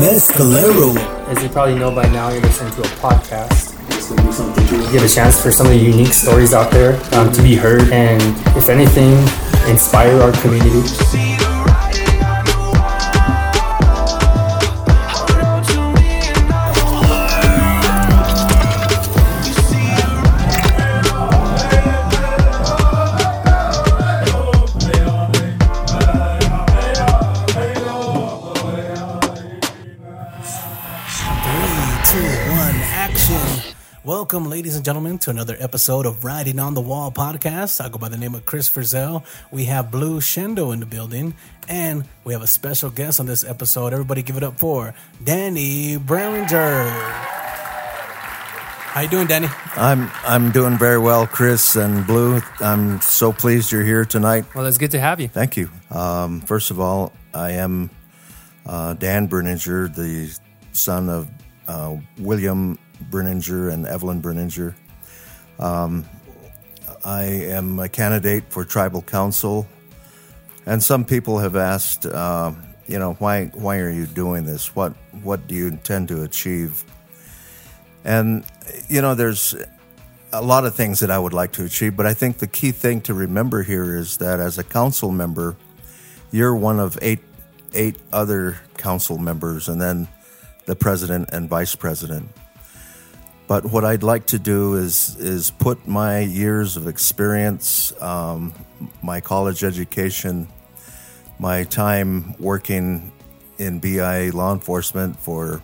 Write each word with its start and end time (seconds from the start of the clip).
Mescalero. 0.00 0.96
As 1.28 1.42
you 1.42 1.50
probably 1.50 1.78
know 1.78 1.94
by 1.94 2.08
now, 2.08 2.30
you're 2.30 2.40
listening 2.40 2.72
to 2.72 2.80
a 2.80 2.92
podcast. 3.02 3.76
Give 4.92 5.04
a 5.04 5.08
chance 5.08 5.40
for 5.40 5.52
some 5.52 5.66
of 5.66 5.72
the 5.72 5.78
unique 5.78 6.14
stories 6.14 6.54
out 6.54 6.70
there 6.70 6.98
um, 7.14 7.30
to 7.32 7.42
be 7.42 7.54
heard, 7.54 7.82
and 7.92 8.22
if 8.56 8.70
anything, 8.70 9.12
inspire 9.70 10.18
our 10.22 10.32
community. 10.40 11.49
Welcome, 34.30 34.48
ladies 34.48 34.76
and 34.76 34.84
gentlemen, 34.84 35.18
to 35.18 35.30
another 35.30 35.56
episode 35.58 36.06
of 36.06 36.24
Riding 36.24 36.60
on 36.60 36.74
the 36.74 36.80
Wall 36.80 37.10
podcast. 37.10 37.84
I 37.84 37.88
go 37.88 37.98
by 37.98 38.08
the 38.08 38.16
name 38.16 38.36
of 38.36 38.46
Chris 38.46 38.70
Frizzell. 38.70 39.24
We 39.50 39.64
have 39.64 39.90
Blue 39.90 40.20
Shendo 40.20 40.72
in 40.72 40.78
the 40.78 40.86
building, 40.86 41.34
and 41.66 42.04
we 42.22 42.32
have 42.32 42.40
a 42.40 42.46
special 42.46 42.90
guest 42.90 43.18
on 43.18 43.26
this 43.26 43.42
episode. 43.42 43.92
Everybody 43.92 44.22
give 44.22 44.36
it 44.36 44.44
up 44.44 44.56
for 44.56 44.94
Danny 45.24 45.96
Berninger. 45.96 46.88
How 48.92 49.00
you 49.00 49.08
doing, 49.08 49.26
Danny? 49.26 49.48
I'm 49.74 50.08
I'm 50.22 50.52
doing 50.52 50.78
very 50.78 50.98
well, 50.98 51.26
Chris 51.26 51.74
and 51.74 52.06
Blue. 52.06 52.40
I'm 52.60 53.00
so 53.00 53.32
pleased 53.32 53.72
you're 53.72 53.82
here 53.82 54.04
tonight. 54.04 54.44
Well, 54.54 54.64
it's 54.66 54.78
good 54.78 54.92
to 54.92 55.00
have 55.00 55.18
you. 55.18 55.26
Thank 55.26 55.56
you. 55.56 55.70
Um, 55.90 56.40
first 56.42 56.70
of 56.70 56.78
all, 56.78 57.12
I 57.34 57.54
am 57.54 57.90
uh, 58.64 58.94
Dan 58.94 59.26
Berninger, 59.26 59.92
the 59.92 60.30
son 60.70 61.08
of 61.08 61.28
uh, 61.66 61.96
William 62.16 62.78
Berninger 63.10 63.72
and 63.72 63.86
Evelyn 63.86 64.20
Berninger. 64.20 64.74
Um, 65.58 66.08
I 67.04 67.22
am 67.24 67.78
a 67.78 67.88
candidate 67.88 68.44
for 68.48 68.64
tribal 68.64 69.02
council, 69.02 69.66
and 70.66 70.82
some 70.82 71.04
people 71.04 71.38
have 71.38 71.56
asked, 71.56 72.06
uh, 72.06 72.52
you 72.86 72.98
know, 72.98 73.14
why 73.14 73.46
why 73.46 73.78
are 73.78 73.90
you 73.90 74.06
doing 74.06 74.44
this? 74.44 74.74
What 74.74 74.94
what 75.22 75.46
do 75.46 75.54
you 75.54 75.68
intend 75.68 76.08
to 76.08 76.22
achieve? 76.22 76.84
And 78.04 78.44
you 78.88 79.00
know, 79.00 79.14
there's 79.14 79.54
a 80.32 80.42
lot 80.42 80.64
of 80.64 80.74
things 80.74 81.00
that 81.00 81.10
I 81.10 81.18
would 81.18 81.32
like 81.32 81.52
to 81.52 81.64
achieve, 81.64 81.96
but 81.96 82.06
I 82.06 82.14
think 82.14 82.38
the 82.38 82.46
key 82.46 82.72
thing 82.72 83.00
to 83.02 83.14
remember 83.14 83.62
here 83.62 83.96
is 83.96 84.18
that 84.18 84.40
as 84.40 84.58
a 84.58 84.64
council 84.64 85.10
member, 85.10 85.56
you're 86.30 86.54
one 86.54 86.78
of 86.78 86.98
eight 87.02 87.20
eight 87.74 87.96
other 88.12 88.60
council 88.76 89.18
members, 89.18 89.68
and 89.68 89.80
then 89.80 90.08
the 90.66 90.76
president 90.76 91.30
and 91.32 91.48
vice 91.48 91.74
president. 91.74 92.28
But 93.50 93.64
what 93.64 93.84
I'd 93.84 94.04
like 94.04 94.26
to 94.26 94.38
do 94.38 94.76
is 94.76 95.16
is 95.16 95.50
put 95.50 95.88
my 95.88 96.20
years 96.20 96.76
of 96.76 96.86
experience, 96.86 97.92
um, 98.00 98.54
my 99.02 99.20
college 99.20 99.64
education, 99.64 100.46
my 101.40 101.64
time 101.64 102.36
working 102.38 103.10
in 103.58 103.80
BIA 103.80 104.30
law 104.30 104.52
enforcement 104.52 105.18
for 105.18 105.60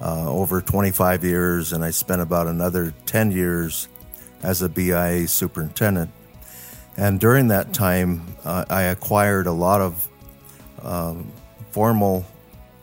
uh, 0.00 0.26
over 0.26 0.62
25 0.62 1.22
years, 1.22 1.74
and 1.74 1.84
I 1.84 1.90
spent 1.90 2.22
about 2.22 2.46
another 2.46 2.94
10 3.04 3.30
years 3.30 3.88
as 4.42 4.62
a 4.62 4.68
BIA 4.70 5.28
superintendent. 5.28 6.10
And 6.96 7.20
during 7.20 7.48
that 7.48 7.74
time, 7.74 8.22
uh, 8.42 8.64
I 8.70 8.84
acquired 8.84 9.46
a 9.46 9.52
lot 9.52 9.82
of 9.82 10.08
um, 10.82 11.30
formal 11.72 12.24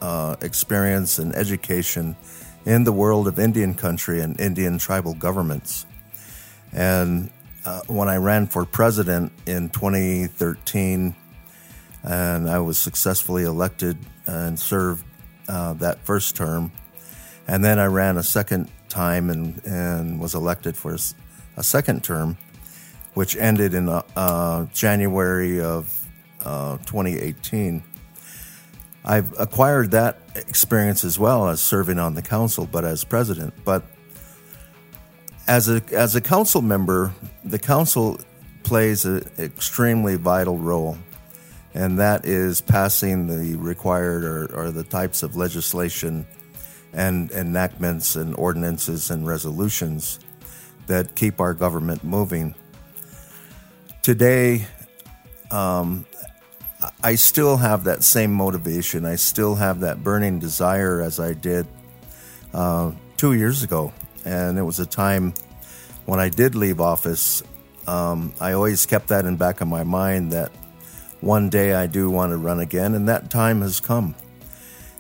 uh, 0.04 0.36
experience 0.42 1.18
and 1.18 1.34
education 1.34 2.16
in 2.66 2.84
the 2.84 2.94
world 2.94 3.28
of 3.28 3.40
Indian 3.40 3.74
country 3.74 4.22
and 4.22 4.40
Indian 4.40 4.78
tribal 4.78 5.14
governments. 5.14 5.86
And 6.72 7.30
uh, 7.66 7.82
when 7.88 8.10
I 8.10 8.18
ran 8.18 8.48
for 8.48 8.66
president 8.66 9.32
in 9.46 9.70
2013, 9.70 11.16
and 12.04 12.50
I 12.50 12.60
was 12.60 12.78
successfully 12.78 13.44
elected 13.44 13.98
and 14.26 14.60
served 14.60 15.06
uh, 15.48 15.74
that 15.74 16.00
first 16.06 16.36
term, 16.36 16.72
and 17.48 17.64
then 17.64 17.80
I 17.80 17.86
ran 17.86 18.18
a 18.18 18.24
second 18.24 18.70
time 18.90 19.30
and, 19.30 19.62
and 19.66 20.20
was 20.20 20.36
elected 20.36 20.78
for 20.78 20.98
a 21.58 21.64
second 21.64 22.04
term, 22.04 22.38
which 23.14 23.36
ended 23.36 23.74
in 23.74 23.90
uh, 23.90 24.66
January 24.74 25.62
of 25.62 26.08
uh, 26.44 26.78
2018. 26.80 27.84
I've 29.06 29.38
acquired 29.40 29.92
that 29.92 30.18
experience 30.36 31.04
as 31.04 31.20
well 31.20 31.50
as 31.50 31.62
serving 31.62 32.00
on 32.00 32.16
the 32.16 32.22
council, 32.22 32.66
but 32.66 32.86
as 32.86 33.04
president. 33.04 33.54
But 33.66 33.84
as 35.48 35.70
a 35.70 35.82
as 35.92 36.16
a 36.16 36.22
council 36.22 36.62
member, 36.62 37.14
the 37.44 37.60
council 37.60 38.20
plays 38.64 39.04
an 39.04 39.30
extremely 39.38 40.16
vital 40.16 40.58
role, 40.58 40.98
and 41.74 42.00
that 42.00 42.26
is 42.26 42.62
passing 42.62 43.28
the 43.28 43.58
required 43.58 44.24
or, 44.24 44.46
or 44.56 44.72
the 44.72 44.84
types 44.84 45.22
of 45.22 45.36
legislation 45.36 46.26
and 46.94 47.30
enactments 47.32 48.16
and 48.16 48.36
ordinances 48.36 49.12
and 49.12 49.28
resolutions 49.28 50.20
that 50.88 51.16
keep 51.16 51.42
our 51.42 51.54
government 51.54 52.04
moving. 52.04 52.56
Today, 54.02 54.66
um, 55.52 56.06
I 57.02 57.16
still 57.16 57.58
have 57.58 57.86
that 57.86 58.04
same 58.04 58.34
motivation. 58.34 59.06
I 59.06 59.16
still 59.16 59.56
have 59.56 59.80
that 59.82 60.04
burning 60.04 60.40
desire 60.40 61.02
as 61.02 61.20
I 61.20 61.34
did 61.34 61.68
uh, 62.54 62.92
two 63.18 63.34
years 63.34 63.64
ago. 63.64 63.94
And 64.26 64.58
it 64.58 64.64
was 64.64 64.80
a 64.80 64.86
time 64.86 65.34
when 66.06 66.20
I 66.20 66.30
did 66.30 66.56
leave 66.56 66.82
office. 66.82 67.44
Um, 67.88 68.34
I 68.40 68.54
always 68.54 68.86
kept 68.86 69.08
that 69.08 69.26
in 69.26 69.36
back 69.38 69.62
of 69.62 69.68
my 69.68 69.84
mind 69.84 70.32
that 70.32 70.52
one 71.22 71.50
day 71.50 71.74
I 71.74 71.88
do 71.88 72.10
want 72.10 72.32
to 72.32 72.38
run 72.38 72.60
again, 72.60 72.96
and 72.96 73.08
that 73.08 73.30
time 73.30 73.62
has 73.62 73.80
come. 73.80 74.16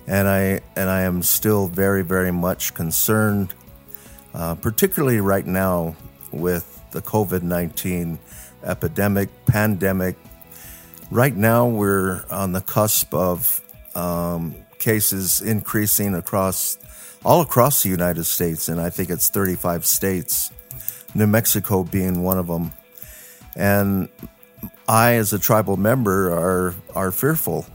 And 0.08 0.28
I 0.28 0.62
and 0.76 0.90
I 0.90 1.02
am 1.02 1.22
still 1.24 1.68
very, 1.68 2.02
very 2.02 2.32
much 2.32 2.74
concerned, 2.74 3.54
uh, 4.34 4.56
particularly 4.56 5.22
right 5.22 5.46
now 5.46 5.96
with 6.32 6.82
the 6.92 7.02
COVID 7.02 7.42
nineteen 7.42 8.20
epidemic, 8.64 9.30
pandemic, 9.46 10.18
Right 11.14 11.36
now, 11.36 11.68
we're 11.68 12.26
on 12.32 12.54
the 12.54 12.62
cusp 12.62 13.14
of 13.14 13.62
um, 13.94 14.56
cases 14.80 15.42
increasing 15.42 16.16
across 16.16 16.80
all 17.24 17.42
across 17.42 17.84
the 17.84 17.90
United 17.90 18.24
States, 18.24 18.68
and 18.68 18.82
I 18.82 18.90
think 18.90 19.12
it's 19.12 19.30
35 19.30 19.86
states, 19.86 20.50
New 21.14 21.28
Mexico 21.28 21.84
being 21.84 22.24
one 22.24 22.40
of 22.40 22.48
them. 22.48 22.72
And 23.56 24.10
I, 24.90 25.14
as 25.14 25.34
a 25.34 25.38
tribal 25.38 25.78
member, 25.78 26.34
are 26.34 26.74
are 26.96 27.12
fearful, 27.12 27.68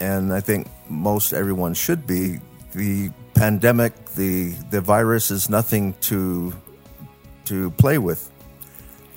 and 0.00 0.32
I 0.32 0.40
think 0.40 0.66
most 0.88 1.34
everyone 1.34 1.74
should 1.74 2.06
be. 2.06 2.40
The 2.72 3.10
pandemic, 3.34 3.92
the 4.14 4.52
the 4.70 4.80
virus, 4.80 5.30
is 5.30 5.50
nothing 5.50 5.92
to 6.08 6.54
to 7.44 7.72
play 7.72 7.98
with. 7.98 8.30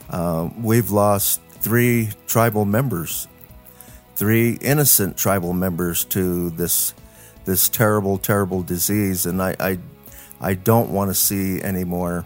Uh, 0.09 0.49
we've 0.61 0.91
lost 0.91 1.39
three 1.61 2.09
tribal 2.27 2.65
members 2.65 3.29
three 4.19 4.57
innocent 4.59 5.15
tribal 5.15 5.53
members 5.53 6.03
to 6.03 6.49
this 6.51 6.93
this 7.45 7.69
terrible, 7.69 8.17
terrible 8.17 8.61
disease, 8.61 9.25
and 9.25 9.41
I 9.41 9.55
I, 9.59 9.79
I 10.41 10.53
don't 10.55 10.91
want 10.91 11.09
to 11.09 11.15
see 11.15 11.61
any 11.61 11.85
more 11.85 12.25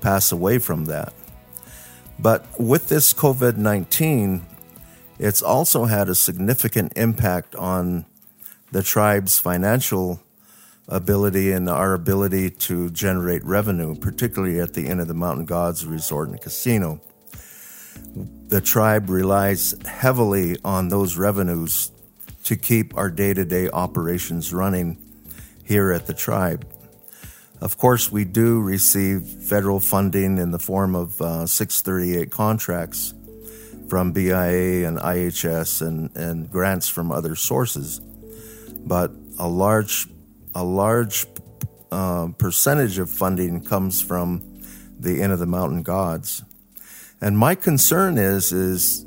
pass 0.00 0.32
away 0.32 0.58
from 0.58 0.86
that. 0.86 1.14
But 2.18 2.44
with 2.58 2.88
this 2.88 3.14
COVID 3.14 3.56
nineteen, 3.56 4.44
it's 5.20 5.40
also 5.40 5.84
had 5.84 6.08
a 6.08 6.16
significant 6.16 6.92
impact 6.96 7.54
on 7.54 8.06
the 8.72 8.82
tribe's 8.82 9.38
financial 9.38 10.20
ability 10.88 11.52
and 11.52 11.70
our 11.70 11.94
ability 11.94 12.50
to 12.50 12.90
generate 12.90 13.44
revenue, 13.44 13.94
particularly 13.94 14.58
at 14.58 14.74
the 14.74 14.88
Inn 14.88 14.98
of 14.98 15.06
the 15.06 15.14
Mountain 15.14 15.46
Gods 15.46 15.86
Resort 15.86 16.28
and 16.28 16.40
Casino 16.40 17.00
the 18.48 18.60
tribe 18.60 19.10
relies 19.10 19.74
heavily 19.86 20.56
on 20.64 20.88
those 20.88 21.16
revenues 21.16 21.90
to 22.44 22.56
keep 22.56 22.96
our 22.96 23.10
day 23.10 23.34
to 23.34 23.44
day 23.44 23.68
operations 23.70 24.52
running 24.52 24.98
here 25.64 25.92
at 25.92 26.06
the 26.06 26.14
tribe. 26.14 26.66
Of 27.60 27.78
course, 27.78 28.12
we 28.12 28.24
do 28.24 28.60
receive 28.60 29.22
federal 29.22 29.80
funding 29.80 30.38
in 30.38 30.50
the 30.50 30.58
form 30.58 30.94
of 30.94 31.20
uh, 31.20 31.46
638 31.46 32.30
contracts 32.30 33.14
from 33.88 34.12
BIA 34.12 34.86
and 34.86 34.98
IHS 34.98 35.86
and, 35.86 36.14
and 36.16 36.50
grants 36.50 36.88
from 36.88 37.10
other 37.10 37.34
sources. 37.34 38.00
But 38.86 39.12
a 39.38 39.48
large, 39.48 40.06
a 40.54 40.64
large 40.64 41.26
uh, 41.90 42.28
percentage 42.36 42.98
of 42.98 43.08
funding 43.08 43.64
comes 43.64 44.02
from 44.02 44.62
the 44.98 45.22
Inn 45.22 45.30
of 45.30 45.38
the 45.38 45.46
Mountain 45.46 45.82
Gods. 45.82 46.42
And 47.24 47.38
my 47.38 47.54
concern 47.54 48.18
is 48.18 48.52
is 48.52 49.02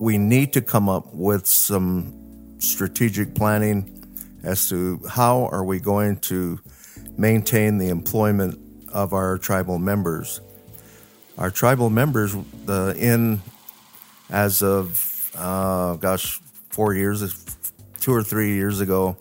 we 0.00 0.18
need 0.18 0.52
to 0.54 0.60
come 0.60 0.88
up 0.88 1.14
with 1.14 1.46
some 1.46 2.56
strategic 2.58 3.36
planning 3.36 4.04
as 4.42 4.68
to 4.70 5.00
how 5.08 5.46
are 5.52 5.62
we 5.62 5.78
going 5.78 6.16
to 6.22 6.58
maintain 7.16 7.78
the 7.78 7.88
employment 7.88 8.58
of 8.92 9.12
our 9.12 9.38
tribal 9.38 9.78
members. 9.78 10.40
Our 11.38 11.52
tribal 11.52 11.88
members, 11.88 12.34
the 12.64 12.96
in 12.98 13.42
as 14.28 14.60
of 14.60 15.30
uh, 15.36 15.94
gosh, 15.94 16.40
four 16.70 16.94
years, 16.94 17.44
two 18.00 18.12
or 18.12 18.24
three 18.24 18.56
years 18.56 18.80
ago, 18.80 19.16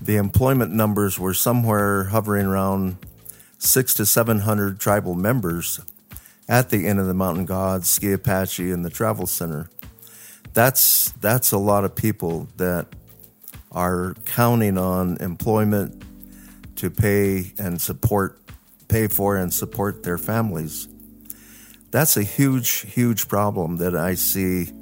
the 0.00 0.16
employment 0.16 0.72
numbers 0.72 1.18
were 1.18 1.34
somewhere 1.34 2.04
hovering 2.04 2.46
around 2.46 2.96
six 3.58 3.92
to 3.96 4.06
seven 4.06 4.38
hundred 4.38 4.80
tribal 4.80 5.14
members 5.14 5.78
at 6.48 6.70
the 6.70 6.86
Inn 6.86 6.98
of 6.98 7.06
the 7.06 7.14
Mountain 7.14 7.46
Gods, 7.46 7.88
Ski 7.88 8.12
Apache, 8.12 8.70
and 8.70 8.84
the 8.84 8.90
Travel 8.90 9.26
Center. 9.26 9.70
That's 10.52 11.10
that's 11.20 11.52
a 11.52 11.58
lot 11.58 11.84
of 11.84 11.94
people 11.94 12.48
that 12.56 12.86
are 13.72 14.14
counting 14.24 14.78
on 14.78 15.16
employment 15.18 16.04
to 16.76 16.90
pay 16.90 17.52
and 17.58 17.80
support, 17.80 18.38
pay 18.88 19.08
for 19.08 19.36
and 19.36 19.52
support 19.52 20.02
their 20.02 20.18
families. 20.18 20.88
That's 21.90 22.16
a 22.16 22.22
huge, 22.22 22.92
huge 22.92 23.28
problem 23.28 23.76
that 23.76 23.96
I 23.96 24.14
see 24.14 24.72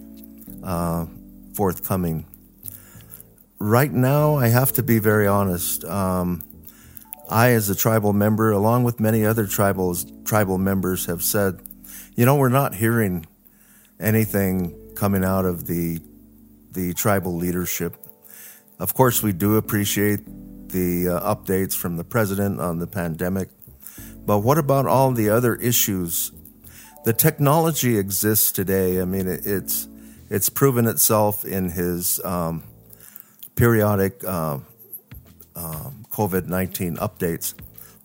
uh, 0.62 1.06
forthcoming. 1.54 2.26
Right 3.58 3.92
now, 3.92 4.36
I 4.36 4.48
have 4.48 4.72
to 4.72 4.82
be 4.82 4.98
very 4.98 5.26
honest. 5.26 5.84
Um, 5.84 6.42
I, 7.32 7.52
as 7.52 7.70
a 7.70 7.74
tribal 7.74 8.12
member, 8.12 8.50
along 8.50 8.84
with 8.84 9.00
many 9.00 9.24
other 9.24 9.46
tribals, 9.46 10.24
tribal 10.26 10.58
members, 10.58 11.06
have 11.06 11.24
said, 11.24 11.60
you 12.14 12.26
know, 12.26 12.36
we're 12.36 12.50
not 12.50 12.74
hearing 12.74 13.26
anything 13.98 14.76
coming 14.94 15.24
out 15.24 15.46
of 15.46 15.66
the 15.66 16.00
the 16.72 16.92
tribal 16.92 17.34
leadership. 17.34 17.96
Of 18.78 18.94
course, 18.94 19.22
we 19.22 19.32
do 19.32 19.56
appreciate 19.56 20.20
the 20.68 21.08
uh, 21.08 21.34
updates 21.34 21.74
from 21.74 21.96
the 21.96 22.04
president 22.04 22.60
on 22.60 22.78
the 22.78 22.86
pandemic, 22.86 23.48
but 24.26 24.40
what 24.40 24.58
about 24.58 24.86
all 24.86 25.10
the 25.12 25.30
other 25.30 25.54
issues? 25.54 26.32
The 27.04 27.14
technology 27.14 27.98
exists 27.98 28.52
today. 28.52 29.00
I 29.00 29.06
mean, 29.06 29.26
it, 29.26 29.46
it's 29.46 29.88
it's 30.28 30.50
proven 30.50 30.86
itself 30.86 31.46
in 31.46 31.70
his 31.70 32.20
um, 32.24 32.62
periodic 33.54 34.22
uh, 34.22 34.58
uh, 35.56 35.90
COVID 36.12 36.46
19 36.46 36.96
updates. 36.96 37.54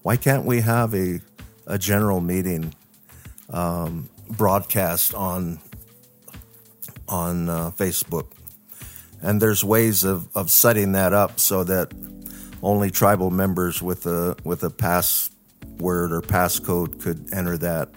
Why 0.01 0.15
can't 0.15 0.45
we 0.45 0.62
have 0.62 0.94
a, 0.94 1.19
a 1.65 1.77
general 1.77 2.21
meeting 2.21 2.74
um, 3.50 4.09
broadcast 4.30 5.13
on, 5.13 5.59
on 7.07 7.50
uh, 7.50 7.71
Facebook? 7.71 8.27
And 9.21 9.42
there's 9.42 9.63
ways 9.63 10.04
of, 10.04 10.30
of 10.36 10.50
setting 10.50 10.94
that 10.94 11.12
up 11.12 11.39
so 11.39 11.63
that 11.65 11.92
only 12.63 12.89
tribal 12.89 13.30
members 13.30 13.81
with 13.81 14.06
a, 14.06 14.38
with 14.44 14.63
a 14.63 14.69
password 14.69 16.12
or 16.12 16.21
passcode 16.21 17.01
could 17.01 17.27
enter 17.33 17.57
that, 17.57 17.89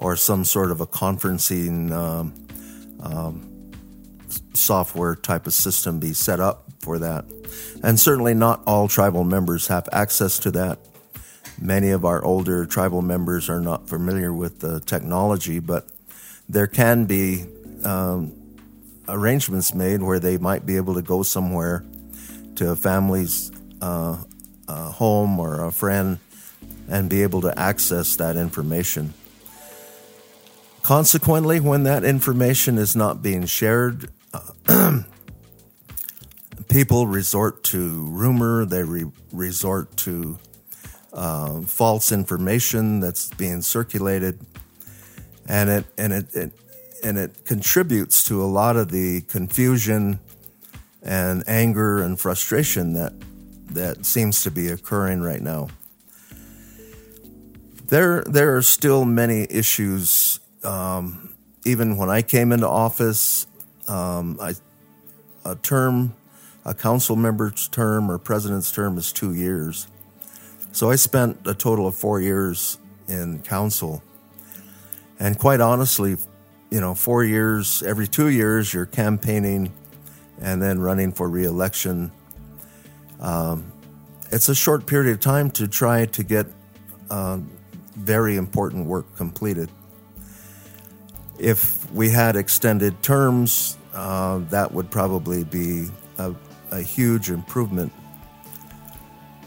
or 0.00 0.16
some 0.16 0.44
sort 0.44 0.70
of 0.70 0.80
a 0.80 0.86
conferencing 0.86 1.92
um, 1.92 2.34
um, 3.00 3.72
software 4.54 5.14
type 5.14 5.46
of 5.46 5.54
system 5.54 6.00
be 6.00 6.12
set 6.12 6.40
up 6.40 6.67
for 6.80 6.98
that. 6.98 7.24
And 7.82 7.98
certainly 7.98 8.34
not 8.34 8.62
all 8.66 8.88
tribal 8.88 9.24
members 9.24 9.68
have 9.68 9.88
access 9.92 10.38
to 10.40 10.50
that. 10.52 10.78
Many 11.60 11.90
of 11.90 12.04
our 12.04 12.24
older 12.24 12.66
tribal 12.66 13.02
members 13.02 13.50
are 13.50 13.60
not 13.60 13.88
familiar 13.88 14.32
with 14.32 14.60
the 14.60 14.80
technology, 14.80 15.58
but 15.58 15.88
there 16.48 16.66
can 16.66 17.06
be 17.06 17.44
um, 17.84 18.32
arrangements 19.08 19.74
made 19.74 20.02
where 20.02 20.20
they 20.20 20.38
might 20.38 20.66
be 20.66 20.76
able 20.76 20.94
to 20.94 21.02
go 21.02 21.22
somewhere 21.22 21.84
to 22.56 22.70
a 22.70 22.76
family's 22.76 23.50
uh, 23.80 24.18
uh, 24.68 24.90
home 24.92 25.40
or 25.40 25.64
a 25.64 25.72
friend 25.72 26.18
and 26.88 27.10
be 27.10 27.22
able 27.22 27.40
to 27.42 27.58
access 27.58 28.16
that 28.16 28.36
information. 28.36 29.14
Consequently, 30.82 31.60
when 31.60 31.82
that 31.82 32.04
information 32.04 32.78
is 32.78 32.96
not 32.96 33.22
being 33.22 33.44
shared, 33.46 34.10
uh, 34.32 35.02
people 36.68 37.06
resort 37.06 37.64
to 37.64 38.06
rumor, 38.10 38.64
they 38.64 38.82
re- 38.82 39.10
resort 39.32 39.96
to 39.98 40.38
uh, 41.12 41.62
false 41.62 42.12
information 42.12 43.00
that's 43.00 43.30
being 43.30 43.62
circulated, 43.62 44.40
and 45.48 45.70
it 45.70 45.86
and 45.96 46.12
it, 46.12 46.34
it 46.34 46.52
and 47.02 47.18
it 47.18 47.44
contributes 47.44 48.22
to 48.24 48.42
a 48.42 48.46
lot 48.46 48.76
of 48.76 48.90
the 48.90 49.22
confusion 49.22 50.20
and 51.02 51.42
anger 51.48 52.02
and 52.02 52.20
frustration 52.20 52.92
that 52.92 53.12
that 53.70 54.04
seems 54.04 54.42
to 54.42 54.50
be 54.50 54.68
occurring 54.68 55.20
right 55.20 55.40
now. 55.40 55.68
There 57.86 58.22
there 58.24 58.56
are 58.56 58.62
still 58.62 59.04
many 59.04 59.46
issues. 59.48 60.40
Um, 60.62 61.34
even 61.64 61.96
when 61.96 62.10
I 62.10 62.22
came 62.22 62.52
into 62.52 62.68
office, 62.68 63.46
um, 63.86 64.38
I, 64.40 64.54
a 65.44 65.56
term 65.56 66.14
a 66.68 66.74
council 66.74 67.16
member's 67.16 67.66
term 67.66 68.10
or 68.10 68.18
president's 68.18 68.70
term 68.70 68.98
is 68.98 69.10
two 69.10 69.32
years. 69.32 69.88
So 70.72 70.90
I 70.90 70.96
spent 70.96 71.46
a 71.46 71.54
total 71.54 71.86
of 71.86 71.94
four 71.94 72.20
years 72.20 72.76
in 73.08 73.40
council. 73.40 74.02
And 75.18 75.38
quite 75.38 75.62
honestly, 75.62 76.18
you 76.70 76.80
know, 76.80 76.94
four 76.94 77.24
years, 77.24 77.82
every 77.82 78.06
two 78.06 78.28
years, 78.28 78.74
you're 78.74 78.84
campaigning 78.84 79.72
and 80.42 80.60
then 80.60 80.78
running 80.78 81.10
for 81.10 81.26
reelection. 81.26 82.12
Um, 83.18 83.72
it's 84.30 84.50
a 84.50 84.54
short 84.54 84.86
period 84.86 85.10
of 85.10 85.20
time 85.20 85.50
to 85.52 85.68
try 85.68 86.04
to 86.04 86.22
get 86.22 86.46
uh, 87.08 87.38
very 87.96 88.36
important 88.36 88.84
work 88.84 89.06
completed. 89.16 89.70
If 91.38 91.90
we 91.92 92.10
had 92.10 92.36
extended 92.36 93.02
terms, 93.02 93.78
uh, 93.94 94.40
that 94.50 94.70
would 94.70 94.90
probably 94.90 95.44
be 95.44 95.88
a, 96.18 96.34
a 96.70 96.80
huge 96.80 97.30
improvement. 97.30 97.92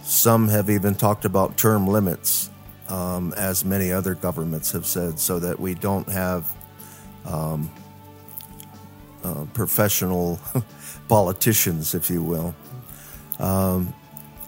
Some 0.03 0.47
have 0.47 0.69
even 0.69 0.95
talked 0.95 1.25
about 1.25 1.57
term 1.57 1.87
limits, 1.87 2.49
um, 2.89 3.33
as 3.37 3.63
many 3.63 3.91
other 3.91 4.15
governments 4.15 4.71
have 4.71 4.85
said, 4.85 5.19
so 5.19 5.39
that 5.39 5.59
we 5.59 5.73
don't 5.73 6.09
have 6.09 6.53
um, 7.25 7.71
uh, 9.23 9.45
professional 9.53 10.39
politicians, 11.07 11.93
if 11.93 12.09
you 12.09 12.21
will. 12.21 12.55
Um, 13.39 13.93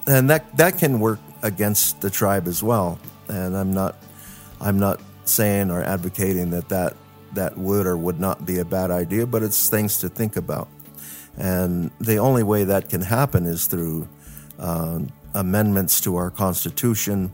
and 0.08 0.30
that 0.30 0.56
that 0.58 0.78
can 0.78 1.00
work 1.00 1.20
against 1.42 2.02
the 2.02 2.10
tribe 2.10 2.48
as 2.48 2.62
well. 2.62 3.00
And 3.28 3.56
I'm 3.56 3.74
not 3.74 3.96
I'm 4.60 4.80
not 4.80 5.00
saying 5.26 5.72
or 5.72 5.84
advocating 5.84 6.50
that 6.52 6.70
that 6.70 6.96
that 7.34 7.58
would 7.58 7.88
or 7.88 7.98
would 7.98 8.20
not 8.20 8.46
be 8.46 8.60
a 8.60 8.66
bad 8.66 8.92
idea, 8.92 9.26
but 9.26 9.44
it's 9.44 9.70
things 9.70 10.00
to 10.00 10.10
think 10.10 10.36
about. 10.36 10.68
And 11.38 11.92
the 12.00 12.18
only 12.18 12.44
way 12.44 12.64
that 12.66 12.90
can 12.90 13.02
happen 13.02 13.46
is 13.46 13.68
through 13.68 14.08
uh, 14.60 15.00
amendments 15.34 16.02
to 16.02 16.16
our 16.16 16.30
Constitution 16.30 17.32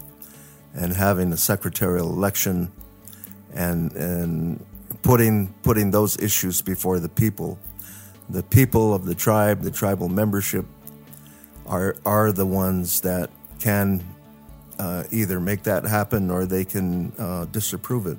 and 0.74 0.94
having 0.94 1.34
a 1.34 1.38
secretarial 1.38 2.10
election 2.10 2.72
and, 3.54 3.92
and 3.94 4.66
putting, 5.02 5.54
putting 5.64 5.92
those 5.92 6.18
issues 6.20 6.62
before 6.62 7.00
the 7.00 7.10
people. 7.10 7.60
The 8.30 8.44
people 8.44 8.94
of 8.94 9.06
the 9.06 9.16
tribe, 9.16 9.62
the 9.62 9.72
tribal 9.72 10.08
membership, 10.08 10.66
are, 11.66 11.96
are 12.06 12.32
the 12.32 12.46
ones 12.46 13.02
that 13.02 13.30
can 13.60 14.04
uh, 14.78 15.04
either 15.12 15.40
make 15.40 15.64
that 15.64 15.84
happen 15.84 16.32
or 16.32 16.46
they 16.46 16.64
can 16.64 17.12
uh, 17.18 17.46
disapprove 17.46 18.06
it. 18.08 18.18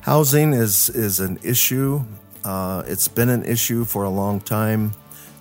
Housing 0.00 0.52
is, 0.52 0.90
is 0.90 1.18
an 1.18 1.38
issue 1.42 2.04
uh, 2.44 2.82
it's 2.86 3.08
been 3.08 3.28
an 3.28 3.44
issue 3.44 3.84
for 3.84 4.04
a 4.04 4.10
long 4.10 4.40
time. 4.40 4.92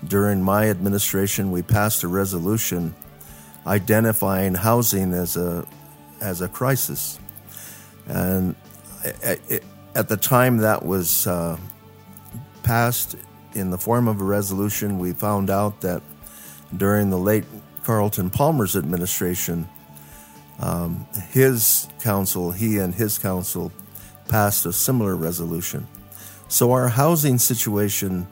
During 0.08 0.42
my 0.42 0.70
administration, 0.70 1.52
we 1.52 1.62
passed 1.62 2.04
a 2.04 2.08
resolution 2.08 2.94
identifying 3.66 4.54
housing 4.54 5.14
as 5.14 5.38
a 5.38 5.66
as 6.22 6.42
a 6.42 6.48
crisis, 6.48 7.20
and 8.08 8.56
at 9.96 10.08
the 10.08 10.18
time 10.18 10.58
that 10.58 10.86
was 10.86 11.28
uh, 11.28 11.58
passed 12.64 13.16
in 13.54 13.70
the 13.70 13.78
form 13.78 14.08
of 14.08 14.20
a 14.20 14.24
resolution, 14.24 15.00
we 15.00 15.14
found 15.14 15.50
out 15.50 15.82
that 15.82 16.02
during 16.76 17.10
the 17.10 17.18
late 17.18 17.46
Carlton 17.84 18.30
Palmer's 18.30 18.76
administration, 18.76 19.68
um, 20.60 21.06
his 21.32 21.88
council, 22.02 22.52
he 22.52 22.78
and 22.80 22.94
his 22.96 23.18
council, 23.18 23.72
passed 24.28 24.66
a 24.66 24.74
similar 24.74 25.16
resolution. 25.16 25.88
So 26.54 26.72
our 26.74 26.88
housing 26.88 27.40
situation 27.40 28.28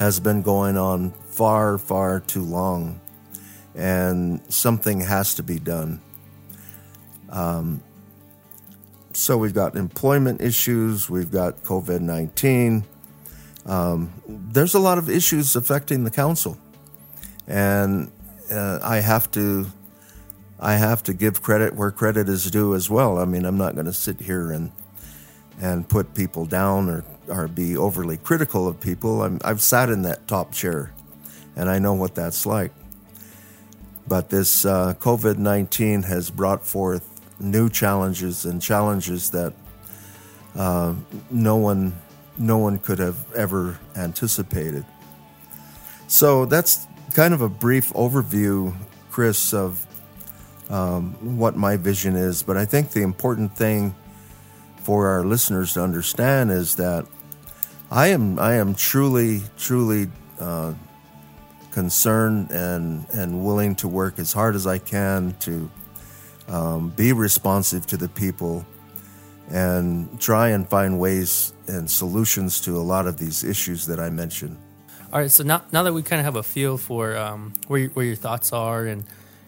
has 0.00 0.18
been 0.18 0.42
going 0.42 0.76
on 0.76 1.12
far, 1.12 1.78
far 1.78 2.18
too 2.18 2.42
long, 2.42 3.00
and 3.76 4.40
something 4.52 4.98
has 4.98 5.36
to 5.36 5.44
be 5.44 5.60
done. 5.60 6.02
Um, 7.30 7.80
so 9.12 9.38
we've 9.38 9.54
got 9.54 9.76
employment 9.76 10.40
issues, 10.40 11.08
we've 11.08 11.30
got 11.30 11.62
COVID 11.62 12.00
19. 12.00 12.82
Um, 13.66 14.12
there's 14.26 14.74
a 14.74 14.80
lot 14.80 14.98
of 14.98 15.08
issues 15.08 15.54
affecting 15.54 16.02
the 16.02 16.10
council. 16.10 16.58
and 17.46 18.10
uh, 18.50 18.80
I 18.82 18.96
have 18.96 19.30
to 19.30 19.66
I 20.58 20.74
have 20.74 21.04
to 21.04 21.14
give 21.14 21.40
credit 21.40 21.76
where 21.76 21.92
credit 21.92 22.28
is 22.28 22.50
due 22.50 22.74
as 22.74 22.90
well. 22.90 23.16
I 23.16 23.26
mean, 23.26 23.44
I'm 23.44 23.58
not 23.58 23.74
going 23.74 23.86
to 23.86 23.92
sit 23.92 24.22
here 24.22 24.50
and 24.50 24.72
and 25.60 25.88
put 25.88 26.16
people 26.16 26.46
down 26.46 26.88
or 26.90 27.04
or 27.28 27.48
be 27.48 27.76
overly 27.76 28.16
critical 28.16 28.68
of 28.68 28.80
people. 28.80 29.22
I'm, 29.22 29.40
I've 29.44 29.60
sat 29.60 29.88
in 29.90 30.02
that 30.02 30.26
top 30.28 30.52
chair, 30.52 30.92
and 31.56 31.68
I 31.68 31.78
know 31.78 31.94
what 31.94 32.14
that's 32.14 32.46
like. 32.46 32.72
But 34.06 34.30
this 34.30 34.64
uh, 34.64 34.94
COVID 34.98 35.38
19 35.38 36.02
has 36.04 36.30
brought 36.30 36.66
forth 36.66 37.08
new 37.40 37.68
challenges 37.68 38.44
and 38.44 38.60
challenges 38.60 39.30
that 39.30 39.54
uh, 40.54 40.94
no 41.30 41.56
one 41.56 41.94
no 42.36 42.58
one 42.58 42.78
could 42.78 42.98
have 42.98 43.32
ever 43.34 43.78
anticipated. 43.96 44.84
So 46.08 46.46
that's 46.46 46.86
kind 47.14 47.32
of 47.32 47.40
a 47.40 47.48
brief 47.48 47.92
overview, 47.92 48.74
Chris, 49.10 49.54
of 49.54 49.86
um, 50.68 51.38
what 51.38 51.56
my 51.56 51.76
vision 51.76 52.16
is. 52.16 52.42
But 52.42 52.56
I 52.56 52.64
think 52.64 52.90
the 52.90 53.02
important 53.02 53.56
thing 53.56 53.94
for 54.82 55.08
our 55.08 55.24
listeners 55.24 55.74
to 55.74 55.82
understand 55.82 56.50
is 56.50 56.74
that 56.76 57.06
I 57.94 58.08
am 58.08 58.40
I 58.40 58.54
am 58.54 58.74
truly 58.74 59.42
truly 59.56 60.08
uh, 60.40 60.74
concerned 61.70 62.50
and 62.50 63.06
and 63.12 63.44
willing 63.44 63.76
to 63.76 63.86
work 63.86 64.18
as 64.18 64.32
hard 64.32 64.56
as 64.56 64.66
I 64.66 64.78
can 64.78 65.36
to 65.40 65.70
um, 66.48 66.88
be 66.90 67.12
responsive 67.12 67.86
to 67.86 67.96
the 67.96 68.08
people 68.08 68.66
and 69.48 70.20
try 70.20 70.48
and 70.48 70.68
find 70.68 70.98
ways 70.98 71.52
and 71.68 71.88
solutions 71.88 72.60
to 72.62 72.76
a 72.76 72.82
lot 72.82 73.06
of 73.06 73.16
these 73.16 73.44
issues 73.44 73.86
that 73.86 74.00
I 74.00 74.10
mentioned. 74.10 74.56
All 75.12 75.20
right, 75.20 75.30
so 75.30 75.44
now, 75.44 75.62
now 75.70 75.84
that 75.84 75.92
we 75.92 76.02
kind 76.02 76.18
of 76.18 76.24
have 76.24 76.34
a 76.34 76.42
feel 76.42 76.76
for 76.76 77.16
um, 77.16 77.52
where, 77.68 77.78
your, 77.78 77.90
where 77.90 78.04
your 78.04 78.16
thoughts 78.16 78.52
are 78.52 78.86
and, 78.86 79.04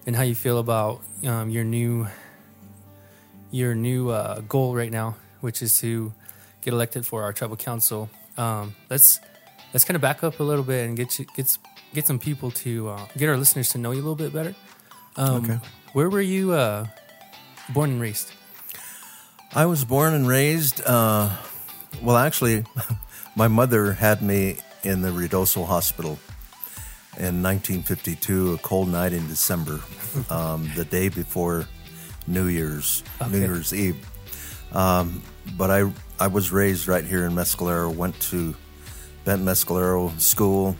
and 0.07 0.15
how 0.15 0.23
you 0.23 0.37
feel 0.37 0.59
about 0.59 1.01
um, 1.25 1.51
your 1.51 1.65
new 1.65 2.07
your 3.51 3.75
new 3.75 4.11
uh, 4.11 4.41
goal 4.43 4.77
right 4.77 4.93
now, 4.93 5.17
which 5.41 5.63
is 5.63 5.81
to 5.81 6.13
get 6.61 6.73
elected 6.73 7.05
for 7.05 7.25
our 7.25 7.33
tribal 7.33 7.57
council, 7.57 8.09
um, 8.37 8.75
let's 8.91 9.21
let's 9.73 9.85
kind 9.85 9.97
of 9.97 10.03
back 10.03 10.25
up 10.25 10.41
a 10.41 10.43
little 10.43 10.65
bit 10.65 10.87
and 10.87 10.97
get 10.97 11.19
you, 11.19 11.27
get 11.37 11.57
get 11.95 12.07
some 12.07 12.19
people 12.19 12.51
to 12.51 12.89
uh, 12.91 13.07
get 13.17 13.29
our 13.29 13.37
listeners 13.37 13.71
to 13.71 13.79
know 13.79 13.93
you 13.93 13.99
a 13.99 14.05
little 14.07 14.17
bit 14.17 14.33
better. 14.33 14.55
Um, 15.17 15.45
okay. 15.45 15.59
Where 15.93 16.11
were 16.11 16.21
you 16.21 16.53
uh, 16.53 16.87
born 17.73 17.91
and 17.91 18.01
raised? 18.01 18.31
I 19.55 19.67
was 19.67 19.85
born 19.85 20.13
and 20.15 20.29
raised. 20.29 20.83
Uh, 20.85 21.31
well, 22.03 22.17
actually, 22.17 22.65
my 23.37 23.49
mother 23.49 23.93
had 23.93 24.23
me 24.23 24.59
in 24.83 25.03
the 25.03 25.09
Ruidoso 25.09 25.67
Hospital 25.67 26.19
in 27.17 27.43
1952, 27.43 28.55
a 28.55 28.59
cold 28.59 28.89
night 28.89 29.13
in 29.13 29.27
December, 29.29 29.81
um, 30.31 30.71
the 30.77 30.85
day 30.85 31.09
before 31.09 31.67
New 32.27 32.47
Year's, 32.47 33.03
okay. 33.21 33.31
New 33.31 33.39
Year's 33.39 33.73
Eve. 33.73 34.07
Um, 34.73 35.23
but 35.57 35.71
I 35.71 35.91
I 36.19 36.27
was 36.27 36.53
raised 36.53 36.89
right 36.89 37.05
here 37.05 37.27
in 37.27 37.33
Mescalero. 37.33 37.95
Went 37.95 38.19
to 38.31 38.55
Bent 39.25 39.43
Mescalero 39.43 40.19
School, 40.21 40.77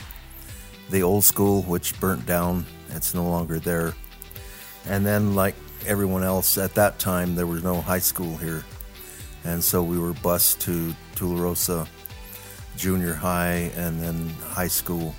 the 0.91 1.03
old 1.03 1.25
school, 1.25 1.63
which 1.63 1.99
burnt 2.01 2.27
down. 2.27 2.67
It's 2.91 3.15
no 3.15 3.29
longer 3.29 3.59
there. 3.59 3.95
And 4.87 5.05
then, 5.05 5.35
like 5.35 5.55
everyone 5.87 6.23
else 6.23 6.59
at 6.59 6.75
that 6.75 6.99
time, 6.99 7.35
there 7.35 7.47
was 7.47 7.63
no 7.63 7.81
high 7.81 7.99
school 7.99 8.37
here, 8.37 8.65
and 9.45 9.63
so 9.63 9.83
we 9.83 9.99
were 9.99 10.13
bused 10.15 10.61
to 10.63 10.95
Tularosa 11.15 11.89
Junior 12.77 13.15
High 13.15 13.71
and 13.77 14.01
then 14.01 14.29
high 14.49 14.69
school. 14.69 15.15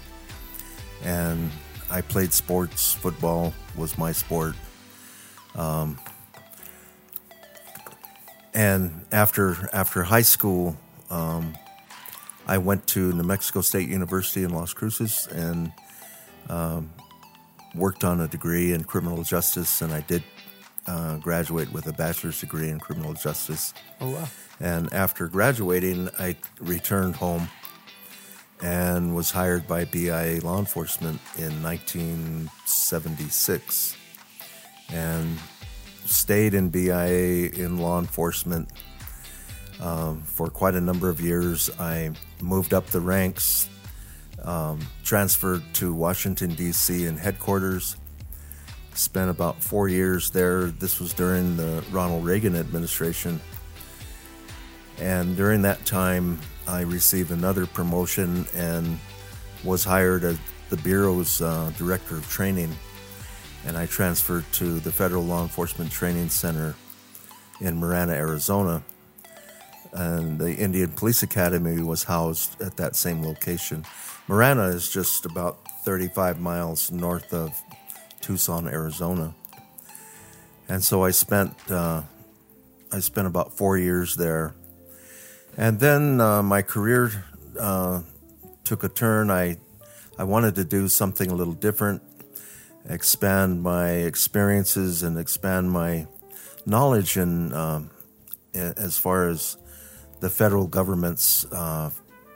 And 1.03 1.51
I 1.89 2.01
played 2.01 2.33
sports. 2.33 2.93
Football 2.93 3.53
was 3.75 3.97
my 3.97 4.11
sport. 4.11 4.55
Um, 5.55 5.99
and 8.53 9.05
after 9.11 9.69
after 9.73 10.03
high 10.03 10.21
school, 10.21 10.77
um, 11.09 11.57
I 12.47 12.57
went 12.57 12.87
to 12.87 13.13
New 13.13 13.23
Mexico 13.23 13.61
State 13.61 13.87
University 13.89 14.43
in 14.43 14.51
Las 14.51 14.73
Cruces 14.73 15.27
and 15.27 15.71
um, 16.49 16.91
worked 17.75 18.03
on 18.03 18.21
a 18.21 18.27
degree 18.27 18.73
in 18.73 18.83
criminal 18.83 19.23
justice, 19.23 19.81
and 19.81 19.93
I 19.93 20.01
did 20.01 20.23
uh, 20.87 21.17
graduate 21.17 21.71
with 21.73 21.87
a 21.87 21.93
bachelor's 21.93 22.39
degree 22.39 22.69
in 22.69 22.79
criminal 22.79 23.13
justice. 23.13 23.73
Oh 23.99 24.11
wow! 24.11 24.27
And 24.59 24.93
after 24.93 25.27
graduating, 25.27 26.09
I 26.17 26.35
returned 26.59 27.15
home 27.15 27.49
and 28.61 29.15
was 29.15 29.31
hired 29.31 29.67
by 29.67 29.85
BIA 29.85 30.41
law 30.41 30.59
enforcement 30.59 31.19
in 31.37 31.61
1976, 31.61 33.95
and 34.89 35.37
stayed 36.07 36.53
in 36.53 36.69
BIA 36.69 37.49
in 37.49 37.77
law 37.77 37.99
enforcement 37.99 38.69
um, 39.79 40.21
for 40.21 40.49
quite 40.49 40.75
a 40.75 40.81
number 40.81 41.09
of 41.09 41.21
years. 41.21 41.69
I 41.79 42.11
moved 42.41 42.73
up 42.73 42.87
the 42.87 43.01
ranks, 43.01 43.69
um, 44.43 44.79
transferred 45.03 45.63
to 45.73 45.93
Washington, 45.93 46.51
D.C. 46.55 47.05
in 47.05 47.17
headquarters, 47.17 47.97
spent 48.93 49.29
about 49.29 49.61
four 49.61 49.89
years 49.89 50.31
there. 50.31 50.65
This 50.65 50.99
was 50.99 51.13
during 51.13 51.57
the 51.57 51.83
Ronald 51.91 52.25
Reagan 52.25 52.55
administration. 52.55 53.39
And 54.99 55.37
during 55.37 55.61
that 55.61 55.85
time, 55.85 56.39
I 56.67 56.81
received 56.81 57.31
another 57.31 57.65
promotion 57.67 58.47
and 58.55 58.97
was 59.63 59.83
hired 59.83 60.23
as 60.23 60.39
the 60.69 60.77
Bureau's 60.77 61.41
uh, 61.41 61.71
Director 61.77 62.17
of 62.17 62.27
Training 62.27 62.75
and 63.67 63.77
I 63.77 63.85
transferred 63.85 64.45
to 64.53 64.79
the 64.79 64.93
Federal 64.93 65.23
Law 65.23 65.43
Enforcement 65.43 65.91
Training 65.91 66.29
Center 66.29 66.73
in 67.59 67.77
Marana, 67.77 68.13
Arizona. 68.13 68.81
And 69.91 70.39
the 70.39 70.55
Indian 70.55 70.89
Police 70.91 71.21
Academy 71.21 71.81
was 71.81 72.03
housed 72.03 72.61
at 72.61 72.77
that 72.77 72.95
same 72.95 73.21
location. 73.21 73.85
Marana 74.27 74.67
is 74.67 74.89
just 74.89 75.25
about 75.25 75.59
35 75.83 76.39
miles 76.39 76.91
north 76.91 77.33
of 77.33 77.61
Tucson, 78.21 78.69
Arizona. 78.69 79.35
And 80.69 80.81
so 80.81 81.03
I 81.03 81.11
spent 81.11 81.53
uh, 81.69 82.03
I 82.91 82.99
spent 82.99 83.27
about 83.27 83.57
four 83.57 83.77
years 83.77 84.15
there, 84.15 84.53
and 85.57 85.79
then 85.79 86.19
uh, 86.19 86.43
my 86.43 86.61
career 86.61 87.25
uh, 87.59 88.01
took 88.63 88.83
a 88.83 88.89
turn. 88.89 89.31
I 89.31 89.57
I 90.17 90.25
wanted 90.25 90.55
to 90.55 90.65
do 90.65 90.89
something 90.89 91.31
a 91.31 91.35
little 91.35 91.53
different 91.53 92.01
expand 92.87 93.61
my 93.61 93.91
experiences 93.91 95.03
and 95.03 95.17
expand 95.17 95.71
my 95.71 96.07
knowledge 96.65 97.17
in 97.17 97.53
um, 97.53 97.89
as 98.53 98.97
far 98.97 99.29
as 99.29 99.57
the 100.19 100.29
federal 100.29 100.67
government's 100.67 101.45
uh, 101.51 101.89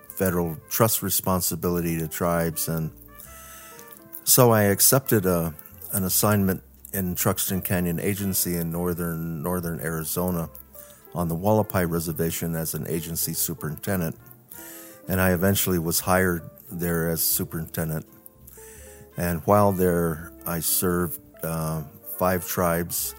federal 0.10 0.58
trust 0.70 1.02
responsibility 1.02 1.98
to 1.98 2.08
tribes. 2.08 2.68
And 2.68 2.92
so 4.24 4.52
I 4.52 4.64
accepted 4.64 5.26
a, 5.26 5.54
an 5.94 6.04
assignment 6.04 6.62
in 6.94 7.16
Truxton 7.16 7.62
Canyon 7.62 8.00
Agency 8.00 8.58
in 8.58 8.72
northern 8.72 9.42
northern 9.42 9.80
Arizona 9.80 10.50
on 11.16 11.28
the 11.28 11.36
Hualapai 11.36 11.90
Reservation 11.90 12.56
as 12.56 12.74
an 12.74 12.86
agency 12.88 13.34
superintendent. 13.34 14.18
And 15.08 15.20
I 15.20 15.32
eventually 15.32 15.80
was 15.80 16.02
hired 16.02 16.50
there 16.72 17.10
as 17.10 17.22
superintendent. 17.22 18.06
And 19.18 19.42
while 19.42 19.72
there, 19.72 20.31
I 20.46 20.60
served 20.60 21.20
uh, 21.44 21.84
five 22.18 22.48
tribes, 22.48 23.16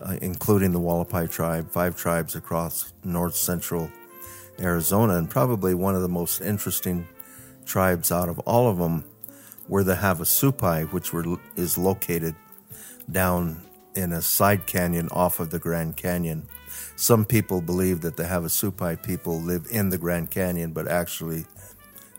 uh, 0.00 0.16
including 0.20 0.72
the 0.72 0.80
Hualapai 0.80 1.30
tribe, 1.30 1.70
five 1.70 1.96
tribes 1.96 2.34
across 2.34 2.92
north 3.04 3.34
central 3.34 3.90
Arizona. 4.60 5.16
And 5.16 5.28
probably 5.28 5.74
one 5.74 5.94
of 5.94 6.02
the 6.02 6.08
most 6.08 6.40
interesting 6.40 7.06
tribes 7.64 8.10
out 8.10 8.28
of 8.28 8.38
all 8.40 8.68
of 8.68 8.78
them 8.78 9.04
were 9.68 9.84
the 9.84 9.96
Havasupai, 9.96 10.92
which 10.92 11.12
were, 11.12 11.38
is 11.56 11.76
located 11.76 12.34
down 13.10 13.62
in 13.94 14.12
a 14.12 14.22
side 14.22 14.66
canyon 14.66 15.08
off 15.10 15.40
of 15.40 15.50
the 15.50 15.58
Grand 15.58 15.96
Canyon. 15.96 16.46
Some 16.96 17.24
people 17.24 17.60
believe 17.60 18.00
that 18.02 18.16
the 18.16 18.24
Havasupai 18.24 19.02
people 19.02 19.40
live 19.40 19.66
in 19.70 19.90
the 19.90 19.98
Grand 19.98 20.30
Canyon, 20.30 20.72
but 20.72 20.88
actually 20.88 21.44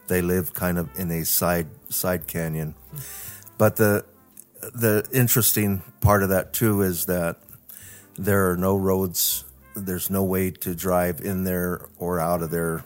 they 0.07 0.21
live 0.21 0.53
kind 0.53 0.77
of 0.77 0.89
in 0.99 1.11
a 1.11 1.23
side 1.23 1.67
side 1.89 2.27
canyon. 2.27 2.75
But 3.59 3.75
the 3.75 4.05
the 4.73 5.07
interesting 5.13 5.83
part 6.01 6.23
of 6.23 6.29
that 6.29 6.53
too 6.53 6.81
is 6.81 7.05
that 7.05 7.37
there 8.17 8.49
are 8.49 8.57
no 8.57 8.75
roads. 8.75 9.43
There's 9.75 10.09
no 10.09 10.23
way 10.23 10.51
to 10.51 10.73
drive 10.73 11.19
in 11.21 11.43
there 11.43 11.85
or 11.97 12.19
out 12.19 12.41
of 12.41 12.51
there. 12.51 12.85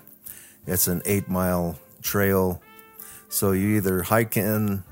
It's 0.66 0.88
an 0.88 1.04
eight 1.06 1.30
mile 1.30 1.78
trail, 2.02 2.60
so 3.30 3.52
you 3.52 3.78
either 3.78 4.02
hike 4.02 4.36
in, 4.36 4.84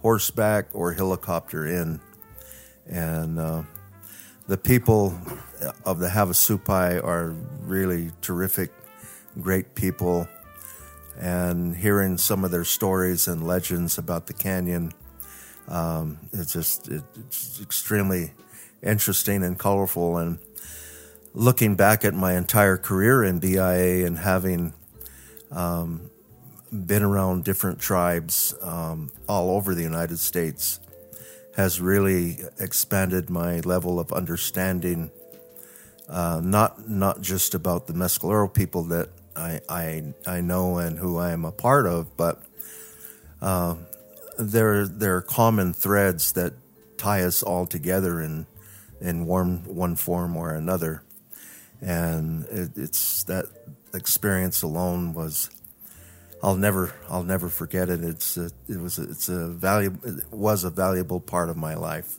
horseback, 0.00 0.68
or 0.72 0.94
helicopter 0.94 1.66
in. 1.66 2.00
And 2.86 3.38
uh, 3.38 3.62
the 4.48 4.56
people 4.56 5.18
of 5.84 5.98
the 5.98 6.08
Havasupai 6.08 7.04
are 7.04 7.34
really 7.60 8.10
terrific, 8.22 8.70
great 9.40 9.74
people 9.74 10.28
and 11.18 11.76
hearing 11.76 12.16
some 12.16 12.44
of 12.44 12.50
their 12.50 12.64
stories 12.64 13.28
and 13.28 13.46
legends 13.46 13.98
about 13.98 14.26
the 14.26 14.34
canyon 14.34 14.92
Um, 15.68 16.18
it's 16.32 16.52
just 16.52 16.88
it, 16.88 17.02
it's 17.18 17.60
extremely 17.60 18.32
interesting 18.82 19.42
and 19.42 19.58
colorful. 19.58 20.18
And 20.18 20.38
looking 21.34 21.74
back 21.74 22.04
at 22.04 22.14
my 22.14 22.34
entire 22.34 22.76
career 22.76 23.24
in 23.24 23.38
BIA 23.38 24.06
and 24.06 24.18
having 24.18 24.72
um, 25.50 26.10
been 26.72 27.02
around 27.02 27.44
different 27.44 27.80
tribes 27.80 28.54
um, 28.62 29.10
all 29.28 29.50
over 29.50 29.74
the 29.74 29.82
United 29.82 30.18
States 30.18 30.80
has 31.56 31.80
really 31.80 32.38
expanded 32.60 33.30
my 33.30 33.60
level 33.60 33.98
of 33.98 34.12
understanding. 34.12 35.10
Uh, 36.08 36.40
not 36.44 36.88
not 36.88 37.20
just 37.20 37.54
about 37.54 37.86
the 37.86 37.92
Mescalero 37.92 38.52
people 38.52 38.84
that 38.84 39.08
I, 39.34 39.60
I 39.68 40.14
I 40.26 40.40
know 40.40 40.78
and 40.78 40.98
who 40.98 41.18
I 41.18 41.32
am 41.32 41.44
a 41.44 41.50
part 41.50 41.86
of, 41.86 42.16
but 42.16 42.42
uh, 43.40 43.74
there 44.38 44.86
there 44.86 45.16
are 45.16 45.22
common 45.22 45.72
threads 45.72 46.32
that 46.32 46.54
tie 46.96 47.22
us 47.22 47.42
all 47.42 47.66
together 47.66 48.20
in 48.20 48.46
in 49.00 49.26
one 49.26 49.64
one 49.66 49.96
form 49.96 50.36
or 50.36 50.54
another, 50.54 51.02
and 51.80 52.44
it, 52.46 52.70
it's 52.76 53.24
that 53.24 53.46
experience 53.94 54.62
alone 54.62 55.14
was 55.14 55.50
I'll 56.42 56.56
never 56.56 56.94
I'll 57.08 57.22
never 57.22 57.48
forget 57.48 57.88
it. 57.88 58.04
It's 58.04 58.36
a, 58.36 58.50
it 58.68 58.78
was 58.80 58.98
a, 58.98 59.04
it's 59.04 59.28
a 59.28 59.48
valuable 59.48 60.08
it 60.08 60.24
was 60.32 60.64
a 60.64 60.70
valuable 60.70 61.20
part 61.20 61.48
of 61.48 61.56
my 61.56 61.74
life. 61.74 62.16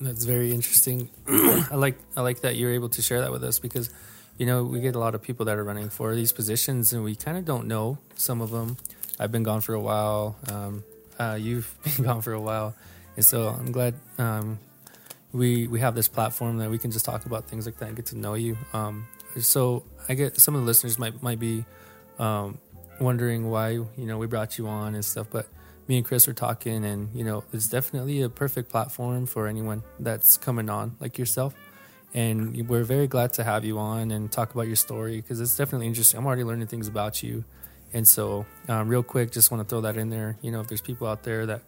That's 0.00 0.24
very 0.24 0.52
interesting. 0.52 1.10
I 1.28 1.74
like 1.74 1.98
I 2.16 2.20
like 2.20 2.40
that 2.40 2.56
you're 2.56 2.72
able 2.72 2.90
to 2.90 3.02
share 3.02 3.20
that 3.20 3.32
with 3.32 3.44
us 3.44 3.58
because 3.58 3.90
you 4.36 4.46
know 4.46 4.64
we 4.64 4.80
get 4.80 4.94
a 4.94 4.98
lot 4.98 5.14
of 5.14 5.22
people 5.22 5.46
that 5.46 5.56
are 5.56 5.64
running 5.64 5.88
for 5.88 6.14
these 6.14 6.32
positions 6.32 6.92
and 6.92 7.02
we 7.02 7.14
kind 7.14 7.38
of 7.38 7.44
don't 7.44 7.66
know 7.66 7.98
some 8.16 8.40
of 8.40 8.50
them. 8.50 8.76
I've 9.18 9.32
been 9.32 9.44
gone 9.44 9.62
for 9.62 9.74
a 9.74 9.80
while. 9.80 10.36
Um, 10.50 10.84
uh, 11.18 11.38
you've 11.40 11.74
been 11.96 12.04
gone 12.04 12.22
for 12.22 12.32
a 12.32 12.40
while, 12.40 12.74
and 13.16 13.24
so 13.24 13.48
I'm 13.48 13.72
glad 13.72 13.94
um, 14.18 14.58
we 15.32 15.66
we 15.66 15.80
have 15.80 15.94
this 15.94 16.08
platform 16.08 16.58
that 16.58 16.70
we 16.70 16.78
can 16.78 16.90
just 16.90 17.04
talk 17.04 17.26
about 17.26 17.44
things 17.44 17.66
like 17.66 17.78
that 17.78 17.88
and 17.88 17.96
get 17.96 18.06
to 18.06 18.18
know 18.18 18.34
you. 18.34 18.56
Um, 18.72 19.06
so 19.40 19.84
I 20.08 20.14
get 20.14 20.40
some 20.40 20.54
of 20.54 20.62
the 20.62 20.66
listeners 20.66 20.98
might 20.98 21.22
might 21.22 21.38
be 21.38 21.64
um, 22.18 22.58
wondering 23.00 23.50
why 23.50 23.70
you 23.70 23.88
know 23.96 24.18
we 24.18 24.26
brought 24.26 24.58
you 24.58 24.66
on 24.66 24.94
and 24.94 25.04
stuff, 25.04 25.28
but 25.30 25.48
me 25.88 25.98
and 25.98 26.06
Chris 26.06 26.26
were 26.26 26.32
talking, 26.32 26.84
and 26.84 27.14
you 27.14 27.24
know 27.24 27.44
it's 27.52 27.68
definitely 27.68 28.22
a 28.22 28.28
perfect 28.28 28.70
platform 28.70 29.26
for 29.26 29.46
anyone 29.46 29.82
that's 30.00 30.36
coming 30.36 30.68
on 30.68 30.96
like 31.00 31.18
yourself. 31.18 31.54
And 32.14 32.66
we're 32.68 32.84
very 32.84 33.06
glad 33.06 33.34
to 33.34 33.44
have 33.44 33.64
you 33.64 33.78
on 33.78 34.10
and 34.10 34.32
talk 34.32 34.54
about 34.54 34.68
your 34.68 34.76
story 34.76 35.20
because 35.20 35.38
it's 35.40 35.56
definitely 35.56 35.86
interesting. 35.86 36.18
I'm 36.18 36.26
already 36.26 36.44
learning 36.44 36.68
things 36.68 36.88
about 36.88 37.22
you, 37.22 37.44
and 37.96 38.06
so 38.06 38.44
um, 38.68 38.88
real 38.88 39.02
quick, 39.02 39.32
just 39.32 39.50
want 39.50 39.62
to 39.62 39.68
throw 39.68 39.80
that 39.80 39.96
in 39.96 40.10
there. 40.10 40.36
You 40.42 40.50
know, 40.50 40.60
if 40.60 40.68
there's 40.68 40.82
people 40.82 41.06
out 41.06 41.22
there 41.22 41.46
that 41.46 41.62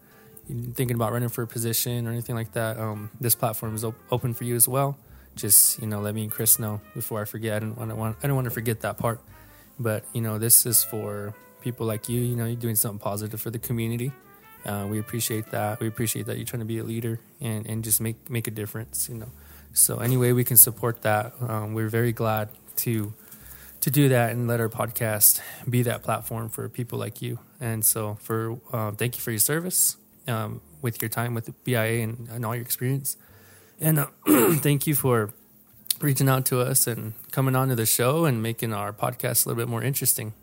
thinking 0.47 0.95
about 0.95 1.11
running 1.11 1.29
for 1.29 1.41
a 1.41 1.47
position 1.47 2.05
or 2.05 2.11
anything 2.11 2.35
like 2.35 2.51
that, 2.53 2.77
um, 2.79 3.09
this 3.19 3.33
platform 3.33 3.73
is 3.73 3.83
op- 3.83 3.95
open 4.11 4.35
for 4.35 4.43
you 4.43 4.55
as 4.55 4.67
well. 4.67 4.95
Just 5.35 5.81
you 5.81 5.87
know, 5.87 6.01
let 6.01 6.13
me 6.13 6.21
and 6.21 6.31
Chris 6.31 6.59
know 6.59 6.81
before 6.93 7.19
I 7.19 7.25
forget. 7.25 7.55
I 7.55 7.59
don't 7.65 7.75
want 7.97 8.19
to 8.19 8.23
I 8.23 8.27
don't 8.27 8.35
want 8.35 8.45
to 8.45 8.51
forget 8.51 8.81
that 8.81 8.99
part. 8.99 9.19
But 9.79 10.05
you 10.13 10.21
know, 10.21 10.37
this 10.37 10.67
is 10.67 10.83
for 10.83 11.33
people 11.61 11.87
like 11.87 12.07
you. 12.07 12.21
You 12.21 12.35
know, 12.35 12.45
you're 12.45 12.55
doing 12.55 12.75
something 12.75 12.99
positive 12.99 13.41
for 13.41 13.49
the 13.49 13.59
community. 13.59 14.11
Uh, 14.63 14.85
we 14.87 14.99
appreciate 14.99 15.49
that. 15.49 15.79
We 15.79 15.87
appreciate 15.87 16.27
that 16.27 16.37
you're 16.37 16.45
trying 16.45 16.59
to 16.59 16.65
be 16.65 16.77
a 16.77 16.83
leader 16.83 17.19
and, 17.41 17.65
and 17.65 17.83
just 17.83 18.01
make 18.01 18.29
make 18.29 18.47
a 18.47 18.51
difference. 18.51 19.09
You 19.09 19.15
know, 19.15 19.31
so 19.73 19.97
anyway, 19.97 20.31
we 20.33 20.43
can 20.43 20.57
support 20.57 21.01
that, 21.01 21.33
um, 21.41 21.73
we're 21.73 21.89
very 21.89 22.11
glad 22.11 22.49
to 22.77 23.13
to 23.81 23.89
do 23.89 24.09
that 24.09 24.31
and 24.31 24.47
let 24.47 24.59
our 24.59 24.69
podcast 24.69 25.39
be 25.69 25.83
that 25.83 26.03
platform 26.03 26.49
for 26.49 26.67
people 26.69 26.99
like 26.99 27.21
you. 27.21 27.39
And 27.59 27.83
so, 27.85 28.15
for 28.21 28.59
uh, 28.71 28.91
thank 28.91 29.15
you 29.15 29.21
for 29.21 29.31
your 29.31 29.39
service 29.39 29.97
um, 30.27 30.61
with 30.81 31.01
your 31.01 31.09
time 31.09 31.33
with 31.33 31.45
the 31.45 31.53
BIA 31.63 32.03
and, 32.03 32.27
and 32.29 32.45
all 32.45 32.55
your 32.55 32.63
experience, 32.63 33.17
and 33.79 33.99
uh, 33.99 34.07
thank 34.55 34.87
you 34.87 34.95
for 34.95 35.33
reaching 36.01 36.29
out 36.29 36.45
to 36.45 36.61
us 36.61 36.87
and 36.87 37.13
coming 37.31 37.55
on 37.55 37.69
to 37.69 37.75
the 37.75 37.85
show 37.85 38.25
and 38.25 38.41
making 38.41 38.73
our 38.73 38.93
podcast 38.93 39.45
a 39.45 39.49
little 39.49 39.61
bit 39.61 39.69
more 39.69 39.83
interesting. 39.83 40.33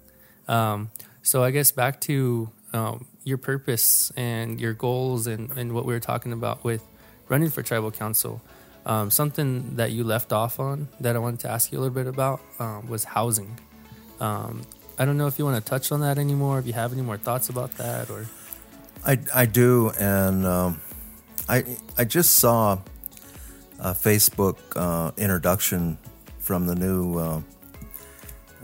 Um, 0.49 0.91
so 1.23 1.43
I 1.43 1.51
guess 1.51 1.73
back 1.73 2.01
to 2.03 2.51
um, 2.73 3.07
your 3.25 3.39
purpose 3.39 4.13
and 4.17 4.61
your 4.61 4.75
goals 4.75 5.27
and, 5.27 5.51
and 5.53 5.73
what 5.73 5.85
we 5.85 5.95
were 5.95 6.01
talking 6.01 6.33
about 6.33 6.63
with 6.63 6.85
running 7.29 7.51
for 7.51 7.63
tribal 7.63 7.91
council. 7.91 8.43
Um, 8.87 9.11
something 9.11 9.75
that 9.77 9.91
you 9.91 10.05
left 10.05 10.33
off 10.33 10.61
on 10.61 10.89
that 11.01 11.17
I 11.17 11.19
wanted 11.19 11.41
to 11.41 11.51
ask 11.51 11.73
you 11.73 11.79
a 11.79 11.81
little 11.81 11.95
bit 11.95 12.07
about 12.07 12.41
um, 12.61 12.89
was 12.89 13.03
housing. 13.03 13.59
Um, 14.21 14.63
I 14.97 15.05
don't 15.05 15.19
know 15.19 15.27
if 15.27 15.41
you 15.41 15.45
want 15.45 15.63
to 15.63 15.69
touch 15.69 15.91
on 15.91 16.01
that 16.01 16.19
anymore. 16.19 16.61
If 16.61 16.67
you 16.69 16.73
have 16.73 16.93
any 16.93 17.03
more 17.03 17.19
thoughts 17.19 17.49
about 17.49 17.73
that, 17.73 18.09
or 18.09 18.27
I, 19.05 19.19
I 19.35 19.47
do, 19.47 19.91
and 19.99 20.47
um, 20.47 20.81
I 21.49 21.77
I 21.99 22.05
just 22.05 22.37
saw 22.37 22.79
a 23.81 23.91
Facebook 23.91 24.57
uh, 24.77 25.11
introduction 25.17 25.99
from 26.39 26.67
the 26.67 26.77
new 26.77 27.19
uh, 27.19 27.41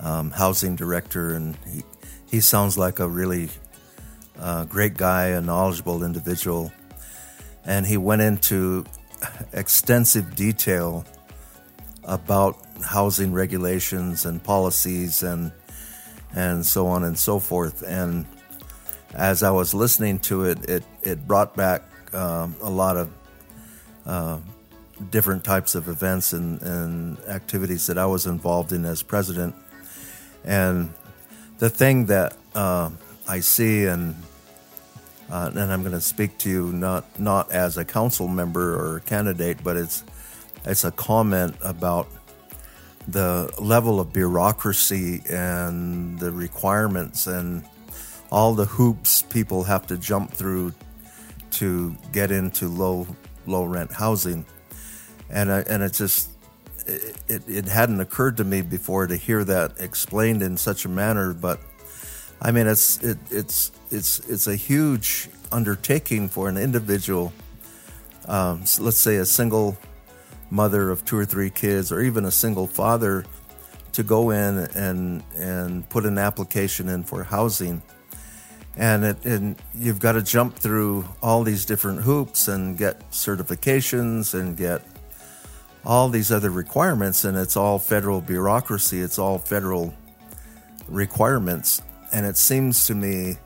um, 0.00 0.30
housing 0.30 0.76
director, 0.76 1.34
and 1.34 1.56
he 1.68 1.82
he 2.30 2.40
sounds 2.40 2.78
like 2.78 3.00
a 3.00 3.08
really 3.08 3.50
uh, 4.38 4.64
great 4.66 4.96
guy, 4.96 5.26
a 5.26 5.40
knowledgeable 5.40 6.04
individual, 6.04 6.72
and 7.66 7.86
he 7.86 7.96
went 7.96 8.22
into 8.22 8.84
extensive 9.52 10.34
detail 10.34 11.04
about 12.04 12.58
housing 12.84 13.32
regulations 13.32 14.26
and 14.26 14.42
policies 14.42 15.22
and 15.22 15.52
and 16.34 16.64
so 16.64 16.86
on 16.86 17.04
and 17.04 17.18
so 17.18 17.38
forth. 17.38 17.82
And 17.82 18.26
as 19.14 19.42
I 19.42 19.50
was 19.50 19.74
listening 19.74 20.18
to 20.20 20.44
it, 20.44 20.68
it 20.68 20.84
it 21.02 21.26
brought 21.26 21.54
back 21.54 21.82
um, 22.14 22.56
a 22.62 22.70
lot 22.70 22.96
of 22.96 23.10
uh, 24.06 24.38
different 25.10 25.44
types 25.44 25.74
of 25.74 25.88
events 25.88 26.32
and, 26.32 26.60
and 26.62 27.18
activities 27.26 27.86
that 27.86 27.98
I 27.98 28.06
was 28.06 28.26
involved 28.26 28.72
in 28.72 28.84
as 28.84 29.02
president. 29.02 29.54
And 30.44 30.92
the 31.58 31.70
thing 31.70 32.06
that 32.06 32.36
uh, 32.54 32.90
I 33.28 33.40
see, 33.40 33.84
and 33.86 34.16
uh, 35.30 35.50
and 35.54 35.72
I'm 35.72 35.80
going 35.80 35.92
to 35.92 36.00
speak 36.00 36.38
to 36.38 36.50
you 36.50 36.72
not 36.72 37.18
not 37.18 37.50
as 37.52 37.76
a 37.76 37.84
council 37.84 38.28
member 38.28 38.74
or 38.74 39.00
candidate, 39.00 39.62
but 39.62 39.76
it's 39.76 40.04
it's 40.64 40.84
a 40.84 40.90
comment 40.90 41.56
about 41.62 42.08
the 43.08 43.52
level 43.58 43.98
of 43.98 44.12
bureaucracy 44.12 45.22
and 45.28 46.18
the 46.18 46.30
requirements 46.30 47.26
and 47.26 47.64
all 48.30 48.54
the 48.54 48.64
hoops 48.64 49.22
people 49.22 49.64
have 49.64 49.86
to 49.88 49.96
jump 49.98 50.30
through 50.30 50.72
to 51.50 51.94
get 52.12 52.30
into 52.30 52.68
low 52.68 53.06
low 53.46 53.64
rent 53.64 53.92
housing. 53.92 54.44
And 55.30 55.52
I, 55.52 55.60
and 55.60 55.82
it 55.82 55.92
just 55.92 56.30
it, 56.86 57.48
it 57.48 57.64
hadn't 57.66 58.00
occurred 58.00 58.36
to 58.38 58.44
me 58.44 58.62
before 58.62 59.06
to 59.06 59.16
hear 59.16 59.44
that 59.44 59.72
explained 59.78 60.42
in 60.42 60.56
such 60.56 60.84
a 60.84 60.88
manner 60.88 61.32
but 61.32 61.60
I 62.42 62.50
mean 62.50 62.66
it's 62.66 62.98
it, 63.02 63.18
it's 63.30 63.70
it's 63.90 64.18
it's 64.28 64.46
a 64.48 64.56
huge 64.56 65.30
undertaking 65.52 66.28
for 66.28 66.48
an 66.48 66.56
individual 66.56 67.32
um, 68.26 68.64
let's 68.80 68.98
say 68.98 69.16
a 69.16 69.24
single 69.24 69.78
mother 70.50 70.90
of 70.90 71.04
two 71.04 71.16
or 71.16 71.24
three 71.24 71.50
kids 71.50 71.92
or 71.92 72.00
even 72.00 72.24
a 72.24 72.30
single 72.30 72.66
father 72.66 73.24
to 73.92 74.02
go 74.02 74.30
in 74.30 74.58
and 74.74 75.22
and 75.36 75.88
put 75.88 76.04
an 76.04 76.18
application 76.18 76.88
in 76.88 77.04
for 77.04 77.22
housing 77.22 77.80
and 78.76 79.04
it 79.04 79.24
and 79.24 79.56
you've 79.74 80.00
got 80.00 80.12
to 80.12 80.22
jump 80.22 80.56
through 80.56 81.04
all 81.22 81.44
these 81.44 81.64
different 81.64 82.02
hoops 82.02 82.48
and 82.48 82.76
get 82.76 83.08
certifications 83.10 84.34
and 84.34 84.56
get 84.56 84.82
all 85.84 86.08
these 86.08 86.30
other 86.30 86.50
requirements, 86.50 87.24
and 87.24 87.36
it's 87.36 87.56
all 87.56 87.78
federal 87.78 88.20
bureaucracy, 88.20 89.00
it's 89.00 89.18
all 89.18 89.38
federal 89.38 89.94
requirements. 90.88 91.82
And 92.12 92.26
it 92.26 92.36
seems 92.36 92.86
to 92.86 92.94
me 92.94 93.38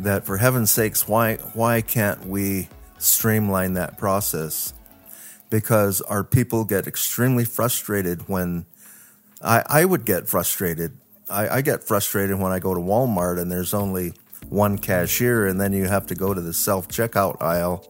that 0.00 0.24
for 0.24 0.38
heaven's 0.38 0.70
sakes, 0.70 1.06
why 1.06 1.36
why 1.52 1.82
can't 1.82 2.26
we 2.26 2.68
streamline 2.98 3.74
that 3.74 3.98
process? 3.98 4.72
Because 5.50 6.00
our 6.00 6.24
people 6.24 6.64
get 6.64 6.86
extremely 6.86 7.44
frustrated 7.44 8.28
when 8.28 8.66
I, 9.42 9.62
I 9.66 9.84
would 9.84 10.04
get 10.04 10.28
frustrated. 10.28 10.98
I, 11.30 11.48
I 11.48 11.60
get 11.60 11.84
frustrated 11.84 12.38
when 12.38 12.52
I 12.52 12.58
go 12.58 12.74
to 12.74 12.80
Walmart 12.80 13.40
and 13.40 13.50
there's 13.50 13.74
only 13.74 14.14
one 14.48 14.78
cashier, 14.78 15.46
and 15.46 15.60
then 15.60 15.72
you 15.72 15.86
have 15.86 16.06
to 16.06 16.14
go 16.14 16.32
to 16.32 16.40
the 16.40 16.54
self 16.54 16.88
checkout 16.88 17.42
aisle, 17.42 17.86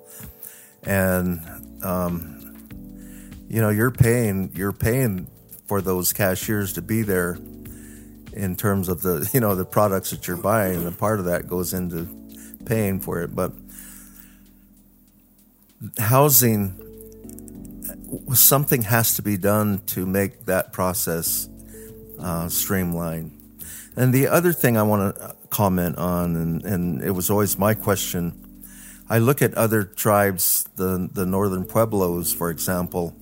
and 0.82 1.40
um, 1.84 2.56
you 3.48 3.60
know 3.60 3.68
you're 3.68 3.92
paying 3.92 4.50
you're 4.54 4.72
paying 4.72 5.30
for 5.66 5.80
those 5.80 6.12
cashiers 6.12 6.72
to 6.72 6.82
be 6.82 7.02
there 7.02 7.38
in 8.38 8.56
terms 8.56 8.88
of 8.88 9.02
the 9.02 9.28
you 9.32 9.40
know 9.40 9.54
the 9.54 9.64
products 9.64 10.10
that 10.10 10.26
you're 10.26 10.36
buying 10.36 10.86
and 10.86 10.96
part 10.96 11.18
of 11.18 11.26
that 11.26 11.48
goes 11.48 11.74
into 11.74 12.08
paying 12.64 13.00
for 13.00 13.20
it 13.22 13.34
but 13.34 13.52
housing 15.98 16.74
something 18.32 18.82
has 18.82 19.14
to 19.14 19.22
be 19.22 19.36
done 19.36 19.80
to 19.86 20.06
make 20.06 20.46
that 20.46 20.72
process 20.72 21.48
uh, 22.20 22.48
streamlined 22.48 23.32
and 23.96 24.14
the 24.14 24.26
other 24.26 24.52
thing 24.52 24.76
i 24.76 24.82
want 24.82 25.14
to 25.14 25.36
comment 25.50 25.96
on 25.96 26.36
and, 26.36 26.64
and 26.64 27.02
it 27.02 27.10
was 27.10 27.30
always 27.30 27.58
my 27.58 27.74
question 27.74 28.44
I 29.10 29.18
look 29.20 29.40
at 29.40 29.54
other 29.54 29.84
tribes, 29.84 30.68
the 30.76 31.08
the 31.10 31.24
northern 31.24 31.64
pueblos, 31.64 32.30
for 32.34 32.50
example. 32.50 33.16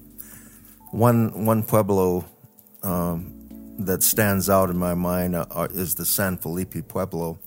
One 0.91 1.47
one 1.47 1.63
pueblo 1.63 2.25
um, 2.83 3.36
that 3.79 4.03
stands 4.03 4.49
out 4.49 4.71
in 4.71 4.77
my 4.77 4.95
mind 4.95 5.35
uh, 5.35 5.47
uh, 5.51 5.69
is 5.71 5.95
the 5.95 6.07
San 6.07 6.37
Felipe 6.37 6.89
Pueblo, 6.89 7.39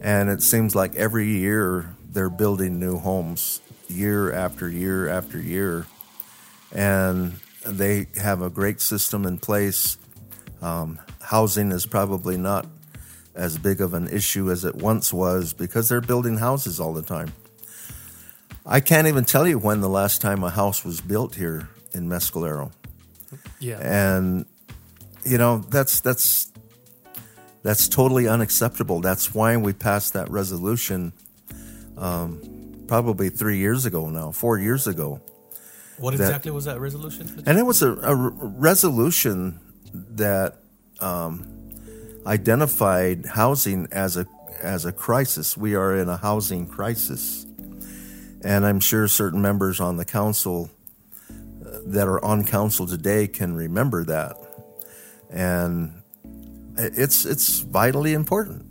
and 0.00 0.28
it 0.28 0.42
seems 0.42 0.74
like 0.74 0.94
every 0.96 1.28
year 1.28 1.94
they're 2.10 2.30
building 2.30 2.78
new 2.78 2.98
homes, 2.98 3.60
year 3.88 4.32
after 4.32 4.68
year 4.68 5.08
after 5.08 5.40
year, 5.40 5.86
and 6.72 7.34
they 7.64 8.06
have 8.20 8.42
a 8.42 8.50
great 8.50 8.80
system 8.80 9.26
in 9.26 9.38
place. 9.38 9.98
Um, 10.62 10.98
housing 11.20 11.72
is 11.72 11.86
probably 11.86 12.36
not 12.36 12.66
as 13.34 13.58
big 13.58 13.80
of 13.80 13.92
an 13.92 14.08
issue 14.08 14.50
as 14.50 14.64
it 14.64 14.74
once 14.74 15.12
was 15.12 15.52
because 15.52 15.88
they're 15.88 16.00
building 16.00 16.38
houses 16.38 16.80
all 16.80 16.94
the 16.94 17.02
time. 17.02 17.32
I 18.64 18.80
can't 18.80 19.06
even 19.06 19.24
tell 19.24 19.46
you 19.46 19.58
when 19.58 19.80
the 19.80 19.88
last 19.88 20.20
time 20.20 20.42
a 20.42 20.50
house 20.50 20.84
was 20.84 21.00
built 21.00 21.34
here 21.36 21.68
in 21.92 22.08
Mescalero. 22.08 22.72
Yeah. 23.60 23.78
And 23.80 24.46
you 25.26 25.38
know, 25.38 25.58
that's 25.58 26.00
that's 26.00 26.52
that's 27.62 27.88
totally 27.88 28.28
unacceptable. 28.28 29.00
That's 29.00 29.34
why 29.34 29.56
we 29.56 29.72
passed 29.72 30.12
that 30.12 30.30
resolution 30.30 31.12
um, 31.98 32.84
probably 32.86 33.28
three 33.28 33.58
years 33.58 33.86
ago 33.86 34.08
now, 34.08 34.30
four 34.30 34.58
years 34.58 34.86
ago. 34.86 35.20
What 35.98 36.16
That- 36.16 36.24
exactly 36.24 36.50
was 36.50 36.66
that 36.66 36.78
resolution? 36.78 37.42
And 37.46 37.58
it 37.58 37.64
was 37.64 37.82
a, 37.82 37.92
a 37.92 38.14
resolution 38.14 39.58
that 39.92 40.58
um, 41.00 41.46
identified 42.26 43.26
housing 43.26 43.88
as 43.90 44.16
a 44.16 44.26
as 44.62 44.84
a 44.84 44.92
crisis. 44.92 45.56
We 45.56 45.74
are 45.74 45.96
in 45.96 46.08
a 46.08 46.16
housing 46.16 46.66
crisis, 46.66 47.46
and 48.42 48.64
I'm 48.66 48.80
sure 48.80 49.08
certain 49.08 49.42
members 49.42 49.80
on 49.80 49.96
the 49.96 50.04
council 50.04 50.70
uh, 51.30 51.80
that 51.86 52.06
are 52.06 52.22
on 52.24 52.44
council 52.44 52.86
today 52.86 53.26
can 53.26 53.54
remember 53.56 54.04
that. 54.04 54.36
And 55.30 56.02
it's 56.78 57.24
it's 57.24 57.60
vitally 57.60 58.12
important. 58.12 58.66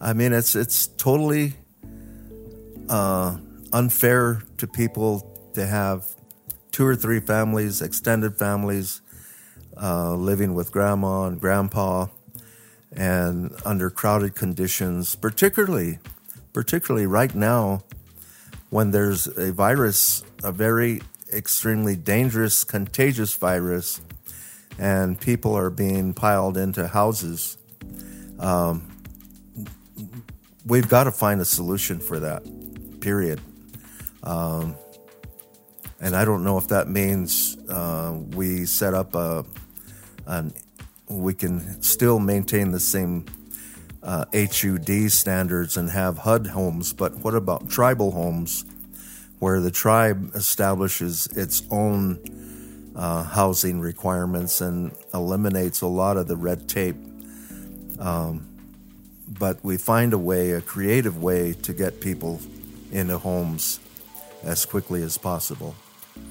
I 0.00 0.12
mean, 0.12 0.32
it's 0.32 0.56
it's 0.56 0.86
totally 0.86 1.54
uh, 2.88 3.36
unfair 3.72 4.42
to 4.58 4.66
people 4.66 5.50
to 5.54 5.66
have 5.66 6.06
two 6.70 6.86
or 6.86 6.96
three 6.96 7.20
families, 7.20 7.82
extended 7.82 8.38
families, 8.38 9.02
uh, 9.80 10.14
living 10.14 10.54
with 10.54 10.72
grandma 10.72 11.24
and 11.24 11.40
grandpa, 11.40 12.06
and 12.92 13.54
under 13.64 13.90
crowded 13.90 14.34
conditions. 14.34 15.14
Particularly, 15.16 15.98
particularly 16.52 17.06
right 17.06 17.34
now, 17.34 17.82
when 18.70 18.90
there's 18.90 19.26
a 19.38 19.52
virus, 19.52 20.22
a 20.42 20.52
very 20.52 21.02
extremely 21.32 21.96
dangerous, 21.96 22.64
contagious 22.64 23.34
virus, 23.34 24.00
and 24.80 25.20
people 25.20 25.54
are 25.54 25.68
being 25.68 26.14
piled 26.14 26.56
into 26.56 26.88
houses. 26.88 27.58
Um, 28.38 28.90
we've 30.64 30.88
got 30.88 31.04
to 31.04 31.10
find 31.12 31.38
a 31.38 31.44
solution 31.44 32.00
for 32.00 32.18
that. 32.20 32.42
Period. 33.00 33.42
Um, 34.22 34.74
and 36.00 36.16
I 36.16 36.24
don't 36.24 36.42
know 36.42 36.56
if 36.56 36.68
that 36.68 36.88
means 36.88 37.58
uh, 37.68 38.18
we 38.30 38.64
set 38.64 38.94
up 38.94 39.14
a, 39.14 39.44
an, 40.26 40.54
we 41.08 41.34
can 41.34 41.82
still 41.82 42.18
maintain 42.18 42.70
the 42.70 42.80
same 42.80 43.26
uh, 44.02 44.24
HUD 44.32 45.12
standards 45.12 45.76
and 45.76 45.90
have 45.90 46.16
HUD 46.16 46.46
homes, 46.46 46.94
but 46.94 47.16
what 47.18 47.34
about 47.34 47.68
tribal 47.68 48.12
homes, 48.12 48.64
where 49.40 49.60
the 49.60 49.70
tribe 49.70 50.30
establishes 50.34 51.26
its 51.36 51.64
own 51.70 52.39
uh, 53.00 53.24
housing 53.24 53.80
requirements 53.80 54.60
and 54.60 54.94
eliminates 55.14 55.80
a 55.80 55.86
lot 55.86 56.18
of 56.18 56.28
the 56.28 56.36
red 56.36 56.68
tape? 56.68 56.96
Um, 57.98 58.46
but 59.26 59.64
we 59.64 59.78
find 59.78 60.12
a 60.12 60.18
way, 60.18 60.52
a 60.52 60.60
creative 60.60 61.22
way, 61.22 61.54
to 61.62 61.72
get 61.72 62.00
people 62.00 62.40
into 62.92 63.16
homes 63.16 63.80
as 64.42 64.66
quickly 64.66 65.02
as 65.02 65.16
possible. 65.16 65.74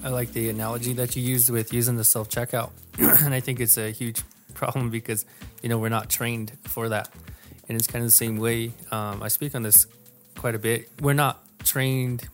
I 0.04 0.10
like 0.10 0.34
the 0.34 0.50
analogy 0.50 0.94
that 0.94 1.16
you 1.16 1.24
used 1.24 1.50
with 1.50 1.74
using 1.74 1.96
the 1.96 2.04
self 2.04 2.30
checkout, 2.30 2.70
and 2.98 3.34
I 3.34 3.40
think 3.40 3.60
it's 3.60 3.78
a 3.78 3.90
huge 3.90 4.22
problem 4.54 4.92
because 4.92 5.26
you 5.64 5.70
know 5.70 5.80
we're 5.80 5.90
not 5.90 6.10
trained 6.10 6.52
for 6.66 6.90
that, 6.90 7.10
and 7.68 7.78
it's 7.78 7.88
kind 7.88 8.04
of 8.04 8.08
the 8.08 8.16
same 8.16 8.38
way. 8.38 8.74
Um, 8.92 9.24
I 9.24 9.30
speak 9.30 9.56
on 9.56 9.64
this 9.64 9.88
quite 10.38 10.54
a 10.54 10.60
bit. 10.60 10.90
We're 11.02 11.14
not 11.14 11.44
trained 11.64 12.28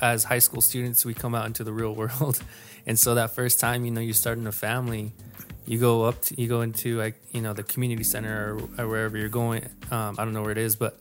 as 0.00 0.24
high 0.24 0.38
school 0.38 0.60
students. 0.60 1.04
We 1.04 1.14
come 1.14 1.34
out 1.34 1.46
into 1.46 1.64
the 1.64 1.72
real 1.72 1.94
world, 2.00 2.42
and 2.88 2.98
so 2.98 3.14
that 3.14 3.30
first 3.30 3.60
time, 3.60 3.84
you 3.84 3.92
know, 3.92 4.00
you're 4.00 4.14
starting 4.14 4.46
a 4.48 4.52
family. 4.52 5.12
You 5.66 5.78
go 5.78 6.04
up, 6.04 6.22
to, 6.22 6.40
you 6.40 6.48
go 6.48 6.62
into 6.62 6.98
like 6.98 7.20
you 7.30 7.42
know 7.42 7.52
the 7.52 7.62
community 7.62 8.02
center 8.02 8.54
or, 8.54 8.84
or 8.84 8.88
wherever 8.88 9.16
you're 9.16 9.28
going. 9.28 9.68
Um, 9.90 10.16
I 10.18 10.24
don't 10.24 10.32
know 10.32 10.42
where 10.42 10.50
it 10.50 10.58
is, 10.58 10.74
but 10.74 10.98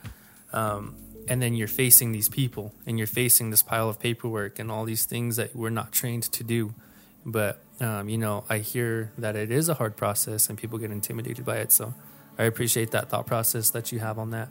um, 0.54 0.96
and 1.28 1.42
then 1.42 1.56
you're 1.56 1.68
facing 1.68 2.12
these 2.12 2.30
people 2.30 2.74
and 2.86 2.98
you're 2.98 3.08
facing 3.08 3.50
this 3.50 3.64
pile 3.64 3.90
of 3.90 4.00
paperwork 4.00 4.60
and 4.60 4.70
all 4.70 4.86
these 4.86 5.06
things 5.06 5.38
that 5.38 5.56
we're 5.56 5.70
not 5.70 5.92
trained 5.92 6.24
to 6.24 6.44
do 6.44 6.74
but 7.26 7.60
um, 7.82 8.08
you 8.08 8.18
know 8.18 8.46
i 8.50 8.60
hear 8.60 9.12
that 9.18 9.36
it 9.36 9.52
is 9.52 9.68
a 9.68 9.74
hard 9.74 9.98
process 9.98 10.48
and 10.48 10.58
people 10.58 10.78
get 10.78 10.90
intimidated 10.90 11.44
by 11.44 11.58
it 11.58 11.70
so 11.70 11.94
i 12.38 12.44
appreciate 12.44 12.92
that 12.92 13.10
thought 13.10 13.28
process 13.28 13.72
that 13.72 13.92
you 13.92 14.00
have 14.00 14.18
on 14.18 14.32
that 14.32 14.48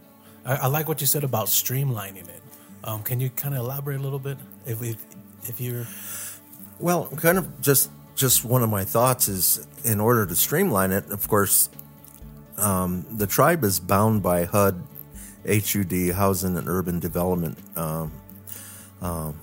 I, 0.47 0.55
I 0.57 0.67
like 0.69 0.87
what 0.87 1.01
you 1.01 1.07
said 1.07 1.25
about 1.25 1.49
streamlining 1.49 2.29
it. 2.29 2.43
Um, 2.85 3.03
can 3.03 3.19
you 3.19 3.31
kind 3.31 3.55
of 3.55 3.61
elaborate 3.61 3.99
a 3.99 4.03
little 4.03 4.21
bit? 4.21 4.39
If 4.65 4.81
if, 4.81 4.97
if 5.43 5.61
you're 5.61 5.87
Well, 6.79 7.09
kind 7.17 7.39
of 7.39 7.61
just 7.61 7.91
just 8.15 8.45
one 8.45 8.63
of 8.63 8.71
my 8.71 8.85
thoughts 8.85 9.29
is 9.29 9.67
in 9.85 10.01
order 10.01 10.27
to 10.27 10.35
streamline 10.35 10.91
it, 10.91 11.11
of 11.11 11.29
course, 11.29 11.69
um, 12.59 13.07
the 13.11 13.27
tribe 13.27 13.65
is 13.65 13.79
bound 13.79 14.23
by 14.23 14.45
HUD, 14.45 14.83
HUD, 15.47 15.93
Housing 16.15 16.57
and 16.57 16.69
Urban 16.69 16.99
Development 16.99 17.59
um, 17.77 18.13
um, 19.01 19.41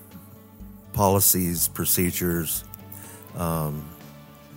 policies, 0.92 1.68
procedures, 1.68 2.64
um, 3.36 3.88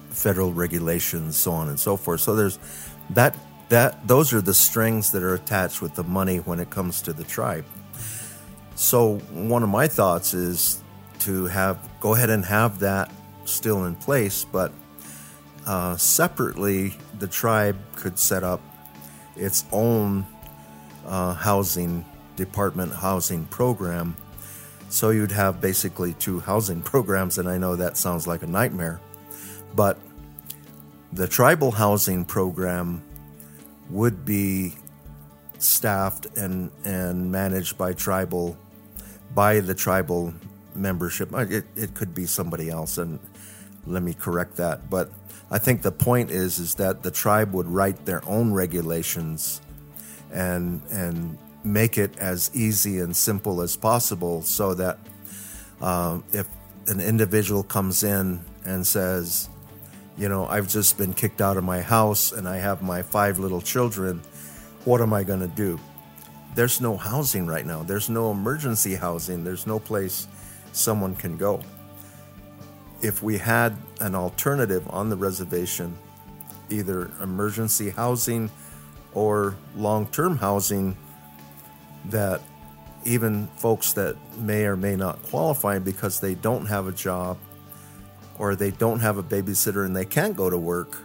federal 0.09 0.51
regulations, 0.51 1.37
so 1.37 1.51
on 1.51 1.69
and 1.69 1.79
so 1.79 1.95
forth. 1.95 2.21
So 2.21 2.35
there's 2.35 2.59
that 3.11 3.35
that 3.69 4.07
those 4.07 4.33
are 4.33 4.41
the 4.41 4.53
strings 4.53 5.11
that 5.11 5.23
are 5.23 5.33
attached 5.33 5.81
with 5.81 5.95
the 5.95 6.03
money 6.03 6.37
when 6.37 6.59
it 6.59 6.69
comes 6.69 7.01
to 7.03 7.13
the 7.13 7.23
tribe. 7.23 7.65
So 8.75 9.17
one 9.31 9.63
of 9.63 9.69
my 9.69 9.87
thoughts 9.87 10.33
is 10.33 10.81
to 11.27 11.45
have 11.45 11.77
go 11.99 12.15
ahead 12.15 12.29
and 12.29 12.45
have 12.45 12.79
that 12.79 13.11
still 13.43 13.83
in 13.83 13.95
place, 13.95 14.45
but 14.45 14.71
uh, 15.65 15.97
separately, 15.97 16.95
the 17.19 17.27
tribe 17.27 17.77
could 17.97 18.17
set 18.17 18.43
up 18.43 18.61
its 19.35 19.65
own 19.73 20.25
uh, 21.05 21.33
housing 21.33 22.05
department 22.37 22.93
housing 22.93 23.43
program. 23.47 24.15
So 24.87 25.09
you'd 25.09 25.33
have 25.33 25.59
basically 25.59 26.13
two 26.13 26.39
housing 26.39 26.81
programs, 26.81 27.37
and 27.37 27.49
I 27.49 27.57
know 27.57 27.75
that 27.75 27.97
sounds 27.97 28.25
like 28.25 28.41
a 28.41 28.47
nightmare, 28.47 29.01
but 29.75 29.99
the 31.11 31.27
tribal 31.27 31.71
housing 31.71 32.23
program 32.23 33.03
would 33.89 34.23
be 34.23 34.75
staffed 35.57 36.27
and, 36.37 36.71
and 36.85 37.29
managed 37.29 37.77
by 37.77 37.91
tribal 37.91 38.57
by 39.35 39.59
the 39.59 39.75
tribal 39.75 40.33
membership. 40.77 41.33
Uh, 41.33 41.45
It, 41.49 41.65
it 41.75 41.93
could 41.93 42.13
be 42.13 42.25
somebody 42.25 42.69
else, 42.69 42.97
and 42.97 43.19
let 43.85 44.03
me 44.03 44.13
correct 44.13 44.57
that. 44.57 44.89
But 44.89 45.09
I 45.51 45.59
think 45.59 45.81
the 45.81 45.91
point 45.91 46.31
is 46.31 46.59
is 46.59 46.75
that 46.75 47.03
the 47.03 47.11
tribe 47.11 47.53
would 47.53 47.67
write 47.67 48.05
their 48.05 48.21
own 48.27 48.53
regulations 48.53 49.61
and 50.31 50.81
and 50.91 51.37
make 51.63 51.97
it 51.97 52.17
as 52.19 52.51
easy 52.53 52.99
and 52.99 53.15
simple 53.15 53.61
as 53.61 53.75
possible, 53.75 54.41
so 54.41 54.73
that 54.73 54.99
um, 55.81 56.23
if 56.31 56.47
an 56.87 57.01
individual 57.01 57.63
comes 57.63 58.03
in 58.03 58.39
and 58.65 58.85
says, 58.85 59.49
you 60.17 60.29
know, 60.29 60.47
I've 60.47 60.67
just 60.67 60.97
been 60.97 61.13
kicked 61.13 61.41
out 61.41 61.57
of 61.57 61.63
my 61.63 61.81
house 61.81 62.31
and 62.31 62.47
I 62.47 62.57
have 62.57 62.81
my 62.81 63.01
five 63.01 63.39
little 63.39 63.61
children, 63.61 64.21
what 64.85 65.01
am 65.01 65.13
I 65.13 65.23
going 65.23 65.41
to 65.41 65.47
do? 65.47 65.79
there's 66.57 66.81
no 66.81 66.97
housing 66.97 67.45
right 67.45 67.67
now. 67.67 67.83
There's 67.83 68.09
no 68.09 68.31
emergency 68.31 68.95
housing. 68.95 69.43
There's 69.43 69.67
no 69.67 69.77
place 69.77 70.27
someone 70.77 71.15
can 71.15 71.37
go. 71.37 71.61
If 73.01 73.21
we 73.21 73.37
had 73.37 73.75
an 73.99 74.15
alternative 74.15 74.87
on 74.89 75.09
the 75.09 75.15
reservation, 75.15 75.97
either 76.69 77.11
emergency 77.21 77.89
housing 77.89 78.49
or 79.13 79.55
long 79.75 80.07
term 80.07 80.37
housing, 80.37 80.97
that 82.05 82.41
even 83.05 83.47
folks 83.57 83.93
that 83.93 84.15
may 84.37 84.65
or 84.65 84.75
may 84.75 84.95
not 84.95 85.21
qualify 85.23 85.79
because 85.79 86.19
they 86.19 86.35
don't 86.35 86.65
have 86.65 86.87
a 86.87 86.91
job 86.91 87.37
or 88.37 88.55
they 88.55 88.71
don't 88.71 88.99
have 88.99 89.17
a 89.17 89.23
babysitter 89.23 89.85
and 89.85 89.95
they 89.95 90.05
can't 90.05 90.35
go 90.35 90.49
to 90.49 90.57
work, 90.57 90.97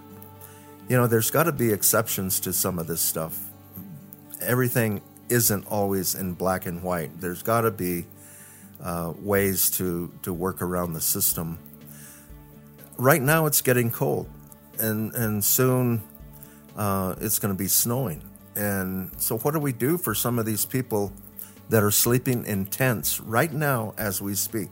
you 0.89 0.97
know, 0.97 1.07
there's 1.07 1.31
got 1.31 1.45
to 1.45 1.53
be 1.53 1.73
exceptions 1.73 2.41
to 2.41 2.53
some 2.53 2.79
of 2.79 2.87
this 2.87 3.01
stuff 3.01 3.53
everything 4.43 5.01
isn't 5.29 5.67
always 5.67 6.15
in 6.15 6.35
black 6.35 6.67
and 6.67 6.83
white. 6.83 7.21
There's 7.21 7.43
got 7.43 7.63
to 7.63 7.71
be 7.71 8.07
uh, 8.83 9.13
ways 9.19 9.71
to 9.71 10.13
to 10.23 10.33
work 10.33 10.63
around 10.63 10.93
the 10.93 11.01
system. 11.01 11.59
Right 12.99 13.23
now, 13.23 13.47
it's 13.47 13.61
getting 13.61 13.91
cold, 13.91 14.29
and 14.79 15.15
and 15.15 15.45
soon 15.45 16.03
uh, 16.77 17.15
it's 17.21 17.39
going 17.39 17.55
to 17.55 17.59
be 17.59 17.69
snowing. 17.69 18.23
And 18.55 19.11
so, 19.21 19.39
what 19.39 19.55
do 19.55 19.61
we 19.61 19.73
do 19.73 19.97
for 19.97 20.15
some 20.15 20.39
of 20.39 20.47
these 20.47 20.65
people 20.65 21.13
that 21.71 21.83
are 21.83 21.91
sleeping 21.91 22.45
in 22.45 22.67
tents 22.67 23.21
right 23.21 23.53
now 23.53 23.95
as 23.97 24.21
we 24.21 24.35
speak? 24.35 24.69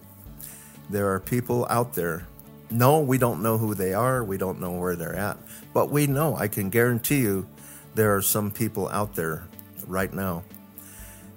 There 0.90 1.12
are 1.12 1.20
people 1.20 1.66
out 1.70 1.94
there. 1.94 2.26
No, 2.70 3.00
we 3.00 3.18
don't 3.18 3.42
know 3.42 3.58
who 3.58 3.74
they 3.74 3.94
are. 3.94 4.22
We 4.22 4.36
don't 4.36 4.60
know 4.60 4.72
where 4.72 4.96
they're 4.96 5.16
at. 5.16 5.38
But 5.72 5.90
we 5.90 6.06
know, 6.06 6.36
I 6.36 6.48
can 6.48 6.68
guarantee 6.68 7.20
you, 7.20 7.46
there 7.94 8.14
are 8.14 8.22
some 8.22 8.50
people 8.50 8.88
out 8.88 9.14
there 9.14 9.44
right 9.86 10.12
now. 10.12 10.44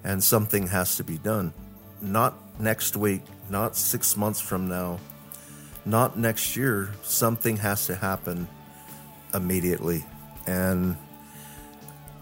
And 0.04 0.24
something 0.24 0.68
has 0.68 0.98
to 0.98 1.04
be 1.04 1.18
done. 1.18 1.54
Not 2.02 2.36
next 2.60 2.96
week, 2.96 3.22
not 3.50 3.76
six 3.76 4.16
months 4.18 4.40
from 4.40 4.68
now, 4.68 5.00
not 5.86 6.18
next 6.18 6.56
year. 6.56 6.94
Something 7.04 7.58
has 7.58 7.88
to 7.88 7.96
happen 7.96 8.48
immediately. 9.34 10.06
And 10.46 10.98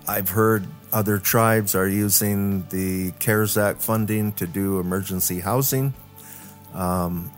I've 0.08 0.30
heard 0.30 0.66
other 0.92 1.20
tribes 1.20 1.76
are 1.76 1.88
using 1.88 2.68
the 2.70 3.12
CARES 3.20 3.58
Act 3.58 3.82
funding 3.82 4.34
to 4.34 4.48
do 4.48 4.80
emergency 4.80 5.40
housing. 5.40 5.94
Um, 6.74 7.32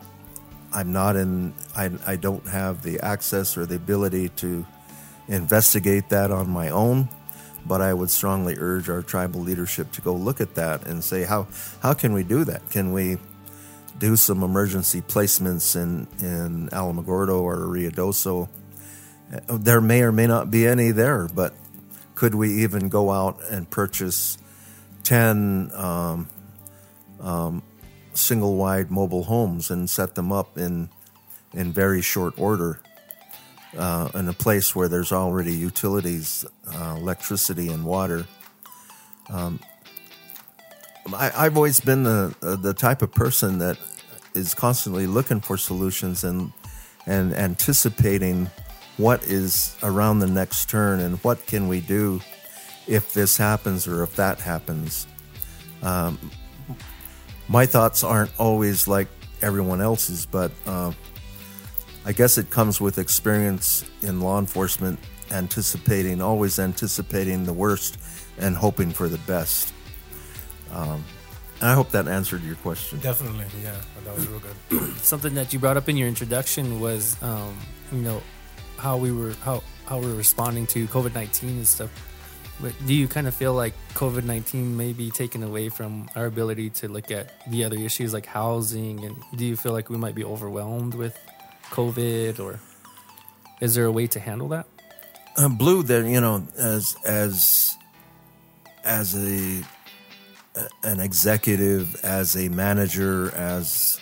I'm 0.72 0.92
not 0.92 1.16
in, 1.16 1.54
I, 1.76 1.92
I 2.08 2.16
don't 2.16 2.48
have 2.48 2.82
the 2.82 3.00
access 3.00 3.58
or 3.58 3.66
the 3.66 3.76
ability 3.76 4.30
to 4.30 4.66
investigate 5.28 6.10
that 6.10 6.32
on 6.32 6.50
my 6.50 6.70
own, 6.70 7.10
but 7.66 7.82
I 7.82 7.94
would 7.94 8.10
strongly 8.10 8.56
urge 8.58 8.90
our 8.90 9.02
tribal 9.02 9.42
leadership 9.42 9.92
to 9.94 10.02
go 10.02 10.14
look 10.14 10.42
at 10.42 10.56
that 10.56 10.86
and 10.86 11.04
say, 11.04 11.24
how, 11.24 11.48
how 11.82 11.94
can 11.94 12.14
we 12.14 12.24
do 12.24 12.44
that? 12.44 12.70
Can 12.70 12.92
we 12.92 13.18
do 13.98 14.16
some 14.16 14.44
emergency 14.44 15.02
placements 15.02 15.76
in, 15.76 16.08
in 16.26 16.70
Alamogordo 16.70 17.40
or 17.42 17.58
Ruidoso? 17.58 18.50
There 19.48 19.82
may 19.82 20.02
or 20.02 20.12
may 20.12 20.28
not 20.28 20.52
be 20.52 20.68
any 20.68 20.92
there, 20.92 21.28
but 21.34 21.54
could 22.16 22.36
we 22.36 22.64
even 22.64 22.90
go 22.90 23.12
out 23.12 23.40
and 23.50 23.70
purchase 23.70 24.38
10 25.04 25.72
um, 25.74 26.30
um, 27.20 27.64
single 28.14 28.58
wide 28.58 28.92
mobile 28.92 29.24
homes 29.24 29.72
and 29.72 29.90
set 29.90 30.16
them 30.16 30.32
up 30.32 30.58
in, 30.58 30.90
in 31.54 31.72
very 31.72 32.02
short 32.02 32.38
order 32.38 32.80
uh, 33.78 34.10
in 34.14 34.28
a 34.28 34.34
place 34.34 34.76
where 34.76 34.88
there's 34.88 35.12
already 35.12 35.54
utilities, 35.54 36.46
uh, 36.68 36.96
electricity, 36.98 37.70
and 37.70 37.86
water? 37.86 38.26
Um, 39.30 39.60
I, 41.14 41.30
have 41.30 41.58
always 41.58 41.80
been 41.80 42.04
the, 42.04 42.36
the 42.40 42.74
type 42.74 43.02
of 43.02 43.12
person 43.12 43.60
that 43.60 43.78
is 44.34 44.54
constantly 44.54 45.08
looking 45.08 45.42
for 45.42 45.58
solutions 45.58 46.24
and, 46.24 46.52
and 47.06 47.34
anticipating 47.34 48.50
what 48.98 49.24
is 49.24 49.76
around 49.84 50.20
the 50.20 50.28
next 50.28 50.70
turn 50.70 51.00
and 51.00 51.18
what 51.24 51.46
can 51.48 51.68
we 51.68 51.82
do 51.82 52.22
if 52.88 53.14
this 53.14 53.38
happens 53.38 53.88
or 53.88 54.04
if 54.04 54.16
that 54.16 54.40
happens. 54.40 55.08
Um, 55.82 56.20
my 57.48 57.66
thoughts 57.66 58.04
aren't 58.04 58.32
always 58.40 58.88
like 58.88 59.08
everyone 59.42 59.82
else's, 59.82 60.26
but 60.26 60.52
uh, 60.66 60.92
I 62.06 62.12
guess 62.12 62.38
it 62.38 62.50
comes 62.50 62.82
with 62.82 62.98
experience 62.98 63.86
in 64.02 64.20
law 64.20 64.38
enforcement, 64.40 65.00
anticipating, 65.32 66.22
always 66.22 66.60
anticipating 66.60 67.46
the 67.46 67.54
worst 67.54 67.98
and 68.38 68.56
hoping 68.56 68.92
for 68.92 69.08
the 69.08 69.20
best. 69.20 69.74
Um, 70.72 71.04
I 71.62 71.74
hope 71.74 71.92
that 71.92 72.10
answered 72.10 72.44
your 72.44 72.56
question. 72.56 73.00
Definitely, 73.00 73.46
yeah, 73.64 73.76
that 74.04 74.16
was 74.16 74.28
real 74.28 74.42
good. 74.70 74.94
Something 74.98 75.34
that 75.36 75.54
you 75.54 75.60
brought 75.60 75.78
up 75.78 75.88
in 75.88 75.96
your 75.96 76.10
introduction 76.10 76.82
was, 76.82 77.22
um, 77.24 77.58
you 77.92 78.00
know, 78.00 78.22
how 78.78 78.98
we 78.98 79.14
were 79.14 79.32
how 79.44 79.64
how 79.86 80.00
we 80.00 80.08
are 80.08 80.16
responding 80.16 80.68
to 80.68 80.88
COVID 80.88 81.16
nineteen 81.16 81.52
and 81.52 81.68
stuff. 81.68 81.90
But 82.60 82.74
do 82.86 82.94
you 82.94 83.08
kind 83.08 83.28
of 83.28 83.34
feel 83.34 83.54
like 83.54 83.74
COVID 83.94 84.26
nineteen 84.26 84.76
may 84.76 84.92
be 84.92 85.10
taken 85.10 85.42
away 85.42 85.70
from 85.70 86.10
our 86.18 86.26
ability 86.26 86.70
to 86.72 86.90
look 86.90 87.12
at 87.12 87.50
the 87.50 87.64
other 87.64 87.78
issues 87.78 88.12
like 88.14 88.26
housing? 88.26 89.06
And 89.06 89.16
do 89.38 89.46
you 89.46 89.56
feel 89.56 89.72
like 89.72 89.90
we 89.90 89.98
might 89.98 90.16
be 90.16 90.26
overwhelmed 90.26 90.96
with 90.96 91.18
COVID, 91.74 92.40
or 92.40 92.60
is 93.60 93.74
there 93.76 93.86
a 93.86 93.92
way 93.92 94.08
to 94.08 94.20
handle 94.20 94.48
that? 94.50 94.68
Uh, 95.36 95.50
Blue, 95.50 95.82
there, 95.82 96.06
you 96.06 96.22
know, 96.22 96.48
as 96.58 96.96
as 97.06 97.76
as 98.84 99.16
a 99.16 99.64
an 100.84 101.00
executive, 101.00 101.96
as 102.04 102.36
a 102.36 102.50
manager, 102.50 103.34
as 103.36 104.00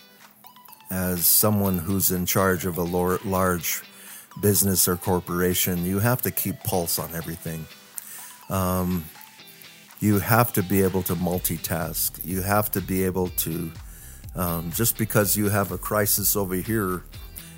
as 0.90 1.26
someone 1.26 1.78
who's 1.78 2.12
in 2.12 2.26
charge 2.26 2.66
of 2.66 2.78
a 2.78 2.84
large 2.84 3.82
business 4.42 4.88
or 4.88 4.98
corporation, 4.98 5.86
you 5.86 6.00
have 6.00 6.22
to 6.22 6.32
keep 6.32 6.62
pulse 6.64 7.00
on 7.00 7.10
everything. 7.16 7.66
Um, 8.50 9.06
you 10.02 10.20
have 10.20 10.52
to 10.54 10.64
be 10.64 10.82
able 10.82 11.04
to 11.04 11.16
multitask. 11.16 12.20
You 12.26 12.42
have 12.42 12.72
to 12.72 12.82
be 12.82 13.04
able 13.04 13.30
to, 13.30 13.72
um, 14.36 14.72
just 14.72 14.98
because 14.98 15.38
you 15.38 15.48
have 15.48 15.72
a 15.72 15.78
crisis 15.78 16.36
over 16.36 16.56
here, 16.56 17.04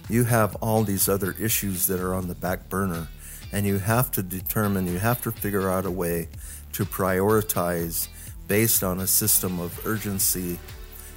you 0.10 0.24
have 0.26 0.56
all 0.56 0.84
these 0.84 1.08
other 1.08 1.36
issues 1.40 1.88
that 1.88 2.00
are 2.00 2.14
on 2.14 2.28
the 2.28 2.36
back 2.36 2.70
burner. 2.70 3.08
And 3.52 3.66
you 3.66 3.78
have 3.78 4.12
to 4.12 4.24
determine, 4.24 4.88
you 4.88 5.00
have 5.00 5.22
to 5.24 5.32
figure 5.32 5.70
out 5.70 5.86
a 5.86 5.92
way 5.92 6.28
to 6.74 6.86
prioritize 6.86 8.08
based 8.48 8.84
on 8.84 9.00
a 9.00 9.08
system 9.08 9.60
of 9.60 9.86
urgency 9.86 10.60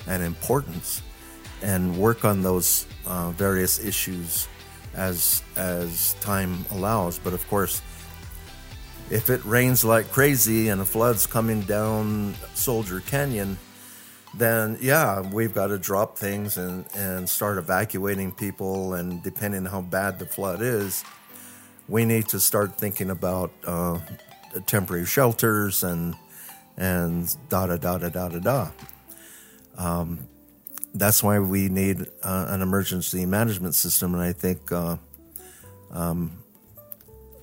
and 0.07 0.23
importance 0.23 1.03
and 1.63 1.97
work 1.97 2.25
on 2.25 2.43
those 2.43 2.87
uh, 3.07 3.31
various 3.31 3.83
issues 3.83 4.49
as 4.95 5.43
as 5.57 6.15
time 6.21 6.65
allows. 6.71 7.19
But 7.19 7.33
of 7.33 7.47
course, 7.49 7.83
if 9.11 9.31
it 9.31 9.45
rains 9.45 9.85
like 9.85 10.11
crazy 10.11 10.69
and 10.69 10.81
a 10.81 10.85
flood's 10.85 11.27
coming 11.27 11.63
down 11.63 12.35
Soldier 12.55 13.01
Canyon, 13.01 13.59
then 14.37 14.79
yeah, 14.81 15.21
we've 15.21 15.55
got 15.55 15.69
to 15.69 15.79
drop 15.79 16.19
things 16.19 16.57
and, 16.59 16.85
and 16.95 17.29
start 17.29 17.59
evacuating 17.59 18.33
people. 18.33 18.95
And 18.95 19.23
depending 19.23 19.67
on 19.67 19.73
how 19.73 19.81
bad 19.81 20.19
the 20.19 20.27
flood 20.27 20.61
is, 20.61 21.05
we 21.89 22.05
need 22.05 22.29
to 22.29 22.41
start 22.41 22.77
thinking 22.77 23.11
about 23.11 23.53
uh, 23.65 23.99
temporary 24.67 25.07
shelters 25.07 25.83
and 25.83 26.15
and 26.77 27.35
da 27.49 27.67
da 27.67 27.77
da 27.77 27.99
da 27.99 28.09
da 28.09 28.29
da 28.29 28.39
da. 28.39 28.71
Um, 29.79 30.29
that's 30.95 31.23
why 31.23 31.39
we 31.39 31.69
need 31.69 32.07
uh, 32.23 32.47
an 32.49 32.63
emergency 32.63 33.27
management 33.27 33.75
system, 33.75 34.15
and 34.15 34.23
I 34.23 34.33
think 34.33 34.73
uh, 34.73 34.97
um, 35.91 36.43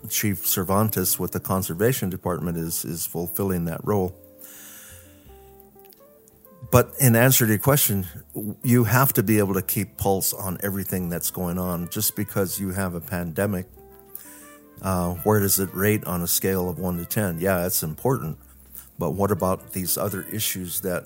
Chief 0.09 0.45
Cervantes 0.45 1.19
with 1.19 1.31
the 1.31 1.39
Conservation 1.39 2.09
Department 2.09 2.57
is 2.57 2.85
is 2.85 3.05
fulfilling 3.05 3.65
that 3.65 3.81
role. 3.83 4.15
But 6.71 6.93
in 6.99 7.15
answer 7.15 7.45
to 7.45 7.51
your 7.51 7.59
question, 7.59 8.07
you 8.63 8.85
have 8.85 9.13
to 9.13 9.23
be 9.23 9.37
able 9.37 9.53
to 9.53 9.61
keep 9.61 9.97
pulse 9.97 10.33
on 10.33 10.57
everything 10.63 11.09
that's 11.09 11.29
going 11.29 11.59
on. 11.59 11.89
Just 11.89 12.15
because 12.15 12.59
you 12.59 12.71
have 12.71 12.95
a 12.95 13.01
pandemic, 13.01 13.67
uh, 14.81 15.13
where 15.15 15.39
does 15.39 15.59
it 15.59 15.73
rate 15.73 16.03
on 16.05 16.21
a 16.21 16.27
scale 16.27 16.69
of 16.69 16.79
one 16.79 16.97
to 16.97 17.05
ten? 17.05 17.39
Yeah, 17.39 17.65
it's 17.65 17.83
important. 17.83 18.37
But 18.97 19.11
what 19.11 19.31
about 19.31 19.73
these 19.73 19.97
other 19.97 20.23
issues 20.31 20.81
that 20.81 21.05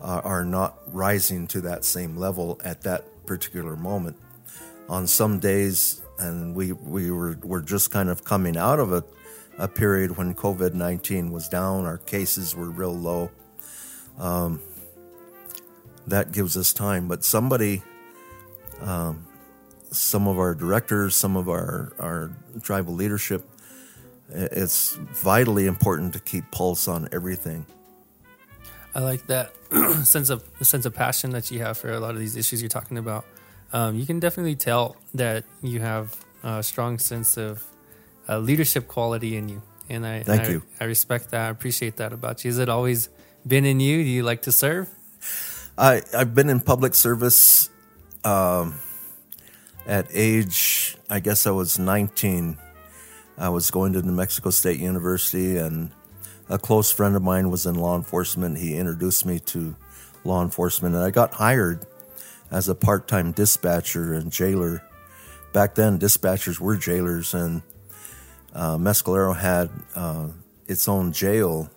uh, 0.00 0.20
are 0.24 0.44
not 0.44 0.78
rising 0.88 1.46
to 1.48 1.60
that 1.62 1.84
same 1.84 2.16
level 2.16 2.60
at 2.64 2.82
that 2.82 3.04
particular 3.26 3.76
moment. 3.76 4.16
On 4.88 5.06
some 5.06 5.38
days, 5.38 6.02
and 6.18 6.54
we, 6.54 6.72
we 6.72 7.10
were, 7.10 7.38
were 7.42 7.62
just 7.62 7.90
kind 7.90 8.08
of 8.08 8.24
coming 8.24 8.56
out 8.56 8.78
of 8.78 8.92
a, 8.92 9.04
a 9.58 9.68
period 9.68 10.16
when 10.16 10.34
COVID 10.34 10.74
19 10.74 11.30
was 11.30 11.48
down, 11.48 11.84
our 11.84 11.98
cases 11.98 12.54
were 12.54 12.70
real 12.70 12.94
low. 12.94 13.30
Um, 14.18 14.60
that 16.06 16.32
gives 16.32 16.56
us 16.56 16.72
time. 16.72 17.08
But 17.08 17.24
somebody, 17.24 17.82
um, 18.80 19.26
some 19.90 20.28
of 20.28 20.38
our 20.38 20.54
directors, 20.54 21.16
some 21.16 21.36
of 21.36 21.48
our, 21.48 21.92
our 21.98 22.30
tribal 22.62 22.94
leadership, 22.94 23.48
it's 24.28 24.94
vitally 24.94 25.66
important 25.66 26.12
to 26.14 26.20
keep 26.20 26.50
pulse 26.50 26.88
on 26.88 27.08
everything. 27.12 27.66
I 28.94 29.00
like 29.00 29.26
that 29.26 29.52
sense 30.04 30.30
of 30.30 30.42
sense 30.62 30.86
of 30.86 30.94
passion 30.94 31.30
that 31.30 31.50
you 31.50 31.60
have 31.60 31.76
for 31.76 31.92
a 31.92 32.00
lot 32.00 32.12
of 32.12 32.18
these 32.18 32.34
issues 32.34 32.62
you're 32.62 32.70
talking 32.70 32.96
about. 32.96 33.26
Um, 33.72 33.94
you 33.94 34.06
can 34.06 34.20
definitely 34.20 34.56
tell 34.56 34.96
that 35.14 35.44
you 35.62 35.80
have 35.80 36.16
a 36.42 36.62
strong 36.62 36.98
sense 36.98 37.36
of 37.36 37.62
uh, 38.26 38.38
leadership 38.38 38.88
quality 38.88 39.36
in 39.36 39.50
you, 39.50 39.62
and 39.90 40.06
I 40.06 40.22
thank 40.22 40.40
and 40.40 40.48
I, 40.48 40.52
you. 40.52 40.62
I 40.80 40.84
respect 40.84 41.30
that. 41.32 41.46
I 41.46 41.50
appreciate 41.50 41.98
that 41.98 42.14
about 42.14 42.42
you. 42.44 42.48
Is 42.48 42.58
it 42.58 42.70
always 42.70 43.10
been 43.46 43.64
in 43.64 43.80
you? 43.80 44.02
Do 44.02 44.08
you 44.08 44.22
like 44.22 44.42
to 44.42 44.52
serve? 44.52 44.88
I 45.78 46.02
I've 46.14 46.34
been 46.34 46.50
in 46.50 46.60
public 46.60 46.94
service. 46.94 47.70
Um, 48.24 48.80
at 49.86 50.08
age, 50.12 50.96
I 51.08 51.20
guess 51.20 51.46
I 51.46 51.52
was 51.52 51.78
19. 51.78 52.58
I 53.38 53.48
was 53.50 53.70
going 53.70 53.92
to 53.92 54.02
New 54.02 54.12
Mexico 54.12 54.50
State 54.50 54.80
University 54.80 55.58
and 55.58 55.92
a 56.48 56.58
close 56.58 56.92
friend 56.92 57.16
of 57.16 57.22
mine 57.22 57.50
was 57.50 57.66
in 57.66 57.74
law 57.74 57.96
enforcement. 57.96 58.58
He 58.58 58.76
introduced 58.76 59.26
me 59.26 59.38
to 59.40 59.76
law 60.24 60.42
enforcement, 60.42 60.94
and 60.94 61.02
I 61.02 61.10
got 61.10 61.34
hired 61.34 61.86
as 62.50 62.68
a 62.68 62.74
part 62.74 63.08
time 63.08 63.32
dispatcher 63.32 64.14
and 64.14 64.30
jailer. 64.30 64.82
Back 65.52 65.74
then, 65.74 65.98
dispatchers 65.98 66.60
were 66.60 66.76
jailers, 66.76 67.34
and 67.34 67.62
uh, 68.52 68.76
Mescalero 68.76 69.36
had 69.36 69.70
uh, 69.94 70.28
its 70.66 70.86
own 70.88 71.12
jail, 71.12 71.70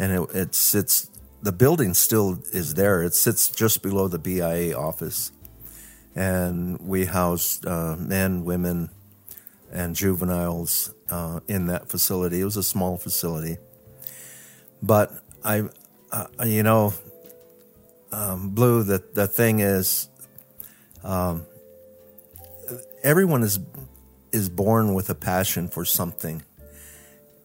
and 0.00 0.12
it, 0.12 0.34
it 0.34 0.54
sits. 0.54 1.10
The 1.42 1.52
building 1.52 1.94
still 1.94 2.42
is 2.52 2.74
there. 2.74 3.02
It 3.02 3.14
sits 3.14 3.48
just 3.48 3.82
below 3.82 4.08
the 4.08 4.18
BIA 4.18 4.76
office, 4.76 5.30
and 6.14 6.80
we 6.80 7.04
housed 7.04 7.66
uh, 7.66 7.96
men, 7.96 8.44
women, 8.44 8.88
and 9.70 9.94
juveniles 9.94 10.92
uh, 11.10 11.40
in 11.48 11.66
that 11.66 11.88
facility. 11.88 12.40
It 12.40 12.44
was 12.44 12.56
a 12.56 12.62
small 12.62 12.96
facility, 12.96 13.58
but 14.82 15.12
I, 15.44 15.64
uh, 16.10 16.26
you 16.44 16.62
know, 16.62 16.94
um, 18.10 18.50
Blue. 18.50 18.82
The 18.82 19.04
the 19.12 19.26
thing 19.26 19.60
is, 19.60 20.08
um, 21.04 21.44
everyone 23.02 23.42
is 23.42 23.60
is 24.32 24.48
born 24.48 24.94
with 24.94 25.10
a 25.10 25.14
passion 25.14 25.68
for 25.68 25.84
something. 25.84 26.42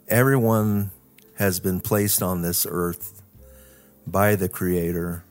Everyone 0.07 0.91
has 1.36 1.60
been 1.60 1.82
placed 1.82 2.21
on 2.21 2.41
this 2.41 2.65
earth 2.69 3.21
by 4.08 4.36
the 4.36 4.50
Creator 4.50 5.24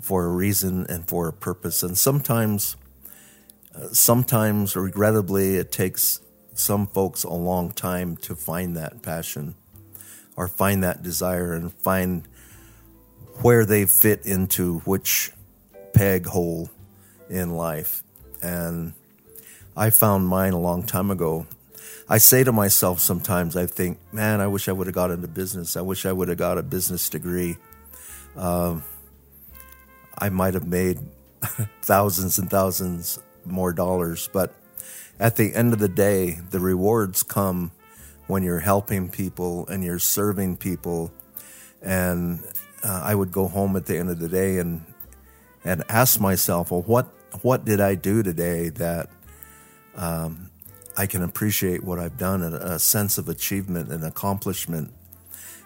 for 0.00 0.24
a 0.24 0.28
reason 0.28 0.86
and 0.88 1.08
for 1.08 1.28
a 1.28 1.32
purpose, 1.32 1.82
and 1.82 1.96
sometimes, 1.96 2.76
uh, 3.74 3.88
sometimes 3.92 4.76
regrettably, 4.76 5.56
it 5.56 5.72
takes 5.72 6.20
some 6.54 6.86
folks 6.86 7.24
a 7.24 7.32
long 7.32 7.70
time 7.70 8.16
to 8.18 8.34
find 8.34 8.76
that 8.76 9.02
passion 9.02 9.54
or 10.36 10.46
find 10.46 10.82
that 10.82 11.02
desire 11.02 11.54
and 11.54 11.72
find 11.72 12.28
where 13.42 13.64
they 13.64 13.86
fit 13.86 14.26
into 14.26 14.78
which 14.80 15.32
peg 15.94 16.26
hole 16.26 16.70
in 17.28 17.50
life. 17.50 18.02
And 18.42 18.92
I 19.76 19.90
found 19.90 20.28
mine 20.28 20.52
a 20.52 20.60
long 20.60 20.82
time 20.82 21.10
ago. 21.10 21.46
I 22.12 22.18
say 22.18 22.42
to 22.42 22.50
myself 22.50 22.98
sometimes, 22.98 23.56
I 23.56 23.66
think, 23.66 23.98
man, 24.12 24.40
I 24.40 24.48
wish 24.48 24.68
I 24.68 24.72
would 24.72 24.88
have 24.88 24.94
got 24.94 25.12
into 25.12 25.28
business. 25.28 25.76
I 25.76 25.80
wish 25.80 26.04
I 26.04 26.12
would 26.12 26.26
have 26.26 26.38
got 26.38 26.58
a 26.58 26.62
business 26.62 27.08
degree. 27.08 27.56
Um, 28.34 28.82
I 30.18 30.28
might 30.28 30.54
have 30.54 30.66
made 30.66 30.98
thousands 31.82 32.36
and 32.40 32.50
thousands 32.50 33.20
more 33.44 33.72
dollars. 33.72 34.28
But 34.32 34.52
at 35.20 35.36
the 35.36 35.54
end 35.54 35.72
of 35.72 35.78
the 35.78 35.88
day, 35.88 36.40
the 36.50 36.58
rewards 36.58 37.22
come 37.22 37.70
when 38.26 38.42
you're 38.42 38.58
helping 38.58 39.08
people 39.08 39.68
and 39.68 39.84
you're 39.84 40.00
serving 40.00 40.56
people. 40.56 41.12
And 41.80 42.42
uh, 42.82 43.02
I 43.04 43.14
would 43.14 43.30
go 43.30 43.46
home 43.46 43.76
at 43.76 43.86
the 43.86 43.96
end 43.96 44.10
of 44.10 44.18
the 44.18 44.28
day 44.28 44.58
and 44.58 44.84
and 45.62 45.84
ask 45.88 46.18
myself, 46.18 46.72
well, 46.72 46.82
what 46.82 47.06
what 47.42 47.64
did 47.64 47.80
I 47.80 47.94
do 47.94 48.24
today 48.24 48.70
that 48.70 49.10
um, 49.94 50.49
I 51.00 51.06
can 51.06 51.22
appreciate 51.22 51.82
what 51.82 51.98
I've 51.98 52.18
done 52.18 52.42
and 52.42 52.54
a 52.54 52.78
sense 52.78 53.16
of 53.16 53.30
achievement 53.30 53.90
and 53.90 54.04
accomplishment. 54.04 54.92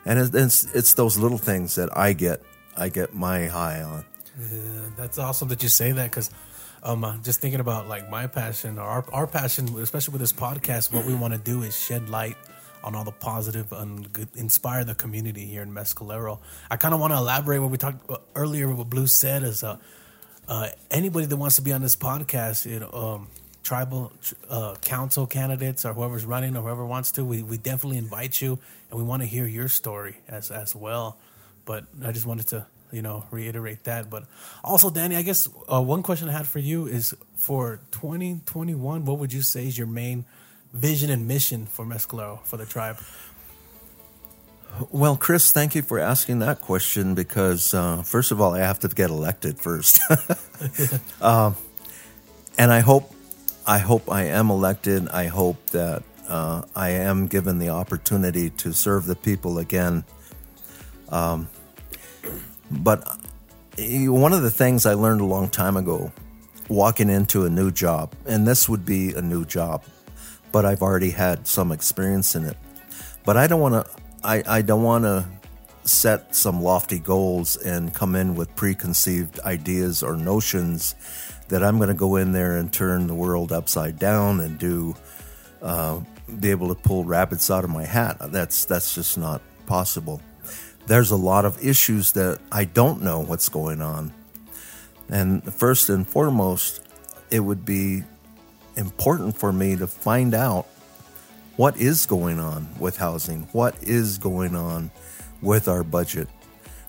And 0.05 0.33
it's, 0.33 0.63
it's 0.73 0.95
those 0.95 1.19
little 1.19 1.39
things 1.39 1.75
that 1.75 1.97
I 1.99 2.13
get 2.13 2.41
I 2.77 2.89
get 2.89 3.15
my 3.15 3.47
high 3.47 3.83
on. 3.83 4.05
Yeah, 4.39 4.91
that's 4.97 5.19
awesome 5.19 5.49
that 5.49 5.61
you 5.61 5.69
say 5.69 5.91
that 5.91 6.09
because 6.09 6.31
um, 6.85 7.03
uh, 7.03 7.17
just 7.25 7.41
thinking 7.41 7.59
about 7.59 7.89
like 7.89 8.09
my 8.09 8.29
passion 8.29 8.79
or 8.79 8.83
our, 8.83 9.05
our 9.13 9.27
passion, 9.27 9.77
especially 9.81 10.13
with 10.13 10.21
this 10.21 10.33
podcast, 10.33 10.93
what 10.93 11.05
we 11.05 11.15
want 11.23 11.35
to 11.35 11.41
do 11.41 11.63
is 11.63 11.77
shed 11.77 12.09
light 12.09 12.37
on 12.85 12.95
all 12.95 13.03
the 13.03 13.11
positive 13.11 13.73
and 13.73 14.13
good, 14.13 14.29
inspire 14.37 14.85
the 14.85 14.95
community 14.95 15.47
here 15.47 15.63
in 15.63 15.73
Mescalero. 15.73 16.39
I 16.71 16.77
kind 16.77 16.95
of 16.95 17.01
want 17.01 17.13
to 17.13 17.17
elaborate 17.17 17.59
what 17.59 17.73
we 17.73 17.79
talked 17.79 18.09
earlier. 18.37 18.73
What 18.73 18.89
Blue 18.89 19.09
said 19.09 19.43
is, 19.43 19.65
uh, 19.65 19.79
uh, 20.47 20.69
anybody 20.93 21.27
that 21.27 21.37
wants 21.37 21.57
to 21.57 21.63
be 21.63 21.73
on 21.73 21.83
this 21.83 21.97
podcast, 21.97 22.71
you 22.71 22.79
know, 22.79 22.91
um, 22.93 23.29
tribal 23.65 24.13
uh, 24.49 24.77
council 24.83 25.27
candidates 25.27 25.85
or 25.85 25.95
whoever's 25.95 26.25
running 26.25 26.57
or 26.57 26.63
whoever 26.63 26.87
wants 26.87 27.11
to, 27.13 27.25
we, 27.25 27.43
we 27.43 27.57
definitely 27.57 27.99
invite 27.99 28.41
you 28.41 28.59
and 28.91 28.99
we 28.99 29.05
want 29.05 29.23
to 29.23 29.27
hear 29.27 29.47
your 29.47 29.69
story 29.69 30.19
as 30.29 30.51
as 30.51 30.77
well. 30.77 31.19
But 31.65 31.87
I 32.05 32.13
just 32.13 32.27
wanted 32.27 32.47
to 32.49 32.67
you 32.93 33.03
know 33.03 33.25
reiterate 33.31 33.85
that. 33.85 34.11
But 34.11 34.25
also, 34.63 34.91
Danny, 34.91 35.17
I 35.17 35.23
guess 35.23 35.49
uh, 35.73 35.83
one 35.83 36.03
question 36.03 36.29
I 36.29 36.33
had 36.33 36.47
for 36.47 36.61
you 36.61 36.87
is 36.87 37.17
for 37.37 37.81
2021, 37.91 39.05
what 39.05 39.19
would 39.19 39.33
you 39.33 39.43
say 39.43 39.67
is 39.67 39.77
your 39.77 39.87
main 39.87 40.25
vision 40.73 41.11
and 41.11 41.27
mission 41.27 41.67
for 41.67 41.85
Mescalero 41.85 42.43
for 42.45 42.57
the 42.57 42.67
tribe? 42.67 42.99
Well, 44.91 45.17
Chris, 45.17 45.53
thank 45.53 45.77
you 45.77 45.83
for 45.83 46.01
asking 46.01 46.41
that 46.41 46.61
question 46.61 47.15
because, 47.15 47.75
uh, 47.75 48.03
first 48.03 48.33
of 48.33 48.41
all, 48.41 48.55
I 48.55 48.59
have 48.59 48.81
to 48.81 48.89
get 48.89 49.09
elected 49.09 49.61
first. 49.61 50.01
uh, 51.21 51.53
and 52.59 52.73
I 52.73 52.81
hope 52.81 53.14
I 53.67 53.79
hope 53.79 54.11
I 54.11 54.25
am 54.25 54.51
elected. 54.51 55.09
I 55.09 55.27
hope 55.27 55.71
that 55.71 56.03
uh, 56.29 56.63
I 56.77 56.91
am 56.91 57.27
given 57.27 57.59
the 57.59 57.71
opportunity 57.71 58.51
to 58.51 58.73
serve 58.73 59.07
the 59.07 59.17
people 59.17 59.59
again. 59.59 60.05
Um, 61.09 61.49
but 62.71 63.07
one 63.79 64.33
of 64.33 64.43
the 64.43 64.51
things 64.51 64.87
I 64.87 64.95
learned 64.95 65.21
a 65.21 65.25
long 65.25 65.49
time 65.49 65.77
ago, 65.77 66.13
walking 66.69 67.09
into 67.09 67.45
a 67.45 67.51
new 67.51 67.71
job, 67.71 68.13
and 68.27 68.47
this 68.47 68.69
would 68.69 68.85
be 68.85 69.15
a 69.15 69.23
new 69.23 69.45
job, 69.45 69.83
but 70.53 70.65
I've 70.65 70.83
already 70.83 71.11
had 71.11 71.47
some 71.47 71.73
experience 71.73 72.35
in 72.35 72.45
it. 72.45 72.57
But 73.25 73.37
I 73.37 73.47
don't 73.47 73.61
want 73.61 73.87
to. 73.87 73.91
I, 74.23 74.43
I 74.47 74.63
don't 74.63 74.83
want 74.83 75.05
to 75.05 75.27
set 75.85 76.35
some 76.35 76.63
lofty 76.63 76.99
goals 76.99 77.57
and 77.57 77.93
come 77.93 78.15
in 78.15 78.35
with 78.35 78.55
preconceived 78.57 79.39
ideas 79.41 80.03
or 80.03 80.17
notions 80.17 80.95
that 81.49 81.63
I'm 81.63 81.77
going 81.77 81.89
to 81.89 81.95
go 81.95 82.17
in 82.17 82.33
there 82.33 82.57
and 82.57 82.73
turn 82.73 83.07
the 83.07 83.15
world 83.15 83.53
upside 83.53 83.99
down 83.99 84.41
and 84.41 84.59
do 84.59 84.95
uh, 85.63 86.01
be 86.41 86.51
able 86.51 86.69
to 86.69 86.75
pull 86.75 87.05
rabbits 87.05 87.51
out 87.51 87.65
of 87.65 87.71
my 87.71 87.85
hat. 87.85 88.19
That's 88.31 88.65
that's 88.65 88.95
just 88.95 89.19
not 89.19 89.43
possible. 89.67 90.21
There's 90.87 91.11
a 91.11 91.17
lot 91.17 91.45
of 91.45 91.65
issues 91.65 92.13
that 92.13 92.39
I 92.53 92.65
don't 92.65 93.03
know 93.03 93.21
what's 93.21 93.49
going 93.49 93.81
on, 93.81 94.13
and 95.09 95.43
first 95.55 95.89
and 95.89 96.07
foremost, 96.07 96.83
it 97.31 97.41
would 97.41 97.65
be 97.65 98.05
important 98.77 99.37
for 99.37 99.53
me 99.53 99.77
to 99.77 99.87
find 99.87 100.35
out 100.35 100.67
what 101.57 101.77
is 101.77 102.07
going 102.07 102.41
on 102.41 102.69
with 102.79 102.97
housing, 102.97 103.43
what 103.53 103.77
is 103.83 104.19
going 104.19 104.57
on 104.57 104.91
with 105.41 105.69
our 105.69 105.85
budget, 105.85 106.29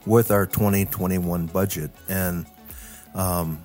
with 0.05 0.31
our 0.31 0.45
2021 0.45 1.45
budget, 1.47 1.91
and 2.09 2.45
um, 3.13 3.63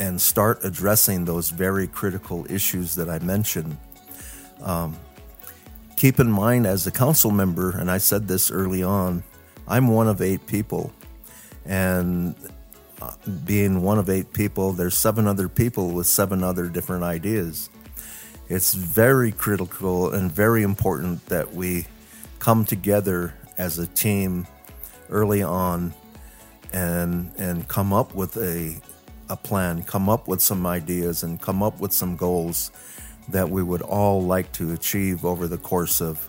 and 0.00 0.20
start 0.20 0.64
addressing 0.64 1.26
those 1.26 1.50
very 1.50 1.86
critical 1.86 2.50
issues 2.50 2.94
that 2.96 3.08
I 3.08 3.18
mentioned. 3.20 3.76
Um, 4.62 4.96
keep 5.96 6.18
in 6.18 6.30
mind, 6.30 6.66
as 6.66 6.86
a 6.86 6.90
council 6.90 7.30
member, 7.30 7.70
and 7.70 7.90
I 7.90 7.98
said 7.98 8.26
this 8.26 8.50
early 8.50 8.82
on, 8.82 9.22
I'm 9.68 9.88
one 9.88 10.08
of 10.08 10.22
eight 10.22 10.46
people. 10.46 10.92
And 11.66 12.34
uh, 13.02 13.12
being 13.44 13.82
one 13.82 13.98
of 13.98 14.08
eight 14.08 14.32
people, 14.32 14.72
there's 14.72 14.96
seven 14.96 15.26
other 15.26 15.48
people 15.48 15.90
with 15.90 16.06
seven 16.06 16.42
other 16.42 16.68
different 16.68 17.04
ideas. 17.04 17.68
It's 18.48 18.72
very 18.72 19.30
critical 19.30 20.12
and 20.12 20.32
very 20.32 20.62
important 20.62 21.24
that 21.26 21.52
we 21.54 21.86
come 22.38 22.64
together 22.64 23.34
as 23.58 23.78
a 23.78 23.86
team 23.86 24.46
early 25.10 25.42
on 25.42 25.92
and 26.72 27.30
and 27.36 27.68
come 27.68 27.92
up 27.92 28.14
with 28.14 28.36
a 28.36 28.80
a 29.30 29.36
plan, 29.36 29.82
come 29.82 30.08
up 30.08 30.28
with 30.28 30.42
some 30.42 30.66
ideas, 30.66 31.22
and 31.22 31.40
come 31.40 31.62
up 31.62 31.80
with 31.80 31.92
some 31.92 32.16
goals 32.16 32.70
that 33.28 33.48
we 33.48 33.62
would 33.62 33.80
all 33.80 34.20
like 34.22 34.52
to 34.52 34.72
achieve 34.72 35.24
over 35.24 35.46
the 35.46 35.56
course 35.56 36.02
of 36.02 36.28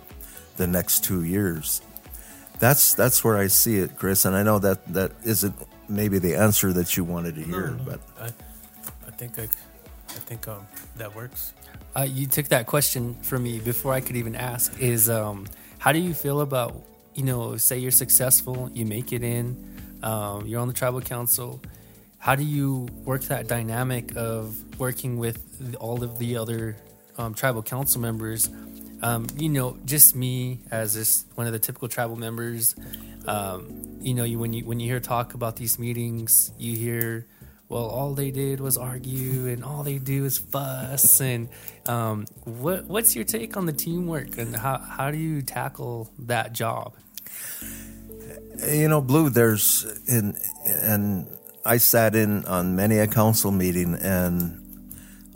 the 0.57 0.67
next 0.67 1.03
two 1.03 1.23
years. 1.23 1.81
That's 2.59 2.93
that's 2.93 3.23
where 3.23 3.37
I 3.37 3.47
see 3.47 3.77
it, 3.79 3.97
Chris. 3.97 4.23
And 4.23 4.35
I 4.35 4.43
know 4.43 4.59
that 4.59 4.85
that 4.93 5.11
isn't 5.25 5.55
maybe 5.89 6.19
the 6.19 6.35
answer 6.35 6.71
that 6.73 6.95
you 6.95 7.03
wanted 7.03 7.35
to 7.35 7.41
hear, 7.41 7.71
no, 7.71 7.73
no. 7.73 7.83
but 7.83 7.99
I, 8.19 8.27
I 9.07 9.11
think 9.11 9.39
I, 9.39 9.43
I 9.43 10.19
think 10.29 10.47
um, 10.47 10.65
that 10.97 11.13
works. 11.15 11.53
Uh, 11.97 12.03
you 12.03 12.27
took 12.27 12.47
that 12.49 12.67
question 12.67 13.15
from 13.21 13.43
me 13.43 13.59
before 13.59 13.93
I 13.93 13.99
could 13.99 14.15
even 14.15 14.35
ask. 14.35 14.79
Is 14.79 15.09
um, 15.09 15.47
how 15.79 15.91
do 15.91 15.99
you 15.99 16.13
feel 16.13 16.41
about 16.41 16.75
you 17.13 17.23
know, 17.23 17.57
say 17.57 17.77
you're 17.77 17.91
successful, 17.91 18.69
you 18.73 18.85
make 18.85 19.11
it 19.11 19.23
in, 19.23 19.57
um, 20.03 20.45
you're 20.45 20.61
on 20.61 20.67
the 20.67 20.73
tribal 20.73 21.01
council 21.01 21.59
how 22.21 22.35
do 22.35 22.43
you 22.43 22.87
work 23.03 23.23
that 23.23 23.47
dynamic 23.47 24.15
of 24.15 24.79
working 24.79 25.17
with 25.17 25.75
all 25.79 26.03
of 26.03 26.19
the 26.19 26.37
other 26.37 26.77
um, 27.17 27.33
tribal 27.33 27.63
council 27.63 27.99
members? 27.99 28.47
Um, 29.01 29.25
you 29.35 29.49
know, 29.49 29.75
just 29.85 30.15
me 30.15 30.59
as 30.69 30.93
this 30.93 31.25
one 31.33 31.47
of 31.47 31.53
the 31.53 31.57
typical 31.57 31.87
tribal 31.87 32.15
members. 32.15 32.75
Um, 33.25 33.97
you 34.01 34.13
know, 34.13 34.23
you 34.23 34.37
when 34.37 34.53
you 34.53 34.63
when 34.65 34.79
you 34.79 34.87
hear 34.87 34.99
talk 34.99 35.33
about 35.33 35.55
these 35.55 35.79
meetings, 35.79 36.51
you 36.59 36.77
hear 36.77 37.25
well, 37.69 37.85
all 37.85 38.13
they 38.13 38.29
did 38.29 38.59
was 38.59 38.77
argue 38.77 39.47
and 39.47 39.63
all 39.63 39.81
they 39.81 39.97
do 39.97 40.23
is 40.25 40.37
fuss. 40.37 41.21
And 41.21 41.49
um, 41.87 42.27
what 42.43 42.85
what's 42.85 43.15
your 43.15 43.25
take 43.25 43.57
on 43.57 43.65
the 43.65 43.73
teamwork 43.73 44.37
and 44.37 44.55
how 44.55 44.77
how 44.77 45.09
do 45.09 45.17
you 45.17 45.41
tackle 45.41 46.11
that 46.19 46.53
job? 46.53 46.93
You 48.67 48.89
know, 48.89 49.01
Blue, 49.01 49.31
there's 49.31 49.85
in 50.07 50.37
and 50.67 51.27
I 51.63 51.77
sat 51.77 52.15
in 52.15 52.45
on 52.45 52.75
many 52.75 52.97
a 52.97 53.07
council 53.07 53.51
meeting 53.51 53.93
and 53.95 54.57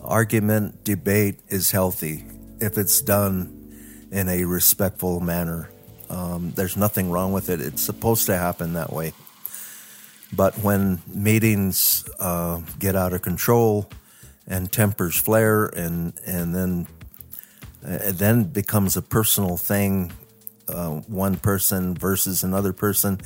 argument, 0.00 0.82
debate 0.84 1.38
is 1.48 1.70
healthy 1.70 2.24
if 2.60 2.78
it's 2.78 3.00
done 3.00 4.08
in 4.10 4.28
a 4.28 4.44
respectful 4.44 5.20
manner. 5.20 5.70
Um, 6.10 6.52
there's 6.56 6.76
nothing 6.76 7.10
wrong 7.10 7.32
with 7.32 7.48
it. 7.48 7.60
It's 7.60 7.82
supposed 7.82 8.26
to 8.26 8.36
happen 8.36 8.72
that 8.72 8.92
way. 8.92 9.12
But 10.32 10.58
when 10.58 11.00
meetings 11.06 12.04
uh, 12.18 12.60
get 12.78 12.96
out 12.96 13.12
of 13.12 13.22
control 13.22 13.88
and 14.48 14.70
tempers 14.70 15.16
flare, 15.16 15.66
and 15.66 16.12
and 16.26 16.54
then 16.54 16.86
uh, 17.86 18.08
it 18.08 18.18
then 18.18 18.44
becomes 18.44 18.96
a 18.96 19.02
personal 19.02 19.56
thing, 19.56 20.12
uh, 20.68 20.90
one 21.06 21.36
person 21.36 21.94
versus 21.94 22.42
another 22.42 22.72
person, 22.72 23.20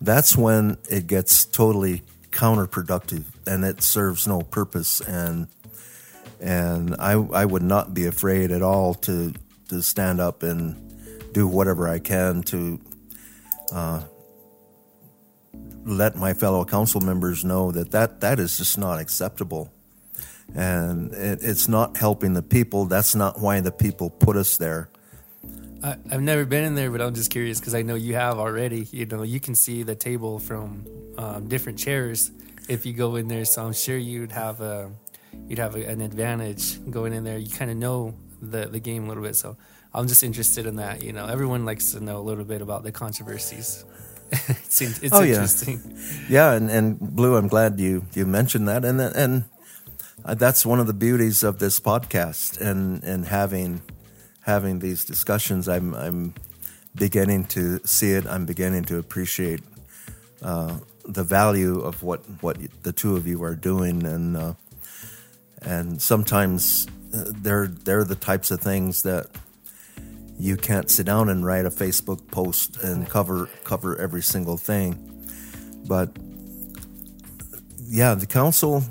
that's 0.00 0.36
when 0.36 0.76
it 0.90 1.06
gets 1.06 1.46
totally 1.46 2.02
counterproductive 2.32 3.24
and 3.46 3.64
it 3.64 3.82
serves 3.82 4.26
no 4.26 4.40
purpose. 4.40 5.00
And 5.00 5.48
and 6.40 6.96
I 6.98 7.12
I 7.12 7.44
would 7.44 7.62
not 7.62 7.94
be 7.94 8.06
afraid 8.06 8.50
at 8.50 8.62
all 8.62 8.94
to 8.94 9.32
to 9.68 9.82
stand 9.82 10.20
up 10.20 10.42
and 10.42 11.32
do 11.32 11.46
whatever 11.46 11.88
I 11.88 11.98
can 11.98 12.42
to 12.42 12.80
uh, 13.72 14.02
let 15.84 16.14
my 16.16 16.34
fellow 16.34 16.64
council 16.64 17.00
members 17.00 17.44
know 17.44 17.72
that 17.72 17.90
that, 17.92 18.20
that 18.20 18.38
is 18.38 18.58
just 18.58 18.78
not 18.78 19.00
acceptable. 19.00 19.72
And 20.54 21.12
it, 21.12 21.38
it's 21.42 21.68
not 21.68 21.96
helping 21.96 22.34
the 22.34 22.42
people. 22.42 22.84
That's 22.84 23.14
not 23.14 23.40
why 23.40 23.60
the 23.60 23.72
people 23.72 24.10
put 24.10 24.36
us 24.36 24.56
there. 24.56 24.90
I, 25.82 25.96
I've 26.10 26.22
never 26.22 26.44
been 26.44 26.64
in 26.64 26.74
there, 26.74 26.90
but 26.90 27.00
I'm 27.00 27.14
just 27.14 27.30
curious 27.30 27.58
because 27.60 27.74
I 27.74 27.82
know 27.82 27.94
you 27.94 28.14
have 28.14 28.38
already. 28.38 28.86
You 28.92 29.06
know, 29.06 29.22
you 29.22 29.40
can 29.40 29.54
see 29.54 29.82
the 29.82 29.94
table 29.94 30.38
from 30.38 30.86
um, 31.18 31.48
different 31.48 31.78
chairs 31.78 32.30
if 32.68 32.86
you 32.86 32.92
go 32.92 33.16
in 33.16 33.28
there. 33.28 33.44
So 33.44 33.64
I'm 33.66 33.72
sure 33.72 33.96
you'd 33.96 34.32
have 34.32 34.60
a 34.60 34.90
you'd 35.48 35.58
have 35.58 35.74
a, 35.76 35.84
an 35.88 36.00
advantage 36.00 36.78
going 36.90 37.12
in 37.12 37.24
there. 37.24 37.38
You 37.38 37.50
kind 37.50 37.70
of 37.70 37.76
know 37.76 38.14
the 38.40 38.66
the 38.66 38.80
game 38.80 39.04
a 39.04 39.08
little 39.08 39.22
bit. 39.22 39.36
So 39.36 39.56
I'm 39.94 40.06
just 40.08 40.22
interested 40.22 40.66
in 40.66 40.76
that. 40.76 41.02
You 41.02 41.12
know, 41.12 41.26
everyone 41.26 41.64
likes 41.64 41.92
to 41.92 42.00
know 42.00 42.18
a 42.18 42.24
little 42.24 42.44
bit 42.44 42.62
about 42.62 42.82
the 42.84 42.92
controversies. 42.92 43.84
it's, 44.32 44.80
it's 44.80 45.12
Oh, 45.12 45.20
yeah. 45.22 45.34
interesting. 45.34 45.80
Yeah, 46.28 46.52
and, 46.52 46.70
and 46.70 46.98
Blue, 46.98 47.36
I'm 47.36 47.48
glad 47.48 47.78
you, 47.78 48.06
you 48.14 48.24
mentioned 48.24 48.66
that, 48.68 48.82
and 48.84 48.98
and 49.00 49.44
uh, 50.24 50.34
that's 50.34 50.64
one 50.64 50.80
of 50.80 50.86
the 50.86 50.94
beauties 50.94 51.42
of 51.42 51.58
this 51.58 51.80
podcast, 51.80 52.58
and 52.60 53.02
and 53.04 53.26
having 53.26 53.82
having 54.42 54.78
these 54.78 55.04
discussions. 55.04 55.68
I'm 55.68 55.94
I'm 55.94 56.34
beginning 56.94 57.44
to 57.46 57.80
see 57.86 58.12
it. 58.12 58.26
I'm 58.26 58.44
beginning 58.44 58.84
to 58.84 58.98
appreciate 58.98 59.60
uh, 60.42 60.78
the 61.04 61.24
value 61.24 61.80
of 61.80 62.02
what 62.02 62.20
what 62.40 62.58
the 62.82 62.92
two 62.92 63.16
of 63.16 63.26
you 63.26 63.42
are 63.42 63.54
doing, 63.54 64.04
and 64.04 64.36
uh, 64.36 64.54
and 65.60 66.00
sometimes 66.00 66.86
uh, 67.14 67.24
they're 67.28 67.66
they're 67.66 68.04
the 68.04 68.16
types 68.16 68.50
of 68.50 68.60
things 68.60 69.02
that 69.02 69.26
you 70.38 70.56
can't 70.56 70.90
sit 70.90 71.06
down 71.06 71.28
and 71.28 71.46
write 71.46 71.66
a 71.66 71.70
Facebook 71.70 72.30
post 72.30 72.82
and 72.82 73.08
cover 73.08 73.48
cover 73.64 73.96
every 73.98 74.22
single 74.22 74.56
thing. 74.56 74.98
But 75.86 76.10
yeah, 77.78 78.14
the 78.14 78.26
council. 78.26 78.82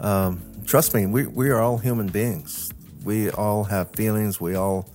Um, 0.00 0.40
trust 0.66 0.94
me, 0.94 1.06
we 1.06 1.26
we 1.26 1.50
are 1.50 1.60
all 1.60 1.78
human 1.78 2.08
beings. 2.08 2.67
We 3.04 3.30
all 3.30 3.64
have 3.64 3.90
feelings. 3.92 4.40
We 4.40 4.54
all 4.54 4.88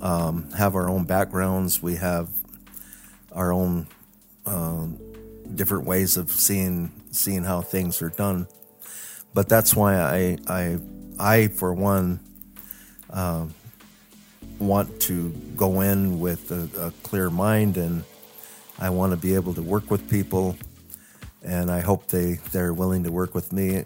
um, 0.00 0.50
have 0.52 0.74
our 0.74 0.88
own 0.88 1.04
backgrounds. 1.04 1.82
We 1.82 1.96
have 1.96 2.28
our 3.32 3.52
own 3.52 3.86
um, 4.46 4.98
different 5.54 5.84
ways 5.84 6.16
of 6.16 6.30
seeing 6.30 6.92
seeing 7.10 7.44
how 7.44 7.60
things 7.60 8.02
are 8.02 8.10
done. 8.10 8.46
But 9.34 9.48
that's 9.48 9.74
why 9.74 9.96
I 9.96 10.38
I 10.46 10.78
I 11.18 11.48
for 11.48 11.72
one 11.74 12.20
um, 13.10 13.54
want 14.58 15.00
to 15.02 15.30
go 15.56 15.80
in 15.80 16.20
with 16.20 16.50
a, 16.50 16.86
a 16.86 16.90
clear 17.02 17.30
mind 17.30 17.76
and 17.76 18.04
I 18.78 18.90
want 18.90 19.12
to 19.12 19.16
be 19.16 19.34
able 19.34 19.54
to 19.54 19.62
work 19.62 19.90
with 19.90 20.08
people 20.10 20.56
and 21.42 21.70
I 21.70 21.80
hope 21.80 22.08
they 22.08 22.34
they're 22.52 22.72
willing 22.74 23.04
to 23.04 23.12
work 23.12 23.34
with 23.34 23.52
me. 23.52 23.84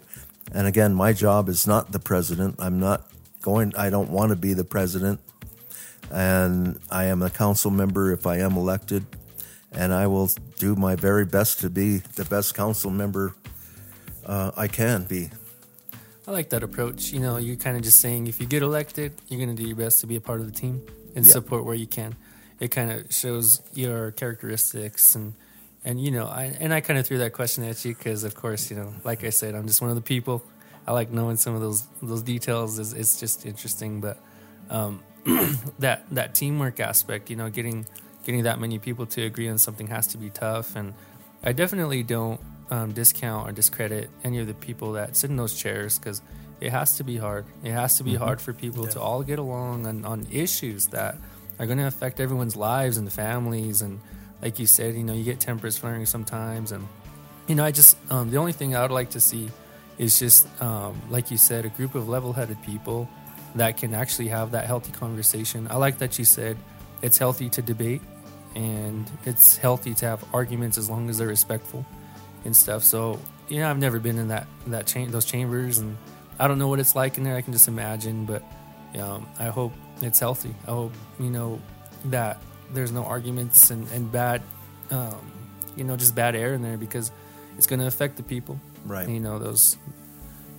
And 0.51 0.67
again, 0.67 0.93
my 0.93 1.13
job 1.13 1.49
is 1.49 1.65
not 1.65 1.91
the 1.91 1.99
president. 1.99 2.55
I'm 2.59 2.79
not 2.79 3.07
going 3.43 3.75
I 3.75 3.91
don't 3.91 4.09
want 4.09 4.31
to 4.31 4.35
be 4.35 4.53
the 4.55 4.63
president. 4.63 5.19
And 6.11 6.79
I 6.89 7.05
am 7.05 7.21
a 7.21 7.29
council 7.29 7.69
member 7.71 8.11
if 8.11 8.25
I 8.25 8.37
am 8.39 8.57
elected 8.57 9.05
and 9.71 9.93
I 9.93 10.07
will 10.07 10.29
do 10.59 10.75
my 10.75 10.95
very 10.95 11.25
best 11.25 11.59
to 11.61 11.69
be 11.69 11.97
the 12.15 12.25
best 12.25 12.53
council 12.55 12.89
member 12.91 13.35
uh, 14.25 14.51
I 14.55 14.67
can 14.67 15.03
be. 15.05 15.29
I 16.27 16.31
like 16.31 16.49
that 16.51 16.63
approach. 16.63 17.11
You 17.11 17.19
know, 17.19 17.37
you're 17.37 17.55
kind 17.57 17.75
of 17.75 17.83
just 17.83 17.99
saying 17.99 18.27
if 18.27 18.39
you 18.39 18.45
get 18.47 18.61
elected, 18.63 19.11
you're 19.27 19.39
going 19.43 19.55
to 19.55 19.61
do 19.61 19.67
your 19.67 19.75
best 19.75 19.99
to 20.01 20.07
be 20.07 20.15
a 20.15 20.21
part 20.21 20.39
of 20.39 20.45
the 20.45 20.57
team 20.57 20.81
and 21.15 21.25
Yeah. 21.25 21.31
support 21.31 21.65
where 21.65 21.75
you 21.75 21.87
can. 21.87 22.15
It 22.59 22.69
kind 22.71 22.91
of 22.91 23.11
shows 23.11 23.61
your 23.73 24.11
characteristics 24.11 25.15
and 25.15 25.33
and 25.85 25.99
you 25.99 26.11
know, 26.11 26.27
I 26.27 26.55
and 26.61 26.73
I 26.73 26.79
kind 26.79 26.97
of 26.97 27.05
threw 27.05 27.17
that 27.17 27.33
question 27.33 27.65
at 27.65 27.83
you 27.83 27.93
because, 27.93 28.23
of 28.23 28.35
course, 28.35 28.71
you 28.71 28.77
know, 28.77 28.93
like 29.03 29.25
I 29.25 29.31
said, 29.31 29.53
I'm 29.53 29.67
just 29.67 29.81
one 29.81 29.89
of 29.89 29.97
the 29.97 30.01
people. 30.01 30.41
I 30.85 30.93
like 30.93 31.11
knowing 31.11 31.37
some 31.37 31.55
of 31.55 31.61
those 31.61 31.83
those 32.01 32.21
details. 32.21 32.79
Is 32.79 32.93
it's 32.93 33.19
just 33.19 33.45
interesting, 33.45 34.01
but 34.01 34.17
um, 34.69 35.03
that 35.79 36.05
that 36.11 36.33
teamwork 36.33 36.79
aspect, 36.79 37.29
you 37.29 37.35
know, 37.35 37.49
getting 37.49 37.85
getting 38.25 38.43
that 38.43 38.59
many 38.59 38.79
people 38.79 39.05
to 39.05 39.21
agree 39.23 39.49
on 39.49 39.57
something 39.57 39.87
has 39.87 40.07
to 40.07 40.17
be 40.17 40.29
tough. 40.29 40.75
And 40.75 40.93
I 41.43 41.51
definitely 41.51 42.03
don't 42.03 42.39
um, 42.69 42.91
discount 42.93 43.49
or 43.49 43.51
discredit 43.51 44.09
any 44.23 44.39
of 44.39 44.47
the 44.47 44.53
people 44.53 44.93
that 44.93 45.15
sit 45.15 45.29
in 45.29 45.37
those 45.37 45.53
chairs 45.53 45.99
because 45.99 46.21
it 46.61 46.71
has 46.71 46.97
to 46.97 47.03
be 47.03 47.17
hard. 47.17 47.45
It 47.63 47.71
has 47.71 47.97
to 47.97 48.03
be 48.03 48.15
hard 48.15 48.39
for 48.39 48.53
people 48.53 48.87
to 48.87 49.01
all 49.01 49.23
get 49.23 49.39
along 49.39 49.85
on, 49.85 50.05
on 50.05 50.27
issues 50.31 50.87
that 50.87 51.17
are 51.59 51.65
going 51.65 51.77
to 51.77 51.87
affect 51.87 52.19
everyone's 52.19 52.55
lives 52.55 52.97
and 52.97 53.11
families. 53.11 53.81
And 53.81 53.99
like 54.41 54.59
you 54.59 54.65
said, 54.65 54.95
you 54.95 55.03
know, 55.03 55.13
you 55.13 55.23
get 55.23 55.39
tempers 55.39 55.77
flaring 55.77 56.05
sometimes. 56.05 56.71
And, 56.71 56.87
you 57.47 57.55
know, 57.55 57.65
I 57.65 57.71
just, 57.71 57.97
um, 58.09 58.31
the 58.31 58.37
only 58.37 58.53
thing 58.53 58.75
I 58.75 58.81
would 58.81 58.91
like 58.91 59.11
to 59.11 59.19
see 59.19 59.49
is 59.97 60.19
just, 60.19 60.47
um, 60.61 60.99
like 61.09 61.31
you 61.31 61.37
said, 61.37 61.65
a 61.65 61.69
group 61.69 61.95
of 61.95 62.09
level 62.09 62.33
headed 62.33 62.61
people 62.63 63.09
that 63.55 63.77
can 63.77 63.93
actually 63.93 64.27
have 64.29 64.51
that 64.51 64.65
healthy 64.65 64.91
conversation. 64.91 65.67
I 65.69 65.77
like 65.77 65.99
that 65.99 66.17
you 66.17 66.25
said 66.25 66.57
it's 67.01 67.17
healthy 67.17 67.49
to 67.49 67.61
debate 67.61 68.01
and 68.55 69.09
it's 69.25 69.57
healthy 69.57 69.93
to 69.95 70.05
have 70.05 70.23
arguments 70.33 70.77
as 70.77 70.89
long 70.89 71.09
as 71.09 71.17
they're 71.17 71.27
respectful 71.27 71.85
and 72.45 72.55
stuff. 72.55 72.83
So, 72.83 73.19
you 73.49 73.59
know, 73.59 73.69
I've 73.69 73.77
never 73.77 73.99
been 73.99 74.17
in 74.17 74.29
that 74.29 74.47
that 74.67 74.87
those 75.09 75.25
chambers, 75.25 75.77
and 75.79 75.97
I 76.39 76.47
don't 76.47 76.59
know 76.59 76.67
what 76.67 76.79
it's 76.79 76.95
like 76.95 77.17
in 77.17 77.23
there. 77.23 77.35
I 77.35 77.41
can 77.41 77.53
just 77.53 77.67
imagine, 77.67 78.25
but 78.25 78.43
um, 78.99 79.27
I 79.39 79.45
hope 79.45 79.73
it's 80.01 80.19
healthy. 80.19 80.55
I 80.67 80.71
hope 80.71 80.93
you 81.19 81.29
know 81.29 81.61
that 82.05 82.41
there's 82.73 82.91
no 82.91 83.03
arguments 83.03 83.69
and 83.69 83.89
and 83.91 84.11
bad, 84.11 84.41
um, 84.91 85.31
you 85.75 85.83
know, 85.83 85.95
just 85.95 86.15
bad 86.15 86.35
air 86.35 86.53
in 86.53 86.61
there 86.61 86.77
because 86.77 87.11
it's 87.57 87.67
going 87.67 87.79
to 87.79 87.87
affect 87.87 88.17
the 88.17 88.23
people. 88.23 88.59
Right. 88.85 89.07
You 89.07 89.19
know 89.19 89.39
those. 89.39 89.77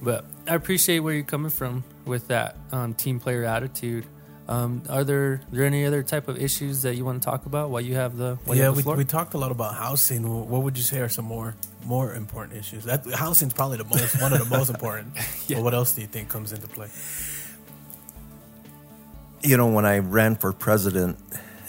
But 0.03 0.25
I 0.47 0.55
appreciate 0.55 1.01
where 1.01 1.15
you're 1.15 1.25
coming 1.25 1.51
from 1.51 1.85
with 2.05 2.29
that 2.29 2.57
um, 2.73 2.95
team 2.95 3.21
player 3.21 3.45
attitude. 3.45 4.07
Um, 4.47 4.83
are 4.91 5.05
there 5.05 5.25
are 5.25 5.41
there 5.51 5.65
any 5.65 5.87
other 5.87 6.03
type 6.03 6.29
of 6.29 6.37
issues 6.37 6.83
that 6.83 6.97
you 6.97 7.05
want 7.05 7.23
to 7.23 7.27
talk 7.27 7.47
about 7.47 7.71
while 7.71 7.81
you 7.81 7.95
have 7.95 8.19
the 8.19 8.37
while 8.45 8.55
you 8.55 8.63
yeah, 8.63 8.67
have 8.67 8.75
the 8.75 8.79
we, 8.79 8.83
floor? 8.83 8.97
we 8.97 9.05
talked 9.05 9.33
a 9.33 9.39
lot 9.39 9.51
about 9.51 9.75
housing. 9.75 10.29
What 10.51 10.63
would 10.63 10.77
you 10.77 10.83
say 10.83 11.01
are 11.01 11.09
some 11.09 11.25
more 11.25 11.57
more 11.87 12.15
important 12.15 12.59
issues? 12.59 12.85
That 12.85 13.07
housing's 13.07 13.55
probably 13.55 13.79
the 13.79 13.85
most 13.85 14.21
one 14.21 14.35
of 14.35 14.39
the 14.39 14.57
most 14.57 14.69
important. 14.69 15.17
Yeah. 15.47 15.57
But 15.57 15.65
what 15.65 15.75
else 15.75 15.93
do 15.93 16.01
you 16.01 16.07
think 16.07 16.31
comes 16.31 16.53
into 16.53 16.67
play? 16.67 16.89
you 19.45 19.59
know, 19.59 19.69
when 19.69 19.85
I 19.85 19.99
ran 19.99 20.37
for 20.37 20.53
president 20.53 21.19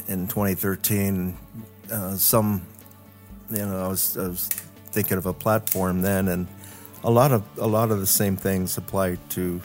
in 0.07 0.27
2013, 0.27 1.37
uh, 1.91 2.15
some, 2.15 2.65
you 3.51 3.57
know, 3.57 3.85
I 3.85 3.87
was, 3.89 4.17
I 4.17 4.27
was 4.29 4.49
thinking 4.95 5.17
of 5.17 5.25
a 5.25 5.33
platform 5.33 6.01
then, 6.01 6.29
and 6.29 6.47
a 7.03 7.11
lot 7.11 7.33
of 7.33 7.43
a 7.59 7.67
lot 7.67 7.91
of 7.91 7.99
the 7.99 8.07
same 8.07 8.37
things 8.37 8.77
apply 8.77 9.17
to 9.29 9.61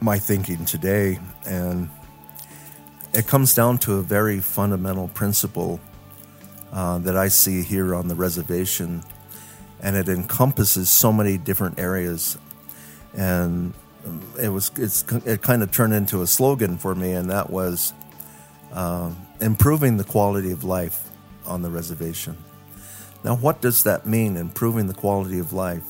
my 0.00 0.18
thinking 0.18 0.64
today, 0.64 1.18
and 1.44 1.90
it 3.12 3.26
comes 3.26 3.54
down 3.54 3.76
to 3.78 3.96
a 3.96 4.02
very 4.02 4.40
fundamental 4.40 5.08
principle 5.08 5.78
uh, 6.72 6.98
that 6.98 7.16
I 7.16 7.28
see 7.28 7.62
here 7.62 7.94
on 7.94 8.08
the 8.08 8.14
reservation, 8.14 9.02
and 9.82 9.94
it 9.94 10.08
encompasses 10.08 10.88
so 10.88 11.12
many 11.12 11.36
different 11.36 11.78
areas, 11.78 12.38
and 13.14 13.74
it 14.40 14.48
was 14.48 14.72
it's 14.76 15.04
it 15.26 15.42
kind 15.42 15.62
of 15.62 15.70
turned 15.70 15.92
into 15.92 16.22
a 16.22 16.26
slogan 16.26 16.78
for 16.78 16.94
me, 16.94 17.12
and 17.12 17.30
that 17.30 17.50
was 17.50 17.92
um, 18.72 19.16
improving 19.38 19.98
the 19.98 20.04
quality 20.04 20.50
of 20.50 20.64
life 20.64 21.10
on 21.44 21.60
the 21.60 21.68
reservation. 21.68 22.36
Now, 23.24 23.36
what 23.36 23.60
does 23.60 23.84
that 23.84 24.06
mean? 24.06 24.36
Improving 24.36 24.86
the 24.86 24.94
quality 24.94 25.38
of 25.38 25.52
life. 25.52 25.84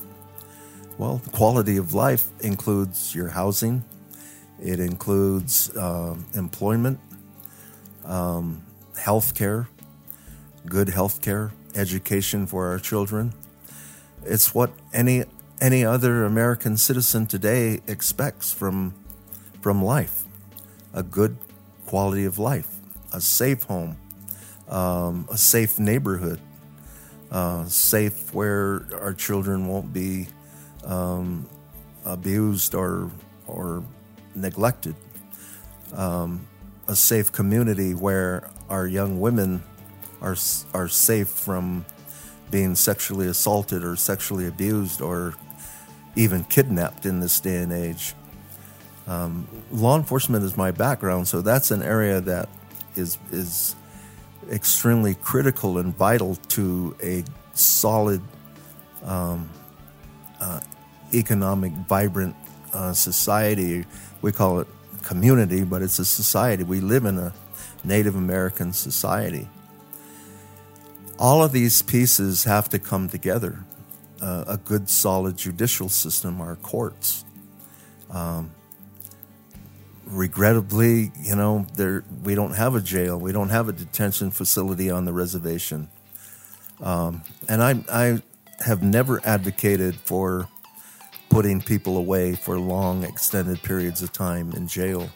Well, 0.98 1.16
the 1.18 1.30
quality 1.30 1.78
of 1.78 1.94
life 1.94 2.28
includes 2.40 3.14
your 3.14 3.28
housing, 3.28 3.82
it 4.60 4.78
includes 4.78 5.74
uh, 5.76 6.14
employment, 6.34 7.00
um, 8.04 8.62
health 8.96 9.34
care, 9.34 9.68
good 10.66 10.88
health 10.90 11.22
care, 11.22 11.52
education 11.74 12.46
for 12.46 12.68
our 12.68 12.78
children. 12.78 13.32
It's 14.24 14.54
what 14.54 14.70
any 14.92 15.24
any 15.60 15.84
other 15.84 16.24
American 16.24 16.76
citizen 16.76 17.26
today 17.26 17.80
expects 17.88 18.52
from 18.52 18.94
from 19.60 19.82
life: 19.82 20.24
a 20.92 21.02
good 21.02 21.36
quality 21.86 22.24
of 22.24 22.38
life, 22.38 22.68
a 23.12 23.20
safe 23.20 23.64
home, 23.64 23.96
um, 24.68 25.26
a 25.30 25.38
safe 25.38 25.78
neighborhood, 25.78 26.40
uh, 27.32 27.64
safe 27.64 28.32
where 28.34 28.86
our 29.00 29.14
children 29.14 29.66
won't 29.66 29.92
be 29.92 30.28
um, 30.84 31.48
abused 32.04 32.74
or 32.74 33.10
or 33.46 33.82
neglected, 34.34 34.94
um, 35.94 36.46
a 36.88 36.94
safe 36.94 37.32
community 37.32 37.94
where 37.94 38.50
our 38.68 38.86
young 38.86 39.18
women 39.18 39.62
are 40.20 40.36
are 40.74 40.88
safe 40.88 41.28
from 41.28 41.84
being 42.50 42.74
sexually 42.74 43.26
assaulted 43.26 43.82
or 43.82 43.96
sexually 43.96 44.46
abused 44.46 45.00
or 45.00 45.34
even 46.14 46.44
kidnapped 46.44 47.06
in 47.06 47.20
this 47.20 47.40
day 47.40 47.56
and 47.56 47.72
age. 47.72 48.14
Um, 49.06 49.48
law 49.70 49.96
enforcement 49.96 50.44
is 50.44 50.56
my 50.56 50.70
background, 50.70 51.26
so 51.28 51.40
that's 51.40 51.70
an 51.70 51.82
area 51.82 52.20
that 52.20 52.50
is 52.94 53.16
is 53.30 53.74
extremely 54.50 55.14
critical 55.14 55.78
and 55.78 55.96
vital 55.96 56.36
to 56.48 56.96
a 57.02 57.24
solid, 57.54 58.20
um, 59.04 59.48
uh, 60.40 60.60
economic, 61.14 61.72
vibrant 61.72 62.34
uh, 62.72 62.92
society. 62.92 63.84
We 64.22 64.32
call 64.32 64.60
it 64.60 64.68
community, 65.02 65.64
but 65.64 65.82
it's 65.82 65.98
a 65.98 66.04
society. 66.04 66.64
We 66.64 66.80
live 66.80 67.04
in 67.04 67.18
a 67.18 67.32
Native 67.84 68.16
American 68.16 68.72
society. 68.72 69.48
All 71.18 71.42
of 71.42 71.52
these 71.52 71.82
pieces 71.82 72.44
have 72.44 72.68
to 72.70 72.78
come 72.78 73.08
together. 73.08 73.64
Uh, 74.20 74.44
a 74.46 74.56
good, 74.56 74.88
solid 74.88 75.36
judicial 75.36 75.88
system, 75.88 76.40
our 76.40 76.56
courts. 76.56 77.24
Um, 78.10 78.52
regrettably, 80.12 81.10
you 81.20 81.34
know, 81.34 81.66
there 81.74 82.04
we 82.22 82.34
don't 82.34 82.54
have 82.54 82.74
a 82.74 82.80
jail, 82.80 83.18
we 83.18 83.32
don't 83.32 83.48
have 83.48 83.68
a 83.68 83.72
detention 83.72 84.30
facility 84.30 84.90
on 84.90 85.04
the 85.04 85.12
reservation, 85.12 85.88
um, 86.80 87.22
and 87.48 87.62
I 87.62 87.82
I 87.90 88.22
have 88.64 88.82
never 88.82 89.20
advocated 89.24 89.96
for 89.96 90.48
putting 91.30 91.60
people 91.60 91.96
away 91.96 92.34
for 92.34 92.58
long, 92.58 93.04
extended 93.04 93.62
periods 93.62 94.02
of 94.02 94.12
time 94.12 94.52
in 94.52 94.68
jail. 94.68 95.08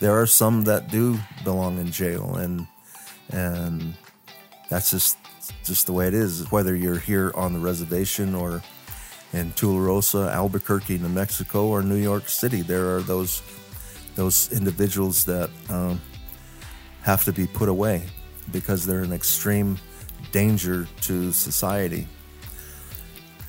There 0.00 0.18
are 0.18 0.26
some 0.26 0.64
that 0.64 0.90
do 0.90 1.18
belong 1.44 1.78
in 1.78 1.92
jail, 1.92 2.36
and 2.36 2.66
and 3.30 3.94
that's 4.68 4.90
just 4.90 5.18
just 5.62 5.86
the 5.86 5.92
way 5.92 6.08
it 6.08 6.14
is. 6.14 6.50
Whether 6.50 6.74
you're 6.74 6.98
here 6.98 7.32
on 7.34 7.52
the 7.52 7.58
reservation 7.58 8.34
or 8.34 8.62
in 9.32 9.52
Tularosa, 9.52 10.32
Albuquerque, 10.32 10.98
New 10.98 11.08
Mexico, 11.08 11.66
or 11.66 11.82
New 11.82 11.96
York 11.96 12.28
City, 12.28 12.62
there 12.62 12.96
are 12.96 13.00
those 13.00 13.42
those 14.14 14.52
individuals 14.52 15.24
that 15.24 15.50
um, 15.68 16.00
have 17.02 17.24
to 17.24 17.32
be 17.32 17.46
put 17.46 17.68
away 17.68 18.02
because 18.50 18.86
they're 18.86 19.02
an 19.02 19.12
extreme 19.12 19.78
danger 20.30 20.86
to 21.02 21.32
society. 21.32 22.06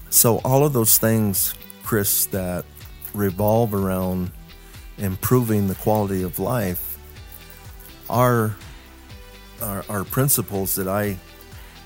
So, 0.09 0.37
all 0.39 0.65
of 0.65 0.73
those 0.73 0.97
things, 0.97 1.55
Chris, 1.83 2.25
that 2.27 2.65
revolve 3.13 3.73
around 3.73 4.31
improving 4.97 5.67
the 5.67 5.75
quality 5.75 6.23
of 6.23 6.39
life 6.39 6.99
are, 8.09 8.55
are, 9.61 9.83
are 9.89 10.03
principles 10.03 10.75
that 10.75 10.87
I, 10.87 11.17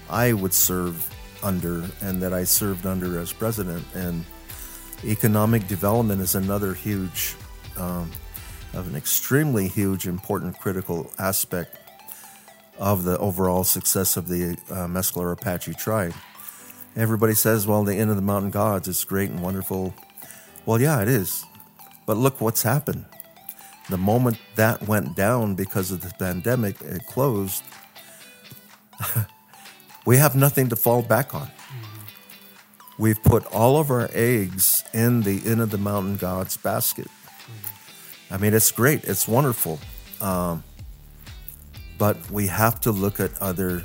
I 0.10 0.34
would 0.34 0.54
serve 0.54 1.10
under 1.44 1.86
and 2.02 2.22
that 2.22 2.34
I 2.34 2.44
served 2.44 2.86
under 2.86 3.20
as 3.20 3.32
president. 3.32 3.86
And 3.94 4.26
economic 5.06 5.68
development 5.68 6.22
is 6.22 6.36
another 6.36 6.74
huge 6.74 7.36
um, 7.78 8.12
of 8.78 8.88
an 8.88 8.96
extremely 8.96 9.68
huge, 9.68 10.08
important, 10.08 10.60
critical 10.60 11.12
aspect 11.18 11.76
of 12.78 13.04
the 13.04 13.18
overall 13.18 13.64
success 13.64 14.16
of 14.16 14.28
the 14.28 14.56
uh, 14.70 14.86
Mescalero 14.86 15.34
Apache 15.34 15.74
tribe. 15.74 16.14
Everybody 16.96 17.34
says, 17.34 17.66
well, 17.66 17.84
the 17.84 17.98
Inn 17.98 18.10
of 18.10 18.16
the 18.16 18.22
Mountain 18.22 18.52
Gods 18.52 18.88
is 18.88 19.04
great 19.04 19.32
and 19.32 19.42
wonderful. 19.42 19.96
Well, 20.66 20.80
yeah, 20.80 21.02
it 21.02 21.08
is. 21.08 21.44
But 22.06 22.18
look 22.18 22.40
what's 22.40 22.62
happened. 22.62 23.06
The 23.90 23.98
moment 23.98 24.38
that 24.56 24.88
went 24.88 25.16
down 25.16 25.56
because 25.56 25.90
of 25.90 26.02
the 26.02 26.14
pandemic, 26.20 26.80
it 26.82 27.06
closed, 27.08 27.64
we 30.06 30.18
have 30.18 30.36
nothing 30.36 30.70
to 30.70 30.76
fall 30.76 31.02
back 31.02 31.34
on. 31.34 31.48
Mm-hmm. 31.48 33.02
We've 33.02 33.24
put 33.24 33.46
all 33.48 33.80
of 33.80 33.90
our 33.90 34.10
eggs 34.14 34.84
in 34.94 35.24
the 35.24 35.40
Inn 35.40 35.62
of 35.62 35.72
the 35.72 35.78
Mountain 35.78 36.18
Gods 36.18 36.58
basket. 36.58 37.08
I 38.30 38.38
mean, 38.38 38.54
it's 38.54 38.72
great, 38.72 39.04
it's 39.06 39.28
wonderful, 39.28 39.80
um, 40.22 40.64
but 41.98 42.30
we 42.30 42.48
have 42.48 42.82
to 42.82 42.92
look 42.92 43.20
at 43.20 43.32
other 43.42 43.84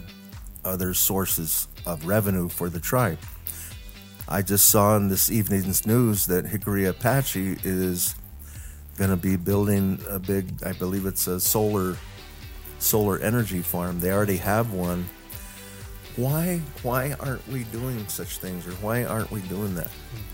other 0.64 0.94
sources 0.94 1.66
of 1.86 2.06
revenue 2.06 2.48
for 2.48 2.68
the 2.68 2.80
tribe. 2.80 3.18
I 4.28 4.42
just 4.42 4.68
saw 4.68 4.96
in 4.96 5.08
this 5.08 5.30
evening's 5.30 5.86
news 5.86 6.26
that 6.26 6.46
Jicarilla 6.46 6.90
Apache 6.90 7.58
is 7.64 8.14
going 8.96 9.10
to 9.10 9.16
be 9.16 9.36
building 9.36 9.98
a 10.08 10.18
big, 10.18 10.62
I 10.64 10.72
believe 10.72 11.06
it's 11.06 11.26
a 11.26 11.40
solar 11.40 11.96
solar 12.78 13.18
energy 13.18 13.60
farm. 13.60 14.00
They 14.00 14.12
already 14.12 14.36
have 14.38 14.72
one 14.72 15.08
why 16.16 16.58
why 16.82 17.14
aren't 17.20 17.46
we 17.48 17.64
doing 17.64 18.06
such 18.08 18.38
things 18.38 18.66
or 18.66 18.72
why 18.72 19.04
aren't 19.04 19.30
we 19.30 19.40
doing 19.42 19.74
that? 19.76 19.88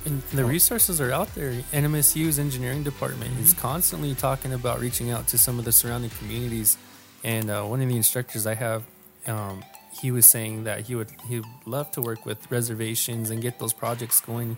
And 0.04 0.22
the 0.32 0.44
resources 0.44 1.00
are 1.00 1.12
out 1.12 1.34
there. 1.34 1.52
Nmsu's 1.72 2.38
engineering 2.38 2.82
department 2.82 3.32
mm-hmm. 3.32 3.42
is 3.42 3.54
constantly 3.54 4.14
talking 4.14 4.52
about 4.52 4.80
reaching 4.80 5.10
out 5.10 5.28
to 5.28 5.38
some 5.38 5.58
of 5.58 5.64
the 5.64 5.72
surrounding 5.72 6.10
communities. 6.10 6.76
And 7.22 7.50
uh, 7.50 7.64
one 7.64 7.80
of 7.80 7.88
the 7.88 7.96
instructors 7.96 8.46
i 8.46 8.54
have 8.54 8.84
um, 9.26 9.62
he 10.00 10.10
was 10.10 10.26
saying 10.26 10.64
that 10.64 10.86
he 10.86 10.94
would 10.94 11.10
he 11.28 11.36
would 11.40 11.48
love 11.66 11.90
to 11.92 12.00
work 12.00 12.24
with 12.26 12.50
reservations 12.50 13.30
and 13.30 13.42
get 13.42 13.58
those 13.58 13.72
projects 13.72 14.20
going. 14.20 14.56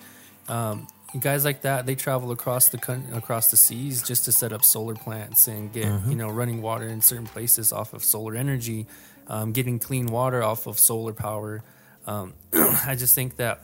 Um, 0.48 0.86
guys 1.18 1.44
like 1.44 1.62
that 1.62 1.86
they 1.86 1.94
travel 1.96 2.30
across 2.30 2.68
the 2.68 3.02
across 3.12 3.50
the 3.50 3.56
seas 3.56 4.02
just 4.02 4.24
to 4.24 4.32
set 4.32 4.52
up 4.52 4.64
solar 4.64 4.94
plants 4.94 5.48
and 5.48 5.72
get 5.72 5.86
mm-hmm. 5.86 6.10
you 6.10 6.16
know 6.16 6.28
running 6.28 6.62
water 6.62 6.86
in 6.86 7.00
certain 7.00 7.26
places 7.26 7.72
off 7.72 7.92
of 7.92 8.04
solar 8.04 8.36
energy 8.36 8.86
um, 9.30 9.52
getting 9.52 9.78
clean 9.78 10.06
water 10.06 10.42
off 10.42 10.66
of 10.66 10.78
solar 10.78 11.14
power. 11.14 11.62
Um, 12.06 12.34
I 12.52 12.96
just 12.98 13.14
think 13.14 13.36
that 13.36 13.62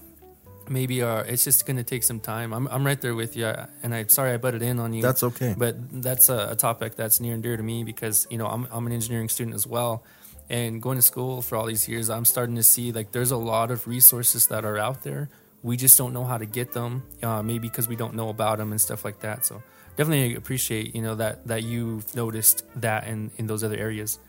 maybe 0.68 1.02
uh, 1.02 1.24
it's 1.24 1.44
just 1.44 1.66
going 1.66 1.76
to 1.76 1.82
take 1.82 2.04
some 2.04 2.20
time. 2.20 2.54
I'm, 2.54 2.68
I'm 2.68 2.86
right 2.86 3.00
there 3.00 3.14
with 3.14 3.36
you, 3.36 3.52
and 3.82 3.94
I'm 3.94 4.08
sorry 4.08 4.32
I 4.32 4.36
butted 4.36 4.62
in 4.62 4.78
on 4.78 4.94
you. 4.94 5.02
That's 5.02 5.22
okay. 5.22 5.54
But 5.56 6.02
that's 6.02 6.28
a, 6.28 6.50
a, 6.52 6.56
topic 6.56 6.94
that's 6.94 7.20
near 7.20 7.34
and 7.34 7.42
dear 7.42 7.56
to 7.56 7.62
me 7.62 7.84
because 7.84 8.26
you 8.30 8.38
know 8.38 8.46
I'm 8.46 8.66
I'm 8.70 8.86
an 8.86 8.92
engineering 8.92 9.28
student 9.28 9.54
as 9.54 9.66
well, 9.66 10.04
and 10.48 10.80
going 10.80 10.98
to 10.98 11.02
school 11.02 11.42
for 11.42 11.56
all 11.56 11.66
these 11.66 11.88
years, 11.88 12.08
I'm 12.08 12.24
starting 12.24 12.54
to 12.56 12.62
see 12.62 12.92
like 12.92 13.10
there's 13.12 13.32
a 13.32 13.36
lot 13.36 13.70
of 13.72 13.86
resources 13.88 14.46
that 14.46 14.64
are 14.64 14.78
out 14.78 15.02
there. 15.02 15.28
We 15.62 15.76
just 15.76 15.98
don't 15.98 16.12
know 16.12 16.24
how 16.24 16.38
to 16.38 16.46
get 16.46 16.72
them, 16.72 17.02
uh, 17.24 17.42
maybe 17.42 17.68
because 17.68 17.88
we 17.88 17.96
don't 17.96 18.14
know 18.14 18.28
about 18.28 18.58
them 18.58 18.70
and 18.70 18.80
stuff 18.80 19.04
like 19.04 19.20
that. 19.20 19.44
So 19.44 19.62
definitely 19.96 20.36
appreciate 20.36 20.94
you 20.94 21.02
know 21.02 21.16
that 21.16 21.46
that 21.48 21.64
you've 21.64 22.14
noticed 22.14 22.62
that 22.76 23.08
in 23.08 23.32
in 23.36 23.46
those 23.46 23.64
other 23.64 23.76
areas. 23.76 24.20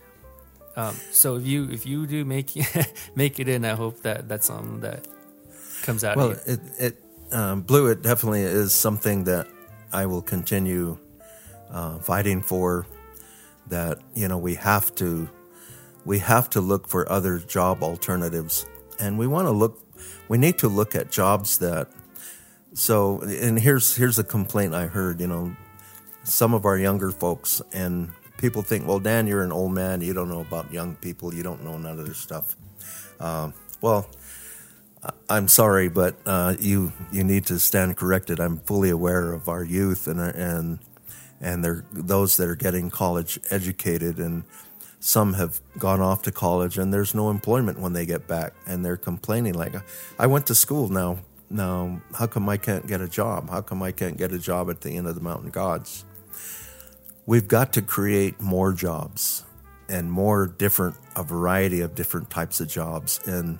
Um, 0.77 0.95
so 1.09 1.37
if 1.37 1.47
you 1.47 1.69
if 1.71 1.87
you 1.87 2.05
do 2.05 2.23
make 2.23 2.51
make 3.15 3.39
it 3.39 3.49
in, 3.49 3.65
I 3.65 3.73
hope 3.73 4.03
that 4.03 4.29
that's 4.29 4.45
something 4.45 4.81
that 4.81 5.07
comes 5.81 6.03
out. 6.03 6.15
Well, 6.15 6.35
it 6.45 6.59
it 6.77 7.03
um, 7.31 7.61
blue 7.61 7.87
it 7.87 8.03
definitely 8.03 8.41
is 8.43 8.73
something 8.73 9.23
that 9.23 9.47
I 9.91 10.05
will 10.05 10.21
continue 10.21 10.99
uh, 11.71 11.97
fighting 11.97 12.43
for. 12.43 12.85
That 13.69 13.99
you 14.13 14.27
know 14.27 14.37
we 14.37 14.53
have 14.53 14.93
to 14.95 15.27
we 16.05 16.19
have 16.19 16.47
to 16.51 16.61
look 16.61 16.87
for 16.87 17.11
other 17.11 17.39
job 17.39 17.81
alternatives, 17.81 18.67
and 18.99 19.17
we 19.17 19.25
want 19.25 19.47
to 19.47 19.51
look. 19.51 19.83
We 20.29 20.37
need 20.37 20.59
to 20.59 20.67
look 20.67 20.95
at 20.95 21.11
jobs 21.11 21.57
that. 21.57 21.89
So, 22.73 23.21
and 23.21 23.57
here's 23.59 23.95
here's 23.95 24.19
a 24.19 24.23
complaint 24.23 24.75
I 24.75 24.85
heard. 24.85 25.19
You 25.19 25.27
know, 25.27 25.55
some 26.23 26.53
of 26.53 26.65
our 26.65 26.77
younger 26.77 27.09
folks 27.09 27.63
and 27.73 28.13
people 28.37 28.61
think, 28.61 28.87
well, 28.87 28.99
Dan, 28.99 29.27
you're 29.27 29.43
an 29.43 29.51
old 29.51 29.73
man. 29.73 30.01
You 30.01 30.13
don't 30.13 30.29
know 30.29 30.41
about 30.41 30.71
young 30.71 30.95
people. 30.95 31.33
You 31.33 31.43
don't 31.43 31.63
know 31.63 31.77
none 31.77 31.99
of 31.99 32.07
this 32.07 32.17
stuff. 32.17 32.55
Uh, 33.19 33.51
well, 33.81 34.09
I'm 35.29 35.47
sorry, 35.47 35.89
but 35.89 36.15
uh, 36.25 36.55
you 36.59 36.91
you 37.11 37.23
need 37.23 37.45
to 37.47 37.59
stand 37.59 37.97
corrected. 37.97 38.39
I'm 38.39 38.57
fully 38.59 38.89
aware 38.89 39.31
of 39.33 39.47
our 39.47 39.63
youth 39.63 40.07
and 40.07 40.19
and 40.19 40.79
and 41.39 41.63
they're 41.63 41.85
those 41.93 42.37
that 42.37 42.49
are 42.49 42.55
getting 42.55 42.89
college 42.89 43.39
educated, 43.51 44.17
and 44.17 44.43
some 44.99 45.33
have 45.33 45.61
gone 45.77 46.01
off 46.01 46.23
to 46.23 46.31
college, 46.31 46.77
and 46.77 46.93
there's 46.93 47.13
no 47.13 47.29
employment 47.29 47.79
when 47.79 47.93
they 47.93 48.05
get 48.05 48.27
back, 48.27 48.53
and 48.65 48.83
they're 48.83 48.97
complaining 48.97 49.53
like, 49.53 49.75
I 50.17 50.27
went 50.27 50.47
to 50.47 50.55
school 50.55 50.89
now 50.89 51.19
now, 51.49 52.01
how 52.13 52.27
come 52.27 52.49
I 52.49 52.57
can't 52.57 52.85
get 52.87 53.01
a 53.01 53.07
job? 53.07 53.49
How 53.49 53.61
come 53.61 53.81
I 53.81 53.91
can't 53.91 54.17
get 54.17 54.31
a 54.31 54.39
job 54.39 54.69
at 54.69 54.81
the 54.81 54.91
Inn 54.91 55.05
of 55.05 55.15
the 55.15 55.21
Mountain 55.21 55.51
Gods? 55.51 56.03
We've 57.27 57.47
got 57.47 57.73
to 57.73 57.81
create 57.81 58.39
more 58.39 58.71
jobs 58.71 59.43
and 59.89 60.09
more 60.09 60.47
different, 60.47 60.95
a 61.13 61.23
variety 61.23 61.81
of 61.81 61.93
different 61.93 62.29
types 62.29 62.61
of 62.61 62.69
jobs. 62.69 63.19
And 63.27 63.59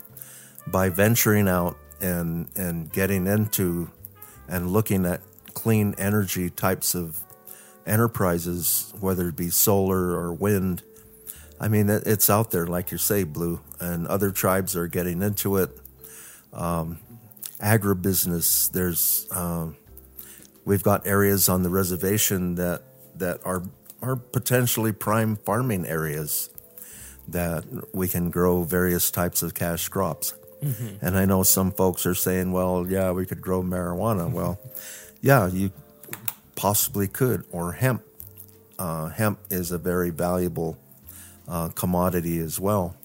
by 0.66 0.88
venturing 0.88 1.50
out 1.50 1.78
and, 2.00 2.48
and 2.56 2.90
getting 2.92 3.28
into 3.28 3.92
and 4.48 4.72
looking 4.72 5.06
at 5.06 5.20
clean 5.54 5.96
energy 5.98 6.50
types 6.50 6.96
of 6.96 7.20
enterprises, 7.86 8.94
whether 9.02 9.28
it 9.28 9.36
be 9.36 9.50
solar 9.50 10.12
or 10.12 10.32
wind, 10.32 10.82
I 11.60 11.68
mean, 11.68 11.90
it's 11.90 12.30
out 12.30 12.52
there, 12.52 12.68
like 12.68 12.94
you 12.94 12.98
say, 12.98 13.26
Blue, 13.26 13.60
and 13.82 14.08
other 14.08 14.32
tribes 14.32 14.78
are 14.78 14.88
getting 14.88 15.22
into 15.22 15.58
it. 15.58 15.78
Um, 16.54 17.00
agribusiness, 17.60 18.72
there's 18.72 19.28
um, 19.32 19.76
we've 20.64 20.84
got 20.84 21.06
areas 21.06 21.50
on 21.50 21.64
the 21.64 21.70
reservation 21.70 22.56
that 22.56 22.84
that 23.20 23.40
are 23.46 23.64
are 24.02 24.16
potentially 24.16 24.92
prime 24.92 25.36
farming 25.38 25.86
areas 25.86 26.50
that 27.28 27.66
we 27.94 28.08
can 28.08 28.30
grow 28.30 28.64
various 28.64 29.12
types 29.12 29.42
of 29.42 29.54
cash 29.54 29.90
crops. 29.90 30.34
Mm-hmm. 30.64 31.06
And 31.06 31.18
I 31.18 31.26
know 31.26 31.44
some 31.44 31.72
folks 31.72 32.06
are 32.06 32.16
saying, 32.16 32.52
well, 32.52 32.86
yeah, 32.88 33.12
we 33.12 33.26
could 33.26 33.42
grow 33.42 33.62
marijuana. 33.62 34.32
Well, 34.32 34.60
yeah, 35.22 35.48
you 35.48 35.72
possibly 36.56 37.08
could, 37.08 37.44
or 37.52 37.74
hemp. 37.74 38.04
Uh, 38.80 39.10
hemp 39.10 39.40
is 39.50 39.72
a 39.72 39.78
very 39.78 40.12
valuable 40.12 40.78
uh, 41.48 41.70
commodity 41.70 42.40
as 42.40 42.60
well. 42.60 42.96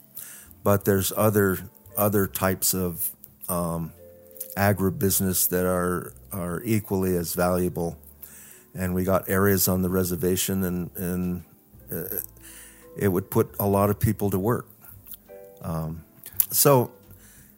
But 0.63 0.85
there's 0.85 1.13
other 1.17 1.59
other 1.97 2.27
types 2.27 2.75
of 2.75 3.11
um, 3.49 3.93
agribusiness 4.57 5.49
that 5.49 5.67
are 5.67 6.13
are 6.33 6.63
equally 6.65 7.17
as 7.17 7.35
valuable, 7.35 7.99
and 8.75 8.95
we 8.95 9.05
got 9.05 9.29
areas 9.29 9.69
on 9.69 9.83
the 9.83 9.91
reservation, 9.91 10.65
and 10.65 10.91
and 10.97 11.45
uh, 11.91 12.17
it 12.97 13.09
would 13.09 13.31
put 13.31 13.55
a 13.59 13.67
lot 13.67 13.91
of 13.91 13.99
people 13.99 14.31
to 14.31 14.39
work. 14.39 14.67
Um, 15.63 16.05
so 16.51 16.91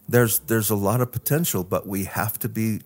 there's 0.08 0.40
there's 0.40 0.70
a 0.70 0.76
lot 0.76 1.00
of 1.00 1.12
potential, 1.12 1.64
but 1.64 1.86
we 1.86 2.04
have 2.04 2.38
to 2.40 2.48
be 2.48 2.80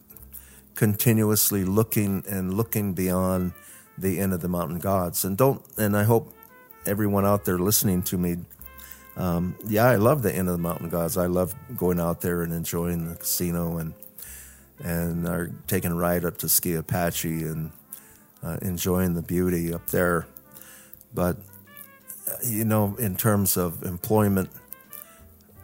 continuously 0.75 1.65
looking 1.65 2.23
and 2.29 2.55
looking 2.55 2.95
beyond 2.95 3.53
the 3.97 4.21
Inn 4.21 4.33
of 4.33 4.41
the 4.41 4.49
Mountain 4.49 4.79
Gods, 4.79 5.25
and 5.25 5.37
don't 5.37 5.63
and 5.77 5.97
I 5.97 6.05
hope 6.05 6.33
everyone 6.87 7.27
out 7.27 7.45
there 7.45 7.59
listening 7.59 8.03
to 8.05 8.17
me. 8.17 8.37
Um, 9.17 9.57
yeah, 9.67 9.87
I 9.87 9.97
love 9.97 10.23
the 10.23 10.33
Inn 10.35 10.47
of 10.47 10.53
the 10.53 10.63
Mountain 10.63 10.91
Gods. 10.91 11.17
I 11.17 11.27
love 11.27 11.55
going 11.77 11.99
out 11.99 12.21
there 12.21 12.43
and 12.43 12.53
enjoying 12.53 13.09
the 13.09 13.17
casino 13.17 13.79
and 13.79 13.95
and 14.79 15.27
are 15.27 15.51
taking 15.67 15.91
a 15.91 15.97
ride 15.97 16.25
up 16.25 16.39
to 16.39 16.49
Ski 16.49 16.75
Apache 16.75 17.43
and 17.43 17.73
uh, 18.43 18.59
enjoying 18.63 19.15
the 19.15 19.23
beauty 19.23 19.73
up 19.73 19.87
there. 19.89 20.27
But 21.15 21.37
uh, 22.29 22.37
you 22.45 22.65
know, 22.65 22.97
in 22.99 23.17
terms 23.17 23.57
of 23.57 23.83
employment, 23.83 24.51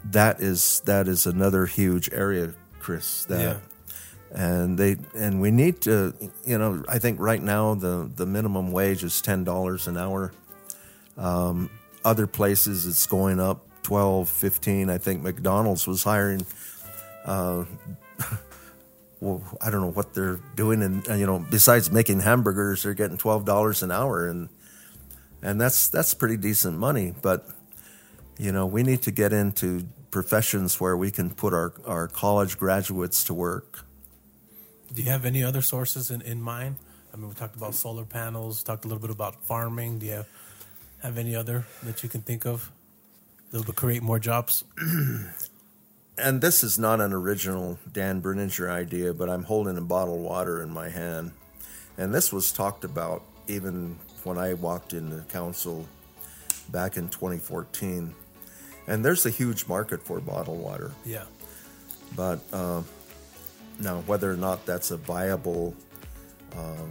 that 0.05 0.41
is 0.41 0.81
that 0.87 1.09
is 1.09 1.27
another 1.27 1.66
huge 1.66 2.11
area, 2.12 2.55
Chris. 2.81 3.25
That 3.27 3.41
yeah. 3.41 4.57
and 4.59 4.79
they 4.79 4.97
and 5.14 5.41
we 5.41 5.51
need 5.51 5.81
to, 5.83 6.14
you 6.45 6.59
know, 6.59 6.85
I 6.89 6.99
think 6.99 7.20
right 7.20 7.43
now 7.43 7.75
the 7.75 8.11
the 8.14 8.27
minimum 8.27 8.72
wage 8.72 9.05
is 9.05 9.20
ten 9.20 9.45
dollars 9.45 9.87
an 9.87 9.97
hour 9.97 10.33
um, 11.16 11.70
other 12.05 12.27
places 12.27 12.87
it's 12.87 13.07
going 13.07 13.41
up 13.41 13.66
12, 13.83 14.29
15. 14.29 14.91
I 14.91 14.99
think 14.99 15.22
McDonald's 15.22 15.87
was 15.87 16.03
hiring. 16.03 16.45
Uh, 17.25 17.64
well, 19.25 19.43
I 19.61 19.70
don't 19.70 19.81
know 19.81 19.91
what 19.91 20.12
they're 20.12 20.39
doing, 20.55 20.83
and 20.83 21.09
uh, 21.09 21.14
you 21.14 21.25
know, 21.27 21.45
besides 21.51 21.91
making 21.91 22.20
hamburgers, 22.20 22.83
they're 22.83 22.93
getting 22.93 23.16
twelve 23.16 23.47
dollars 23.47 23.83
an 23.83 23.91
hour, 23.91 24.29
and 24.29 24.51
and 25.43 25.59
that's 25.59 25.89
that's 25.89 26.12
pretty 26.12 26.37
decent 26.37 26.77
money. 26.79 27.14
But 27.22 27.49
you 28.39 28.53
know, 28.53 28.66
we 28.66 28.83
need 28.83 29.01
to 29.03 29.11
get 29.11 29.33
into 29.33 29.87
professions 30.11 30.79
where 30.79 30.97
we 30.97 31.11
can 31.11 31.31
put 31.31 31.55
our, 31.55 31.72
our 31.87 32.07
college 32.07 32.59
graduates 32.59 33.25
to 33.25 33.35
work. 33.35 33.85
Do 34.93 35.03
you 35.03 35.11
have 35.11 35.25
any 35.25 35.43
other 35.43 35.62
sources 35.62 36.11
in, 36.11 36.20
in 36.22 36.41
mind? 36.41 36.77
I 37.12 37.16
mean, 37.16 37.29
we 37.29 37.35
talked 37.35 37.57
about 37.57 37.75
solar 37.75 38.05
panels, 38.05 38.62
talked 38.62 38.85
a 38.85 38.89
little 38.89 39.01
bit 39.01 39.11
about 39.11 39.43
farming. 39.47 40.01
Do 40.01 40.07
you 40.07 40.12
have 40.12 40.29
have 41.03 41.18
any 41.18 41.35
other 41.35 41.64
that 41.83 42.03
you 42.03 42.09
can 42.09 42.22
think 42.22 42.47
of 42.47 42.70
that 43.51 43.66
will 43.66 43.75
create 43.75 44.03
more 44.03 44.18
jobs? 44.18 44.64
and 46.16 46.40
this 46.40 46.62
is 46.62 46.78
not 46.78 47.00
an 47.00 47.12
original 47.12 47.78
Dan 47.92 48.22
Berninger 48.22 48.70
idea, 48.70 49.12
but 49.12 49.28
I'm 49.28 49.44
holding 49.44 49.76
a 49.76 49.82
bottle 49.82 50.14
of 50.14 50.20
water 50.20 50.62
in 50.62 50.70
my 50.70 50.88
hand. 50.88 51.32
And 51.98 52.14
this 52.14 52.32
was 52.32 52.52
talked 52.52 52.84
about 52.84 53.22
even 53.48 53.98
when 54.22 54.38
I 54.38 54.54
walked 54.54 54.92
into 54.92 55.16
the 55.16 55.22
council 55.22 55.86
back 56.70 56.96
in 56.96 57.08
2014. 57.08 58.14
And 58.86 59.04
there's 59.04 59.26
a 59.26 59.30
huge 59.30 59.66
market 59.66 60.02
for 60.02 60.20
bottled 60.20 60.60
water. 60.60 60.92
Yeah. 61.04 61.24
But 62.14 62.40
uh, 62.52 62.82
now, 63.80 64.00
whether 64.06 64.30
or 64.30 64.36
not 64.36 64.66
that's 64.66 64.90
a 64.90 64.96
viable 64.96 65.74
uh, 66.54 66.86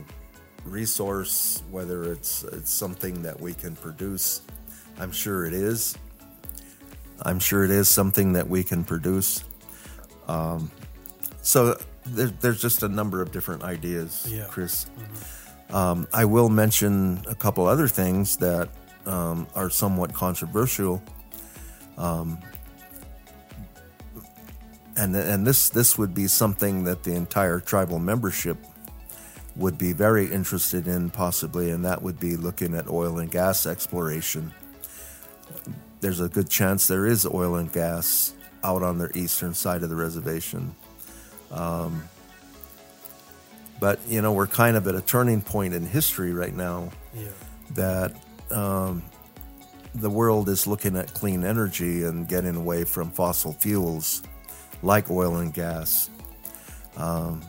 resource, 0.65 1.63
whether 1.71 2.11
it's 2.11 2.43
it's 2.43 2.71
something 2.71 3.21
that 3.23 3.39
we 3.39 3.53
can 3.53 3.75
produce. 3.75 4.41
I'm 4.99 5.11
sure 5.11 5.45
it 5.45 5.53
is. 5.53 5.97
I'm 7.21 7.39
sure 7.39 7.63
it 7.63 7.71
is 7.71 7.87
something 7.87 8.33
that 8.33 8.49
we 8.49 8.63
can 8.63 8.83
produce. 8.83 9.43
Um, 10.27 10.71
so 11.41 11.77
there, 12.05 12.27
there's 12.27 12.61
just 12.61 12.83
a 12.83 12.89
number 12.89 13.21
of 13.21 13.31
different 13.31 13.63
ideas, 13.63 14.27
yeah. 14.29 14.45
Chris. 14.49 14.85
Mm-hmm. 14.85 15.75
Um, 15.75 16.07
I 16.13 16.25
will 16.25 16.49
mention 16.49 17.23
a 17.27 17.35
couple 17.35 17.67
other 17.67 17.87
things 17.87 18.37
that 18.37 18.69
um, 19.05 19.47
are 19.55 19.69
somewhat 19.69 20.13
controversial. 20.13 21.01
Um, 21.97 22.37
and 24.95 25.15
and 25.15 25.45
this 25.45 25.69
this 25.69 25.97
would 25.97 26.13
be 26.13 26.27
something 26.27 26.83
that 26.83 27.03
the 27.03 27.15
entire 27.15 27.59
tribal 27.59 27.99
membership 27.99 28.57
would 29.55 29.77
be 29.77 29.93
very 29.93 30.25
interested 30.31 30.87
in, 30.87 31.09
possibly, 31.09 31.69
and 31.69 31.85
that 31.85 32.01
would 32.01 32.19
be 32.19 32.35
looking 32.35 32.75
at 32.75 32.87
oil 32.89 33.19
and 33.19 33.29
gas 33.29 33.65
exploration. 33.65 34.51
There's 36.03 36.19
a 36.19 36.27
good 36.27 36.49
chance 36.49 36.85
there 36.85 37.07
is 37.07 37.25
oil 37.25 37.55
and 37.55 37.71
gas 37.71 38.33
out 38.61 38.83
on 38.83 38.97
their 38.97 39.09
eastern 39.15 39.53
side 39.53 39.83
of 39.83 39.89
the 39.89 39.95
reservation. 39.95 40.75
Um, 41.49 42.03
but, 43.79 44.01
you 44.05 44.21
know, 44.21 44.33
we're 44.33 44.47
kind 44.47 44.75
of 44.75 44.85
at 44.85 44.95
a 44.95 45.01
turning 45.01 45.41
point 45.41 45.73
in 45.73 45.85
history 45.85 46.33
right 46.33 46.53
now 46.53 46.91
yeah. 47.15 47.29
that 47.75 48.15
um, 48.51 49.01
the 49.95 50.09
world 50.09 50.49
is 50.49 50.67
looking 50.67 50.97
at 50.97 51.13
clean 51.13 51.45
energy 51.45 52.03
and 52.03 52.27
getting 52.27 52.57
away 52.57 52.83
from 52.83 53.09
fossil 53.09 53.53
fuels 53.53 54.23
like 54.81 55.09
oil 55.09 55.37
and 55.37 55.53
gas. 55.53 56.09
Um, 56.97 57.41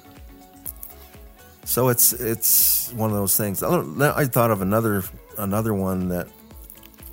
so 1.65 1.89
it's 1.89 2.13
it's 2.13 2.93
one 2.93 3.11
of 3.11 3.17
those 3.17 3.37
things. 3.37 3.65
I 3.65 4.27
thought 4.27 4.53
of 4.53 4.63
another 4.63 5.03
another 5.39 5.75
one 5.75 6.09
that 6.11 6.29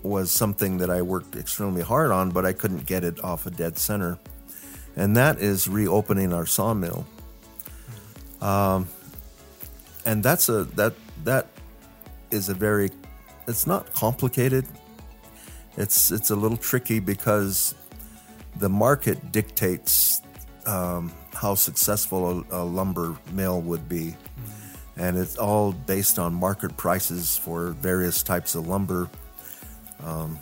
was 0.04 0.32
something 0.32 0.78
that 0.80 0.90
I 0.90 1.02
worked 1.02 1.36
extremely 1.36 1.82
hard 1.82 2.12
on, 2.12 2.32
but 2.32 2.46
I 2.46 2.54
couldn't 2.54 2.86
get 2.86 3.04
it 3.04 3.24
off 3.24 3.46
a 3.46 3.52
dead 3.52 3.78
center, 3.78 4.18
and 4.96 5.16
that 5.16 5.40
is 5.40 5.68
reopening 5.68 6.34
our 6.34 6.46
sawmill. 6.46 7.06
Um, 8.42 8.88
and 10.06 10.24
that's 10.24 10.50
a 10.50 10.64
that 10.76 10.94
that 11.24 11.48
is 12.32 12.50
a 12.50 12.54
very 12.54 12.90
it's 13.48 13.68
not 13.68 13.94
complicated. 13.94 14.66
It's 15.78 16.12
it's 16.12 16.30
a 16.30 16.36
little 16.36 16.58
tricky 16.58 17.00
because 17.00 17.76
the 18.58 18.70
market 18.70 19.32
dictates 19.32 20.22
um, 20.66 21.12
how 21.34 21.56
successful 21.56 22.46
a, 22.52 22.62
a, 22.62 22.64
lumber 22.64 23.16
mill 23.32 23.62
would 23.62 23.88
be. 23.88 24.16
Mm-hmm. 24.16 25.00
And 25.00 25.18
it's 25.18 25.38
all 25.38 25.72
based 25.72 26.20
on 26.20 26.34
market 26.34 26.76
prices 26.78 27.38
for 27.38 27.70
various 27.72 28.22
types 28.24 28.56
of 28.56 28.68
lumber. 28.68 29.10
Um, 30.04 30.40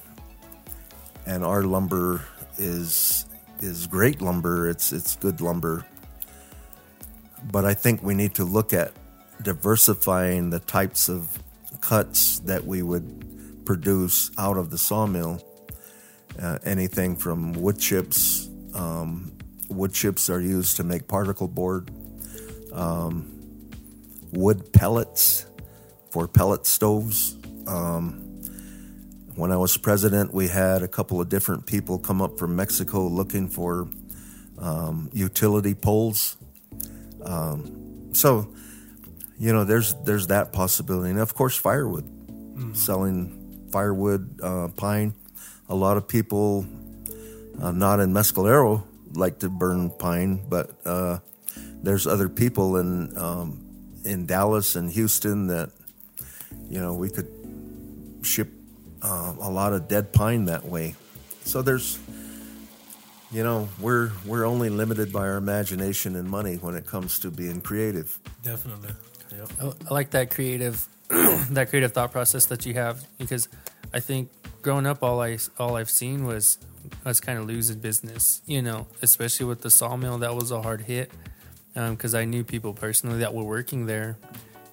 and 1.26 1.44
our 1.44 1.64
lumber 1.64 2.24
is 2.58 3.26
is 3.60 3.88
great 3.88 4.22
lumber. 4.22 4.70
It's 4.70 4.92
it's 4.92 5.16
good 5.16 5.42
lumber. 5.42 5.86
But 7.52 7.66
I 7.66 7.74
think 7.74 8.04
we 8.04 8.14
need 8.14 8.36
to 8.36 8.44
look 8.44 8.74
at 8.74 8.92
diversifying 9.42 10.50
the 10.50 10.60
types 10.60 11.10
of 11.10 11.42
cuts 11.82 12.40
that 12.40 12.66
we 12.66 12.82
would 12.82 13.66
produce 13.66 14.32
out 14.38 14.58
of 14.58 14.70
the 14.72 14.78
sawmill. 14.78 15.42
Uh, 16.42 16.58
anything 16.64 17.16
from 17.16 17.54
wood 17.54 17.80
chips, 17.80 18.50
um, 18.74 19.32
wood 19.70 19.94
chips 19.94 20.30
are 20.30 20.42
used 20.42 20.78
to 20.78 20.84
make 20.84 21.08
particle 21.08 21.48
board. 21.48 21.90
Um, 22.74 23.70
wood 24.32 24.72
pellets 24.74 25.46
for 26.12 26.28
pellet 26.28 26.66
stoves. 26.66 27.36
Um, 27.68 28.29
when 29.40 29.52
I 29.52 29.58
was 29.58 29.78
president, 29.78 30.34
we 30.34 30.48
had 30.48 30.84
a 30.84 30.88
couple 30.88 31.22
of 31.22 31.30
different 31.30 31.66
people 31.66 31.98
come 31.98 32.22
up 32.22 32.38
from 32.38 32.56
Mexico 32.56 33.08
looking 33.08 33.48
for 33.48 33.88
um, 34.58 35.10
utility 35.14 35.74
poles. 35.74 36.36
Um, 37.24 38.14
so, 38.14 38.54
you 39.40 39.54
know, 39.54 39.64
there's 39.64 39.96
there's 40.04 40.28
that 40.28 40.52
possibility, 40.52 41.12
and 41.12 41.20
of 41.20 41.34
course, 41.34 41.56
firewood, 41.56 42.06
selling 42.76 43.68
firewood, 43.72 44.40
uh, 44.44 44.68
pine. 44.76 45.14
A 45.70 45.76
lot 45.76 45.96
of 45.96 46.08
people, 46.08 46.66
uh, 47.62 47.72
not 47.72 48.00
in 48.00 48.12
Mescalero, 48.12 48.84
like 49.14 49.40
to 49.40 49.50
burn 49.50 49.90
pine, 49.92 50.44
but 50.50 50.72
uh, 50.86 51.20
there's 51.82 52.08
other 52.08 52.28
people 52.28 52.78
in 52.78 53.18
um, 53.18 53.66
in 54.04 54.26
Dallas 54.26 54.76
and 54.76 54.92
Houston 54.92 55.48
that, 55.48 55.72
you 56.70 56.80
know, 56.80 56.94
we 56.94 57.10
could 57.10 57.30
ship 58.22 58.59
uh, 59.02 59.34
a 59.40 59.50
lot 59.50 59.74
of 59.74 59.88
dead 59.88 60.12
pine 60.12 60.46
that 60.46 60.66
way. 60.66 60.96
So 61.44 61.62
there's, 61.62 62.00
you 63.32 63.44
know, 63.44 63.70
we're 63.80 64.12
we're 64.26 64.46
only 64.46 64.70
limited 64.70 65.12
by 65.12 65.22
our 65.22 65.38
imagination 65.38 66.16
and 66.16 66.30
money 66.30 66.56
when 66.56 66.76
it 66.76 66.86
comes 66.86 67.20
to 67.20 67.32
being 67.32 67.62
creative. 67.62 68.20
Definitely. 68.44 68.92
Yep. 69.36 69.50
I, 69.62 69.66
I 69.90 69.94
like 69.94 70.12
that 70.12 70.32
creative, 70.32 70.88
that 71.10 71.70
creative 71.70 71.94
thought 71.94 72.12
process 72.12 72.46
that 72.48 72.66
you 72.66 72.74
have 72.76 73.06
because 73.18 73.48
I 73.94 74.00
think 74.00 74.30
growing 74.62 74.86
up, 74.86 75.04
all 75.04 75.22
I 75.22 75.38
all 75.58 75.76
I've 75.76 75.90
seen 75.90 76.26
was 76.26 76.58
us 77.06 77.20
kind 77.20 77.40
of 77.40 77.46
losing 77.46 77.80
business. 77.80 78.42
You 78.46 78.62
know, 78.62 78.88
especially 79.02 79.46
with 79.46 79.62
the 79.62 79.70
sawmill, 79.70 80.20
that 80.20 80.36
was 80.36 80.52
a 80.52 80.62
hard 80.62 80.82
hit 80.82 81.12
because 81.74 82.14
I 82.14 82.26
knew 82.26 82.44
people 82.44 82.74
personally 82.74 83.20
that 83.20 83.34
were 83.34 83.44
working 83.44 83.86
there, 83.86 84.18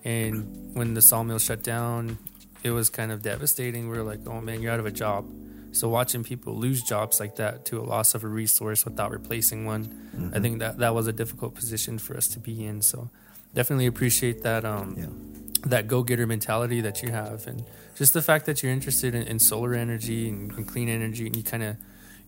and 0.04 0.74
when 0.74 0.94
the 0.94 1.02
sawmill 1.02 1.38
shut 1.38 1.62
down, 1.62 2.18
it 2.62 2.70
was 2.70 2.88
kind 2.90 3.12
of 3.12 3.22
devastating. 3.22 3.88
We 3.88 3.96
were 3.96 4.04
like, 4.04 4.20
"Oh 4.26 4.40
man, 4.40 4.62
you're 4.62 4.72
out 4.72 4.80
of 4.80 4.86
a 4.86 4.90
job." 4.92 5.24
So 5.72 5.88
watching 5.88 6.24
people 6.24 6.54
lose 6.54 6.82
jobs 6.82 7.20
like 7.20 7.36
that 7.36 7.64
to 7.66 7.78
a 7.78 7.84
loss 7.84 8.14
of 8.14 8.24
a 8.24 8.28
resource 8.28 8.84
without 8.86 9.10
replacing 9.10 9.66
one, 9.66 10.32
I 10.34 10.40
think 10.40 10.58
that 10.60 10.78
that 10.78 10.94
was 10.94 11.06
a 11.06 11.12
difficult 11.12 11.54
position 11.54 11.98
for 11.98 12.16
us 12.16 12.26
to 12.28 12.38
be 12.38 12.64
in. 12.64 12.80
So 12.82 13.10
definitely 13.54 13.86
appreciate 13.86 14.42
that 14.42 14.64
um, 14.64 14.94
Yeah. 14.98 15.06
that 15.68 15.86
go 15.86 16.02
getter 16.02 16.26
mentality 16.26 16.80
that 16.80 17.02
you 17.02 17.10
have, 17.12 17.46
and 17.46 17.62
just 17.94 18.14
the 18.14 18.22
fact 18.22 18.46
that 18.46 18.62
you're 18.62 18.72
interested 18.72 19.14
in, 19.14 19.22
in 19.22 19.38
solar 19.38 19.74
energy 19.74 20.28
and, 20.30 20.50
and 20.52 20.66
clean 20.66 20.88
energy, 20.88 21.26
and 21.26 21.36
you 21.36 21.42
kind 21.42 21.62
of 21.62 21.76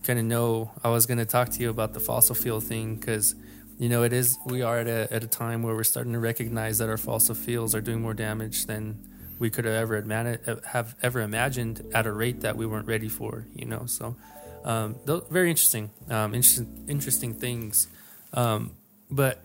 kind 0.03 0.19
of 0.19 0.25
know. 0.25 0.71
I 0.83 0.89
was 0.89 1.05
going 1.07 1.17
to 1.19 1.25
talk 1.25 1.49
to 1.49 1.59
you 1.61 1.69
about 1.69 1.93
the 1.93 1.99
fossil 1.99 2.35
fuel 2.35 2.61
thing 2.61 2.95
because 2.95 3.33
you 3.79 3.89
know 3.89 4.03
it 4.03 4.13
is 4.13 4.37
we 4.45 4.61
are 4.61 4.77
at 4.79 4.87
a 4.87 5.11
at 5.11 5.23
a 5.23 5.27
time 5.27 5.63
where 5.63 5.73
we're 5.73 5.83
starting 5.83 6.13
to 6.13 6.19
recognize 6.19 6.77
that 6.77 6.87
our 6.89 6.97
fossil 6.97 7.33
fuels 7.35 7.73
are 7.73 7.81
doing 7.81 8.01
more 8.01 8.13
damage 8.13 8.65
than 8.67 8.97
we 9.39 9.49
could 9.49 9.65
have 9.65 9.73
ever 9.73 10.59
have 10.65 10.95
ever 11.01 11.21
imagined 11.21 11.89
at 11.93 12.05
a 12.05 12.11
rate 12.11 12.41
that 12.41 12.57
we 12.57 12.65
weren't 12.65 12.87
ready 12.87 13.09
for. 13.09 13.45
You 13.55 13.65
know, 13.65 13.85
so 13.85 14.15
um, 14.63 14.97
those, 15.05 15.25
very 15.31 15.49
interesting, 15.49 15.89
um, 16.09 16.35
interesting, 16.35 16.85
interesting 16.87 17.33
things. 17.33 17.87
Um, 18.33 18.71
but 19.09 19.41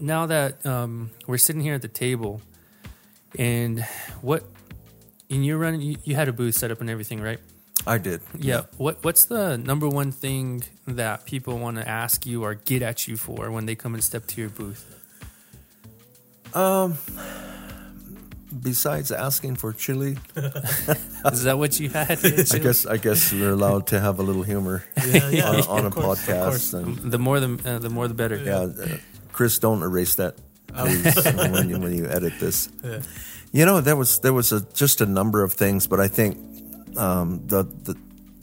now 0.00 0.26
that 0.26 0.64
um, 0.66 1.10
we're 1.26 1.38
sitting 1.38 1.62
here 1.62 1.74
at 1.74 1.82
the 1.82 1.88
table, 1.88 2.40
and 3.38 3.80
what, 4.20 4.44
and 5.30 5.44
you're 5.44 5.58
running, 5.58 5.80
you, 5.80 5.96
you 6.02 6.14
had 6.14 6.28
a 6.28 6.32
booth 6.32 6.54
set 6.54 6.70
up 6.70 6.80
and 6.80 6.90
everything, 6.90 7.20
right? 7.20 7.38
I 7.86 7.98
did. 7.98 8.20
Yeah. 8.38 8.62
What 8.76 9.04
What's 9.04 9.24
the 9.24 9.56
number 9.58 9.88
one 9.88 10.12
thing 10.12 10.64
that 10.86 11.24
people 11.26 11.58
want 11.58 11.78
to 11.78 11.88
ask 11.88 12.26
you 12.26 12.44
or 12.44 12.54
get 12.54 12.82
at 12.82 13.08
you 13.08 13.16
for 13.16 13.50
when 13.50 13.66
they 13.66 13.74
come 13.74 13.94
and 13.94 14.02
step 14.02 14.26
to 14.28 14.40
your 14.40 14.50
booth? 14.50 14.86
Besides 18.60 19.10
asking 19.10 19.56
for 19.56 19.72
chili, 19.72 20.18
Is 21.32 21.44
that 21.44 21.56
what 21.58 21.80
you 21.80 21.88
had? 21.88 22.18
I 22.24 22.58
guess 22.58 22.84
I 22.86 22.96
guess 22.98 23.32
we're 23.32 23.52
allowed 23.52 23.86
to 23.88 24.00
have 24.00 24.18
a 24.18 24.22
little 24.22 24.42
humor 24.42 24.84
Yeah, 25.06 25.28
yeah. 25.30 25.48
on, 25.48 25.78
on 25.78 25.86
a 25.86 25.90
course, 25.90 26.26
course. 26.26 26.72
podcast. 26.72 26.74
And 26.74 27.12
the 27.12 27.18
more 27.18 27.40
the 27.40 27.58
uh, 27.64 27.78
the 27.78 27.88
more 27.88 28.08
the 28.08 28.14
better. 28.14 28.36
yeah, 28.36 28.68
uh, 28.68 28.98
Chris, 29.32 29.58
don't 29.58 29.82
erase 29.82 30.16
that 30.16 30.36
please, 30.74 31.14
when 31.34 31.68
you 31.68 31.78
when 31.80 31.94
you 31.96 32.06
edit 32.06 32.34
this. 32.40 32.68
Yeah. 32.84 33.00
You 33.52 33.64
know, 33.66 33.80
there 33.80 33.96
was 33.96 34.18
there 34.20 34.32
was 34.32 34.52
a, 34.52 34.60
just 34.74 35.00
a 35.00 35.06
number 35.06 35.42
of 35.42 35.52
things, 35.54 35.86
but 35.86 36.00
I 36.00 36.08
think 36.08 36.36
um, 36.96 37.40
the 37.46 37.62
the 37.64 37.96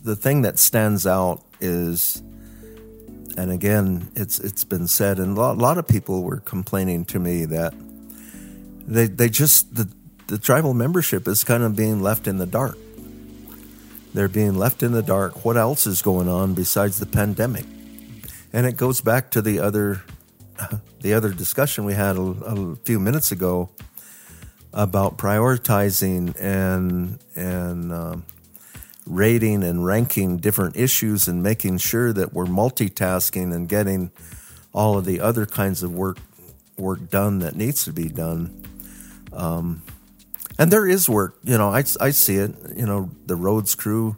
the 0.03 0.15
thing 0.15 0.41
that 0.43 0.57
stands 0.59 1.05
out 1.05 1.43
is, 1.61 2.21
and 3.37 3.51
again, 3.51 4.09
it's 4.15 4.39
it's 4.39 4.63
been 4.63 4.87
said, 4.87 5.19
and 5.19 5.37
a 5.37 5.41
lot, 5.41 5.57
a 5.57 5.59
lot 5.59 5.77
of 5.77 5.87
people 5.87 6.23
were 6.23 6.39
complaining 6.39 7.05
to 7.05 7.19
me 7.19 7.45
that 7.45 7.73
they 8.87 9.07
they 9.07 9.29
just 9.29 9.75
the 9.75 9.87
the 10.29 10.37
tribal 10.37 10.75
membership 10.75 11.27
is 11.27 11.43
kind 11.43 11.63
of 11.63 11.75
being 11.75 12.03
left 12.03 12.27
in 12.27 12.37
the 12.37 12.45
dark. 12.45 12.77
They're 14.13 14.27
being 14.27 14.55
left 14.55 14.83
in 14.83 14.91
the 14.91 15.01
dark. 15.01 15.43
What 15.43 15.57
else 15.57 15.87
is 15.87 16.03
going 16.03 16.29
on 16.29 16.53
besides 16.53 16.99
the 16.99 17.07
pandemic? 17.07 17.65
And 18.53 18.67
it 18.67 18.77
goes 18.77 19.01
back 19.01 19.31
to 19.31 19.41
the 19.41 19.59
other 19.59 20.03
the 21.01 21.13
other 21.13 21.31
discussion 21.31 21.83
we 21.83 21.93
had 21.93 22.15
a, 22.15 22.21
a 22.21 22.75
few 22.77 22.99
minutes 22.99 23.31
ago 23.31 23.69
about 24.71 25.17
prioritizing 25.17 26.39
and 26.39 27.17
and 27.35 27.91
um, 27.91 28.25
rating 29.07 29.63
and 29.63 29.83
ranking 29.83 30.37
different 30.37 30.75
issues 30.75 31.27
and 31.27 31.41
making 31.41 31.79
sure 31.79 32.13
that 32.13 32.33
we're 32.33 32.45
multitasking 32.45 33.53
and 33.53 33.67
getting 33.67 34.11
all 34.73 34.95
of 34.95 35.05
the 35.05 35.21
other 35.21 35.47
kinds 35.47 35.81
of 35.81 35.91
work 35.91 36.19
work 36.77 37.09
done 37.09 37.39
that 37.39 37.55
needs 37.55 37.83
to 37.85 37.91
be 37.91 38.09
done. 38.09 38.63
Um, 39.33 39.81
and 40.59 40.71
there 40.71 40.85
is 40.85 41.09
work, 41.09 41.39
you 41.43 41.57
know. 41.57 41.69
I, 41.69 41.85
I 42.01 42.11
see 42.11 42.35
it. 42.35 42.53
You 42.75 42.85
know, 42.85 43.09
the 43.25 43.35
roads 43.35 43.73
crew 43.73 44.17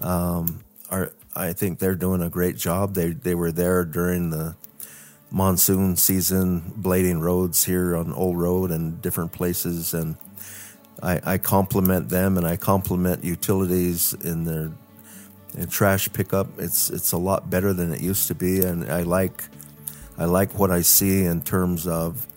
um, 0.00 0.64
are. 0.88 1.12
I 1.36 1.52
think 1.52 1.80
they're 1.80 1.96
doing 1.96 2.22
a 2.22 2.30
great 2.30 2.56
job. 2.56 2.94
They 2.94 3.10
they 3.10 3.34
were 3.34 3.50
there 3.50 3.84
during 3.84 4.30
the 4.30 4.54
monsoon 5.32 5.96
season, 5.96 6.72
blading 6.78 7.20
roads 7.20 7.64
here 7.64 7.96
on 7.96 8.12
Old 8.12 8.38
Road 8.38 8.70
and 8.70 9.02
different 9.02 9.32
places, 9.32 9.92
and 9.92 10.16
I, 11.02 11.20
I 11.24 11.38
compliment 11.38 12.08
them 12.08 12.38
and 12.38 12.46
I 12.46 12.56
compliment 12.56 13.24
utilities 13.24 14.12
in 14.12 14.44
their 14.44 14.70
trash 15.66 16.08
pickup. 16.12 16.46
It's 16.56 16.88
it's 16.88 17.10
a 17.10 17.18
lot 17.18 17.50
better 17.50 17.72
than 17.72 17.92
it 17.92 18.00
used 18.00 18.28
to 18.28 18.34
be, 18.36 18.60
and 18.60 18.90
I 18.90 19.02
like 19.02 19.42
I 20.16 20.26
like 20.26 20.56
what 20.56 20.70
I 20.70 20.82
see 20.82 21.24
in 21.24 21.42
terms 21.42 21.88
of 21.88 22.28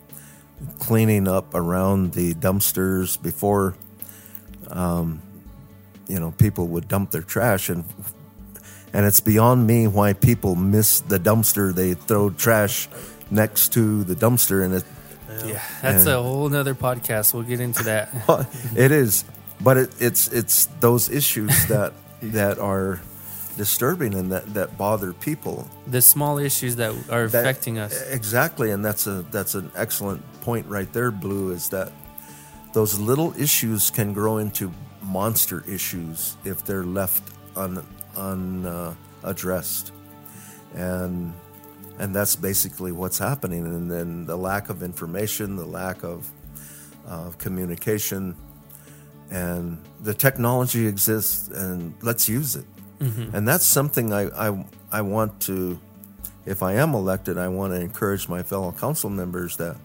cleaning 0.78 1.28
up 1.28 1.54
around 1.54 2.12
the 2.12 2.34
dumpsters 2.34 3.20
before 3.20 3.74
um, 4.70 5.22
you 6.08 6.18
know 6.18 6.30
people 6.32 6.66
would 6.68 6.88
dump 6.88 7.10
their 7.10 7.22
trash 7.22 7.68
and 7.68 7.84
and 8.92 9.06
it's 9.06 9.20
beyond 9.20 9.66
me 9.66 9.86
why 9.86 10.12
people 10.12 10.54
miss 10.54 11.00
the 11.00 11.18
dumpster 11.18 11.74
they 11.74 11.94
throw 11.94 12.30
trash 12.30 12.88
next 13.30 13.72
to 13.74 14.02
the 14.04 14.14
dumpster 14.14 14.64
and 14.64 14.74
it 14.74 14.84
Yeah, 15.46 15.62
that's 15.82 16.04
And- 16.06 16.14
a 16.14 16.22
whole 16.22 16.48
nother 16.48 16.74
podcast. 16.74 17.34
We'll 17.34 17.42
get 17.44 17.60
into 17.60 17.84
that. 17.84 18.08
it 18.76 18.90
is 18.90 19.24
but 19.60 19.76
it, 19.76 19.90
it's 20.00 20.28
it's 20.28 20.66
those 20.80 21.10
issues 21.10 21.66
that 21.66 21.92
that 22.22 22.58
are 22.58 23.00
disturbing 23.58 24.14
and 24.14 24.30
that 24.32 24.44
that 24.54 24.78
bother 24.78 25.12
people 25.12 25.68
The 25.86 26.00
small 26.00 26.38
issues 26.38 26.76
that 26.76 26.92
are 27.10 27.26
That- 27.28 27.40
affecting 27.44 27.76
us. 27.78 27.92
Exactly, 28.10 28.70
and 28.70 28.80
that's 28.86 29.06
a 29.06 29.16
that's 29.30 29.54
an 29.54 29.70
excellent 29.74 30.22
point 30.40 30.64
right 30.76 30.90
there, 30.92 31.10
Blue. 31.10 31.50
Is 31.52 31.68
that 31.76 31.92
those 32.72 32.98
little 33.10 33.34
issues 33.36 33.90
can 33.90 34.12
grow 34.14 34.38
into 34.38 34.70
monster 35.02 35.62
issues 35.66 36.36
if 36.44 36.64
they're 36.64 36.84
left 37.00 37.22
un 37.56 37.82
un 38.16 38.64
uh, 38.64 38.94
addressed, 39.24 39.92
and 40.74 41.32
and 41.98 42.14
that's 42.14 42.36
basically 42.36 42.92
what's 42.92 43.18
happening. 43.18 43.66
And 43.66 43.90
then 43.90 44.24
the 44.26 44.36
lack 44.36 44.70
of 44.70 44.82
information, 44.82 45.56
the 45.56 45.66
lack 45.82 46.04
of 46.04 46.18
uh, 47.08 47.30
communication, 47.38 48.36
and 49.30 49.78
the 50.04 50.14
technology 50.14 50.86
exists, 50.86 51.48
and 51.48 51.92
let's 52.02 52.28
use 52.28 52.54
it. 52.56 52.64
And 53.34 53.46
that's 53.46 53.64
something 53.64 54.12
I, 54.12 54.48
I 54.48 54.64
I 54.90 55.00
want 55.02 55.40
to 55.42 55.78
if 56.48 56.62
I 56.62 56.74
am 56.74 56.94
elected, 56.94 57.36
I 57.36 57.48
want 57.48 57.74
to 57.74 57.80
encourage 57.80 58.28
my 58.28 58.42
fellow 58.42 58.72
council 58.72 59.10
members 59.10 59.58
that 59.58 59.76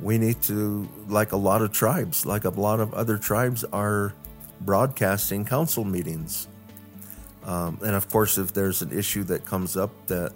we 0.00 0.16
need 0.18 0.40
to, 0.42 0.88
like 1.08 1.32
a 1.32 1.36
lot 1.36 1.62
of 1.62 1.72
tribes, 1.72 2.24
like 2.24 2.44
a 2.44 2.50
lot 2.50 2.80
of 2.80 2.94
other 2.94 3.18
tribes, 3.18 3.64
are 3.72 4.14
broadcasting 4.62 5.44
council 5.44 5.84
meetings. 5.84 6.48
Um, 7.44 7.78
and 7.84 7.94
of 7.94 8.08
course, 8.08 8.38
if 8.38 8.54
there's 8.54 8.82
an 8.82 8.96
issue 8.96 9.22
that 9.24 9.44
comes 9.44 9.76
up 9.76 9.90
that 10.06 10.32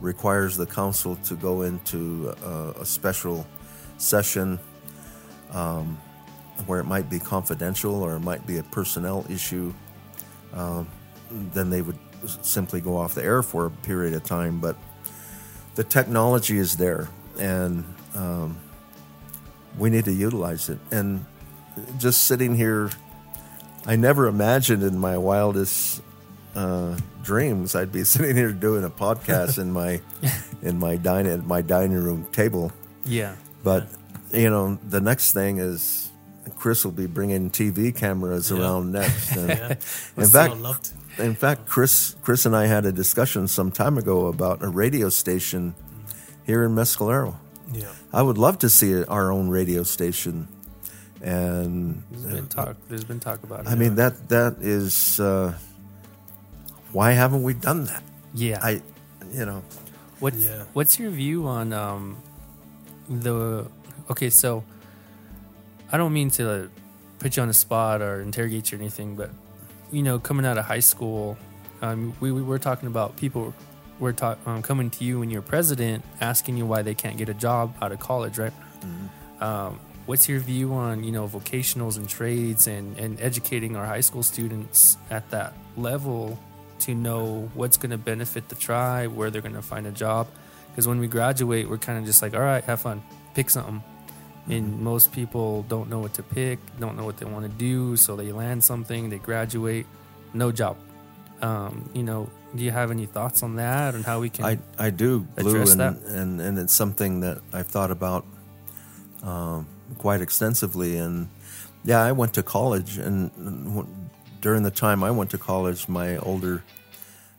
requires 0.00 0.56
the 0.56 0.66
council 0.66 1.16
to 1.24 1.34
go 1.34 1.62
into 1.62 2.34
a, 2.44 2.80
a 2.80 2.84
special 2.84 3.46
session 3.98 4.58
um, 5.52 6.00
where 6.66 6.80
it 6.80 6.84
might 6.84 7.10
be 7.10 7.18
confidential 7.18 8.02
or 8.02 8.14
it 8.16 8.20
might 8.20 8.46
be 8.46 8.58
a 8.58 8.62
personnel 8.62 9.26
issue, 9.28 9.74
um, 10.54 10.88
then 11.32 11.70
they 11.70 11.82
would 11.82 11.98
simply 12.42 12.80
go 12.80 12.96
off 12.96 13.14
the 13.14 13.22
air 13.24 13.42
for 13.42 13.66
a 13.66 13.70
period 13.70 14.14
of 14.14 14.24
time. 14.24 14.60
But 14.60 14.76
the 15.74 15.84
technology 15.84 16.58
is 16.58 16.76
there, 16.76 17.08
and 17.38 17.84
um, 18.14 18.58
we 19.78 19.90
need 19.90 20.04
to 20.04 20.12
utilize 20.12 20.68
it. 20.68 20.78
And 20.90 21.24
just 21.98 22.24
sitting 22.24 22.54
here, 22.56 22.90
I 23.86 23.96
never 23.96 24.26
imagined 24.26 24.82
in 24.82 24.98
my 24.98 25.16
wildest 25.18 26.02
uh, 26.54 26.96
dreams, 27.22 27.74
I'd 27.74 27.92
be 27.92 28.04
sitting 28.14 28.36
here 28.36 28.52
doing 28.52 28.84
a 28.84 28.90
podcast 28.90 29.58
in 29.58 29.72
my 29.72 30.00
in 30.62 30.78
my 30.78 30.96
dining 30.96 31.46
my 31.46 31.62
dining 31.62 31.96
room 31.96 32.26
table. 32.32 32.72
Yeah. 33.04 33.34
But 33.64 33.88
you 34.32 34.50
know, 34.50 34.78
the 34.88 35.00
next 35.00 35.32
thing 35.32 35.58
is 35.58 36.10
Chris 36.56 36.84
will 36.84 36.92
be 36.92 37.06
bringing 37.06 37.50
TV 37.50 37.94
cameras 37.94 38.50
Yeah. 38.50 38.58
around 38.60 38.92
next. 38.92 39.34
And 39.36 39.48
Yeah. 39.58 39.68
In 40.16 40.28
fact. 40.28 40.92
In 41.18 41.34
fact, 41.34 41.66
Chris 41.66 42.16
Chris 42.22 42.46
and 42.46 42.54
I 42.56 42.66
had 42.66 42.86
a 42.86 42.92
discussion 42.92 43.48
some 43.48 43.70
time 43.70 43.98
ago 43.98 44.26
about 44.26 44.62
a 44.62 44.68
radio 44.68 45.08
station 45.08 45.74
here 46.46 46.64
in 46.64 46.74
Mescalero. 46.74 47.36
Yeah. 47.72 47.92
I 48.12 48.22
would 48.22 48.38
love 48.38 48.58
to 48.58 48.68
see 48.68 49.04
our 49.04 49.32
own 49.32 49.48
radio 49.48 49.82
station, 49.82 50.48
and 51.22 52.02
There's 52.10 52.34
been 52.34 52.48
talk. 52.48 52.76
There's 52.88 53.04
been 53.04 53.20
talk 53.20 53.42
about 53.42 53.60
it. 53.60 53.68
I 53.68 53.74
mean 53.74 53.94
that 53.96 54.28
that 54.28 54.56
is 54.60 55.18
uh, 55.20 55.54
why 56.92 57.12
haven't 57.12 57.42
we 57.42 57.54
done 57.54 57.84
that? 57.84 58.02
yeah. 58.34 58.60
I, 58.62 58.80
you 59.32 59.44
know, 59.46 59.62
What 60.20 60.34
Yeah. 60.34 60.64
What's 60.72 60.98
your 60.98 61.10
view 61.10 61.46
on 61.46 61.72
um 61.72 62.16
the 63.08 63.66
okay? 64.10 64.30
So 64.30 64.64
I 65.90 65.96
don't 65.96 66.12
mean 66.12 66.30
to 66.32 66.70
put 67.18 67.36
you 67.36 67.42
on 67.42 67.48
the 67.48 67.54
spot 67.54 68.02
or 68.02 68.20
interrogate 68.20 68.72
you 68.72 68.78
or 68.78 68.80
anything, 68.80 69.16
but 69.16 69.30
you 69.92 70.02
know, 70.02 70.18
coming 70.18 70.46
out 70.46 70.58
of 70.58 70.64
high 70.64 70.80
school, 70.80 71.36
um, 71.82 72.14
we, 72.20 72.32
we 72.32 72.42
were 72.42 72.58
talking 72.58 72.88
about 72.88 73.16
people 73.16 73.54
were 74.00 74.12
talk, 74.12 74.38
um, 74.46 74.62
coming 74.62 74.90
to 74.90 75.04
you 75.04 75.20
when 75.20 75.30
you're 75.30 75.42
president, 75.42 76.04
asking 76.20 76.56
you 76.56 76.66
why 76.66 76.82
they 76.82 76.94
can't 76.94 77.16
get 77.16 77.28
a 77.28 77.34
job 77.34 77.74
out 77.80 77.92
of 77.92 78.00
college, 78.00 78.38
right? 78.38 78.52
Um, 79.40 79.78
what's 80.06 80.28
your 80.28 80.40
view 80.40 80.72
on 80.72 81.04
you 81.04 81.12
know 81.12 81.28
vocationals 81.28 81.96
and 81.96 82.08
trades 82.08 82.66
and 82.66 82.98
and 82.98 83.20
educating 83.20 83.76
our 83.76 83.86
high 83.86 84.00
school 84.00 84.22
students 84.24 84.96
at 85.10 85.30
that 85.30 85.52
level 85.76 86.38
to 86.80 86.94
know 86.94 87.48
what's 87.54 87.76
going 87.76 87.90
to 87.90 87.98
benefit 87.98 88.48
the 88.48 88.56
tribe, 88.56 89.14
where 89.14 89.30
they're 89.30 89.42
going 89.42 89.54
to 89.54 89.62
find 89.62 89.86
a 89.86 89.92
job? 89.92 90.26
Because 90.70 90.88
when 90.88 90.98
we 90.98 91.06
graduate, 91.06 91.68
we're 91.68 91.78
kind 91.78 91.98
of 91.98 92.04
just 92.04 92.22
like, 92.22 92.34
all 92.34 92.40
right, 92.40 92.64
have 92.64 92.80
fun, 92.80 93.02
pick 93.34 93.50
something. 93.50 93.82
And 94.48 94.80
most 94.80 95.12
people 95.12 95.62
don't 95.68 95.88
know 95.88 96.00
what 96.00 96.14
to 96.14 96.22
pick, 96.22 96.58
don't 96.80 96.96
know 96.96 97.04
what 97.04 97.16
they 97.16 97.26
want 97.26 97.44
to 97.44 97.56
do, 97.58 97.96
so 97.96 98.16
they 98.16 98.32
land 98.32 98.64
something, 98.64 99.08
they 99.08 99.18
graduate, 99.18 99.86
no 100.34 100.50
job. 100.50 100.76
Um, 101.40 101.88
you 101.94 102.02
know, 102.02 102.28
do 102.54 102.64
you 102.64 102.70
have 102.70 102.90
any 102.90 103.06
thoughts 103.06 103.42
on 103.42 103.56
that 103.56 103.94
and 103.94 104.04
how 104.04 104.20
we 104.20 104.30
can? 104.30 104.44
I 104.44 104.58
I 104.78 104.90
do 104.90 105.20
blue 105.20 105.50
address 105.50 105.72
and, 105.72 105.80
that. 105.80 105.96
and 106.06 106.40
and 106.40 106.58
it's 106.58 106.74
something 106.74 107.20
that 107.20 107.40
I've 107.52 107.68
thought 107.68 107.90
about 107.90 108.26
um, 109.22 109.66
quite 109.98 110.20
extensively. 110.20 110.96
And 110.96 111.28
yeah, 111.84 112.02
I 112.02 112.12
went 112.12 112.34
to 112.34 112.42
college, 112.42 112.98
and 112.98 113.30
during 114.40 114.62
the 114.62 114.70
time 114.70 115.02
I 115.02 115.10
went 115.10 115.30
to 115.30 115.38
college, 115.38 115.88
my 115.88 116.16
older 116.18 116.62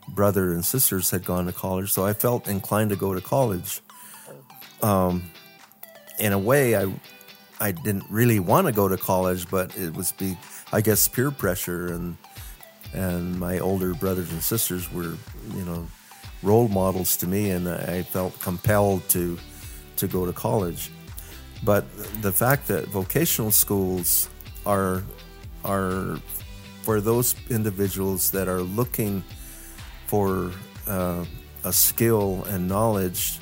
brother 0.08 0.52
and 0.52 0.64
sisters 0.64 1.10
had 1.10 1.24
gone 1.24 1.46
to 1.46 1.52
college, 1.52 1.92
so 1.92 2.04
I 2.04 2.12
felt 2.12 2.48
inclined 2.48 2.90
to 2.90 2.96
go 2.96 3.14
to 3.14 3.20
college. 3.20 3.80
Um, 4.82 5.30
in 6.18 6.32
a 6.32 6.38
way, 6.38 6.76
I 6.76 6.92
I 7.60 7.72
didn't 7.72 8.04
really 8.10 8.40
want 8.40 8.66
to 8.66 8.72
go 8.72 8.88
to 8.88 8.96
college, 8.96 9.48
but 9.50 9.76
it 9.76 9.94
was 9.94 10.12
be 10.12 10.36
I 10.72 10.80
guess 10.80 11.08
peer 11.08 11.30
pressure 11.30 11.92
and 11.92 12.16
and 12.92 13.38
my 13.38 13.58
older 13.58 13.94
brothers 13.94 14.30
and 14.32 14.42
sisters 14.42 14.92
were 14.92 15.14
you 15.54 15.64
know 15.64 15.86
role 16.42 16.68
models 16.68 17.16
to 17.18 17.26
me, 17.26 17.50
and 17.50 17.68
I 17.68 18.02
felt 18.02 18.38
compelled 18.40 19.08
to 19.10 19.38
to 19.96 20.06
go 20.06 20.26
to 20.26 20.32
college. 20.32 20.90
But 21.62 21.84
the 22.22 22.32
fact 22.32 22.68
that 22.68 22.88
vocational 22.88 23.50
schools 23.50 24.28
are 24.66 25.02
are 25.64 26.18
for 26.82 27.00
those 27.00 27.34
individuals 27.48 28.30
that 28.32 28.48
are 28.48 28.60
looking 28.60 29.24
for 30.06 30.52
uh, 30.86 31.24
a 31.64 31.72
skill 31.72 32.44
and 32.44 32.68
knowledge 32.68 33.40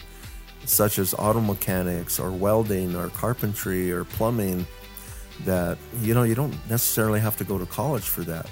such 0.64 0.98
as 0.98 1.14
auto 1.14 1.40
mechanics 1.40 2.18
or 2.18 2.30
welding 2.30 2.94
or 2.94 3.08
carpentry 3.10 3.92
or 3.92 4.04
plumbing 4.04 4.66
that 5.44 5.78
you 6.00 6.14
know 6.14 6.22
you 6.22 6.34
don't 6.34 6.54
necessarily 6.70 7.20
have 7.20 7.36
to 7.36 7.44
go 7.44 7.58
to 7.58 7.66
college 7.66 8.04
for 8.04 8.22
that. 8.22 8.48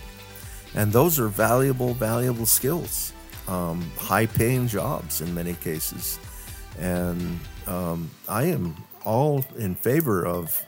And 0.74 0.92
those 0.92 1.18
are 1.18 1.28
valuable 1.28 1.94
valuable 1.94 2.46
skills. 2.46 3.12
Um, 3.48 3.90
high 3.98 4.26
paying 4.26 4.68
jobs 4.68 5.20
in 5.20 5.34
many 5.34 5.54
cases. 5.54 6.18
And 6.78 7.40
um, 7.66 8.11
i 8.28 8.44
am 8.44 8.76
all 9.04 9.44
in 9.58 9.74
favor 9.74 10.24
of 10.26 10.64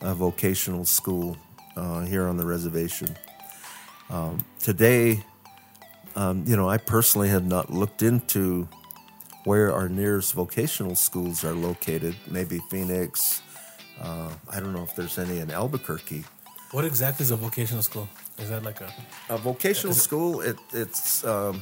a 0.00 0.14
vocational 0.14 0.84
school 0.84 1.36
uh, 1.76 2.00
here 2.00 2.26
on 2.26 2.36
the 2.36 2.44
reservation. 2.44 3.16
Um, 4.10 4.44
today 4.58 5.22
um, 6.16 6.44
you 6.46 6.56
know 6.56 6.68
i 6.68 6.76
personally 6.76 7.28
have 7.28 7.46
not 7.46 7.70
looked 7.70 8.02
into 8.02 8.68
where 9.44 9.72
our 9.72 9.88
nearest 9.88 10.34
vocational 10.34 10.94
schools 10.96 11.44
are 11.44 11.54
located 11.54 12.14
maybe 12.28 12.58
phoenix 12.70 13.42
uh, 14.02 14.30
i 14.50 14.60
don't 14.60 14.72
know 14.72 14.82
if 14.82 14.94
there's 14.96 15.18
any 15.18 15.38
in 15.40 15.50
albuquerque 15.50 16.24
What 16.72 16.84
exactly 16.84 17.24
is 17.24 17.30
a 17.32 17.36
vocational 17.36 17.82
school? 17.82 18.06
Is 18.38 18.48
that 18.48 18.62
like 18.62 18.80
a 18.80 18.90
a 19.28 19.36
vocational 19.38 19.94
school 19.94 20.40
it, 20.40 20.56
it's 20.72 21.24
um, 21.24 21.54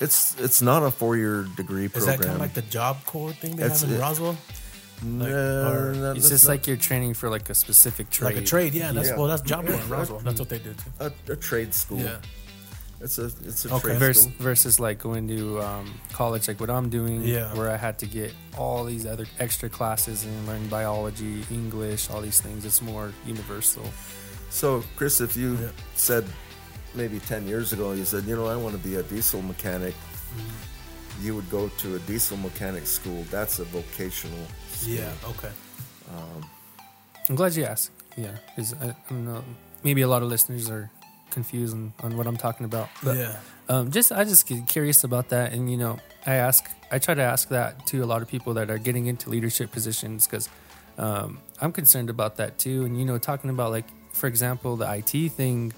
it's 0.00 0.34
it's 0.40 0.60
not 0.62 0.82
a 0.82 0.90
four-year 0.90 1.44
degree 1.56 1.88
program. 1.88 2.14
is 2.14 2.18
that 2.18 2.18
kind 2.24 2.34
of 2.34 2.40
like 2.40 2.54
the 2.54 2.62
job 2.78 2.96
corps 3.04 3.32
thing 3.40 3.56
they 3.56 3.64
It's- 3.64 3.82
have 3.82 3.90
in 3.90 3.96
it- 3.96 4.00
Roswell? 4.00 4.36
No, 5.02 5.92
no, 5.92 6.12
it's 6.16 6.28
just 6.30 6.44
not- 6.46 6.52
like 6.52 6.66
you're 6.66 6.78
training 6.88 7.14
for 7.14 7.28
like 7.36 7.50
a 7.50 7.54
specific 7.54 8.08
trade. 8.10 8.26
Like 8.34 8.42
a 8.42 8.46
trade, 8.46 8.72
yeah. 8.74 8.90
That's 8.92 9.08
Yeah. 9.08 9.18
well, 9.18 9.28
that's 9.32 9.42
job 9.42 9.66
corps 9.66 9.74
in 9.84 9.88
Roswell. 9.96 10.20
That's 10.26 10.40
what 10.40 10.48
they 10.48 10.58
do 10.68 10.72
a, 11.00 11.10
a 11.28 11.36
trade 11.36 11.74
school 11.74 11.98
Yeah. 12.00 12.16
It's 13.00 13.18
a 13.18 13.26
it's 13.44 13.64
a 13.66 13.72
Okay. 13.74 13.88
trade 13.88 13.98
Vers- 13.98 14.26
versus 14.38 14.78
like 14.80 14.98
going 14.98 15.28
to 15.28 15.60
um, 15.60 15.92
college, 16.12 16.48
like 16.48 16.60
what 16.60 16.70
I'm 16.70 16.88
doing, 16.90 17.22
Yeah. 17.22 17.52
where 17.54 17.70
I 17.70 17.76
had 17.76 17.98
to 18.00 18.06
get 18.06 18.32
all 18.56 18.84
these 18.84 19.04
other 19.06 19.26
extra 19.38 19.68
classes 19.68 20.24
and 20.24 20.46
learn 20.46 20.68
biology, 20.68 21.44
English, 21.50 22.08
all 22.10 22.20
these 22.22 22.40
things. 22.40 22.64
It's 22.64 22.80
more 22.82 23.12
universal. 23.26 23.84
so 24.50 24.84
chris 24.96 25.20
if 25.20 25.36
you 25.36 25.54
Yeah. 25.60 25.68
said 25.96 26.24
maybe 26.94 27.18
10 27.18 27.48
years 27.48 27.72
ago 27.72 27.86
you 27.92 28.04
said 28.04 28.22
you 28.28 28.36
know 28.36 28.46
i 28.46 28.54
want 28.64 28.72
to 28.78 28.82
be 28.88 28.94
a 28.96 29.02
diesel 29.02 29.42
mechanic 29.42 29.94
Mm-hmm. 29.94 31.26
you 31.26 31.34
would 31.36 31.48
go 31.50 31.62
to 31.82 31.96
a 31.96 32.00
diesel 32.10 32.36
mechanic 32.36 32.86
school 32.86 33.20
that's 33.30 33.58
a 33.58 33.64
vocational 33.64 34.44
school. 34.70 34.94
Yeah. 34.94 35.12
Okay. 35.32 35.50
I'm 37.28 37.34
glad 37.36 37.54
you 37.56 37.64
asked. 37.64 37.90
Yeah, 38.16 38.36
'cause 38.54 38.74
I, 38.80 38.86
I 38.90 38.94
don't 39.10 39.24
know. 39.24 39.42
Maybe 39.82 40.02
a 40.02 40.08
lot 40.08 40.22
of 40.22 40.28
listeners 40.28 40.70
are 40.70 40.90
confused 41.34 41.74
on, 41.74 41.92
on 42.02 42.16
what 42.16 42.26
I'm 42.26 42.36
talking 42.36 42.64
about. 42.64 42.88
But 43.02 43.18
yeah. 43.18 43.36
um, 43.68 43.90
just 43.90 44.12
I 44.12 44.24
just 44.24 44.46
get 44.46 44.66
curious 44.66 45.04
about 45.04 45.28
that, 45.28 45.52
and 45.52 45.70
you 45.70 45.76
know, 45.76 45.98
I 46.26 46.34
ask, 46.34 46.64
I 46.90 46.98
try 46.98 47.14
to 47.14 47.22
ask 47.22 47.48
that 47.50 47.86
to 47.88 48.02
a 48.02 48.06
lot 48.06 48.22
of 48.22 48.28
people 48.28 48.54
that 48.54 48.70
are 48.70 48.78
getting 48.78 49.06
into 49.06 49.28
leadership 49.28 49.72
positions 49.72 50.26
because 50.26 50.48
um, 50.96 51.38
I'm 51.60 51.72
concerned 51.72 52.08
about 52.08 52.36
that 52.36 52.58
too. 52.58 52.84
And 52.84 52.98
you 52.98 53.04
know, 53.04 53.18
talking 53.18 53.50
about 53.50 53.70
like, 53.70 53.84
for 54.12 54.26
example, 54.26 54.76
the 54.76 54.90
IT 54.90 55.32
thing, 55.32 55.72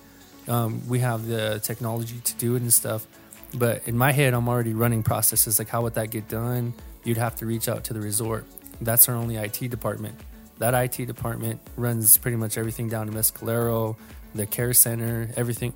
um, 0.47 0.87
we 0.89 1.01
have 1.01 1.27
the 1.27 1.59
technology 1.61 2.21
to 2.23 2.35
do 2.37 2.55
it 2.55 2.63
and 2.63 2.73
stuff, 2.73 3.07
but 3.55 3.87
in 3.89 3.99
my 3.99 4.13
head, 4.13 4.35
I'm 4.35 4.49
already 4.49 4.75
running 4.75 5.03
processes 5.03 5.59
like 5.59 5.69
how 5.69 5.83
would 5.83 5.95
that 5.95 6.11
get 6.11 6.29
done? 6.29 6.75
You'd 7.03 7.17
have 7.17 7.37
to 7.37 7.47
reach 7.47 7.69
out 7.69 7.85
to 7.85 7.93
the 7.93 8.01
resort. 8.01 8.47
That's 8.81 9.09
our 9.09 9.15
only 9.15 9.37
IT 9.37 9.71
department. 9.71 10.21
That 10.59 10.75
IT 10.75 11.07
department 11.07 11.61
runs 11.77 12.17
pretty 12.17 12.37
much 12.37 12.57
everything 12.57 12.89
down 12.89 13.07
to 13.07 13.13
Mescalero, 13.13 13.97
the 14.37 14.47
care 14.47 14.73
center, 14.73 15.31
everything 15.37 15.73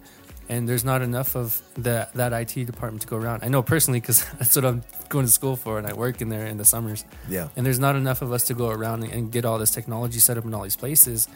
and 0.51 0.69
there's 0.69 0.85
not 0.85 1.01
enough 1.01 1.37
of 1.37 1.63
that 1.77 2.13
that 2.15 2.33
IT 2.33 2.67
department 2.67 3.03
to 3.03 3.09
go 3.09 3.17
around. 3.17 3.45
I 3.45 3.49
know 3.49 3.63
personally 3.63 4.01
because 4.01 4.25
that's 4.39 4.57
what 4.57 4.65
I'm 4.65 4.83
going 5.09 5.25
to 5.25 5.31
school 5.31 5.57
for, 5.57 5.79
and 5.79 5.87
I 5.87 5.93
work 5.93 6.21
in 6.21 6.29
there 6.29 6.45
in 6.45 6.59
the 6.59 6.65
summers. 6.65 7.05
yeah 7.29 7.49
And 7.57 7.65
there's 7.65 7.79
not 7.79 7.95
enough 7.95 8.21
of 8.21 8.33
us 8.33 8.45
to 8.45 8.55
go 8.55 8.69
around 8.69 9.05
and, 9.05 9.13
and 9.13 9.33
get 9.33 9.45
all 9.45 9.59
this 9.59 9.71
technology 9.71 10.19
set 10.19 10.37
up 10.37 10.45
in 10.45 10.53
all 10.53 10.65
these 10.65 10.77
places. 10.77 11.29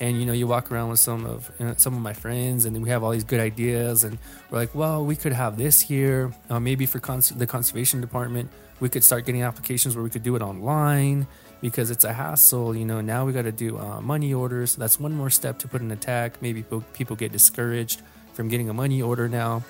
And 0.00 0.18
you 0.18 0.24
know, 0.24 0.32
you 0.32 0.46
walk 0.46 0.72
around 0.72 0.88
with 0.88 1.00
some 1.00 1.26
of 1.26 1.52
you 1.60 1.66
know, 1.66 1.74
some 1.76 1.94
of 1.94 2.00
my 2.00 2.14
friends, 2.14 2.64
and 2.64 2.82
we 2.82 2.88
have 2.88 3.04
all 3.04 3.10
these 3.10 3.24
good 3.24 3.40
ideas, 3.40 4.04
and 4.04 4.18
we're 4.50 4.58
like, 4.58 4.74
well, 4.74 5.04
we 5.04 5.16
could 5.16 5.34
have 5.34 5.58
this 5.58 5.82
here. 5.82 6.32
Uh, 6.48 6.58
maybe 6.58 6.86
for 6.86 6.98
cons- 6.98 7.28
the 7.28 7.46
conservation 7.46 8.00
department, 8.00 8.50
we 8.80 8.88
could 8.88 9.04
start 9.04 9.26
getting 9.26 9.42
applications 9.42 9.94
where 9.94 10.02
we 10.02 10.10
could 10.10 10.22
do 10.22 10.34
it 10.34 10.40
online 10.40 11.26
because 11.62 11.90
it's 11.90 12.04
a 12.04 12.12
hassle. 12.12 12.76
You 12.76 12.84
know, 12.84 13.00
now 13.00 13.24
we 13.24 13.32
got 13.32 13.42
to 13.42 13.52
do 13.52 13.78
uh, 13.78 14.02
money 14.02 14.34
orders. 14.34 14.76
That's 14.76 15.00
one 15.00 15.14
more 15.14 15.30
step 15.30 15.58
to 15.60 15.68
put 15.68 15.80
in 15.80 15.90
attack. 15.90 16.42
Maybe 16.42 16.62
people, 16.92 17.16
get 17.16 17.32
discouraged 17.32 18.02
from 18.34 18.48
getting 18.48 18.68
a 18.68 18.74
money 18.74 19.00
order 19.00 19.28
now. 19.28 19.62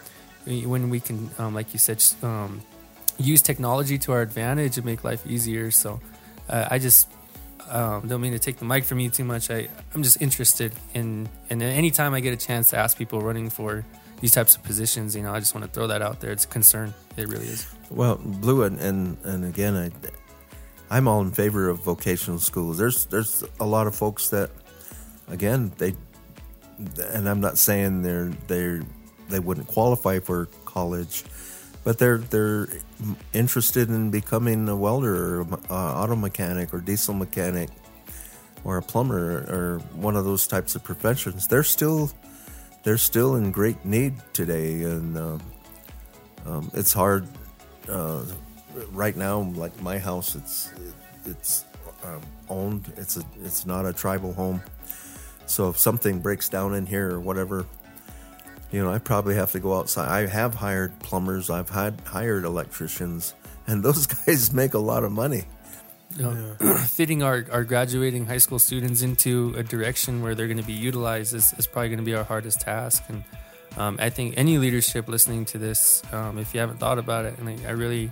When 0.47 0.91
we 0.91 0.99
can, 0.99 1.31
um, 1.39 1.55
like 1.55 1.73
you 1.73 1.79
said, 1.79 2.03
um, 2.25 2.63
use 3.19 3.43
technology 3.43 3.99
to 3.99 4.13
our 4.13 4.23
advantage 4.23 4.77
and 4.77 4.85
make 4.85 5.05
life 5.05 5.25
easier. 5.25 5.71
So 5.71 6.01
uh, 6.49 6.67
I 6.69 6.81
just 6.81 7.09
um, 7.69 8.09
don't 8.09 8.21
mean 8.21 8.33
to 8.33 8.41
take 8.41 8.57
the 8.57 8.65
mic 8.65 8.85
from 8.85 8.99
you 8.99 9.11
too 9.11 9.25
much. 9.25 9.51
I, 9.51 9.69
I'm 9.95 10.03
just 10.03 10.21
interested 10.21 10.73
in, 10.95 11.29
and 11.51 11.63
anytime 11.63 12.15
I 12.15 12.21
get 12.21 12.33
a 12.33 12.45
chance 12.45 12.71
to 12.71 12.79
ask 12.79 12.99
people 12.99 13.21
running 13.21 13.51
for 13.51 13.85
these 14.21 14.33
types 14.33 14.57
of 14.57 14.63
positions, 14.63 15.15
you 15.15 15.23
know, 15.23 15.33
I 15.33 15.39
just 15.39 15.55
want 15.55 15.67
to 15.67 15.71
throw 15.71 15.87
that 15.89 16.03
out 16.03 16.21
there. 16.21 16.33
It's 16.33 16.45
a 16.45 16.49
concern. 16.49 16.95
It 17.17 17.29
really 17.29 17.47
is. 17.47 17.67
Well, 17.91 18.17
blue 18.17 18.63
and 18.63 18.81
and, 18.81 19.17
and 19.25 19.45
again, 19.45 19.77
I, 19.77 19.91
I'm 20.93 21.09
all 21.09 21.23
in 21.23 21.31
favor 21.31 21.71
of 21.71 21.79
vocational 21.79 22.39
schools. 22.39 22.77
There's 22.77 23.07
there's 23.07 23.43
a 23.59 23.65
lot 23.65 23.87
of 23.87 23.97
folks 23.97 24.29
that, 24.29 24.51
again, 25.27 25.73
they, 25.79 25.95
and 27.01 27.27
I'm 27.27 27.41
not 27.41 27.57
saying 27.57 28.03
they're 28.03 28.31
they're 28.47 28.83
they 29.31 29.41
wouldn't 29.41 29.69
qualify 29.69 30.19
for 30.19 30.49
college, 30.67 31.25
but 31.83 31.99
they're 31.99 32.19
they're 32.19 32.69
interested 33.33 33.89
in 33.89 34.11
becoming 34.11 34.69
a 34.69 34.77
welder 34.77 35.41
or 35.41 35.47
auto 35.71 36.15
mechanic 36.15 36.75
or 36.75 36.81
diesel 36.81 37.15
mechanic 37.15 37.71
or 38.63 38.77
a 38.77 38.83
plumber 38.83 39.49
or 39.49 39.79
one 39.95 40.15
of 40.15 40.27
those 40.27 40.47
types 40.47 40.75
of 40.75 40.85
professions. 40.85 41.49
They're 41.49 41.63
still 41.63 42.11
they're 42.83 42.99
still 42.99 43.37
in 43.37 43.51
great 43.51 43.83
need 43.87 44.13
today, 44.35 44.83
and 44.83 45.17
uh, 45.17 45.39
um, 46.45 46.71
it's 46.75 46.93
hard 46.93 47.27
uh, 47.89 48.25
right 48.93 49.17
now. 49.17 49.41
Like 49.41 49.81
my 49.83 49.99
house, 49.99 50.35
it's 50.35 50.73
it's 51.25 51.65
um, 52.05 52.23
owned. 52.49 52.93
It's 52.97 53.17
a 53.17 53.23
it's 53.43 53.67
not 53.67 53.87
a 53.87 53.93
tribal 53.93 54.33
home. 54.33 54.63
So 55.47 55.69
if 55.69 55.79
something 55.79 56.21
breaks 56.21 56.49
down 56.49 56.75
in 56.75 56.87
here 56.87 57.11
or 57.11 57.21
whatever, 57.21 57.67
you 58.71 58.83
know, 58.83 58.91
I 58.91 58.99
probably 58.99 59.35
have 59.35 59.53
to 59.53 59.61
go 59.61 59.79
outside. 59.79 60.09
I 60.09 60.27
have 60.27 60.55
hired 60.55 60.99
plumbers. 61.01 61.51
I've 61.51 61.71
had 61.71 62.01
hired 62.07 62.45
electricians, 62.45 63.35
and 63.67 63.83
those 63.83 64.07
guys 64.27 64.53
make 64.53 64.75
a 64.75 64.79
lot 64.79 65.05
of 65.05 65.13
money. 65.13 65.45
You 66.17 66.25
know, 66.25 66.75
fitting 66.87 67.23
our, 67.23 67.47
our 67.51 67.65
graduating 67.65 68.27
high 68.27 68.39
school 68.39 68.59
students 68.59 69.03
into 69.03 69.55
a 69.57 69.63
direction 69.63 70.23
where 70.23 70.35
they're 70.35 70.47
going 70.47 70.61
to 70.61 70.67
be 70.67 70.73
utilized 70.73 71.35
is, 71.35 71.55
is 71.55 71.67
probably 71.67 71.89
going 71.89 72.01
to 72.01 72.05
be 72.05 72.15
our 72.15 72.25
hardest 72.25 72.61
task. 72.61 73.03
And 73.09 73.25
um, 73.77 73.97
I 73.99 74.11
think 74.11 74.35
any 74.37 74.59
leadership 74.59 75.09
listening 75.09 75.47
to 75.47 75.59
this, 75.59 76.03
um, 76.13 76.39
if 76.39 76.53
you 76.53 76.61
haven't 76.61 76.79
thought 76.79 76.99
about 76.99 77.25
it, 77.25 77.39
and 77.39 77.49
I, 77.49 77.69
I 77.69 77.71
really, 77.71 78.11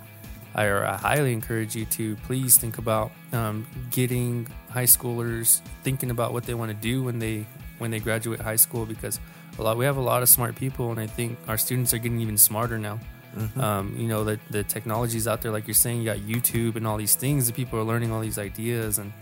I, 0.53 0.69
I 0.69 0.97
highly 0.97 1.33
encourage 1.33 1.75
you 1.75 1.85
to 1.85 2.15
please 2.17 2.57
think 2.57 2.77
about 2.77 3.11
um, 3.31 3.65
getting 3.89 4.47
high 4.69 4.85
schoolers 4.85 5.61
thinking 5.83 6.11
about 6.11 6.33
what 6.33 6.43
they 6.43 6.53
want 6.53 6.71
to 6.71 6.77
do 6.77 7.03
when 7.03 7.19
they 7.19 7.45
when 7.77 7.89
they 7.89 7.99
graduate 7.99 8.39
high 8.39 8.57
school 8.57 8.85
because 8.85 9.19
a 9.57 9.61
lot 9.61 9.77
we 9.77 9.85
have 9.85 9.97
a 9.97 10.01
lot 10.01 10.21
of 10.21 10.29
smart 10.29 10.55
people, 10.55 10.91
and 10.91 10.99
I 10.99 11.07
think 11.07 11.37
our 11.47 11.57
students 11.57 11.93
are 11.93 11.97
getting 11.97 12.19
even 12.19 12.37
smarter 12.37 12.77
now. 12.77 12.99
Mm-hmm. 13.35 13.61
Um, 13.61 13.95
you 13.97 14.07
know, 14.07 14.23
the, 14.23 14.39
the 14.49 14.63
technology's 14.63 15.27
out 15.27 15.41
there, 15.41 15.51
like 15.51 15.67
you're 15.67 15.73
saying, 15.73 15.99
you 15.99 16.05
got 16.05 16.17
YouTube 16.17 16.75
and 16.75 16.85
all 16.85 16.97
these 16.97 17.15
things 17.15 17.47
that 17.47 17.55
people 17.55 17.79
are 17.79 17.83
learning 17.83 18.11
all 18.11 18.19
these 18.19 18.37
ideas. 18.37 18.99
And 18.99 19.13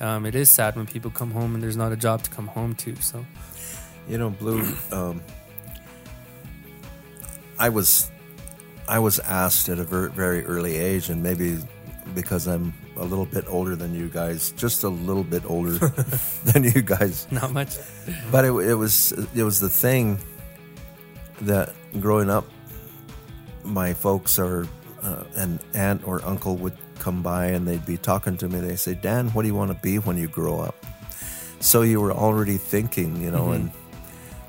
um, 0.00 0.26
it 0.26 0.34
is 0.34 0.50
sad 0.50 0.76
when 0.76 0.86
people 0.86 1.10
come 1.10 1.30
home 1.30 1.54
and 1.54 1.62
there's 1.62 1.76
not 1.76 1.92
a 1.92 1.96
job 1.96 2.22
to 2.22 2.30
come 2.30 2.46
home 2.46 2.74
to. 2.76 2.94
So, 2.96 3.24
you 4.08 4.18
know, 4.18 4.30
Blue, 4.30 4.64
um, 4.92 5.20
I 7.58 7.68
was, 7.68 8.10
I 8.88 8.98
was 8.98 9.18
asked 9.20 9.68
at 9.68 9.78
a 9.78 9.84
very, 9.84 10.10
very 10.10 10.44
early 10.44 10.76
age, 10.76 11.10
and 11.10 11.22
maybe 11.22 11.58
because 12.14 12.46
I'm 12.46 12.72
a 12.96 13.04
little 13.04 13.26
bit 13.26 13.44
older 13.48 13.76
than 13.76 13.94
you 13.94 14.08
guys, 14.08 14.52
just 14.52 14.82
a 14.82 14.88
little 14.88 15.24
bit 15.24 15.44
older 15.44 15.72
than 16.44 16.64
you 16.64 16.82
guys. 16.82 17.30
Not 17.30 17.52
much. 17.52 17.76
But 18.32 18.44
it, 18.44 18.52
it 18.52 18.74
was, 18.74 19.12
it 19.34 19.42
was 19.42 19.60
the 19.60 19.68
thing 19.68 20.18
that 21.42 21.74
growing 22.00 22.30
up 22.30 22.44
my 23.62 23.92
folks 23.94 24.38
or 24.38 24.66
uh, 25.02 25.24
an 25.36 25.60
aunt 25.74 26.06
or 26.06 26.24
uncle 26.24 26.56
would 26.56 26.76
come 26.98 27.22
by 27.22 27.46
and 27.46 27.66
they'd 27.66 27.84
be 27.86 27.96
talking 27.96 28.36
to 28.38 28.48
me. 28.48 28.60
They 28.60 28.76
say, 28.76 28.94
"Dan, 28.94 29.28
what 29.28 29.42
do 29.42 29.48
you 29.48 29.54
want 29.54 29.70
to 29.70 29.78
be 29.80 29.98
when 29.98 30.16
you 30.16 30.28
grow 30.28 30.60
up?" 30.60 30.74
So 31.60 31.82
you 31.82 32.00
were 32.00 32.12
already 32.12 32.56
thinking, 32.56 33.20
you 33.20 33.30
know. 33.30 33.46
Mm-hmm. 33.46 33.52
And 33.52 33.72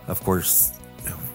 of 0.07 0.23
course, 0.23 0.71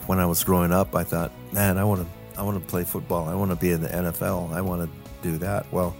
when 0.06 0.18
I 0.18 0.26
was 0.26 0.42
growing 0.42 0.72
up, 0.72 0.94
I 0.94 1.04
thought, 1.04 1.30
"Man, 1.52 1.78
I 1.78 1.84
want 1.84 2.02
to, 2.02 2.06
I 2.36 2.42
want 2.42 2.60
to 2.60 2.66
play 2.66 2.84
football. 2.84 3.28
I 3.28 3.34
want 3.34 3.50
to 3.50 3.56
be 3.56 3.70
in 3.70 3.80
the 3.80 3.88
NFL. 3.88 4.52
I 4.52 4.60
want 4.60 4.82
to 4.82 5.28
do 5.28 5.38
that." 5.38 5.70
Well, 5.72 5.94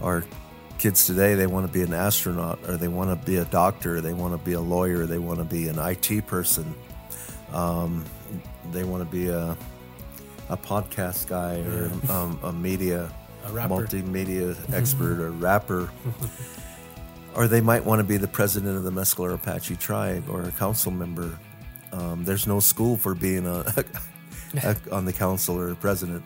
our 0.00 0.24
kids 0.78 1.06
today, 1.06 1.34
they 1.34 1.46
want 1.46 1.66
to 1.66 1.72
be 1.72 1.82
an 1.82 1.92
astronaut, 1.92 2.58
or 2.68 2.76
they 2.76 2.88
want 2.88 3.10
to 3.10 3.26
be 3.26 3.36
a 3.36 3.44
doctor, 3.46 4.00
they 4.00 4.12
want 4.12 4.32
to 4.32 4.38
be 4.38 4.52
a 4.52 4.60
lawyer, 4.60 5.06
they 5.06 5.18
want 5.18 5.38
to 5.38 5.44
be 5.44 5.68
an 5.68 5.78
IT 5.78 6.26
person. 6.26 6.74
Um, 7.52 8.04
they 8.72 8.84
want 8.84 9.02
to 9.02 9.10
be 9.10 9.28
a 9.28 9.56
a 10.50 10.56
podcast 10.56 11.28
guy 11.28 11.60
or 11.60 11.90
um, 12.10 12.38
a 12.42 12.52
media, 12.52 13.10
a 13.44 13.52
rapper. 13.52 13.74
multimedia 13.74 14.56
expert 14.72 15.20
or 15.20 15.30
rapper. 15.30 15.90
or 17.34 17.46
they 17.46 17.60
might 17.60 17.84
want 17.84 18.00
to 18.00 18.04
be 18.04 18.16
the 18.16 18.28
president 18.28 18.76
of 18.76 18.82
the 18.84 18.90
Mescalero 18.90 19.34
Apache 19.34 19.76
tribe 19.76 20.24
or 20.28 20.42
a 20.42 20.50
council 20.52 20.90
member. 20.90 21.38
Um, 21.92 22.24
there's 22.24 22.46
no 22.46 22.60
school 22.60 22.96
for 22.96 23.14
being 23.14 23.46
a, 23.46 23.64
on 24.90 25.04
the 25.04 25.12
council 25.12 25.58
or 25.58 25.74
president. 25.74 26.24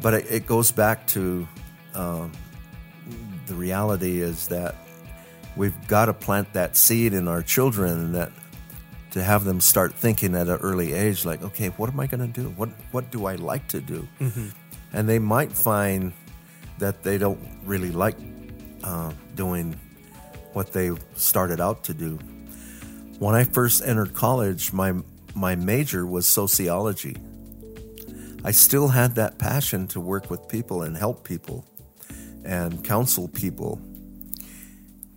But 0.00 0.14
it, 0.14 0.26
it 0.30 0.46
goes 0.46 0.70
back 0.72 1.06
to 1.08 1.48
um, 1.94 2.32
the 3.46 3.54
reality 3.54 4.20
is 4.20 4.48
that 4.48 4.76
we've 5.56 5.88
got 5.88 6.06
to 6.06 6.12
plant 6.12 6.52
that 6.52 6.76
seed 6.76 7.14
in 7.14 7.28
our 7.28 7.42
children 7.42 8.12
that 8.12 8.30
to 9.12 9.22
have 9.22 9.44
them 9.44 9.60
start 9.60 9.94
thinking 9.94 10.34
at 10.34 10.48
an 10.48 10.58
early 10.58 10.92
age, 10.92 11.24
like, 11.24 11.42
okay, 11.42 11.68
what 11.68 11.90
am 11.90 11.98
I 11.98 12.06
going 12.06 12.20
to 12.20 12.40
do? 12.40 12.50
What 12.50 12.68
what 12.92 13.10
do 13.10 13.26
I 13.26 13.36
like 13.36 13.66
to 13.68 13.80
do? 13.80 14.06
Mm-hmm. 14.20 14.48
And 14.92 15.08
they 15.08 15.18
might 15.18 15.52
find 15.52 16.12
that 16.78 17.02
they 17.02 17.18
don't 17.18 17.40
really 17.64 17.90
like 17.90 18.16
uh, 18.84 19.12
doing 19.34 19.78
what 20.52 20.72
they 20.72 20.90
started 21.16 21.60
out 21.60 21.84
to 21.84 21.94
do. 21.94 22.18
When 23.18 23.34
I 23.34 23.44
first 23.44 23.82
entered 23.84 24.14
college, 24.14 24.72
my 24.72 24.94
my 25.38 25.54
major 25.54 26.04
was 26.04 26.26
sociology. 26.26 27.16
I 28.44 28.50
still 28.50 28.88
had 28.88 29.14
that 29.14 29.38
passion 29.38 29.86
to 29.88 30.00
work 30.00 30.30
with 30.30 30.48
people 30.48 30.82
and 30.82 30.96
help 30.96 31.22
people 31.22 31.64
and 32.44 32.84
counsel 32.84 33.28
people, 33.28 33.80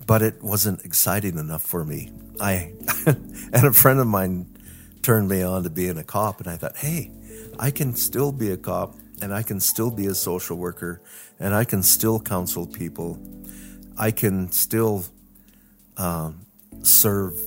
but 0.06 0.22
it 0.22 0.44
wasn't 0.44 0.86
exciting 0.86 1.38
enough 1.38 1.64
for 1.64 1.84
me. 1.84 2.12
I 2.40 2.74
and 3.06 3.66
a 3.66 3.74
friend 3.74 4.00
of 4.00 4.08
mine 4.08 4.46
turned 5.02 5.28
me 5.28 5.42
on 5.42 5.64
to 5.64 5.70
being 5.72 5.98
a 5.98 6.04
cop, 6.04 6.40
and 6.40 6.48
I 6.48 6.56
thought, 6.58 6.78
hey, 6.78 7.12
I 7.60 7.72
can 7.72 7.96
still 7.96 8.32
be 8.32 8.52
a 8.52 8.58
cop, 8.58 8.96
and 9.22 9.34
I 9.34 9.42
can 9.42 9.60
still 9.60 9.90
be 9.90 10.06
a 10.06 10.14
social 10.14 10.58
worker, 10.58 11.02
and 11.40 11.56
I 11.56 11.64
can 11.64 11.82
still 11.82 12.20
counsel 12.20 12.68
people. 12.68 13.20
I 13.98 14.12
can 14.12 14.52
still 14.52 15.06
um, 15.98 16.46
serve 16.84 17.40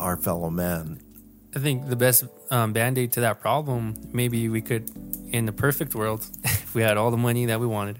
our 0.00 0.16
fellow 0.16 0.50
man. 0.50 1.00
I 1.56 1.58
think 1.58 1.88
the 1.88 1.96
best 1.96 2.24
um, 2.50 2.74
band 2.74 2.98
aid 2.98 3.12
to 3.12 3.20
that 3.22 3.40
problem, 3.40 3.96
maybe 4.12 4.50
we 4.50 4.60
could, 4.60 4.90
in 5.32 5.46
the 5.46 5.52
perfect 5.52 5.94
world, 5.94 6.26
if 6.44 6.74
we 6.74 6.82
had 6.82 6.98
all 6.98 7.10
the 7.10 7.16
money 7.16 7.46
that 7.46 7.58
we 7.58 7.66
wanted, 7.66 7.98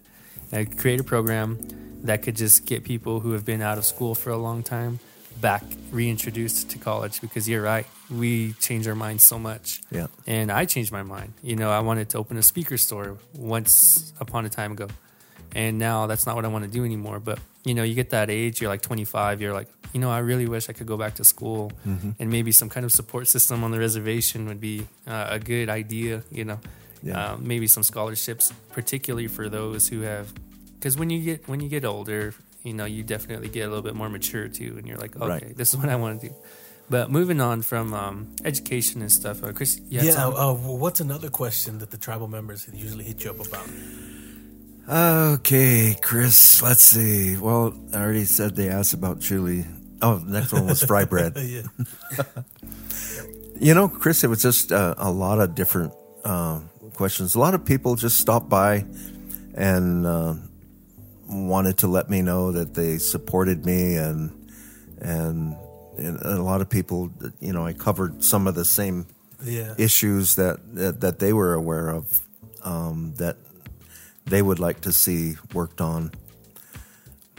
uh, 0.53 0.65
create 0.77 1.01
a 1.01 1.05
program 1.05 1.59
that 2.03 2.23
could 2.23 2.37
just 2.37 2.67
get 2.67 2.85
people 2.85 3.21
who 3.21 3.33
have 3.33 3.47
been 3.47 3.63
out 3.63 3.79
of 3.79 3.87
school 3.87 4.15
for 4.15 4.29
a 4.29 4.37
long 4.37 4.63
time 4.63 5.01
back 5.41 5.65
reintroduced 5.91 6.71
to 6.71 6.79
college 6.79 7.21
because 7.21 7.47
you're 7.47 7.63
right 7.63 7.87
we 8.11 8.55
change 8.55 8.89
our 8.89 8.95
minds 8.95 9.23
so 9.23 9.39
much. 9.39 9.83
Yeah. 9.91 10.07
And 10.27 10.51
i 10.51 10.65
changed 10.65 10.93
my 10.93 11.03
mind. 11.03 11.35
You 11.43 11.57
know 11.57 11.71
i 11.71 11.81
wanted 11.81 12.09
to 12.11 12.19
open 12.19 12.39
a 12.39 12.43
speaker 12.43 12.79
store 12.79 13.19
once 13.35 14.15
upon 14.19 14.47
a 14.47 14.49
time 14.49 14.73
ago. 14.73 14.89
And 15.55 15.79
now 15.79 16.07
that's 16.07 16.25
not 16.27 16.37
what 16.37 16.45
i 16.45 16.49
want 16.49 16.65
to 16.65 16.71
do 16.71 16.85
anymore 16.85 17.21
but 17.21 17.39
you 17.67 17.75
know 17.75 17.83
you 17.83 17.95
get 17.95 18.11
that 18.11 18.31
age 18.31 18.61
you're 18.61 18.71
like 18.71 18.81
25 18.81 19.43
you're 19.43 19.53
like 19.53 19.69
you 19.93 20.01
know 20.01 20.11
i 20.11 20.19
really 20.19 20.47
wish 20.47 20.71
i 20.71 20.73
could 20.73 20.87
go 20.87 20.97
back 20.97 21.15
to 21.17 21.25
school 21.25 21.71
mm-hmm. 21.87 22.11
and 22.19 22.31
maybe 22.31 22.53
some 22.53 22.71
kind 22.71 22.87
of 22.87 22.93
support 22.93 23.29
system 23.29 23.65
on 23.65 23.71
the 23.71 23.79
reservation 23.79 24.47
would 24.47 24.61
be 24.61 24.87
uh, 25.07 25.27
a 25.31 25.39
good 25.39 25.69
idea 25.69 26.23
you 26.31 26.45
know 26.45 26.59
yeah. 27.03 27.33
uh, 27.33 27.37
maybe 27.39 27.67
some 27.67 27.83
scholarships 27.83 28.53
particularly 28.73 29.29
for 29.29 29.51
those 29.51 29.89
who 29.89 30.01
have 30.01 30.33
because 30.79 30.97
when 30.97 31.11
you 31.11 31.21
get 31.23 31.49
when 31.49 31.61
you 31.61 31.69
get 31.69 31.85
older 31.85 32.33
you 32.67 32.75
know, 32.75 32.85
you 32.85 33.05
definitely 33.05 33.49
get 33.49 33.61
a 33.61 33.69
little 33.69 33.83
bit 33.83 33.95
more 33.95 34.09
mature 34.09 34.49
too, 34.49 34.75
and 34.77 34.89
you're 34.89 34.99
like, 34.99 35.15
okay, 35.15 35.27
right. 35.29 35.57
this 35.57 35.73
is 35.73 35.77
what 35.77 35.89
I 35.89 35.95
want 35.95 36.21
to 36.21 36.29
do. 36.29 36.35
But 36.91 37.11
moving 37.11 37.41
on 37.41 37.63
from 37.63 37.95
um, 37.95 38.35
education 38.45 39.03
and 39.03 39.11
stuff, 39.11 39.45
uh, 39.45 39.53
Chris. 39.53 39.81
yeah. 39.89 40.27
Uh, 40.27 40.53
what's 40.55 41.01
another 41.01 41.31
question 41.31 41.79
that 41.79 41.93
the 41.93 41.97
tribal 41.97 42.27
members 42.27 42.69
usually 42.73 43.05
hit 43.05 43.23
you 43.23 43.31
up 43.31 43.47
about? 43.47 43.69
Okay, 44.89 45.97
Chris. 46.01 46.63
Let's 46.63 46.83
see. 46.83 47.37
Well, 47.37 47.75
I 47.93 47.97
already 47.97 48.25
said 48.25 48.55
they 48.55 48.69
asked 48.69 48.95
about 48.95 49.21
chili. 49.21 49.65
Oh, 50.01 50.19
the 50.19 50.39
next 50.39 50.53
one 50.53 50.67
was 50.67 50.83
fry 50.83 51.05
bread. 51.05 51.37
you 53.61 53.75
know, 53.75 53.89
Chris, 53.89 54.23
it 54.23 54.29
was 54.29 54.43
just 54.43 54.71
uh, 54.71 54.95
a 54.97 55.11
lot 55.11 55.41
of 55.41 55.57
different 55.57 55.93
uh, 56.25 56.61
questions. 56.95 57.35
A 57.35 57.41
lot 57.41 57.55
of 57.55 57.65
people 57.65 57.97
just 57.97 58.21
stopped 58.21 58.49
by 58.49 58.85
and 59.55 60.07
uh, 60.07 60.35
wanted 61.29 61.79
to 61.79 61.89
let 61.89 62.09
me 62.09 62.23
know 62.23 62.53
that 62.53 62.75
they 62.75 62.99
supported 62.99 63.67
me 63.67 63.97
and 63.97 64.31
and, 64.99 65.57
and 65.99 66.21
a 66.23 66.43
lot 66.43 66.61
of 66.61 66.71
people 66.71 67.11
you 67.41 67.53
know 67.53 67.67
I 67.67 67.73
covered 67.73 68.23
some 68.23 68.47
of 68.47 68.55
the 68.55 68.65
same 68.65 69.07
yeah. 69.43 69.75
issues 69.79 70.37
that, 70.37 70.61
that, 70.75 71.01
that 71.01 71.19
they 71.19 71.33
were 71.33 71.55
aware 71.55 71.89
of 71.89 72.23
um, 72.63 73.15
that 73.17 73.37
they 74.27 74.43
would 74.43 74.59
like 74.59 74.81
to 74.83 74.93
see 74.93 75.37
worked 75.53 75.81
on 75.81 76.11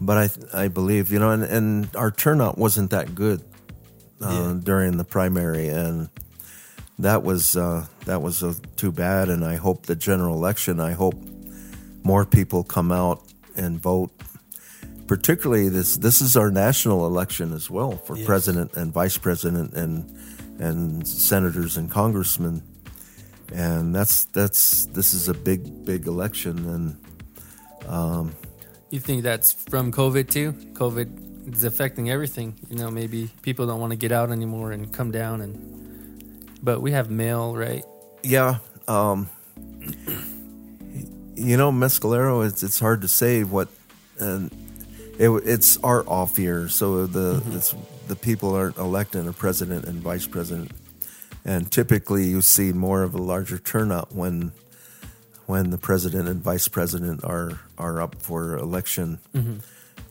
but 0.01 0.17
I 0.17 0.63
I 0.65 0.67
believe 0.67 1.11
you 1.11 1.19
know 1.19 1.31
and, 1.31 1.43
and 1.43 1.95
our 1.95 2.11
turnout 2.11 2.57
wasn't 2.57 2.91
that 2.91 3.15
good 3.15 3.41
uh, 4.21 4.53
yeah. 4.53 4.59
during 4.63 4.97
the 4.97 5.03
primary 5.03 5.67
and 5.67 6.09
that 6.99 7.23
was 7.23 7.55
uh, 7.55 7.85
that 8.05 8.21
was 8.21 8.43
uh, 8.43 8.53
too 8.75 8.91
bad 8.91 9.29
and 9.29 9.43
I 9.45 9.55
hope 9.55 9.85
the 9.85 9.95
general 9.95 10.35
election 10.35 10.79
I 10.79 10.91
hope 10.91 11.15
more 12.03 12.25
people 12.25 12.63
come 12.63 12.91
out 12.91 13.21
and 13.55 13.79
vote. 13.79 14.11
Particularly 15.07 15.69
this 15.69 15.97
this 15.97 16.21
is 16.21 16.35
our 16.35 16.51
national 16.51 17.05
election 17.05 17.53
as 17.53 17.69
well 17.69 17.91
for 17.91 18.17
yes. 18.17 18.25
president 18.25 18.75
and 18.75 18.91
vice 18.91 19.17
president 19.17 19.73
and 19.73 20.09
and 20.59 21.07
senators 21.07 21.77
and 21.77 21.89
congressmen, 21.89 22.61
and 23.53 23.95
that's 23.95 24.25
that's 24.25 24.85
this 24.87 25.13
is 25.13 25.29
a 25.29 25.33
big 25.33 25.85
big 25.85 26.07
election, 26.07 26.57
and 26.69 26.97
You 28.89 28.99
think 28.99 29.23
that's 29.23 29.51
from 29.51 29.91
COVID 29.91 30.29
too? 30.29 30.53
COVID 30.73 31.53
is 31.53 31.63
affecting 31.63 32.09
everything. 32.09 32.55
You 32.69 32.77
know, 32.77 32.89
maybe 32.91 33.29
people 33.41 33.67
don't 33.67 33.79
want 33.79 33.91
to 33.91 33.97
get 33.97 34.11
out 34.11 34.31
anymore 34.31 34.71
and 34.71 34.91
come 34.91 35.11
down 35.11 35.41
and. 35.41 35.73
But 36.63 36.81
we 36.81 36.91
have 36.91 37.09
mail, 37.11 37.55
right? 37.55 37.85
yeah, 38.23 38.57
um, 38.87 39.29
you 41.35 41.57
know, 41.57 41.71
Mescalero. 41.71 42.45
It's 42.45 42.63
it's 42.63 42.79
hard 42.79 43.01
to 43.01 43.07
say 43.07 43.43
what, 43.43 43.69
and 44.19 44.51
it, 45.17 45.29
it's 45.45 45.77
our 45.77 46.07
off 46.09 46.37
year, 46.37 46.67
so 46.69 47.05
the 47.05 47.41
it's 47.55 47.75
the 48.07 48.15
people 48.15 48.55
aren't 48.55 48.77
electing 48.77 49.27
a 49.27 49.33
president 49.33 49.85
and 49.85 50.01
vice 50.01 50.27
president, 50.27 50.71
and 51.47 51.71
typically 51.71 52.25
you 52.25 52.41
see 52.41 52.71
more 52.73 53.01
of 53.01 53.15
a 53.15 53.17
larger 53.17 53.57
turnout 53.57 54.13
when 54.13 54.51
when 55.47 55.69
the 55.69 55.77
president 55.77 56.27
and 56.27 56.43
vice 56.43 56.67
president 56.67 57.23
are 57.23 57.59
are 57.77 58.01
up 58.01 58.15
for 58.21 58.57
election. 58.57 59.19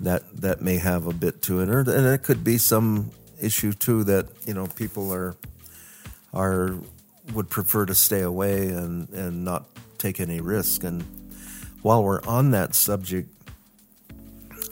That 0.00 0.22
that 0.42 0.60
may 0.60 0.78
have 0.78 1.06
a 1.06 1.12
bit 1.12 1.42
to 1.42 1.60
it, 1.60 1.68
or, 1.68 1.80
and 1.80 2.06
it 2.06 2.22
could 2.22 2.42
be 2.42 2.58
some 2.58 3.12
issue 3.40 3.72
too 3.72 4.04
that 4.04 4.26
you 4.46 4.54
know 4.54 4.66
people 4.66 5.12
are 5.12 5.36
are 6.34 6.74
would 7.32 7.48
prefer 7.50 7.86
to 7.86 7.94
stay 7.94 8.20
away 8.20 8.68
and 8.68 9.08
and 9.10 9.44
not 9.44 9.66
take 9.98 10.20
any 10.20 10.40
risk. 10.40 10.84
And 10.84 11.02
while 11.82 12.02
we're 12.02 12.22
on 12.22 12.50
that 12.50 12.74
subject, 12.74 13.28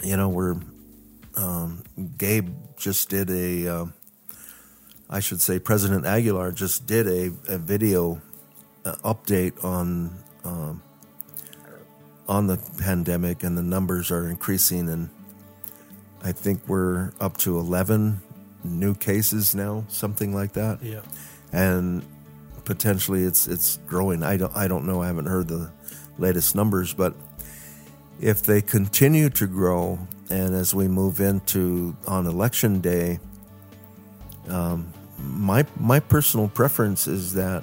you 0.03 0.17
know, 0.17 0.29
we're 0.29 0.57
um, 1.37 1.83
Gabe 2.19 2.55
just 2.77 3.09
did 3.09 3.31
a, 3.31 3.67
uh, 3.67 3.87
I 5.15 5.21
should 5.21 5.41
say, 5.41 5.61
President 5.61 6.05
Aguilar 6.07 6.51
just 6.51 6.87
did 6.87 7.07
a, 7.07 7.31
a 7.55 7.57
video 7.57 8.21
uh, 8.85 8.97
update 9.05 9.63
on 9.65 10.19
um, 10.43 10.83
on 12.27 12.49
the 12.49 12.57
pandemic, 12.81 13.45
and 13.45 13.57
the 13.57 13.63
numbers 13.63 14.11
are 14.11 14.29
increasing, 14.29 14.89
and 14.89 15.11
I 16.25 16.33
think 16.33 16.67
we're 16.67 17.13
up 17.21 17.37
to 17.39 17.59
eleven 17.59 18.23
new 18.65 18.95
cases 18.95 19.55
now, 19.55 19.85
something 19.89 20.35
like 20.35 20.55
that 20.55 20.83
Yeah. 20.83 21.03
and 21.53 22.03
potentially 22.65 23.23
it's 23.25 23.47
it's 23.47 23.79
growing. 23.87 24.23
I 24.23 24.37
don't 24.39 24.57
I 24.57 24.67
don't 24.69 24.85
know. 24.87 25.03
I 25.03 25.07
haven't 25.07 25.27
heard 25.27 25.47
the 25.49 25.71
latest 26.19 26.57
numbers, 26.57 26.95
but 26.95 27.15
if 28.21 28.43
they 28.43 28.63
continue 28.63 29.29
to 29.31 29.47
grow, 29.47 29.99
and 30.31 30.55
as 30.57 30.75
we 30.75 30.89
move 30.89 31.21
into 31.21 31.95
on 32.09 32.27
election 32.27 32.81
day, 32.81 33.21
um, 34.49 34.94
my 35.27 35.65
my 35.79 36.01
personal 36.01 36.49
preference 36.49 37.07
is 37.07 37.35
that 37.35 37.63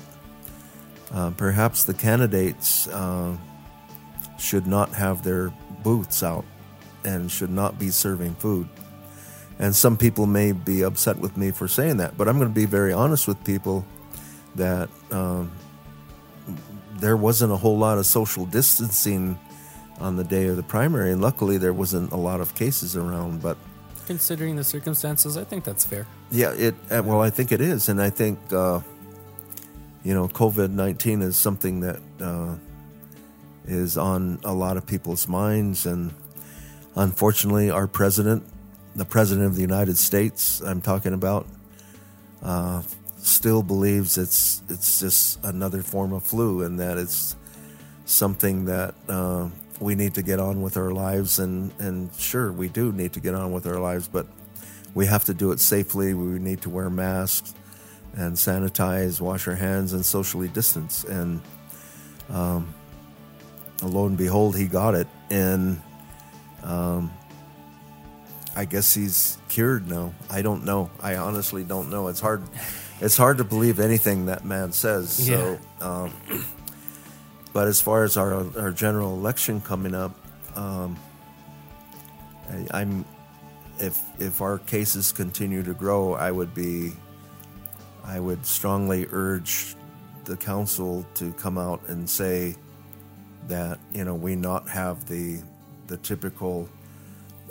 uh, 1.14 1.32
perhaps 1.32 1.84
the 1.84 1.94
candidates 1.94 2.88
uh, 2.88 3.36
should 4.40 4.68
not 4.68 4.90
have 4.94 5.24
their 5.24 5.52
booths 5.84 6.24
out 6.24 6.46
and 7.04 7.32
should 7.32 7.50
not 7.50 7.80
be 7.80 7.90
serving 7.90 8.36
food. 8.36 8.68
And 9.60 9.76
some 9.76 9.98
people 9.98 10.26
may 10.26 10.54
be 10.54 10.84
upset 10.84 11.18
with 11.18 11.38
me 11.38 11.52
for 11.52 11.68
saying 11.68 11.98
that, 11.98 12.18
but 12.18 12.28
I'm 12.28 12.38
going 12.38 12.50
to 12.50 12.56
be 12.56 12.66
very 12.66 12.94
honest 12.94 13.28
with 13.28 13.44
people 13.44 13.86
that 14.56 14.90
um, 15.12 15.52
there 16.96 17.16
wasn't 17.18 17.52
a 17.52 17.58
whole 17.58 17.78
lot 17.78 17.98
of 17.98 18.06
social 18.06 18.46
distancing 18.46 19.38
on 20.00 20.16
the 20.16 20.24
day 20.24 20.48
of 20.48 20.56
the 20.56 20.64
primary, 20.64 21.12
and 21.12 21.22
luckily 21.22 21.58
there 21.58 21.74
wasn't 21.74 22.12
a 22.12 22.16
lot 22.16 22.42
of 22.42 22.56
cases 22.56 22.98
around. 22.98 23.42
But 23.42 23.58
Considering 24.12 24.58
the 24.58 24.64
circumstances, 24.64 25.38
I 25.38 25.46
think 25.46 25.64
that's 25.64 25.86
fair. 25.86 26.06
yeah, 26.32 26.52
it 26.52 26.76
uh, 26.92 27.02
well, 27.06 27.22
I 27.22 27.30
think 27.30 27.52
it 27.52 27.62
is, 27.62 27.88
and 27.90 28.02
I 28.02 28.10
think 28.10 28.38
uh, 28.52 28.82
you 30.04 30.14
know, 30.14 30.28
COVID 30.28 30.70
nineteen 30.84 31.22
is 31.22 31.38
something 31.38 31.80
that 31.80 32.00
uh, 32.20 32.56
is 33.66 33.98
on 33.98 34.40
a 34.44 34.54
lot 34.54 34.76
of 34.76 34.86
people's 34.86 35.28
minds, 35.30 35.86
and 35.86 36.14
unfortunately, 36.96 37.70
our 37.70 37.88
president, 37.88 38.44
the 38.98 39.06
president 39.06 39.48
of 39.48 39.56
the 39.56 39.62
United 39.62 39.98
States, 39.98 40.60
I'm 40.60 40.82
talking 40.82 41.14
about, 41.14 41.48
uh, 42.44 42.82
still 43.18 43.64
believes 43.64 44.18
it's 44.18 44.62
it's 44.68 45.00
just 45.00 45.40
another 45.44 45.82
form 45.82 46.12
of 46.12 46.24
flu, 46.24 46.64
and 46.64 46.80
that 46.80 46.98
it's 46.98 47.38
something 48.06 48.66
that 48.66 48.94
uh, 49.08 49.48
we 49.82 49.96
need 49.96 50.14
to 50.14 50.22
get 50.22 50.40
on 50.40 50.62
with 50.62 50.78
our 50.78 50.92
lives, 50.92 51.40
and 51.40 51.72
and 51.80 52.14
sure, 52.16 52.52
we 52.52 52.70
do 52.70 52.92
need 52.92 53.14
to 53.14 53.20
get 53.20 53.34
on 53.34 53.52
with 53.52 53.66
our 53.66 53.80
lives, 53.80 54.08
but 54.08 54.28
we 54.94 55.08
have 55.08 55.26
to 55.26 55.34
do 55.34 55.52
it 55.52 55.60
safely. 55.60 56.14
We 56.14 56.40
need 56.40 56.62
to 56.62 56.70
wear 56.70 56.90
masks 56.90 57.54
and 58.14 58.36
sanitize, 58.36 59.20
wash 59.20 59.48
our 59.48 59.56
hands, 59.56 59.94
and 59.94 60.06
socially 60.06 60.50
distance. 60.50 61.04
And 61.04 61.42
um, 62.30 62.74
lo 63.82 64.06
and 64.06 64.18
behold, 64.18 64.56
he 64.56 64.68
got 64.68 64.94
it, 64.96 65.08
and 65.32 65.82
um, 66.64 67.12
I 68.56 68.66
guess 68.66 68.94
he's 68.94 69.38
cured 69.50 69.90
now. 69.90 70.14
I 70.30 70.42
don't 70.44 70.64
know. 70.64 70.92
I 71.02 71.16
honestly 71.16 71.64
don't 71.64 71.90
know. 71.90 72.08
It's 72.08 72.20
hard. 72.20 72.44
It's 73.00 73.18
hard 73.18 73.40
to 73.40 73.44
believe 73.44 73.80
anything 73.80 74.28
that 74.28 74.46
man 74.46 74.72
says. 74.74 75.10
So, 75.80 75.86
um, 75.86 76.14
but 77.54 77.68
as 77.68 77.82
far 77.82 78.04
as 78.04 78.18
our 78.18 78.46
our 78.60 78.72
general 78.72 79.14
election 79.14 79.62
coming 79.62 79.94
up, 79.94 80.16
um, 80.56 80.98
I, 82.50 82.82
I'm 82.82 83.06
if 83.80 84.02
if 84.20 84.42
our 84.42 84.60
cases 84.60 85.12
continue 85.12 85.64
to 85.64 85.74
grow, 85.74 86.14
I 86.14 86.32
would 86.32 86.54
be 86.54 86.94
I 88.04 88.20
would 88.20 88.46
strongly 88.46 89.08
urge 89.12 89.76
the 90.26 90.38
council 90.38 91.06
to 91.16 91.34
come 91.34 91.58
out 91.58 91.82
and 91.88 92.10
say 92.10 92.56
that 93.48 93.80
you 93.94 94.06
know 94.06 94.16
we 94.16 94.36
not 94.36 94.70
have 94.70 95.08
the 95.08 95.42
the 95.88 95.98
typical 95.98 96.70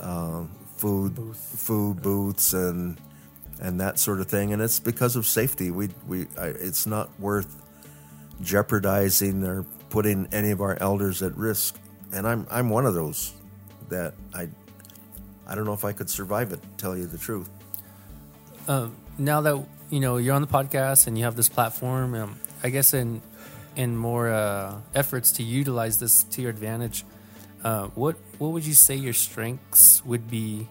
um, 0.01 0.51
food 0.76 1.16
food 1.36 2.01
booths 2.01 2.55
and 2.55 2.96
and 3.61 3.78
that 3.80 3.98
sort 3.98 4.20
of 4.20 4.28
thing, 4.28 4.55
and 4.55 4.62
it's 4.62 4.80
because 4.80 5.16
of 5.16 5.26
safety. 5.26 5.70
We 5.70 5.90
we 6.07 6.26
I, 6.38 6.46
it's 6.46 6.86
not 6.86 7.11
worth 7.20 7.57
jeopardizing 8.40 9.44
or 9.44 9.66
putting 9.91 10.28
any 10.32 10.53
of 10.53 10.61
our 10.61 10.78
elders 10.80 11.22
at 11.22 11.36
risk, 11.36 11.76
and 12.12 12.26
I'm 12.26 12.47
I'm 12.51 12.70
one 12.70 12.86
of 12.86 12.95
those 12.95 13.32
that 13.88 14.14
I 14.32 14.49
I 15.47 15.55
don't 15.55 15.64
know 15.64 15.72
if 15.72 15.84
I 15.84 15.93
could 15.93 16.09
survive 16.09 16.53
it. 16.53 16.61
Tell 16.78 16.97
you 16.97 17.07
the 17.07 17.18
truth. 17.18 17.49
Um, 18.68 18.97
now 19.18 19.41
that 19.43 19.66
you 19.91 20.01
know 20.01 20.16
you're 20.16 20.34
on 20.34 20.43
the 20.43 20.49
podcast 20.49 21.07
and 21.07 21.18
you 21.18 21.24
have 21.24 21.36
this 21.36 21.49
platform, 21.49 22.14
um, 22.14 22.41
I 22.62 22.70
guess 22.70 22.95
in 22.95 23.20
in 23.76 23.97
more 23.97 24.30
uh, 24.30 24.80
efforts 24.95 25.33
to 25.33 25.42
utilize 25.42 25.99
this 25.99 26.22
to 26.22 26.42
your 26.42 26.50
advantage, 26.50 27.04
uh, 27.64 27.88
what 27.88 28.17
what 28.38 28.53
would 28.53 28.64
you 28.64 28.75
say 28.75 28.95
your 28.95 29.12
strengths 29.12 30.04
would 30.04 30.30
be 30.30 30.68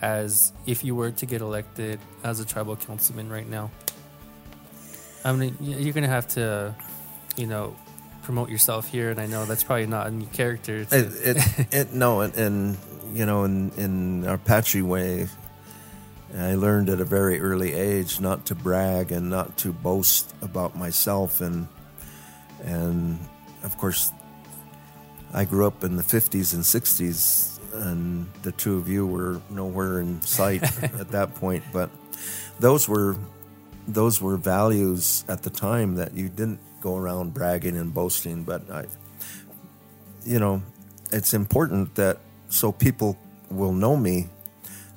as 0.00 0.52
if 0.66 0.82
you 0.84 0.94
were 0.94 1.10
to 1.10 1.26
get 1.26 1.42
elected 1.42 2.00
as 2.24 2.40
a 2.40 2.46
tribal 2.46 2.76
councilman 2.76 3.28
right 3.28 3.48
now? 3.48 3.70
I 5.24 5.32
mean, 5.32 5.56
you're 5.60 5.92
gonna 5.92 6.08
have 6.08 6.28
to, 6.28 6.74
you 7.36 7.46
know, 7.46 7.76
promote 8.30 8.48
yourself 8.48 8.86
here, 8.86 9.10
and 9.10 9.18
I 9.20 9.26
know 9.26 9.44
that's 9.44 9.64
probably 9.64 9.86
not 9.86 10.06
in 10.06 10.20
your 10.20 10.30
character. 10.30 10.86
It, 10.88 10.92
it, 10.92 11.36
it 11.72 11.92
no, 11.92 12.20
and, 12.20 12.32
and 12.36 12.78
you 13.12 13.26
know, 13.26 13.42
in 13.42 13.72
in 13.72 14.24
Apache 14.24 14.82
way, 14.82 15.26
I 16.38 16.54
learned 16.54 16.88
at 16.90 17.00
a 17.00 17.04
very 17.04 17.40
early 17.40 17.72
age 17.72 18.20
not 18.20 18.46
to 18.46 18.54
brag 18.54 19.10
and 19.10 19.30
not 19.30 19.56
to 19.58 19.72
boast 19.72 20.32
about 20.42 20.76
myself, 20.76 21.40
and 21.40 21.66
and 22.62 23.18
of 23.64 23.76
course, 23.78 24.12
I 25.34 25.44
grew 25.44 25.66
up 25.66 25.82
in 25.82 25.96
the 25.96 26.04
'50s 26.04 26.54
and 26.54 26.62
'60s, 26.62 27.58
and 27.82 28.28
the 28.42 28.52
two 28.52 28.76
of 28.76 28.88
you 28.88 29.08
were 29.08 29.40
nowhere 29.50 29.98
in 29.98 30.22
sight 30.22 30.62
at 30.84 31.08
that 31.08 31.34
point, 31.34 31.64
but 31.72 31.90
those 32.60 32.88
were 32.88 33.16
those 33.88 34.22
were 34.22 34.36
values 34.36 35.24
at 35.26 35.42
the 35.42 35.50
time 35.50 35.96
that 35.96 36.14
you 36.14 36.28
didn't 36.28 36.60
go 36.80 36.96
around 36.96 37.34
bragging 37.34 37.76
and 37.76 37.92
boasting, 37.92 38.44
but 38.44 38.70
I 38.70 38.86
you 40.24 40.38
know, 40.38 40.62
it's 41.12 41.34
important 41.34 41.94
that 41.96 42.18
so 42.48 42.72
people 42.72 43.18
will 43.50 43.72
know 43.72 43.96
me. 43.96 44.28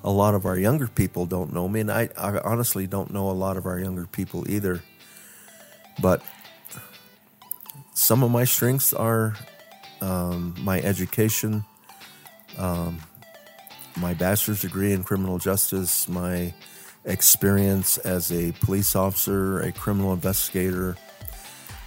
A 0.03 0.11
lot 0.11 0.35
of 0.35 0.45
our 0.45 0.57
younger 0.57 0.87
people 0.87 1.25
don't 1.25 1.53
know 1.53 1.67
me, 1.69 1.79
and 1.79 1.91
I, 1.91 2.09
I 2.17 2.37
honestly 2.39 2.87
don't 2.87 3.11
know 3.11 3.29
a 3.29 3.31
lot 3.31 3.55
of 3.55 3.65
our 3.65 3.79
younger 3.79 4.05
people 4.05 4.49
either. 4.49 4.83
But 6.01 6.21
some 7.93 8.21
of 8.21 8.29
my 8.29 8.43
strengths 8.43 8.93
are 8.93 9.35
um, 10.01 10.55
my 10.59 10.81
education, 10.81 11.63
um, 12.57 12.99
my 13.95 14.13
bachelor's 14.13 14.61
degree 14.61 14.91
in 14.91 15.03
criminal 15.03 15.37
justice, 15.37 16.09
my 16.09 16.53
experience 17.05 17.97
as 17.99 18.29
a 18.31 18.51
police 18.59 18.97
officer, 18.97 19.61
a 19.61 19.71
criminal 19.71 20.11
investigator. 20.11 20.97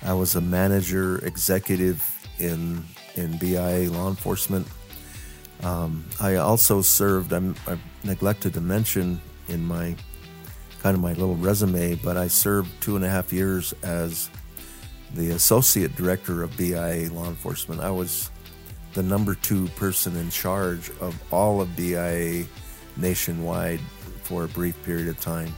I 0.06 0.12
was 0.12 0.36
a 0.36 0.40
manager, 0.40 1.18
executive 1.26 2.00
in 2.38 2.84
in 3.16 3.36
BIA 3.38 3.90
law 3.90 4.08
enforcement. 4.08 4.66
Um, 5.62 6.04
I 6.20 6.36
also 6.36 6.80
served. 6.80 7.32
I'm, 7.32 7.56
I 7.66 7.76
neglected 8.04 8.54
to 8.54 8.60
mention 8.60 9.20
in 9.48 9.64
my 9.64 9.96
kind 10.80 10.94
of 10.94 11.02
my 11.02 11.14
little 11.14 11.34
resume, 11.34 11.96
but 11.96 12.16
I 12.16 12.28
served 12.28 12.70
two 12.80 12.94
and 12.94 13.04
a 13.04 13.08
half 13.08 13.32
years 13.32 13.74
as 13.82 14.30
the 15.14 15.30
associate 15.30 15.96
director 15.96 16.44
of 16.44 16.56
BIA 16.56 17.10
law 17.10 17.26
enforcement. 17.26 17.80
I 17.80 17.90
was 17.90 18.30
the 18.92 19.02
number 19.02 19.34
two 19.34 19.66
person 19.70 20.16
in 20.16 20.30
charge 20.30 20.90
of 21.00 21.20
all 21.32 21.60
of 21.60 21.74
BIA 21.76 22.44
nationwide 22.96 23.80
for 24.22 24.44
a 24.44 24.48
brief 24.48 24.80
period 24.84 25.08
of 25.08 25.20
time. 25.20 25.52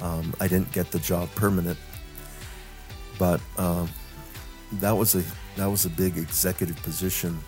Um, 0.00 0.34
I 0.40 0.48
didn't 0.48 0.72
get 0.72 0.90
the 0.90 0.98
job 0.98 1.28
permanent, 1.36 1.78
but 3.22 3.40
um, 3.56 3.88
that 4.80 4.90
was 4.90 5.14
a 5.14 5.22
that 5.54 5.66
was 5.66 5.86
a 5.86 5.90
big 5.90 6.18
executive 6.18 6.76
position 6.82 7.38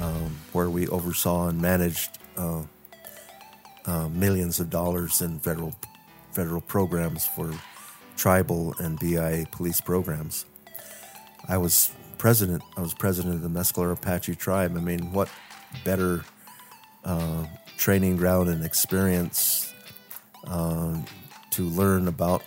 um, 0.00 0.36
where 0.52 0.70
we 0.70 0.86
oversaw 0.86 1.48
and 1.48 1.60
managed 1.60 2.20
uh, 2.36 2.62
uh, 3.86 4.08
millions 4.10 4.60
of 4.60 4.70
dollars 4.70 5.20
in 5.20 5.40
federal 5.40 5.74
federal 6.30 6.60
programs 6.60 7.26
for 7.26 7.52
tribal 8.16 8.72
and 8.78 9.00
BIA 9.00 9.46
police 9.50 9.80
programs. 9.80 10.46
I 11.48 11.58
was 11.58 11.90
president. 12.16 12.62
I 12.76 12.80
was 12.80 12.94
president 12.94 13.34
of 13.34 13.42
the 13.42 13.48
Mescalero 13.48 13.94
Apache 13.94 14.36
tribe. 14.36 14.76
I 14.76 14.80
mean, 14.80 15.12
what 15.12 15.28
better 15.84 16.24
uh, 17.04 17.46
training 17.76 18.16
ground 18.16 18.48
and 18.48 18.64
experience 18.64 19.74
uh, 20.46 21.02
to 21.50 21.64
learn 21.64 22.06
about 22.06 22.44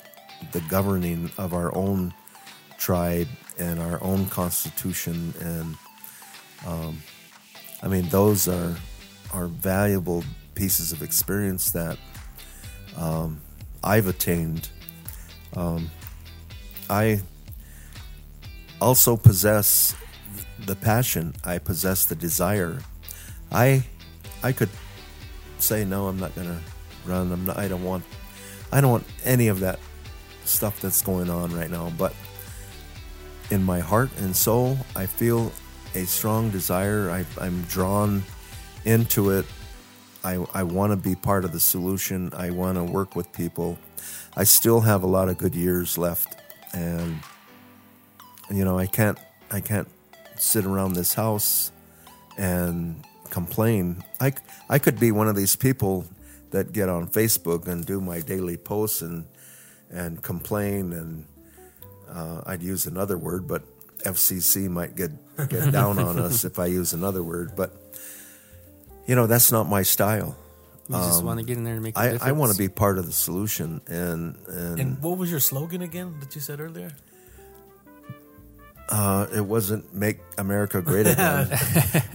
the 0.53 0.61
governing 0.61 1.29
of 1.37 1.53
our 1.53 1.75
own 1.75 2.13
tribe 2.81 3.27
and 3.59 3.79
our 3.79 4.03
own 4.03 4.25
constitution 4.25 5.31
and 5.39 5.77
um, 6.65 6.97
I 7.83 7.87
mean 7.87 8.09
those 8.09 8.47
are 8.47 8.75
are 9.31 9.45
valuable 9.45 10.23
pieces 10.55 10.91
of 10.91 11.03
experience 11.03 11.69
that 11.71 11.97
um, 12.97 13.39
I've 13.83 14.07
attained. 14.07 14.69
Um, 15.55 15.91
I 16.89 17.21
also 18.81 19.15
possess 19.15 19.95
the 20.65 20.75
passion. 20.75 21.35
I 21.43 21.59
possess 21.59 22.05
the 22.05 22.15
desire. 22.15 22.79
I 23.51 23.83
I 24.41 24.53
could 24.53 24.69
say 25.59 25.85
no. 25.85 26.07
I'm 26.07 26.19
not 26.19 26.33
gonna 26.35 26.59
run. 27.05 27.31
I'm 27.31 27.45
not. 27.45 27.57
I 27.57 27.67
don't 27.67 27.83
want. 27.83 28.03
I 28.71 28.81
don't 28.81 28.91
want 28.91 29.05
any 29.23 29.49
of 29.49 29.59
that 29.59 29.79
stuff 30.45 30.81
that's 30.81 31.03
going 31.03 31.29
on 31.29 31.55
right 31.55 31.69
now. 31.69 31.91
But 31.95 32.13
in 33.51 33.63
my 33.63 33.79
heart 33.79 34.09
and 34.17 34.35
soul, 34.35 34.77
I 34.95 35.05
feel 35.05 35.51
a 35.93 36.05
strong 36.05 36.49
desire. 36.49 37.09
I, 37.11 37.25
I'm 37.43 37.63
drawn 37.63 38.23
into 38.85 39.31
it. 39.31 39.45
I, 40.23 40.43
I 40.53 40.63
want 40.63 40.91
to 40.91 40.97
be 40.97 41.15
part 41.15 41.45
of 41.45 41.51
the 41.51 41.59
solution. 41.59 42.31
I 42.35 42.51
want 42.51 42.77
to 42.77 42.83
work 42.83 43.15
with 43.15 43.31
people. 43.33 43.77
I 44.35 44.45
still 44.45 44.81
have 44.81 45.03
a 45.03 45.07
lot 45.07 45.29
of 45.29 45.37
good 45.37 45.55
years 45.55 45.97
left, 45.97 46.35
and 46.73 47.19
you 48.49 48.63
know 48.63 48.77
I 48.77 48.87
can't 48.87 49.17
I 49.49 49.59
can't 49.59 49.87
sit 50.37 50.65
around 50.65 50.93
this 50.93 51.13
house 51.13 51.71
and 52.37 53.03
complain. 53.29 54.03
I 54.19 54.33
I 54.69 54.79
could 54.79 54.99
be 54.99 55.11
one 55.11 55.27
of 55.27 55.35
these 55.35 55.55
people 55.55 56.05
that 56.51 56.71
get 56.71 56.87
on 56.87 57.07
Facebook 57.07 57.67
and 57.67 57.85
do 57.85 57.99
my 57.99 58.21
daily 58.21 58.57
posts 58.57 59.01
and 59.01 59.25
and 59.89 60.21
complain 60.21 60.93
and 60.93 61.25
uh, 62.11 62.41
I'd 62.45 62.61
use 62.61 62.85
another 62.85 63.17
word, 63.17 63.47
but 63.47 63.63
FCC 64.03 64.69
might 64.69 64.95
get 64.95 65.11
get 65.49 65.71
down 65.79 65.99
on 65.99 66.19
us 66.19 66.43
if 66.43 66.59
I 66.59 66.65
use 66.67 66.93
another 66.93 67.23
word. 67.23 67.53
But 67.55 67.71
you 69.07 69.15
know 69.15 69.27
that's 69.27 69.51
not 69.51 69.67
my 69.69 69.83
style. 69.83 70.35
You 70.89 70.97
just 70.97 71.23
want 71.23 71.39
to 71.39 71.45
get 71.45 71.57
in 71.57 71.63
there 71.63 71.75
and 71.75 71.83
make. 71.83 71.95
a 71.95 71.99
I, 71.99 72.03
I 72.03 72.11
difference. 72.11 72.37
want 72.37 72.51
to 72.51 72.57
be 72.57 72.67
part 72.67 72.97
of 72.97 73.05
the 73.05 73.13
solution, 73.13 73.79
and 73.87 74.35
and, 74.47 74.79
And 74.79 75.01
what 75.01 75.17
was 75.17 75.31
your 75.31 75.39
slogan 75.39 75.81
again 75.81 76.15
that 76.19 76.35
you 76.35 76.41
said 76.41 76.59
earlier? 76.59 76.91
Uh, 78.89 79.27
it 79.33 79.41
wasn't 79.45 79.93
"Make 79.93 80.19
America 80.37 80.81
Great 80.81 81.07
Again." 81.11 81.47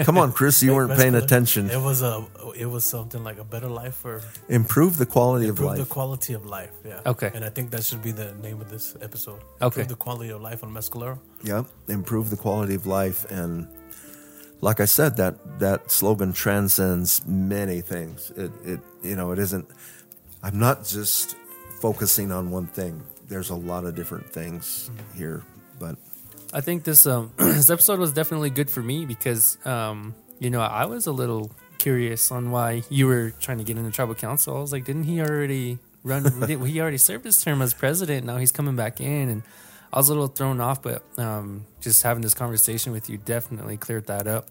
Come 0.04 0.18
on, 0.18 0.32
Chris, 0.32 0.62
you 0.62 0.74
weren't 0.74 0.92
paying 0.98 1.14
attention. 1.14 1.70
It 1.70 1.80
was 1.80 2.02
a. 2.02 2.24
It 2.56 2.66
was 2.66 2.84
something 2.84 3.22
like 3.24 3.38
a 3.38 3.44
better 3.44 3.68
life 3.68 3.94
for 3.96 4.22
Improve 4.48 4.96
the 4.98 5.06
quality 5.06 5.48
of 5.48 5.60
life. 5.60 5.78
the 5.78 5.84
quality 5.86 6.32
of 6.34 6.46
life. 6.46 6.72
Yeah. 6.84 7.00
Okay. 7.06 7.30
And 7.34 7.44
I 7.44 7.50
think 7.50 7.70
that 7.70 7.84
should 7.84 8.02
be 8.02 8.12
the 8.12 8.34
name 8.34 8.60
of 8.60 8.68
this 8.70 8.96
episode. 9.00 9.40
Okay. 9.60 9.82
Improve 9.82 9.88
the 9.88 9.96
quality 9.96 10.30
of 10.30 10.40
life 10.40 10.62
on 10.64 10.72
Mescalero. 10.72 11.18
Yep, 11.42 11.66
improve 11.88 12.30
the 12.30 12.36
quality 12.36 12.74
of 12.74 12.86
life, 12.86 13.30
and 13.30 13.68
like 14.60 14.80
I 14.80 14.86
said, 14.86 15.16
that 15.16 15.58
that 15.60 15.90
slogan 15.90 16.32
transcends 16.32 17.24
many 17.26 17.80
things. 17.82 18.30
It 18.36 18.50
it 18.64 18.80
you 19.02 19.16
know 19.16 19.32
it 19.32 19.38
isn't. 19.38 19.66
I'm 20.42 20.58
not 20.58 20.84
just 20.84 21.36
focusing 21.80 22.32
on 22.32 22.50
one 22.50 22.66
thing. 22.66 23.02
There's 23.28 23.50
a 23.50 23.54
lot 23.54 23.84
of 23.84 23.94
different 23.94 24.30
things 24.30 24.90
here, 25.14 25.42
but 25.78 25.96
I 26.56 26.62
think 26.62 26.84
this 26.84 27.06
um 27.06 27.32
this 27.36 27.68
episode 27.68 27.98
was 27.98 28.14
definitely 28.14 28.48
good 28.48 28.70
for 28.70 28.80
me 28.80 29.04
because 29.04 29.58
um 29.66 30.14
you 30.38 30.48
know 30.48 30.62
I 30.62 30.86
was 30.86 31.06
a 31.06 31.12
little 31.12 31.50
curious 31.76 32.32
on 32.32 32.50
why 32.50 32.82
you 32.88 33.06
were 33.06 33.30
trying 33.38 33.58
to 33.58 33.64
get 33.64 33.76
into 33.76 33.90
tribal 33.90 34.14
council. 34.14 34.56
I 34.56 34.60
was 34.60 34.72
like, 34.72 34.86
didn't 34.86 35.04
he 35.04 35.20
already 35.20 35.78
run? 36.02 36.24
he 36.66 36.80
already 36.80 36.96
served 36.96 37.26
his 37.26 37.36
term 37.42 37.60
as 37.60 37.74
president. 37.74 38.24
Now 38.24 38.38
he's 38.38 38.52
coming 38.52 38.74
back 38.74 39.02
in, 39.02 39.28
and 39.28 39.42
I 39.92 39.98
was 39.98 40.08
a 40.08 40.12
little 40.14 40.28
thrown 40.28 40.62
off. 40.62 40.80
But 40.80 41.04
um, 41.18 41.66
just 41.82 42.02
having 42.02 42.22
this 42.22 42.32
conversation 42.32 42.90
with 42.90 43.10
you 43.10 43.18
definitely 43.18 43.76
cleared 43.76 44.06
that 44.06 44.26
up, 44.26 44.48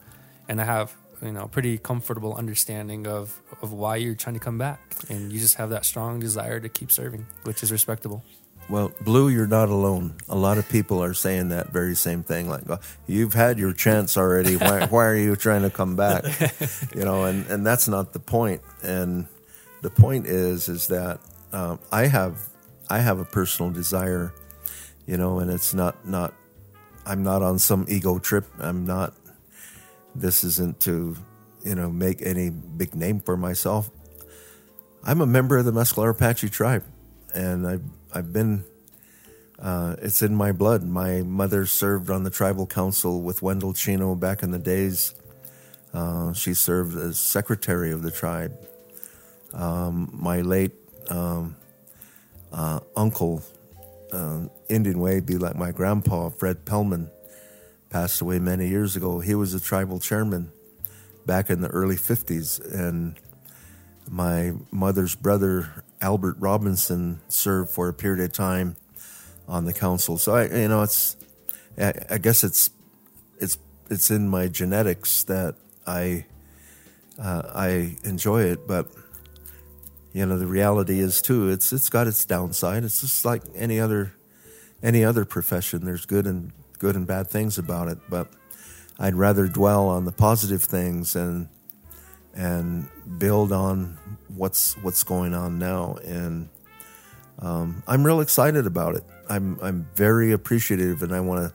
and 0.48 0.62
I 0.62 0.66
have 0.66 0.94
you 1.24 1.32
know 1.32 1.48
pretty 1.48 1.80
comfortable 1.80 2.36
understanding 2.36 3.08
of 3.08 3.42
of 3.64 3.74
why 3.74 3.96
you're 3.96 4.14
trying 4.14 4.36
to 4.36 4.40
come 4.40 4.60
back, 4.60 4.80
and 5.10 5.34
you 5.34 5.40
just 5.40 5.56
have 5.56 5.72
that 5.72 5.86
strong 5.86 6.20
desire 6.20 6.60
to 6.60 6.70
keep 6.70 6.92
serving, 6.92 7.26
which 7.46 7.64
is 7.64 7.72
respectable. 7.72 8.24
Well, 8.68 8.92
Blue, 9.02 9.30
you're 9.30 9.46
not 9.46 9.70
alone. 9.70 10.16
A 10.28 10.36
lot 10.36 10.58
of 10.58 10.68
people 10.68 11.04
are 11.04 11.14
saying 11.14 11.50
that 11.50 11.70
very 11.70 11.96
same 11.96 12.24
thing. 12.24 12.50
Like, 12.50 12.68
oh, 12.68 12.80
you've 13.06 13.34
had 13.34 13.60
your 13.60 13.74
chance 13.74 14.18
already. 14.18 14.56
Why, 14.56 14.86
why 14.90 15.06
are 15.06 15.16
you 15.16 15.36
trying 15.36 15.62
to 15.62 15.70
come 15.70 15.96
back? 15.96 16.24
You 16.96 17.06
know, 17.06 17.26
and, 17.26 17.46
and 17.48 17.66
that's 17.66 17.88
not 17.88 18.14
the 18.14 18.20
point. 18.20 18.62
And 18.82 19.28
the 19.82 19.92
point 19.92 20.26
is, 20.26 20.68
is 20.68 20.88
that 20.88 21.20
um, 21.54 21.80
I 21.92 22.08
have, 22.08 22.40
I 22.90 23.00
have 23.00 23.20
a 23.20 23.26
personal 23.26 23.72
desire, 23.72 24.34
you 25.06 25.18
know, 25.18 25.40
and 25.40 25.52
it's 25.52 25.76
not, 25.76 26.08
not, 26.08 26.34
I'm 27.06 27.22
not 27.22 27.44
on 27.44 27.60
some 27.60 27.86
ego 27.88 28.18
trip. 28.18 28.46
I'm 28.60 28.84
not, 28.84 29.14
this 30.16 30.44
isn't 30.44 30.80
to, 30.82 31.16
you 31.64 31.76
know, 31.76 31.92
make 31.92 32.24
any 32.24 32.50
big 32.50 32.96
name 32.96 33.20
for 33.20 33.38
myself. 33.38 33.92
I'm 35.04 35.22
a 35.22 35.28
member 35.28 35.58
of 35.60 35.66
the 35.66 35.72
Mescalero 35.72 36.12
Apache 36.12 36.50
tribe, 36.50 36.84
and 37.36 37.68
I've 37.68 37.84
I've 38.16 38.32
been. 38.32 38.64
Uh, 39.60 39.98
it's 40.02 40.22
in 40.22 40.34
my 40.34 40.54
blood. 40.54 40.84
My 40.84 41.22
mother 41.22 41.66
served 41.66 42.10
on 42.10 42.24
the 42.24 42.30
tribal 42.30 42.66
council 42.66 43.22
with 43.22 43.42
Wendell 43.42 43.74
Chino 43.74 44.16
back 44.16 44.42
in 44.42 44.52
the 44.52 44.60
days. 44.60 45.14
Uh, 45.94 46.32
she 46.32 46.54
served 46.54 46.98
as 46.98 47.18
secretary 47.20 47.92
of 47.92 48.04
the 48.04 48.12
tribe. 48.12 48.58
Um, 49.54 50.10
my 50.14 50.42
late 50.42 50.72
um, 51.10 51.58
uh, 52.54 52.80
uncle, 52.96 53.44
uh, 54.14 54.44
Indian 54.70 55.00
way, 55.00 55.20
be 55.20 55.38
like 55.38 55.58
my 55.58 55.72
grandpa, 55.72 56.30
Fred 56.30 56.64
Pellman, 56.64 57.10
passed 57.90 58.22
away 58.22 58.40
many 58.40 58.70
years 58.70 58.96
ago. 58.96 59.20
He 59.20 59.36
was 59.36 59.54
a 59.54 59.60
tribal 59.60 60.00
chairman 60.00 60.54
back 61.26 61.50
in 61.50 61.60
the 61.60 61.68
early 61.68 61.98
50s, 61.98 62.64
and 62.74 63.16
my 64.10 64.54
mother's 64.72 65.16
brother 65.16 65.84
Albert 66.02 66.38
Robinson 66.40 67.22
served 67.28 67.70
for 67.72 67.88
a 67.88 67.94
period 67.94 68.24
of 68.24 68.34
time 68.34 68.76
on 69.48 69.66
the 69.66 69.74
council. 69.74 70.18
So 70.18 70.36
I, 70.36 70.46
you 70.46 70.68
know, 70.68 70.82
it's 70.82 71.16
I, 71.78 72.18
guess 72.18 72.44
it's 72.44 72.70
it's 73.40 73.58
it's 73.90 74.10
in 74.10 74.30
my 74.30 74.48
genetics 74.48 75.24
that 75.24 75.56
I 75.86 76.26
uh, 77.20 77.44
I 77.54 77.98
enjoy 78.04 78.44
it, 78.44 78.68
but 78.68 78.88
you 80.14 80.26
know 80.26 80.38
the 80.38 80.48
reality 80.48 81.00
is 81.00 81.22
too. 81.22 81.50
It's 81.50 81.74
it's 81.74 81.90
got 81.90 82.08
its 82.08 82.24
downside. 82.26 82.84
It's 82.84 83.02
just 83.02 83.26
like 83.26 83.44
any 83.54 83.80
other 83.80 84.14
any 84.82 85.04
other 85.04 85.26
profession. 85.26 85.86
There's 85.86 86.06
good 86.06 86.26
and 86.26 86.52
good 86.80 86.96
and 86.96 87.08
bad 87.08 87.28
things 87.28 87.58
about 87.58 87.88
it, 87.88 87.98
but 88.10 88.28
I'd 89.00 89.16
rather 89.16 89.48
dwell 89.48 89.88
on 89.88 90.06
the 90.06 90.12
positive 90.12 90.64
things 90.64 91.16
and 91.16 91.50
and 92.36 92.88
build 93.18 93.52
on 93.52 93.98
what's 94.28 94.74
what's 94.78 95.04
going 95.04 95.34
on 95.34 95.58
now. 95.58 95.96
And 96.04 96.50
um, 97.40 97.84
I'm 97.88 98.06
real 98.06 98.22
excited 98.22 98.68
about 98.68 98.96
it. 98.96 99.04
I'm 99.30 99.60
I'm 99.62 99.88
very 99.96 100.32
appreciative, 100.32 101.02
and 101.02 101.14
I 101.14 101.20
want 101.22 101.50
to 101.50 101.54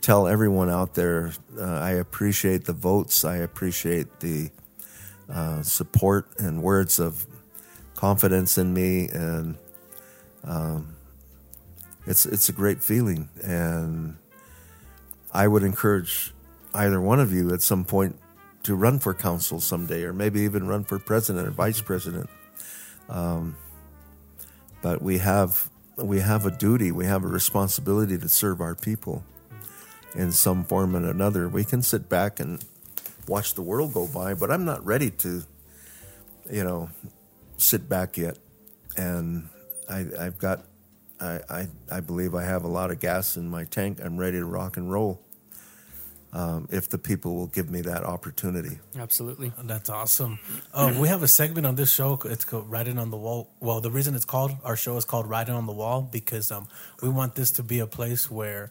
tell 0.00 0.26
everyone 0.26 0.68
out 0.68 0.94
there 0.94 1.32
uh, 1.58 1.62
I 1.62 1.92
appreciate 1.92 2.64
the 2.64 2.72
votes. 2.72 3.24
I 3.24 3.36
appreciate 3.36 4.20
the 4.20 4.50
uh, 5.30 5.62
support 5.62 6.28
and 6.38 6.62
words 6.62 6.98
of 6.98 7.26
confidence 7.94 8.58
in 8.58 8.74
me, 8.74 9.08
and 9.08 9.56
um, 10.44 10.96
it's 12.06 12.26
it's 12.26 12.48
a 12.48 12.52
great 12.52 12.82
feeling. 12.82 13.28
And 13.42 14.16
I 15.32 15.46
would 15.48 15.62
encourage 15.62 16.34
either 16.74 17.00
one 17.00 17.20
of 17.20 17.32
you 17.32 17.52
at 17.54 17.62
some 17.62 17.84
point 17.84 18.18
to 18.62 18.74
run 18.74 18.98
for 18.98 19.14
council 19.14 19.60
someday, 19.60 20.04
or 20.04 20.12
maybe 20.12 20.40
even 20.40 20.66
run 20.68 20.84
for 20.84 20.98
president 20.98 21.48
or 21.48 21.50
vice 21.50 21.80
president. 21.80 22.30
Um, 23.08 23.56
but 24.82 25.02
we 25.02 25.18
have 25.18 25.68
we 25.96 26.20
have 26.20 26.46
a 26.46 26.50
duty, 26.50 26.90
we 26.90 27.06
have 27.06 27.24
a 27.24 27.28
responsibility 27.28 28.18
to 28.18 28.28
serve 28.28 28.60
our 28.60 28.74
people 28.74 29.24
in 30.14 30.32
some 30.32 30.64
form 30.64 30.94
and 30.94 31.06
another. 31.06 31.48
We 31.48 31.64
can 31.64 31.82
sit 31.82 32.08
back 32.08 32.40
and 32.40 32.64
watch 33.28 33.54
the 33.54 33.62
world 33.62 33.92
go 33.92 34.06
by, 34.06 34.34
but 34.34 34.50
I'm 34.50 34.64
not 34.64 34.84
ready 34.84 35.10
to, 35.10 35.42
you 36.50 36.64
know, 36.64 36.90
sit 37.56 37.88
back 37.88 38.16
yet. 38.16 38.38
And 38.96 39.48
I, 39.88 40.06
I've 40.18 40.38
got, 40.38 40.64
I, 41.20 41.40
I, 41.48 41.68
I 41.90 42.00
believe 42.00 42.34
I 42.34 42.44
have 42.44 42.64
a 42.64 42.68
lot 42.68 42.90
of 42.90 43.00
gas 43.00 43.36
in 43.36 43.48
my 43.48 43.64
tank. 43.64 44.00
I'm 44.02 44.18
ready 44.18 44.38
to 44.38 44.44
rock 44.44 44.76
and 44.76 44.90
roll. 44.90 45.20
Um, 46.34 46.66
if 46.70 46.88
the 46.88 46.96
people 46.96 47.34
will 47.34 47.48
give 47.48 47.68
me 47.68 47.82
that 47.82 48.04
opportunity. 48.04 48.78
Absolutely. 48.98 49.52
That's 49.64 49.90
awesome. 49.90 50.38
Uh, 50.72 50.94
we 50.98 51.08
have 51.08 51.22
a 51.22 51.28
segment 51.28 51.66
on 51.66 51.74
this 51.74 51.92
show. 51.92 52.18
It's 52.24 52.46
called 52.46 52.70
Writing 52.70 52.98
on 52.98 53.10
the 53.10 53.18
Wall. 53.18 53.50
Well, 53.60 53.82
the 53.82 53.90
reason 53.90 54.14
it's 54.14 54.24
called 54.24 54.52
our 54.64 54.74
show 54.74 54.96
is 54.96 55.04
called 55.04 55.28
Writing 55.28 55.54
on 55.54 55.66
the 55.66 55.74
Wall 55.74 56.00
because 56.00 56.50
um, 56.50 56.68
we 57.02 57.10
want 57.10 57.34
this 57.34 57.50
to 57.52 57.62
be 57.62 57.80
a 57.80 57.86
place 57.86 58.30
where 58.30 58.70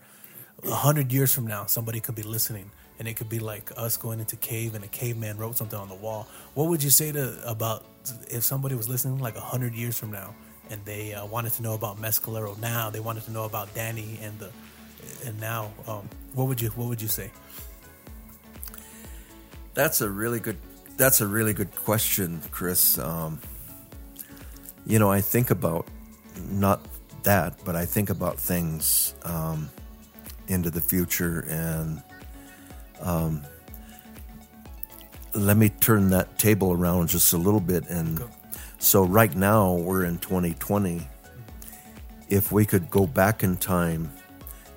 a 0.64 0.74
hundred 0.74 1.12
years 1.12 1.34
from 1.34 1.46
now 1.46 1.68
somebody 1.68 2.00
could 2.00 2.16
be 2.16 2.24
listening 2.24 2.72
and 3.00 3.08
it 3.08 3.16
could 3.16 3.30
be 3.30 3.40
like 3.40 3.72
us 3.78 3.98
going 3.98 4.20
into 4.20 4.36
cave 4.36 4.76
and 4.76 4.84
a 4.84 4.88
caveman 4.88 5.38
wrote 5.38 5.58
something 5.58 5.80
on 5.80 5.90
the 5.90 5.96
wall. 5.96 6.28
What 6.54 6.70
would 6.70 6.84
you 6.84 6.92
say 6.92 7.12
to 7.12 7.42
about 7.50 7.84
if 8.30 8.44
somebody 8.44 8.76
was 8.76 8.88
listening 8.88 9.18
like 9.18 9.36
a 9.36 9.42
hundred 9.42 9.74
years 9.74 9.98
from 9.98 10.12
now 10.12 10.36
and 10.70 10.86
they 10.86 11.14
uh, 11.14 11.26
wanted 11.26 11.54
to 11.54 11.64
know 11.64 11.74
about 11.74 12.00
Mescalero 12.00 12.58
now, 12.60 12.92
they 12.92 13.00
wanted 13.00 13.24
to 13.24 13.32
know 13.32 13.46
about 13.46 13.74
Danny 13.74 14.20
and 14.22 14.38
the 14.38 14.52
and 15.26 15.40
now, 15.40 15.72
um, 15.88 16.08
what 16.34 16.48
would 16.48 16.62
you 16.62 16.70
what 16.70 16.88
would 16.88 17.02
you 17.02 17.08
say? 17.08 17.32
That's 19.74 20.02
a 20.02 20.10
really 20.10 20.40
good. 20.40 20.58
That's 20.98 21.22
a 21.22 21.28
really 21.28 21.54
good 21.54 21.76
question, 21.76 22.42
Chris. 22.52 22.98
Um, 22.98 23.40
you 24.86 25.00
know, 25.00 25.12
I 25.12 25.22
think 25.22 25.52
about 25.52 25.88
not 26.50 26.86
that, 27.24 27.56
but 27.64 27.76
I 27.76 27.86
think 27.86 28.10
about 28.10 28.40
things 28.40 29.16
um, 29.24 29.70
into 30.48 30.70
the 30.70 30.82
future, 30.82 31.46
and 31.48 32.02
um, 33.02 33.44
let 35.34 35.58
me 35.58 35.70
turn 35.70 36.10
that 36.10 36.38
table 36.38 36.74
around 36.74 37.10
just 37.10 37.34
a 37.34 37.38
little 37.38 37.60
bit. 37.60 37.88
And 37.90 38.18
Go. 38.18 38.30
so, 38.80 39.04
right 39.04 39.36
now, 39.36 39.74
we're 39.74 40.06
in 40.06 40.18
2020. 40.20 41.08
If 42.30 42.52
we 42.52 42.66
could 42.66 42.90
go 42.90 43.06
back 43.06 43.44
in 43.44 43.58
time 43.58 44.10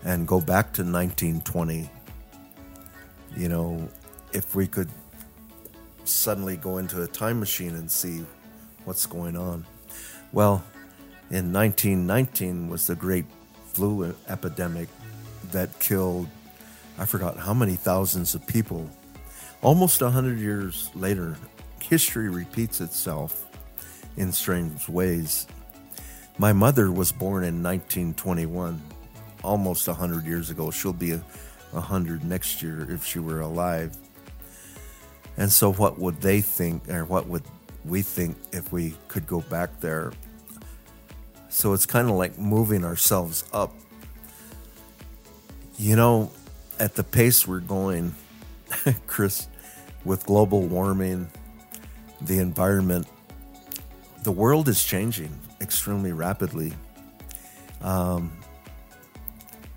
and 0.05 0.29
go 0.29 0.41
back 0.41 0.73
to 0.75 0.83
1920, 0.83 1.89
you 3.37 3.49
know, 3.49 3.89
if 4.33 4.55
we 4.55 4.67
could 4.67 4.89
suddenly 6.05 6.57
go 6.57 6.79
into 6.79 7.03
a 7.03 7.07
time 7.07 7.41
machine 7.41 7.75
and 7.75 7.91
see 7.91 8.25
what's 8.85 9.07
going 9.07 9.37
on. 9.37 9.65
Well, 10.33 10.63
in 11.31 11.53
1919 11.53 12.69
was 12.69 12.87
the 12.87 12.95
great 12.95 13.25
flu 13.73 14.15
epidemic 14.29 14.89
that 15.53 15.79
killed, 15.81 16.29
I 16.99 17.07
forgot 17.07 17.39
how 17.39 17.55
many 17.55 17.77
thousands 17.77 18.35
of 18.35 18.47
people. 18.47 18.89
Almost 19.63 20.03
100 20.03 20.39
years 20.39 20.91
later, 20.95 21.37
history 21.81 22.29
repeats 22.29 22.81
itself 22.81 23.47
in 24.17 24.31
strange 24.33 24.89
ways. 24.89 25.47
My 26.37 26.53
mother 26.53 26.91
was 26.91 27.13
born 27.13 27.45
in 27.45 27.63
1921, 27.63 28.81
almost 29.45 29.87
100 29.87 30.25
years 30.25 30.51
ago. 30.51 30.71
She'll 30.71 30.93
be 30.93 31.13
a 31.13 31.23
100 31.71 32.25
next 32.25 32.63
year 32.63 32.91
if 32.91 33.05
she 33.05 33.19
were 33.19 33.41
alive. 33.41 33.97
And 35.37 35.51
so, 35.53 35.73
what 35.73 35.99
would 35.99 36.21
they 36.21 36.41
think, 36.41 36.89
or 36.89 37.05
what 37.05 37.27
would 37.27 37.43
we 37.85 38.03
think 38.03 38.37
if 38.53 38.73
we 38.73 38.95
could 39.09 39.27
go 39.27 39.41
back 39.43 39.81
there? 39.81 40.13
So, 41.49 41.73
it's 41.73 41.87
kind 41.87 42.09
of 42.09 42.15
like 42.17 42.39
moving 42.39 42.85
ourselves 42.85 43.45
up. 43.53 43.75
You 45.77 45.97
know, 45.97 46.31
at 46.79 46.95
the 46.95 47.03
pace 47.03 47.49
we're 47.49 47.61
going, 47.61 48.15
Chris, 49.07 49.49
with 50.05 50.25
global 50.27 50.63
warming, 50.63 51.29
the 52.21 52.39
environment, 52.39 53.07
the 54.23 54.33
world 54.33 54.69
is 54.69 54.83
changing 54.85 55.37
extremely 55.61 56.13
rapidly. 56.13 56.73
Um, 57.83 58.33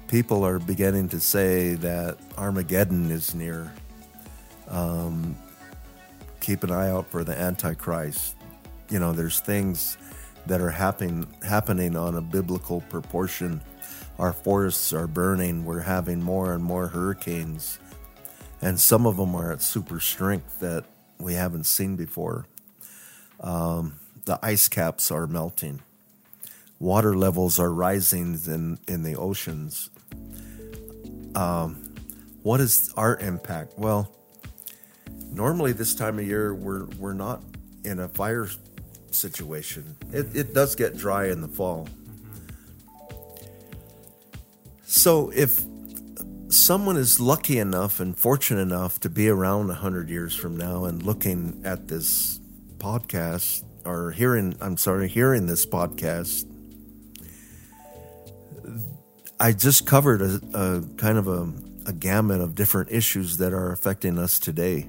people 0.07 0.45
are 0.45 0.59
beginning 0.59 1.09
to 1.09 1.19
say 1.19 1.75
that 1.75 2.17
Armageddon 2.37 3.11
is 3.11 3.35
near. 3.35 3.71
Um, 4.69 5.37
keep 6.39 6.63
an 6.63 6.71
eye 6.71 6.89
out 6.89 7.07
for 7.09 7.23
the 7.23 7.37
Antichrist. 7.37 8.35
You 8.89 8.99
know, 8.99 9.11
there's 9.11 9.39
things 9.41 9.97
that 10.45 10.61
are 10.61 10.69
happening 10.69 11.27
happening 11.43 11.97
on 11.97 12.15
a 12.15 12.21
biblical 12.21 12.81
proportion. 12.81 13.61
Our 14.17 14.33
forests 14.33 14.93
are 14.93 15.07
burning. 15.07 15.65
We're 15.65 15.81
having 15.81 16.23
more 16.23 16.53
and 16.53 16.63
more 16.63 16.87
hurricanes, 16.87 17.77
and 18.61 18.79
some 18.79 19.05
of 19.05 19.17
them 19.17 19.35
are 19.35 19.51
at 19.51 19.61
super 19.61 19.99
strength 19.99 20.59
that 20.61 20.85
we 21.19 21.33
haven't 21.33 21.65
seen 21.65 21.95
before. 21.95 22.45
Um, 23.41 23.99
the 24.25 24.39
ice 24.41 24.67
caps 24.67 25.11
are 25.11 25.27
melting. 25.27 25.81
Water 26.79 27.15
levels 27.15 27.59
are 27.59 27.73
rising 27.73 28.39
in 28.45 28.79
in 28.87 29.03
the 29.03 29.15
oceans. 29.15 29.89
Um, 31.35 31.93
what 32.43 32.59
is 32.59 32.93
our 32.97 33.17
impact? 33.17 33.73
Well, 33.77 34.11
normally 35.31 35.73
this 35.73 35.93
time 35.93 36.19
of 36.19 36.25
year 36.25 36.53
we're 36.53 36.85
we're 36.97 37.13
not 37.13 37.43
in 37.83 37.99
a 37.99 38.07
fire 38.07 38.49
situation. 39.11 39.95
It, 40.11 40.35
it 40.35 40.53
does 40.53 40.75
get 40.75 40.97
dry 40.97 41.27
in 41.27 41.41
the 41.41 41.47
fall. 41.47 41.87
So 44.83 45.31
if 45.35 45.61
someone 46.49 46.97
is 46.97 47.19
lucky 47.19 47.59
enough 47.59 47.99
and 47.99 48.17
fortunate 48.17 48.61
enough 48.61 48.99
to 49.01 49.09
be 49.09 49.27
around 49.29 49.67
100 49.67 50.09
years 50.09 50.33
from 50.33 50.55
now 50.55 50.85
and 50.85 51.03
looking 51.03 51.61
at 51.65 51.87
this 51.87 52.39
podcast 52.77 53.63
or 53.85 54.11
hearing 54.11 54.55
I'm 54.61 54.77
sorry 54.77 55.07
hearing 55.07 55.47
this 55.47 55.65
podcast 55.65 56.45
I 59.39 59.51
just 59.51 59.85
covered 59.85 60.21
a, 60.21 60.41
a 60.53 60.83
kind 60.97 61.17
of 61.17 61.27
a, 61.27 61.51
a 61.85 61.93
gamut 61.93 62.41
of 62.41 62.55
different 62.55 62.91
issues 62.91 63.37
that 63.37 63.53
are 63.53 63.71
affecting 63.71 64.17
us 64.17 64.39
today 64.39 64.87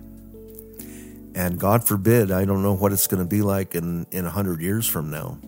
and 1.39 1.57
God 1.57 1.87
forbid, 1.87 2.33
I 2.33 2.45
don't 2.45 2.65
know 2.65 2.75
what 2.75 2.93
it's 2.93 3.07
going 3.07 3.23
to 3.23 3.29
be 3.29 3.43
like 3.43 3.77
in 3.77 4.07
in 4.11 4.27
a 4.27 4.31
hundred 4.31 4.61
years 4.61 4.89
from 4.89 5.09
now. 5.09 5.39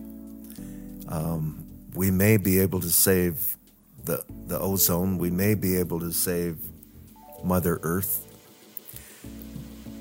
Um, 1.09 1.65
we 1.93 2.11
may 2.11 2.37
be 2.37 2.59
able 2.59 2.79
to 2.79 2.89
save 2.89 3.57
the 4.05 4.23
the 4.47 4.57
ozone. 4.57 5.17
We 5.17 5.31
may 5.31 5.53
be 5.53 5.75
able 5.75 5.99
to 5.99 6.13
save 6.13 6.57
Mother 7.43 7.77
Earth. 7.83 8.25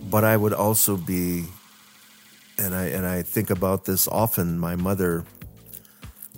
But 0.09 0.23
I 0.23 0.37
would 0.37 0.53
also 0.53 0.97
be, 0.97 1.47
and 2.57 2.73
I 2.73 2.85
and 2.85 3.05
I 3.05 3.23
think 3.23 3.51
about 3.51 3.85
this 3.85 4.07
often. 4.07 4.61
My 4.61 4.77
mother 4.77 5.25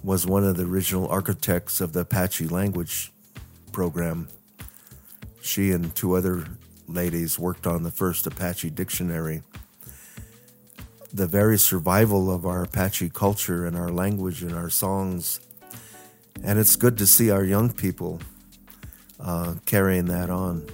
was 0.03 0.27
one 0.27 0.45
of 0.45 0.57
the 0.57 0.65
original 0.65 1.09
architects 1.09 1.81
of 1.81 1.93
the 1.93 2.01
Apache 2.01 2.49
language 2.49 3.13
program. 3.71 4.29
She 5.41 5.71
and 5.71 5.95
two 5.95 6.15
other 6.15 6.45
ladies 6.89 7.39
worked 7.39 7.67
on 7.67 7.83
the 7.83 7.91
first 7.91 8.27
Apache 8.27 8.71
dictionary. 8.71 9.43
The 11.13 11.27
very 11.27 11.59
survival 11.59 12.31
of 12.31 12.47
our 12.47 12.65
Apache 12.65 13.11
culture 13.11 13.67
and 13.67 13.77
our 13.77 13.91
language 13.91 14.43
and 14.43 14.55
our 14.55 14.71
songs. 14.71 15.41
And 16.43 16.59
it's 16.59 16.77
good 16.77 16.99
to 16.99 17.07
see 17.07 17.31
our 17.31 17.45
young 17.45 17.73
people 17.73 18.21
uh, 19.21 19.55
carrying 19.67 20.07
that 20.07 20.31
on. 20.31 20.67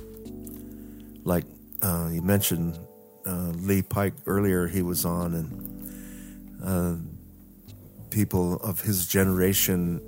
Like 1.24 1.44
uh, 1.82 2.08
you 2.10 2.22
mentioned 2.22 2.78
uh, 3.26 3.52
Lee 3.56 3.82
Pike 3.82 4.14
earlier, 4.26 4.66
he 4.66 4.80
was 4.80 5.04
on, 5.04 5.34
and 5.34 6.64
uh, 6.64 6.94
people 8.10 8.56
of 8.56 8.82
his 8.82 9.06
generation. 9.06 10.00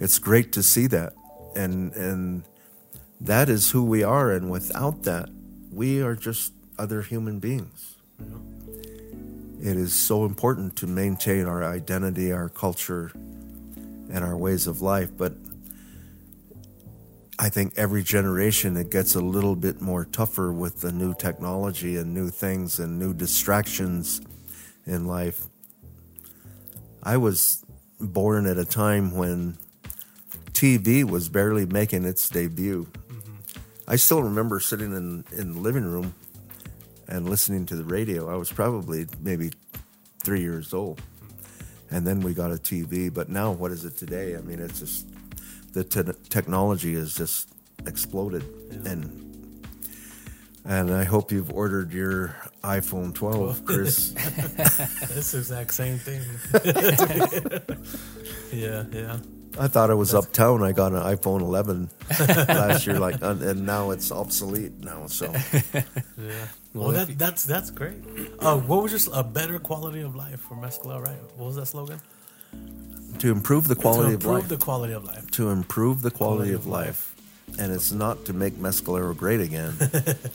It's 0.00 0.18
great 0.18 0.52
to 0.52 0.62
see 0.62 0.86
that, 0.88 1.14
and 1.54 1.92
and 1.94 2.44
that 3.20 3.48
is 3.48 3.70
who 3.70 3.84
we 3.84 4.02
are, 4.02 4.30
and 4.30 4.50
without 4.50 5.02
that, 5.04 5.28
we 5.72 6.02
are 6.02 6.14
just 6.14 6.52
other 6.78 7.02
human 7.02 7.38
beings. 7.38 7.96
It 9.62 9.76
is 9.76 9.94
so 9.94 10.24
important 10.24 10.76
to 10.76 10.86
maintain 10.86 11.46
our 11.46 11.64
identity, 11.64 12.30
our 12.30 12.48
culture, 12.48 13.10
and 13.14 14.18
our 14.18 14.36
ways 14.36 14.66
of 14.66 14.82
life. 14.82 15.10
But 15.16 15.32
I 17.38 17.48
think 17.48 17.74
every 17.76 18.02
generation 18.02 18.76
it 18.76 18.90
gets 18.90 19.14
a 19.14 19.20
little 19.20 19.56
bit 19.56 19.80
more 19.80 20.04
tougher 20.04 20.52
with 20.52 20.80
the 20.80 20.92
new 20.92 21.14
technology 21.14 21.96
and 21.96 22.14
new 22.14 22.28
things 22.30 22.78
and 22.78 22.98
new 22.98 23.12
distractions 23.12 24.20
in 24.86 25.06
life. 25.06 25.46
I 27.06 27.18
was 27.18 27.64
born 28.00 28.46
at 28.46 28.58
a 28.58 28.64
time 28.64 29.14
when 29.14 29.58
TV 30.52 31.08
was 31.08 31.28
barely 31.28 31.64
making 31.64 32.04
its 32.04 32.28
debut. 32.28 32.88
Mm-hmm. 33.08 33.34
I 33.86 33.94
still 33.94 34.24
remember 34.24 34.58
sitting 34.58 34.92
in, 34.92 35.24
in 35.30 35.54
the 35.54 35.60
living 35.60 35.84
room 35.84 36.16
and 37.06 37.30
listening 37.30 37.64
to 37.66 37.76
the 37.76 37.84
radio. 37.84 38.28
I 38.28 38.34
was 38.34 38.50
probably 38.50 39.06
maybe 39.20 39.52
three 40.24 40.40
years 40.40 40.74
old. 40.74 41.00
and 41.92 42.04
then 42.04 42.18
we 42.18 42.34
got 42.34 42.50
a 42.50 42.56
TV. 42.56 43.14
But 43.14 43.28
now, 43.28 43.52
what 43.52 43.70
is 43.70 43.84
it 43.84 43.96
today? 43.96 44.36
I 44.36 44.40
mean, 44.40 44.58
it's 44.58 44.80
just 44.80 45.06
the 45.74 45.84
te- 45.84 46.18
technology 46.28 46.94
has 46.94 47.14
just 47.14 47.50
exploded, 47.86 48.42
and 48.84 49.25
and 50.66 50.92
I 50.92 51.04
hope 51.04 51.32
you've 51.32 51.50
ordered 51.52 51.92
your 51.92 52.36
iPhone 52.64 53.14
12, 53.14 53.64
Chris. 53.64 54.12
It's 55.16 55.32
the 55.32 55.38
exact 55.38 55.72
same 55.74 55.98
thing. 55.98 56.20
yeah, 58.52 58.84
yeah. 58.92 59.18
I 59.58 59.68
thought 59.68 59.90
I 59.90 59.94
was 59.94 60.12
uptown. 60.14 60.62
I 60.62 60.72
got 60.72 60.92
an 60.92 61.00
iPhone 61.00 61.40
11 61.40 61.88
last 62.48 62.86
year, 62.86 62.98
like, 63.00 63.22
and 63.22 63.40
and 63.42 63.64
now 63.64 63.90
it's 63.90 64.12
obsolete 64.12 64.72
now. 64.84 65.06
So 65.06 65.32
Yeah. 66.18 66.48
Well, 66.74 66.90
that, 66.90 67.16
that's 67.18 67.44
that's 67.44 67.70
great. 67.70 67.96
Uh, 68.38 68.58
what 68.58 68.82
was 68.82 68.92
just 68.92 69.08
a 69.14 69.22
better 69.24 69.58
quality 69.58 70.02
of 70.02 70.14
life 70.14 70.40
for 70.40 70.56
Mescalero, 70.56 71.02
right? 71.02 71.22
What 71.36 71.46
was 71.46 71.56
that 71.56 71.66
slogan? 71.66 72.00
to 73.18 73.30
improve 73.32 73.66
the 73.66 73.74
quality 73.76 74.10
to 74.10 74.14
of 74.16 74.20
improve 74.24 74.34
life, 74.40 74.48
the 74.48 74.56
quality 74.58 74.92
of 74.92 75.04
life. 75.04 75.30
to 75.30 75.48
improve 75.48 76.02
the 76.02 76.10
quality 76.10 76.50
Quality 76.50 76.52
of 76.52 76.60
of 76.60 76.66
life, 76.66 77.15
and 77.58 77.72
it's 77.72 77.92
not 77.92 78.24
to 78.26 78.32
make 78.32 78.54
Mescalero 78.54 79.16
great 79.16 79.40
again. 79.40 79.74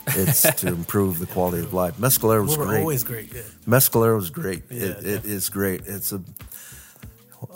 it's 0.07 0.41
to 0.41 0.67
improve 0.67 1.19
the 1.19 1.27
quality 1.27 1.63
of 1.63 1.73
life. 1.73 1.97
Mescalero 1.97 2.41
was 2.43 2.57
We 2.57 2.63
were 2.63 2.69
great. 2.69 2.79
always 2.79 3.03
great. 3.03 3.33
Yeah. 3.33 3.41
Mescalero 3.67 4.17
is 4.19 4.29
great. 4.29 4.63
Yeah, 4.69 4.85
it, 4.87 5.05
it 5.05 5.25
is 5.25 5.49
great. 5.49 5.81
It's 5.85 6.11
a, 6.11 6.21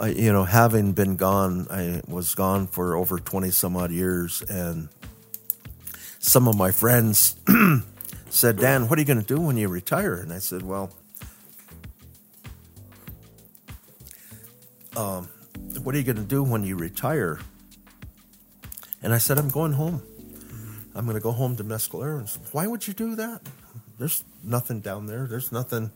you 0.10 0.32
know, 0.32 0.44
having 0.44 0.94
been 0.94 1.16
gone, 1.16 1.68
I 1.70 2.02
was 2.08 2.36
gone 2.36 2.68
for 2.68 2.96
over 2.96 3.18
20 3.20 3.52
some 3.52 3.76
odd 3.78 3.92
years. 3.92 4.42
And 4.44 4.90
some 6.20 6.48
of 6.48 6.56
my 6.58 6.72
friends 6.72 7.36
said, 8.30 8.58
Dan, 8.58 8.88
what 8.88 8.98
are 8.98 9.02
you 9.02 9.06
going 9.08 9.22
to 9.22 9.26
do 9.36 9.40
when 9.40 9.58
you 9.58 9.68
retire? 9.68 10.16
And 10.16 10.32
I 10.34 10.40
said, 10.40 10.62
well, 10.64 10.92
um, 14.96 15.28
what 15.84 15.94
are 15.96 15.98
you 15.98 16.04
going 16.04 16.16
to 16.18 16.24
do 16.24 16.44
when 16.44 16.64
you 16.64 16.76
retire? 16.76 17.40
And 19.06 19.14
I 19.14 19.20
said, 19.20 19.38
I'm 19.38 19.50
going 19.50 19.74
home. 19.74 20.02
I'm 20.96 21.06
going 21.06 21.16
to 21.16 21.22
go 21.22 21.32
home 21.32 21.56
to 21.58 21.64
Mescalero. 21.64 22.18
And 22.18 22.28
said, 22.28 22.42
Why 22.52 22.66
would 22.66 22.88
you 22.88 22.94
do 22.96 23.16
that? 23.16 23.40
There's 24.00 24.24
nothing 24.44 24.82
down 24.82 25.06
there. 25.06 25.28
There's 25.28 25.52
nothing. 25.52 25.92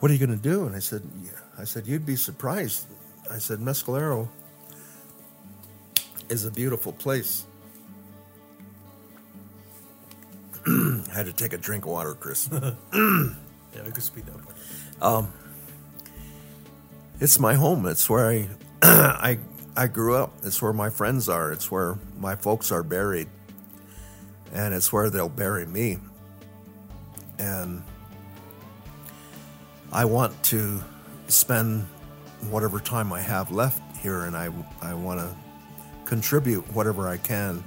What 0.00 0.10
are 0.10 0.14
you 0.14 0.26
going 0.26 0.36
to 0.36 0.42
do? 0.42 0.66
And 0.66 0.74
I 0.74 0.80
said, 0.80 1.02
yeah. 1.22 1.30
I 1.56 1.62
said, 1.62 1.86
you'd 1.86 2.04
be 2.04 2.16
surprised. 2.16 2.86
I 3.30 3.38
said, 3.38 3.60
Mescalero 3.60 4.28
is 6.28 6.44
a 6.44 6.50
beautiful 6.50 6.92
place. 6.92 7.44
I 10.66 11.02
had 11.14 11.26
to 11.26 11.32
take 11.32 11.52
a 11.52 11.58
drink 11.58 11.84
of 11.84 11.92
water, 11.92 12.14
Chris. 12.14 12.50
Yeah, 13.74 13.82
I 13.86 13.90
could 13.90 14.02
speed 14.02 14.24
that 14.24 14.34
up. 14.34 14.52
Um, 15.02 15.32
it's 17.20 17.38
my 17.38 17.54
home. 17.54 17.84
It's 17.84 18.08
where 18.08 18.26
I, 18.26 18.48
I, 18.82 19.38
I 19.76 19.86
grew 19.86 20.16
up. 20.16 20.32
It's 20.42 20.62
where 20.62 20.72
my 20.72 20.88
friends 20.88 21.28
are. 21.28 21.52
It's 21.52 21.70
where 21.70 21.98
my 22.18 22.34
folks 22.34 22.72
are 22.72 22.82
buried, 22.82 23.28
and 24.52 24.72
it's 24.74 24.90
where 24.92 25.10
they'll 25.10 25.28
bury 25.28 25.66
me. 25.66 25.98
And 27.38 27.82
I 29.92 30.06
want 30.06 30.42
to 30.44 30.82
spend 31.28 31.82
whatever 32.48 32.80
time 32.80 33.12
I 33.12 33.20
have 33.20 33.50
left 33.50 33.82
here, 33.98 34.24
and 34.24 34.34
I, 34.34 34.48
I 34.80 34.94
want 34.94 35.20
to 35.20 35.36
contribute 36.06 36.62
whatever 36.72 37.06
I 37.06 37.18
can 37.18 37.62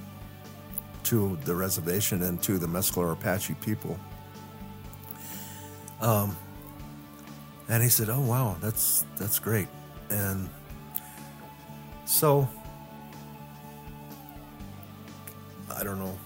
to 1.04 1.38
the 1.46 1.54
reservation 1.54 2.24
and 2.24 2.42
to 2.44 2.58
the 2.58 2.68
Mescalero 2.68 3.14
Apache 3.14 3.56
people. 3.62 4.00
Um, 6.02 6.36
and 7.68 7.84
he 7.84 7.90
said, 7.90 8.10
"Oh 8.10 8.22
wow, 8.22 8.58
that's 8.62 9.06
that's 9.18 9.38
great." 9.38 9.68
And 10.10 10.50
so 12.10 12.50
I 15.74 15.84
don't 15.84 16.00
know. 16.00 16.18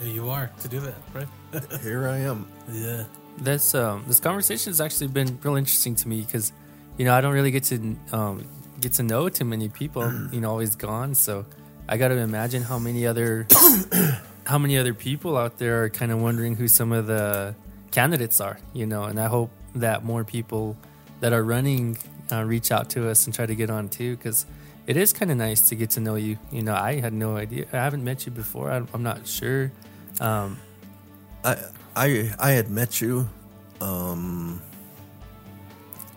Here 0.00 0.12
you 0.12 0.28
are 0.28 0.50
to 0.60 0.68
do 0.68 0.80
that, 0.80 0.96
right? 1.14 1.28
Here 1.82 2.08
I 2.08 2.18
am. 2.18 2.46
yeah. 2.70 3.04
This 3.38 3.74
um, 3.74 4.04
this 4.08 4.18
conversation 4.18 4.70
has 4.70 4.80
actually 4.80 5.06
been 5.06 5.38
real 5.42 5.56
interesting 5.56 5.94
to 5.96 6.08
me 6.08 6.22
because, 6.22 6.52
you 6.98 7.04
know, 7.04 7.14
I 7.14 7.20
don't 7.20 7.32
really 7.32 7.52
get 7.52 7.64
to 7.64 7.96
um, 8.12 8.46
get 8.80 8.94
to 8.94 9.02
know 9.02 9.28
too 9.28 9.44
many 9.44 9.68
people. 9.68 10.12
You 10.32 10.40
know, 10.40 10.50
always 10.50 10.74
gone. 10.74 11.14
So 11.14 11.46
I 11.88 11.96
got 11.96 12.08
to 12.08 12.16
imagine 12.16 12.62
how 12.62 12.78
many 12.78 13.06
other 13.06 13.46
how 14.44 14.58
many 14.58 14.76
other 14.76 14.94
people 14.94 15.38
out 15.38 15.58
there 15.58 15.84
are 15.84 15.90
kind 15.90 16.10
of 16.10 16.20
wondering 16.20 16.56
who 16.56 16.66
some 16.66 16.92
of 16.92 17.06
the 17.06 17.54
candidates 17.92 18.40
are. 18.40 18.58
You 18.74 18.86
know, 18.86 19.04
and 19.04 19.20
I 19.20 19.28
hope 19.28 19.50
that 19.76 20.04
more 20.04 20.24
people 20.24 20.76
that 21.20 21.32
are 21.32 21.44
running 21.44 21.98
uh, 22.32 22.42
reach 22.44 22.72
out 22.72 22.90
to 22.90 23.08
us 23.08 23.26
and 23.26 23.34
try 23.34 23.46
to 23.46 23.54
get 23.54 23.70
on 23.70 23.88
too 23.88 24.16
because 24.16 24.44
it 24.86 24.96
is 24.96 25.12
kind 25.12 25.30
of 25.30 25.36
nice 25.36 25.68
to 25.68 25.74
get 25.74 25.90
to 25.90 26.00
know 26.00 26.14
you. 26.14 26.38
You 26.52 26.62
know, 26.62 26.74
I 26.74 27.00
had 27.00 27.12
no 27.12 27.36
idea. 27.36 27.66
I 27.72 27.76
haven't 27.76 28.04
met 28.04 28.26
you 28.26 28.32
before. 28.32 28.70
I, 28.70 28.82
I'm 28.94 29.02
not 29.02 29.26
sure. 29.26 29.72
Um, 30.20 30.58
I 31.44 31.56
I 31.94 32.32
I 32.38 32.50
had 32.52 32.70
met 32.70 33.00
you, 33.00 33.28
um, 33.80 34.60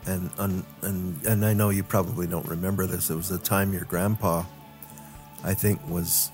and 0.06 0.30
and 0.38 0.64
and 0.82 1.26
and 1.26 1.46
I 1.46 1.54
know 1.54 1.70
you 1.70 1.84
probably 1.84 2.28
don't 2.28 2.48
remember 2.48 2.86
this. 2.86 3.10
It 3.10 3.16
was 3.16 3.30
the 3.30 3.38
time 3.38 3.74
your 3.74 3.86
grandpa, 3.86 4.44
I 5.44 5.54
think, 5.54 5.80
was 5.90 6.32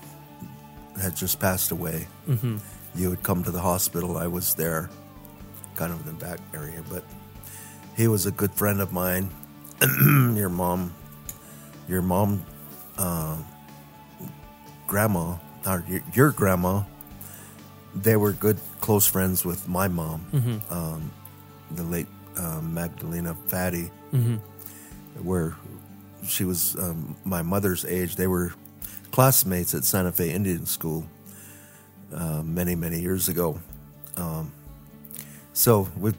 had 1.00 1.16
just 1.16 1.38
passed 1.40 1.70
away. 1.72 2.06
mhm. 2.28 2.58
You 2.94 3.10
had 3.10 3.22
come 3.22 3.42
to 3.44 3.50
the 3.50 3.60
hospital. 3.60 4.16
I 4.16 4.26
was 4.26 4.54
there, 4.54 4.88
kind 5.76 5.92
of 5.92 6.00
in 6.06 6.06
the 6.16 6.24
back 6.24 6.38
area, 6.54 6.82
but 6.88 7.04
he 7.96 8.08
was 8.08 8.24
a 8.24 8.30
good 8.30 8.52
friend 8.54 8.80
of 8.80 8.92
mine. 8.92 9.28
your 10.34 10.48
mom, 10.48 10.94
your 11.88 12.02
mom, 12.02 12.44
uh, 12.98 13.36
grandma, 14.86 15.36
or 15.66 15.84
your, 15.88 16.02
your 16.14 16.30
grandma, 16.32 16.82
they 17.94 18.16
were 18.16 18.32
good, 18.32 18.58
close 18.80 19.06
friends 19.06 19.44
with 19.44 19.68
my 19.68 19.88
mom, 19.88 20.24
um, 20.70 21.10
the 21.72 21.82
late 21.82 22.06
uh, 22.36 22.60
Magdalena 22.60 23.34
Fatty, 23.48 23.90
where 25.22 25.56
she 26.26 26.44
was 26.44 26.76
um, 26.76 27.16
my 27.24 27.42
mother's 27.42 27.84
age. 27.84 28.16
They 28.16 28.26
were 28.26 28.52
classmates 29.12 29.74
at 29.74 29.84
Santa 29.84 30.12
Fe 30.12 30.30
Indian 30.30 30.66
School 30.66 31.06
uh, 32.12 32.42
many, 32.42 32.74
many 32.74 33.00
years 33.00 33.28
ago. 33.28 33.58
Um, 34.16 34.52
so 35.52 35.88
we've 35.96 36.16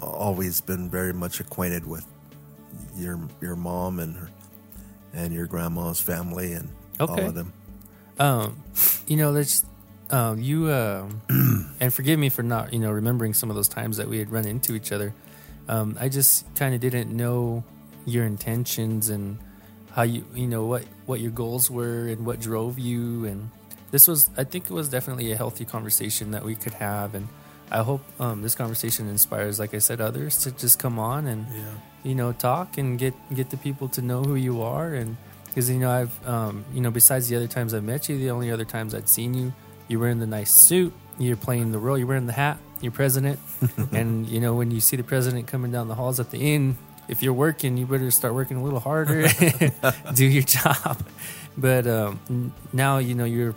always 0.00 0.60
been 0.60 0.90
very 0.90 1.12
much 1.12 1.38
acquainted 1.40 1.86
with 1.86 2.04
your 2.96 3.20
your 3.40 3.54
mom 3.56 3.98
and 4.00 4.16
her, 4.16 4.28
and 5.12 5.32
your 5.32 5.46
grandma's 5.46 6.00
family 6.00 6.52
and 6.52 6.68
all 7.00 7.18
of 7.18 7.34
them. 7.34 7.52
Um, 8.18 8.62
you 9.06 9.16
know, 9.16 9.32
there's 9.32 9.64
um, 10.10 10.40
you 10.40 10.70
um, 10.70 11.22
and 11.80 11.92
forgive 11.92 12.18
me 12.18 12.28
for 12.28 12.42
not 12.42 12.72
you 12.72 12.78
know 12.78 12.90
remembering 12.90 13.34
some 13.34 13.50
of 13.50 13.56
those 13.56 13.68
times 13.68 13.96
that 13.96 14.08
we 14.08 14.18
had 14.18 14.30
run 14.30 14.46
into 14.46 14.74
each 14.74 14.92
other. 14.92 15.14
Um, 15.68 15.96
I 16.00 16.08
just 16.08 16.52
kind 16.54 16.74
of 16.74 16.80
didn't 16.80 17.14
know 17.14 17.64
your 18.04 18.24
intentions 18.24 19.08
and 19.08 19.38
how 19.92 20.02
you 20.02 20.24
you 20.34 20.46
know 20.46 20.66
what 20.66 20.84
what 21.06 21.20
your 21.20 21.30
goals 21.30 21.70
were 21.70 22.08
and 22.08 22.26
what 22.26 22.40
drove 22.40 22.78
you 22.78 23.26
and 23.26 23.50
this 23.90 24.08
was 24.08 24.30
I 24.36 24.44
think 24.44 24.64
it 24.64 24.72
was 24.72 24.88
definitely 24.88 25.30
a 25.32 25.36
healthy 25.36 25.64
conversation 25.64 26.32
that 26.32 26.44
we 26.44 26.56
could 26.56 26.74
have 26.74 27.14
and 27.14 27.28
I 27.72 27.82
hope 27.82 28.02
um, 28.20 28.42
this 28.42 28.54
conversation 28.54 29.08
inspires 29.08 29.58
like 29.58 29.72
I 29.74 29.78
said 29.78 30.00
others 30.00 30.36
to 30.44 30.50
just 30.52 30.78
come 30.78 30.98
on 30.98 31.26
and 31.26 31.46
Yeah. 31.54 31.62
you 32.04 32.14
know 32.14 32.32
talk 32.32 32.76
and 32.78 32.98
get 32.98 33.14
get 33.34 33.48
the 33.50 33.56
people 33.56 33.88
to 33.96 34.02
know 34.02 34.20
who 34.22 34.34
you 34.36 34.60
are. 34.62 34.92
And 34.94 35.16
because 35.46 35.70
you 35.70 35.78
know 35.78 35.90
I've 35.90 36.14
um, 36.28 36.64
you 36.74 36.80
know 36.84 36.90
besides 36.90 37.28
the 37.28 37.36
other 37.36 37.48
times 37.48 37.72
I've 37.74 37.84
met 37.84 38.08
you 38.08 38.18
the 38.18 38.30
only 38.30 38.50
other 38.52 38.66
times 38.66 38.94
I'd 38.94 39.08
seen 39.08 39.32
you 39.34 39.52
you 39.88 39.98
were 39.98 40.08
in 40.08 40.18
the 40.20 40.26
nice 40.38 40.52
suit 40.52 40.92
you're 41.18 41.36
playing 41.36 41.72
the 41.72 41.78
role 41.78 41.96
you're 41.98 42.06
wearing 42.06 42.26
the 42.26 42.32
hat 42.44 42.58
you're 42.82 42.92
president. 42.92 43.38
And 43.92 44.26
you 44.28 44.40
know 44.40 44.54
when 44.54 44.70
you 44.70 44.80
see 44.80 44.96
the 44.96 45.04
president 45.14 45.46
coming 45.46 45.72
down 45.72 45.88
the 45.88 45.94
halls 45.94 46.20
at 46.20 46.30
the 46.30 46.38
inn 46.54 46.76
if 47.08 47.22
you're 47.22 47.38
working 47.46 47.76
you 47.78 47.86
better 47.86 48.10
start 48.10 48.34
working 48.34 48.56
a 48.58 48.62
little 48.64 48.80
harder 48.80 49.28
do 50.14 50.26
your 50.26 50.42
job. 50.44 50.96
But 51.56 51.86
um, 51.86 52.20
now 52.72 52.98
you 52.98 53.14
know 53.14 53.24
you're 53.24 53.54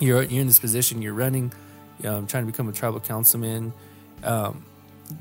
you're 0.00 0.22
you're 0.22 0.40
in 0.42 0.46
this 0.52 0.58
position 0.58 1.00
you're 1.02 1.14
running 1.26 1.52
um, 2.04 2.26
trying 2.26 2.44
to 2.44 2.52
become 2.52 2.68
a 2.68 2.72
tribal 2.72 3.00
councilman. 3.00 3.72
Um, 4.22 4.64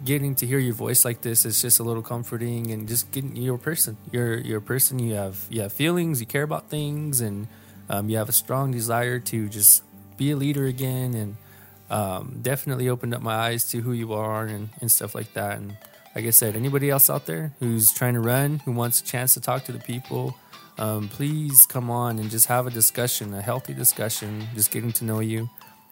getting 0.04 0.36
to 0.36 0.46
hear 0.46 0.60
your 0.60 0.74
voice 0.74 1.06
like 1.06 1.22
this 1.22 1.46
is 1.46 1.62
just 1.62 1.80
a 1.80 1.84
little 1.84 2.02
comforting 2.02 2.72
and 2.72 2.88
just 2.88 3.12
getting 3.12 3.36
you're 3.36 3.56
a 3.56 3.60
person. 3.60 3.98
You're 4.12 4.38
you're 4.38 4.60
a 4.60 4.62
person. 4.62 5.00
You 5.00 5.16
have 5.16 5.46
you 5.50 5.62
have 5.62 5.74
feelings. 5.74 6.20
You 6.20 6.28
care 6.28 6.44
about 6.44 6.70
things 6.70 7.22
and 7.22 7.48
um, 7.90 8.10
you 8.10 8.18
have 8.18 8.30
a 8.30 8.34
strong 8.34 8.72
desire 8.72 9.20
to 9.20 9.48
just 9.50 9.84
be 10.18 10.32
a 10.32 10.36
leader 10.36 10.66
again 10.66 11.14
and 11.14 11.38
um, 11.90 12.40
definitely 12.42 12.90
opened 12.90 13.14
up 13.14 13.22
my 13.22 13.36
eyes 13.36 13.70
to 13.72 13.82
who 13.82 13.94
you 13.94 14.14
are 14.14 14.46
and, 14.46 14.70
and 14.82 14.92
stuff 14.92 15.16
like 15.16 15.34
that. 15.34 15.58
And 15.58 15.78
like 16.18 16.26
i 16.26 16.32
said 16.32 16.56
anybody 16.56 16.90
else 16.90 17.12
out 17.12 17.28
there 17.28 17.54
who's 17.60 17.92
trying 17.94 18.16
to 18.16 18.20
run 18.20 18.58
who 18.66 18.72
wants 18.72 19.00
a 19.00 19.04
chance 19.04 19.36
to 19.36 19.40
talk 19.40 19.64
to 19.66 19.72
the 19.72 19.80
people 19.80 20.36
um, 20.80 21.08
please 21.10 21.68
come 21.68 21.92
on 21.92 22.18
and 22.18 22.32
just 22.32 22.48
have 22.48 22.66
a 22.66 22.72
discussion 22.72 23.36
a 23.36 23.42
healthy 23.42 23.72
discussion 23.72 24.48
just 24.56 24.72
getting 24.72 24.92
to 24.92 25.06
know 25.06 25.20
you 25.20 25.48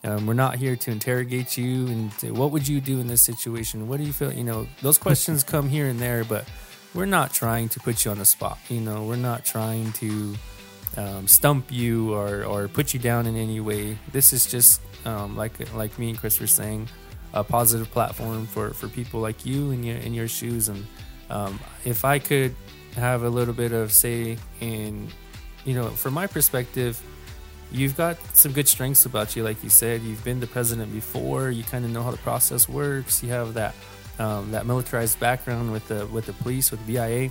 um, 0.06 0.28
we're 0.28 0.34
not 0.34 0.56
here 0.56 0.76
to 0.76 0.92
interrogate 0.92 1.58
you 1.58 1.88
and 1.88 2.12
to, 2.20 2.32
what 2.32 2.52
would 2.52 2.68
you 2.68 2.80
do 2.80 3.00
in 3.00 3.08
this 3.08 3.24
situation? 3.24 3.88
What 3.88 3.98
do 3.98 4.04
you 4.04 4.14
feel? 4.14 4.32
You 4.32 4.44
know, 4.44 4.68
those 4.82 5.00
questions 5.00 5.44
come 5.54 5.68
here 5.68 5.88
and 5.88 6.00
there, 6.00 6.24
but 6.24 6.46
we're 6.94 7.08
not 7.08 7.34
trying 7.34 7.70
to 7.70 7.80
put 7.80 8.06
you 8.06 8.12
on 8.12 8.20
the 8.20 8.26
spot. 8.26 8.60
You 8.70 8.82
know, 8.82 9.04
we're 9.04 9.16
not 9.16 9.46
trying 9.46 9.92
to 9.94 10.36
um, 10.96 11.28
stump 11.28 11.72
you 11.72 12.14
or, 12.14 12.44
or 12.44 12.68
put 12.68 12.94
you 12.94 13.00
down 13.00 13.26
in 13.26 13.36
any 13.36 13.60
way. 13.60 13.98
This 14.12 14.32
is 14.32 14.46
just 14.46 14.80
um, 15.06 15.36
like 15.36 15.74
like 15.74 15.98
me 15.98 16.10
and 16.10 16.18
Chris 16.20 16.40
were 16.40 16.48
saying, 16.48 16.88
a 17.34 17.44
positive 17.44 17.90
platform 17.92 18.46
for, 18.46 18.72
for 18.72 18.88
people 18.88 19.20
like 19.20 19.46
you 19.46 19.72
in 19.72 19.84
your 19.84 19.98
in 19.98 20.14
your 20.14 20.28
shoes. 20.28 20.70
And 20.70 20.86
um, 21.32 21.60
if 21.84 22.06
I 22.06 22.20
could 22.20 22.56
have 22.96 23.24
a 23.24 23.30
little 23.30 23.54
bit 23.54 23.72
of 23.72 23.92
say 23.92 24.38
in, 24.62 25.10
you 25.66 25.74
know, 25.74 25.90
from 25.90 26.14
my 26.14 26.28
perspective, 26.28 27.02
you've 27.72 27.98
got 27.98 28.18
some 28.36 28.52
good 28.52 28.68
strengths 28.68 29.06
about 29.06 29.36
you. 29.36 29.44
Like 29.44 29.64
you 29.64 29.70
said, 29.70 30.02
you've 30.02 30.24
been 30.24 30.40
the 30.40 30.48
president 30.48 30.94
before. 30.94 31.50
You 31.50 31.64
kind 31.64 31.86
of 31.86 31.92
know 31.92 32.04
how 32.04 32.12
the 32.12 32.18
process 32.18 32.70
works. 32.70 33.24
You 33.24 33.30
have 33.30 33.54
that 33.56 33.76
um, 34.20 34.52
that 34.52 34.66
militarized 34.66 35.20
background 35.20 35.72
with 35.72 35.88
the 35.88 36.08
with 36.08 36.26
the 36.26 36.34
police 36.34 36.72
with 36.72 36.86
BIA, 36.88 37.30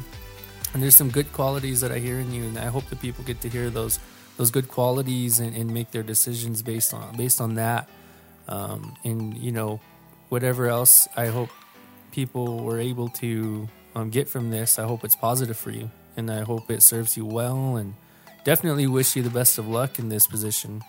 and 0.73 0.83
there's 0.83 0.97
some 0.97 1.11
good 1.11 1.33
qualities 1.33 1.81
that 1.81 1.93
I 1.93 1.99
hear 1.99 2.19
in 2.19 2.33
you, 2.33 2.45
and 2.45 2.59
I 2.59 2.67
hope 2.67 2.87
that 2.91 3.01
people 3.01 3.25
get 3.25 3.41
to 3.43 3.49
hear 3.49 3.71
those 3.71 3.99
those 4.37 4.51
good 4.51 4.69
qualities 4.69 5.41
and, 5.41 5.57
and 5.57 5.73
make 5.73 5.93
their 5.93 6.03
decisions 6.03 6.63
based 6.63 6.93
on 6.93 7.17
based 7.17 7.41
on 7.41 7.55
that. 7.55 7.89
Um, 8.49 8.95
and 9.05 9.37
you 9.37 9.53
know, 9.53 9.81
whatever 10.29 10.69
else, 10.69 11.09
I 11.17 11.27
hope 11.27 11.51
people 12.13 12.63
were 12.63 12.79
able 12.79 13.09
to 13.09 13.69
um, 13.95 14.11
get 14.11 14.29
from 14.29 14.51
this. 14.51 14.79
I 14.79 14.85
hope 14.85 15.05
it's 15.05 15.17
positive 15.17 15.57
for 15.57 15.71
you, 15.71 15.91
and 16.17 16.31
I 16.31 16.43
hope 16.43 16.71
it 16.71 16.83
serves 16.83 17.17
you 17.17 17.25
well. 17.25 17.77
And 17.77 17.95
definitely 18.45 18.87
wish 18.87 19.17
you 19.17 19.23
the 19.23 19.31
best 19.31 19.59
of 19.59 19.67
luck 19.67 19.99
in 19.99 20.09
this 20.09 20.27
position. 20.27 20.83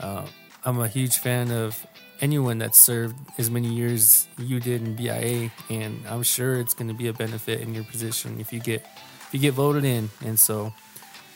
Uh, 0.00 0.26
I'm 0.64 0.80
a 0.80 0.88
huge 0.88 1.18
fan 1.18 1.50
of 1.50 1.86
anyone 2.20 2.58
that 2.58 2.74
served 2.74 3.16
as 3.38 3.50
many 3.50 3.68
years 3.68 4.26
you 4.38 4.60
did 4.60 4.82
in 4.82 4.96
BIA, 4.96 5.50
and 5.68 6.02
I'm 6.08 6.22
sure 6.22 6.56
it's 6.56 6.74
going 6.74 6.88
to 6.88 6.94
be 6.94 7.08
a 7.08 7.12
benefit 7.12 7.60
in 7.60 7.74
your 7.74 7.84
position 7.84 8.40
if 8.40 8.52
you 8.52 8.60
get 8.60 8.84
if 9.26 9.28
you 9.32 9.40
get 9.40 9.54
voted 9.54 9.84
in. 9.84 10.10
And 10.24 10.38
so, 10.38 10.72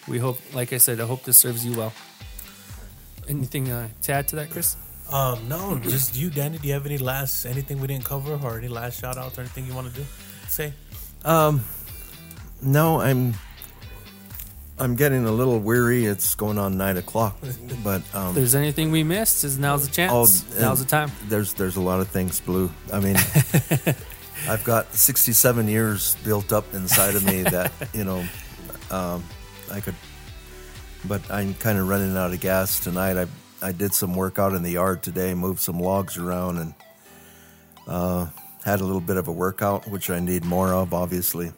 we 0.08 0.18
hope, 0.18 0.40
like 0.54 0.72
I 0.72 0.78
said, 0.78 1.00
I 1.00 1.06
hope 1.06 1.24
this 1.24 1.38
serves 1.38 1.64
you 1.64 1.76
well. 1.76 1.92
Anything 3.28 3.70
uh, 3.70 3.88
to 4.02 4.12
add 4.12 4.28
to 4.28 4.36
that, 4.36 4.50
Chris? 4.50 4.76
Um, 5.12 5.48
no, 5.48 5.78
just 5.78 6.16
you, 6.16 6.30
Danny. 6.30 6.58
Do 6.58 6.68
you 6.68 6.74
have 6.74 6.86
any 6.86 6.98
last 6.98 7.44
anything 7.44 7.80
we 7.80 7.86
didn't 7.86 8.04
cover, 8.04 8.38
or 8.42 8.58
any 8.58 8.68
last 8.68 9.00
shout 9.00 9.18
outs 9.18 9.38
or 9.38 9.42
anything 9.42 9.66
you 9.66 9.74
want 9.74 9.92
to 9.92 10.00
do? 10.00 10.06
Say. 10.48 10.72
Um, 11.24 11.64
no, 12.62 13.00
I'm 13.00 13.34
I'm 14.80 14.94
getting 14.94 15.24
a 15.26 15.32
little 15.32 15.58
weary. 15.58 16.06
It's 16.06 16.34
going 16.34 16.58
on 16.58 16.76
nine 16.76 16.96
o'clock, 16.96 17.36
but 17.82 18.02
um, 18.14 18.28
If 18.28 18.34
there's 18.34 18.54
anything 18.54 18.90
we 18.90 19.02
missed, 19.02 19.44
is 19.44 19.58
now's 19.58 19.86
the 19.88 19.92
chance. 19.94 20.12
Oh, 20.12 20.60
now's 20.60 20.78
the 20.78 20.88
time. 20.88 21.10
There's 21.28 21.52
there's 21.54 21.76
a 21.76 21.80
lot 21.80 22.00
of 22.00 22.08
things, 22.08 22.40
Blue. 22.40 22.70
I 22.92 23.00
mean, 23.00 23.16
I've 24.48 24.62
got 24.64 24.94
67 24.94 25.68
years 25.68 26.16
built 26.24 26.52
up 26.52 26.72
inside 26.74 27.16
of 27.16 27.24
me 27.24 27.42
that 27.42 27.72
you 27.92 28.04
know 28.04 28.24
um, 28.90 29.24
I 29.72 29.80
could, 29.80 29.96
but 31.06 31.28
I'm 31.30 31.54
kind 31.54 31.78
of 31.78 31.88
running 31.88 32.16
out 32.16 32.32
of 32.32 32.40
gas 32.40 32.78
tonight. 32.80 33.16
I 33.16 33.26
I 33.60 33.72
did 33.72 33.94
some 33.94 34.14
work 34.14 34.38
out 34.38 34.52
in 34.54 34.62
the 34.62 34.70
yard 34.72 35.02
today, 35.02 35.34
moved 35.34 35.60
some 35.60 35.80
logs 35.80 36.16
around, 36.16 36.58
and 36.58 36.74
uh, 37.88 38.26
had 38.64 38.80
a 38.80 38.84
little 38.84 39.00
bit 39.00 39.16
of 39.16 39.26
a 39.26 39.32
workout, 39.32 39.88
which 39.88 40.08
I 40.10 40.20
need 40.20 40.44
more 40.44 40.72
of, 40.72 40.94
obviously. 40.94 41.52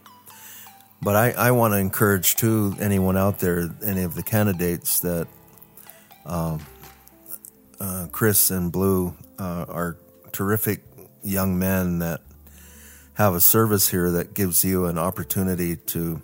But 1.02 1.16
I, 1.16 1.31
I 1.31 1.51
want 1.52 1.72
to 1.72 1.78
encourage 1.78 2.36
too 2.36 2.77
anyone 2.78 3.16
out 3.16 3.39
there, 3.39 3.70
any 3.85 4.02
of 4.02 4.14
the 4.14 4.22
candidates 4.22 5.01
that 5.01 5.27
um, 6.27 6.60
uh, 7.81 8.09
Chris 8.12 8.51
and 8.51 8.70
Blue 8.70 9.16
uh, 9.39 9.64
are 9.68 9.97
terrific 10.32 10.82
young 11.22 11.59
men 11.59 12.01
that 12.01 12.20
have 13.14 13.35
a 13.35 13.40
service 13.40 13.89
here 13.89 14.10
that 14.10 14.35
gives 14.35 14.64
you 14.64 14.86
an 14.86 14.98
opportunity 14.98 15.77
to 15.77 16.20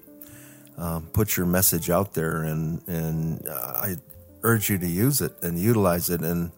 um, 0.76 1.06
put 1.12 1.36
your 1.36 1.46
message 1.46 1.88
out 1.88 2.12
there, 2.12 2.42
and 2.42 2.86
and 2.86 3.48
I 3.48 3.96
urge 4.42 4.68
you 4.68 4.78
to 4.78 4.86
use 4.86 5.22
it 5.22 5.32
and 5.42 5.58
utilize 5.58 6.10
it. 6.10 6.20
And 6.20 6.52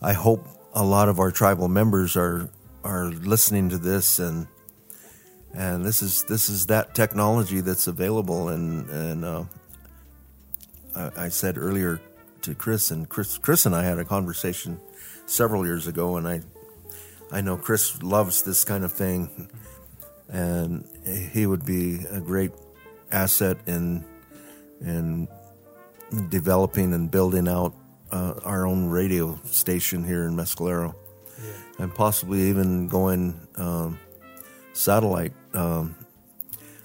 I 0.00 0.12
hope 0.12 0.46
a 0.74 0.84
lot 0.84 1.08
of 1.08 1.18
our 1.18 1.32
tribal 1.32 1.68
members 1.68 2.16
are 2.16 2.48
are 2.84 3.06
listening 3.06 3.68
to 3.70 3.78
this 3.78 4.20
and 4.20 4.46
and 5.56 5.84
this 5.86 6.02
is 6.02 6.22
this 6.24 6.50
is 6.50 6.66
that 6.66 6.94
technology 6.94 7.62
that's 7.62 7.86
available. 7.86 8.50
And 8.50 8.88
and 8.90 9.24
uh, 9.24 9.44
I, 10.94 11.10
I 11.16 11.28
said 11.30 11.56
earlier 11.56 11.98
to 12.42 12.54
Chris 12.54 12.90
and 12.90 13.08
Chris 13.08 13.38
Chris 13.38 13.64
and 13.64 13.74
I 13.74 13.82
had 13.82 13.98
a 13.98 14.04
conversation 14.04 14.78
several 15.24 15.64
years 15.64 15.86
ago 15.86 16.18
and 16.18 16.28
I 16.28 16.42
I 17.32 17.40
know 17.40 17.56
Chris 17.56 18.02
loves 18.02 18.42
this 18.42 18.64
kind 18.64 18.84
of 18.84 18.92
thing. 18.92 19.50
And 20.28 20.84
he 21.32 21.46
would 21.46 21.64
be 21.64 22.00
a 22.10 22.20
great 22.20 22.52
asset 23.10 23.56
in 23.66 24.04
in 24.82 25.26
developing 26.28 26.92
and 26.92 27.10
building 27.10 27.48
out 27.48 27.72
uh, 28.10 28.34
our 28.44 28.66
own 28.66 28.90
radio 28.90 29.40
station 29.44 30.04
here 30.04 30.24
in 30.26 30.36
Mescalero. 30.36 30.94
And 31.78 31.94
possibly 31.94 32.48
even 32.48 32.88
going 32.88 33.38
um, 33.56 33.98
satellite. 34.76 35.32
Um, 35.54 35.96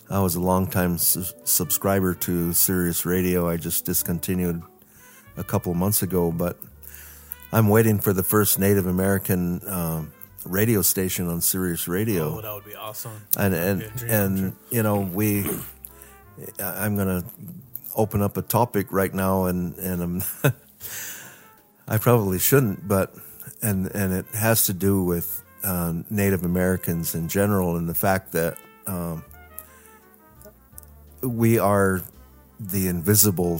I 0.09 0.19
was 0.21 0.35
a 0.35 0.39
longtime 0.41 0.97
su- 0.97 1.23
subscriber 1.43 2.13
to 2.15 2.53
Sirius 2.53 3.05
Radio. 3.05 3.47
I 3.49 3.57
just 3.57 3.85
discontinued 3.85 4.61
a 5.37 5.43
couple 5.43 5.73
months 5.73 6.01
ago, 6.03 6.31
but 6.31 6.57
I'm 7.51 7.69
waiting 7.69 7.99
for 7.99 8.13
the 8.13 8.23
first 8.23 8.59
Native 8.59 8.85
American 8.87 9.61
um, 9.67 10.11
radio 10.45 10.81
station 10.81 11.27
on 11.27 11.41
Sirius 11.41 11.87
Radio 11.87 12.37
Oh, 12.37 12.41
that 12.41 12.53
would 12.53 12.65
be 12.65 12.75
awesome. 12.75 13.11
and 13.37 13.53
and 13.53 13.81
That'd 13.81 13.93
be 13.93 14.05
a 14.05 14.07
dream 14.07 14.09
come 14.09 14.45
and 14.45 14.55
you 14.71 14.83
know 14.83 14.99
we 15.01 15.45
i'm 16.59 16.95
gonna 16.97 17.23
open 17.95 18.21
up 18.23 18.37
a 18.37 18.41
topic 18.41 18.87
right 18.91 19.13
now 19.13 19.45
and 19.45 19.77
and 19.77 20.01
I'm, 20.01 20.23
i 21.87 21.97
probably 21.99 22.39
shouldn't 22.39 22.87
but 22.87 23.13
and 23.61 23.85
and 23.93 24.13
it 24.13 24.25
has 24.33 24.65
to 24.65 24.73
do 24.73 25.03
with 25.03 25.43
um, 25.63 26.05
native 26.09 26.43
americans 26.43 27.15
in 27.15 27.27
general 27.27 27.77
and 27.77 27.87
the 27.87 27.95
fact 27.95 28.31
that 28.31 28.57
um, 28.87 29.23
we 31.21 31.59
are 31.59 32.01
the 32.59 32.87
invisible 32.87 33.59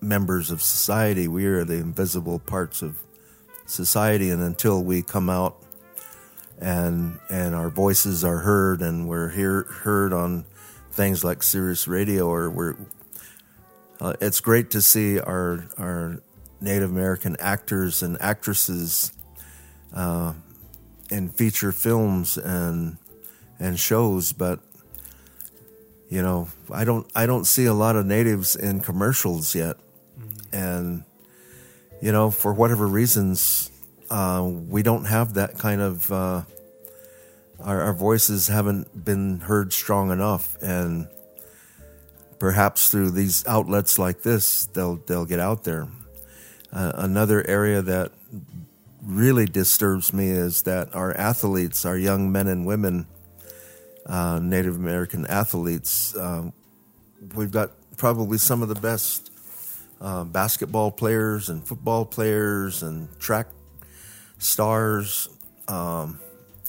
members 0.00 0.50
of 0.50 0.62
society. 0.62 1.28
We 1.28 1.46
are 1.46 1.64
the 1.64 1.74
invisible 1.74 2.38
parts 2.38 2.82
of 2.82 2.96
society 3.66 4.30
and 4.30 4.42
until 4.42 4.82
we 4.82 5.02
come 5.02 5.30
out 5.30 5.62
and 6.58 7.18
and 7.28 7.54
our 7.54 7.70
voices 7.70 8.24
are 8.24 8.38
heard 8.38 8.82
and 8.82 9.08
we're 9.08 9.30
here 9.30 9.62
heard 9.62 10.12
on 10.12 10.44
things 10.90 11.22
like 11.22 11.42
Sirius 11.42 11.86
Radio 11.86 12.26
or 12.26 12.50
we're 12.50 12.76
uh, 14.00 14.14
it's 14.20 14.40
great 14.40 14.70
to 14.70 14.82
see 14.82 15.20
our 15.20 15.64
our 15.78 16.20
Native 16.60 16.90
American 16.90 17.36
actors 17.38 18.02
and 18.02 18.20
actresses 18.20 19.12
uh, 19.94 20.32
in 21.10 21.28
feature 21.28 21.72
films 21.72 22.38
and 22.38 22.96
and 23.58 23.78
shows 23.78 24.32
but 24.32 24.60
you 26.08 26.22
know 26.22 26.48
I 26.72 26.84
don't 26.84 27.10
I 27.14 27.26
don't 27.26 27.44
see 27.44 27.66
a 27.66 27.74
lot 27.74 27.96
of 27.96 28.06
natives 28.06 28.56
in 28.56 28.80
commercials 28.80 29.54
yet. 29.54 29.76
And 30.52 31.04
you 32.02 32.12
know 32.12 32.30
for 32.30 32.52
whatever 32.52 32.86
reasons 32.86 33.70
uh, 34.10 34.44
we 34.44 34.82
don't 34.82 35.04
have 35.04 35.34
that 35.34 35.58
kind 35.58 35.80
of 35.80 36.10
uh, 36.10 36.42
our, 37.60 37.80
our 37.82 37.92
voices 37.92 38.48
haven't 38.48 39.04
been 39.04 39.40
heard 39.40 39.72
strong 39.72 40.10
enough. 40.10 40.56
And 40.60 41.08
perhaps 42.38 42.90
through 42.90 43.10
these 43.12 43.46
outlets 43.46 43.98
like 43.98 44.22
this 44.22 44.66
they'll 44.66 44.96
they'll 45.06 45.26
get 45.26 45.40
out 45.40 45.64
there. 45.64 45.88
Uh, 46.72 46.92
another 46.94 47.46
area 47.48 47.82
that 47.82 48.12
really 49.02 49.46
disturbs 49.46 50.12
me 50.12 50.30
is 50.30 50.62
that 50.62 50.94
our 50.94 51.14
athletes 51.16 51.84
our 51.84 51.96
young 51.96 52.30
men 52.30 52.46
and 52.46 52.66
women 52.66 53.06
uh, 54.06 54.38
native 54.42 54.76
american 54.76 55.26
athletes 55.26 56.14
uh, 56.16 56.50
we've 57.34 57.50
got 57.50 57.70
probably 57.96 58.38
some 58.38 58.62
of 58.62 58.68
the 58.68 58.74
best 58.74 59.30
uh, 60.00 60.24
basketball 60.24 60.90
players 60.90 61.48
and 61.48 61.66
football 61.66 62.04
players 62.04 62.82
and 62.82 63.08
track 63.18 63.46
stars 64.38 65.28
um, 65.68 66.18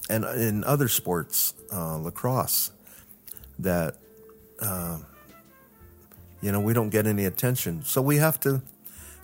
and 0.10 0.26
in 0.26 0.64
other 0.66 0.88
sports, 0.88 1.54
uh, 1.74 1.98
lacrosse, 1.98 2.72
that 3.60 3.96
uh, 4.60 5.00
you 6.42 6.52
know 6.52 6.60
we 6.60 6.74
don't 6.74 6.90
get 6.90 7.08
any 7.08 7.26
attention. 7.26 7.84
So 7.84 8.02
we 8.02 8.18
have 8.18 8.40
to 8.42 8.62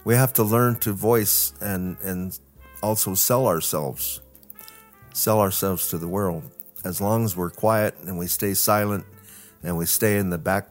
we 0.05 0.15
have 0.15 0.33
to 0.33 0.43
learn 0.43 0.77
to 0.79 0.93
voice 0.93 1.53
and 1.59 1.97
and 2.01 2.37
also 2.87 3.13
sell 3.15 3.47
ourselves, 3.47 4.21
sell 5.13 5.41
ourselves 5.41 5.89
to 5.89 5.97
the 5.97 6.07
world. 6.07 6.43
As 6.85 7.01
long 7.01 7.25
as 7.25 7.35
we're 7.35 7.49
quiet 7.49 7.95
and 8.05 8.17
we 8.17 8.27
stay 8.27 8.53
silent 8.53 9.05
and 9.61 9.77
we 9.77 9.85
stay 9.85 10.17
in 10.17 10.29
the 10.29 10.37
back 10.37 10.69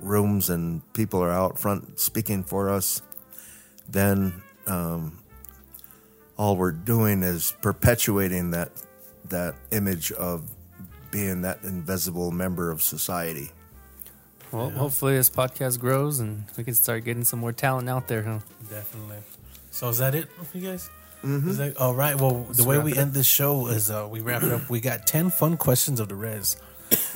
rooms 0.00 0.48
and 0.48 0.80
people 0.94 1.22
are 1.22 1.30
out 1.30 1.58
front 1.58 2.00
speaking 2.00 2.42
for 2.42 2.70
us, 2.70 3.02
then 3.88 4.42
um, 4.66 5.18
all 6.38 6.56
we're 6.56 6.72
doing 6.72 7.22
is 7.22 7.52
perpetuating 7.60 8.50
that 8.52 8.70
that 9.28 9.54
image 9.70 10.12
of 10.12 10.44
being 11.10 11.42
that 11.42 11.62
invisible 11.62 12.30
member 12.30 12.70
of 12.70 12.82
society. 12.82 13.50
Well, 14.52 14.70
hopefully 14.70 15.16
this 15.16 15.30
podcast 15.30 15.78
grows 15.78 16.20
and 16.20 16.44
we 16.56 16.64
can 16.64 16.74
start 16.74 17.04
getting 17.04 17.24
some 17.24 17.40
more 17.40 17.52
talent 17.52 17.88
out 17.88 18.08
there, 18.08 18.22
huh? 18.22 18.38
Definitely. 18.70 19.18
So 19.70 19.88
is 19.88 19.98
that 19.98 20.14
it 20.14 20.28
for 20.30 20.58
you 20.58 20.70
guys? 20.70 20.90
Mm-hmm. 21.24 21.52
That, 21.54 21.76
all 21.78 21.94
right. 21.94 22.16
Well, 22.20 22.44
the 22.50 22.64
way 22.64 22.78
we 22.78 22.96
end 22.96 23.14
this 23.14 23.26
show 23.26 23.66
is 23.68 23.90
uh, 23.90 24.06
we 24.10 24.20
wrap 24.20 24.42
it 24.42 24.52
up. 24.52 24.68
We 24.68 24.80
got 24.80 25.06
ten 25.06 25.30
fun 25.30 25.56
questions 25.56 25.98
of 25.98 26.08
the 26.08 26.14
res, 26.14 26.56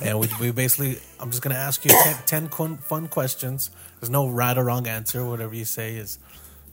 and 0.01 0.19
we, 0.19 0.27
we 0.41 0.51
basically. 0.51 0.97
I'm 1.19 1.29
just 1.29 1.43
gonna 1.43 1.55
ask 1.55 1.85
you 1.85 1.91
10, 2.25 2.49
10 2.49 2.77
fun 2.77 3.07
questions. 3.07 3.69
There's 3.99 4.09
no 4.09 4.27
right 4.29 4.57
or 4.57 4.63
wrong 4.65 4.87
answer. 4.87 5.23
Whatever 5.25 5.53
you 5.53 5.65
say 5.65 5.95
is 5.95 6.17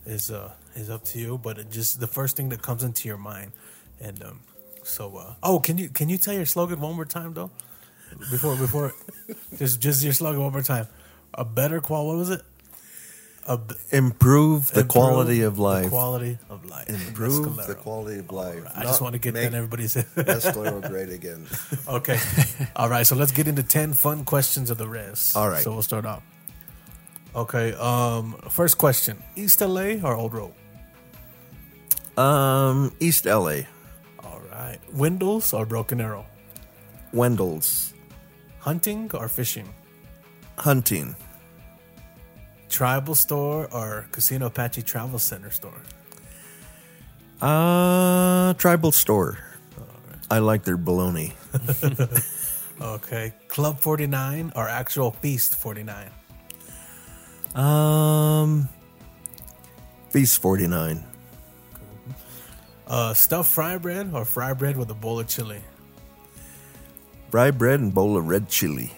is 0.06 0.30
uh, 0.30 0.52
is 0.74 0.88
up 0.88 1.04
to 1.06 1.18
you. 1.18 1.36
But 1.38 1.58
it 1.58 1.70
just 1.70 2.00
the 2.00 2.06
first 2.06 2.36
thing 2.36 2.48
that 2.50 2.62
comes 2.62 2.82
into 2.82 3.06
your 3.08 3.18
mind, 3.18 3.52
and 4.00 4.22
um, 4.22 4.40
so 4.82 5.16
uh, 5.16 5.34
oh, 5.42 5.58
can 5.60 5.76
you 5.76 5.88
can 5.88 6.08
you 6.08 6.16
tell 6.16 6.34
your 6.34 6.46
slogan 6.46 6.80
one 6.80 6.94
more 6.94 7.04
time 7.04 7.34
though? 7.34 7.50
Before 8.30 8.56
before, 8.56 8.94
just 9.58 9.80
just 9.80 10.02
your 10.02 10.12
slogan 10.14 10.40
one 10.42 10.52
more 10.52 10.62
time. 10.62 10.86
A 11.34 11.44
better 11.44 11.80
qual. 11.80 12.06
What 12.06 12.16
was 12.16 12.30
it? 12.30 12.42
Improve 13.48 14.68
the 14.72 14.80
improve 14.80 14.88
quality 14.88 15.42
of 15.42 15.56
the 15.56 15.62
life. 15.62 15.88
quality 15.88 16.38
of 16.50 16.64
life. 16.66 16.88
Improve 16.88 17.56
the 17.66 17.74
quality 17.76 18.18
of 18.18 18.30
life. 18.32 18.64
I 18.74 18.82
just 18.82 19.00
want 19.00 19.12
to 19.12 19.18
get 19.20 19.34
that 19.34 19.44
in 19.44 19.54
everybody's 19.54 19.94
head. 19.94 20.06
Mescalero 20.16 20.86
great 20.88 21.10
again. 21.10 21.46
Okay. 21.88 22.18
All 22.74 22.88
right. 22.88 23.06
So 23.06 23.14
let's 23.14 23.30
get 23.32 23.46
into 23.46 23.62
10 23.62 23.92
fun 23.94 24.24
questions 24.24 24.70
of 24.70 24.78
the 24.78 24.88
res. 24.88 25.34
All 25.36 25.48
right. 25.48 25.62
So 25.62 25.72
we'll 25.72 25.82
start 25.82 26.04
off. 26.04 26.22
Okay. 27.36 27.72
Um, 27.74 28.34
first 28.50 28.78
question 28.78 29.22
East 29.36 29.60
LA 29.60 30.00
or 30.02 30.16
Old 30.16 30.34
Road? 30.34 30.52
Um, 32.16 32.92
East 32.98 33.26
LA, 33.26 33.60
All 34.24 34.40
right. 34.50 34.78
Wendell's 34.92 35.52
or 35.52 35.66
Broken 35.66 36.00
Arrow? 36.00 36.24
Wendell's, 37.12 37.92
Hunting 38.60 39.10
or 39.14 39.28
fishing? 39.28 39.68
hunting, 40.58 41.14
Tribal 42.68 43.14
store 43.14 43.68
or 43.72 44.06
Casino 44.12 44.46
Apache 44.46 44.82
Travel 44.82 45.18
Center 45.18 45.50
store? 45.50 45.80
uh, 47.40 48.54
tribal 48.54 48.92
store. 48.92 49.38
I 50.30 50.38
like 50.38 50.64
their 50.64 50.76
bologna. 50.76 51.34
Okay. 52.78 53.32
Club 53.48 53.80
49 53.80 54.52
or 54.54 54.68
actual 54.68 55.10
Feast 55.12 55.56
49? 55.56 56.10
Um, 57.54 58.68
Feast 60.10 60.42
49. 60.42 61.02
Uh, 62.86 63.14
stuffed 63.14 63.48
fry 63.48 63.78
bread 63.78 64.10
or 64.12 64.26
fry 64.26 64.52
bread 64.52 64.76
with 64.76 64.90
a 64.90 64.94
bowl 64.94 65.18
of 65.20 65.26
chili? 65.26 65.62
Fry 67.30 67.50
bread 67.50 67.80
and 67.80 67.94
bowl 67.94 68.18
of 68.18 68.28
red 68.28 68.50
chili. 68.50 68.92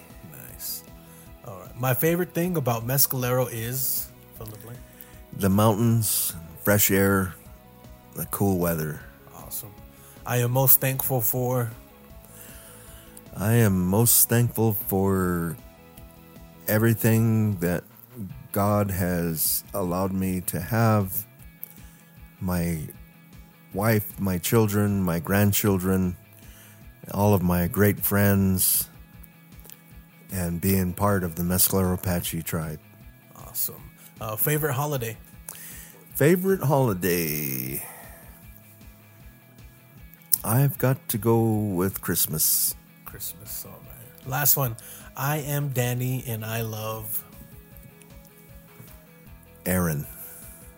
Nice. 1.79 1.85
All 1.85 1.91
right. 1.91 1.91
My 1.91 1.93
favorite 1.93 2.33
thing 2.33 2.57
about 2.57 2.85
Mescalero 2.85 3.49
is 3.51 4.09
the 4.37 4.45
blank. 4.45 4.79
The 5.33 5.49
mountains, 5.49 6.35
fresh 6.63 6.91
air, 6.91 7.33
the 8.15 8.25
cool 8.27 8.57
weather. 8.57 9.01
Awesome. 9.35 9.73
I 10.25 10.37
am 10.37 10.51
most 10.51 10.81
thankful 10.81 11.21
for 11.21 11.71
I 13.35 13.53
am 13.53 13.87
most 13.87 14.27
thankful 14.27 14.73
for 14.73 15.55
everything 16.67 17.55
that 17.57 17.83
God 18.51 18.91
has 18.91 19.63
allowed 19.73 20.11
me 20.11 20.41
to 20.41 20.59
have. 20.59 21.25
My 22.41 22.79
wife, 23.73 24.19
my 24.19 24.37
children, 24.39 25.01
my 25.01 25.19
grandchildren, 25.19 26.17
all 27.11 27.33
of 27.33 27.41
my 27.41 27.67
great 27.67 27.99
friends, 27.99 28.88
and 30.31 30.61
being 30.61 30.93
part 30.93 31.23
of 31.23 31.35
the 31.35 31.43
Mescalero 31.43 31.93
Apache 31.93 32.43
tribe. 32.43 32.79
awesome. 33.35 33.91
Uh, 34.21 34.35
favorite 34.35 34.73
holiday? 34.73 35.17
Favorite 36.15 36.61
holiday? 36.61 37.83
I've 40.43 40.77
got 40.77 41.07
to 41.09 41.17
go 41.17 41.41
with 41.43 42.01
Christmas. 42.01 42.75
Christmas. 43.05 43.65
All 43.65 43.71
right. 43.71 44.27
Last 44.27 44.57
one. 44.57 44.75
I 45.15 45.37
am 45.37 45.69
Danny 45.69 46.23
and 46.27 46.45
I 46.45 46.61
love 46.61 47.23
Aaron. 49.65 50.05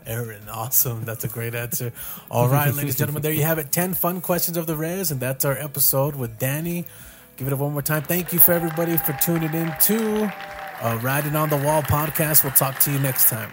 Aaron. 0.06 0.50
Awesome. 0.50 1.06
That's 1.06 1.24
a 1.24 1.28
great 1.28 1.54
answer. 1.54 1.94
All 2.30 2.48
right, 2.50 2.74
ladies 2.74 2.94
and 2.94 2.98
gentlemen, 2.98 3.22
there 3.22 3.32
you 3.34 3.44
have 3.44 3.60
it. 3.60 3.72
10 3.72 3.94
fun 3.94 4.20
questions 4.22 4.58
of 4.58 4.66
the 4.66 4.76
res, 4.76 5.12
and 5.12 5.20
that's 5.20 5.46
our 5.46 5.56
episode 5.58 6.16
with 6.16 6.40
Danny. 6.40 6.86
Give 7.42 7.48
it 7.48 7.54
up 7.54 7.60
one 7.60 7.74
more 7.74 7.82
time. 7.82 8.04
Thank 8.04 8.34
you 8.34 8.38
for 8.38 8.52
everybody 8.52 8.96
for 8.98 9.14
tuning 9.14 9.52
in 9.56 9.74
to 9.82 10.32
uh, 10.80 11.00
Riding 11.02 11.36
on 11.36 11.50
the 11.50 11.58
Wall 11.58 11.82
podcast. 11.82 12.44
We'll 12.44 12.54
talk 12.54 12.78
to 12.82 12.92
you 12.92 13.00
next 13.00 13.32
time. 13.32 13.50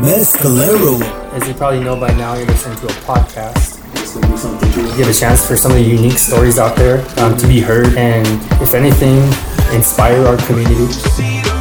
Mescalero. 0.00 1.02
As 1.34 1.46
you 1.46 1.52
probably 1.52 1.80
know 1.80 2.00
by 2.00 2.14
now, 2.14 2.32
you're 2.32 2.46
listening 2.46 2.78
to 2.78 2.86
a 2.86 3.00
podcast. 3.02 3.84
It's 4.00 4.14
gonna 4.14 4.26
be 4.26 4.38
something 4.38 4.72
to 4.72 4.96
Give 4.96 5.06
a 5.06 5.12
chance 5.12 5.46
for 5.46 5.58
some 5.58 5.72
of 5.72 5.76
the 5.76 5.84
unique 5.84 6.16
stories 6.16 6.58
out 6.58 6.76
there 6.76 7.04
um, 7.20 7.36
to 7.36 7.46
be 7.46 7.60
heard, 7.60 7.88
and 7.88 8.26
if 8.62 8.72
anything, 8.72 9.18
inspire 9.76 10.26
our 10.26 10.38
community. 10.46 11.57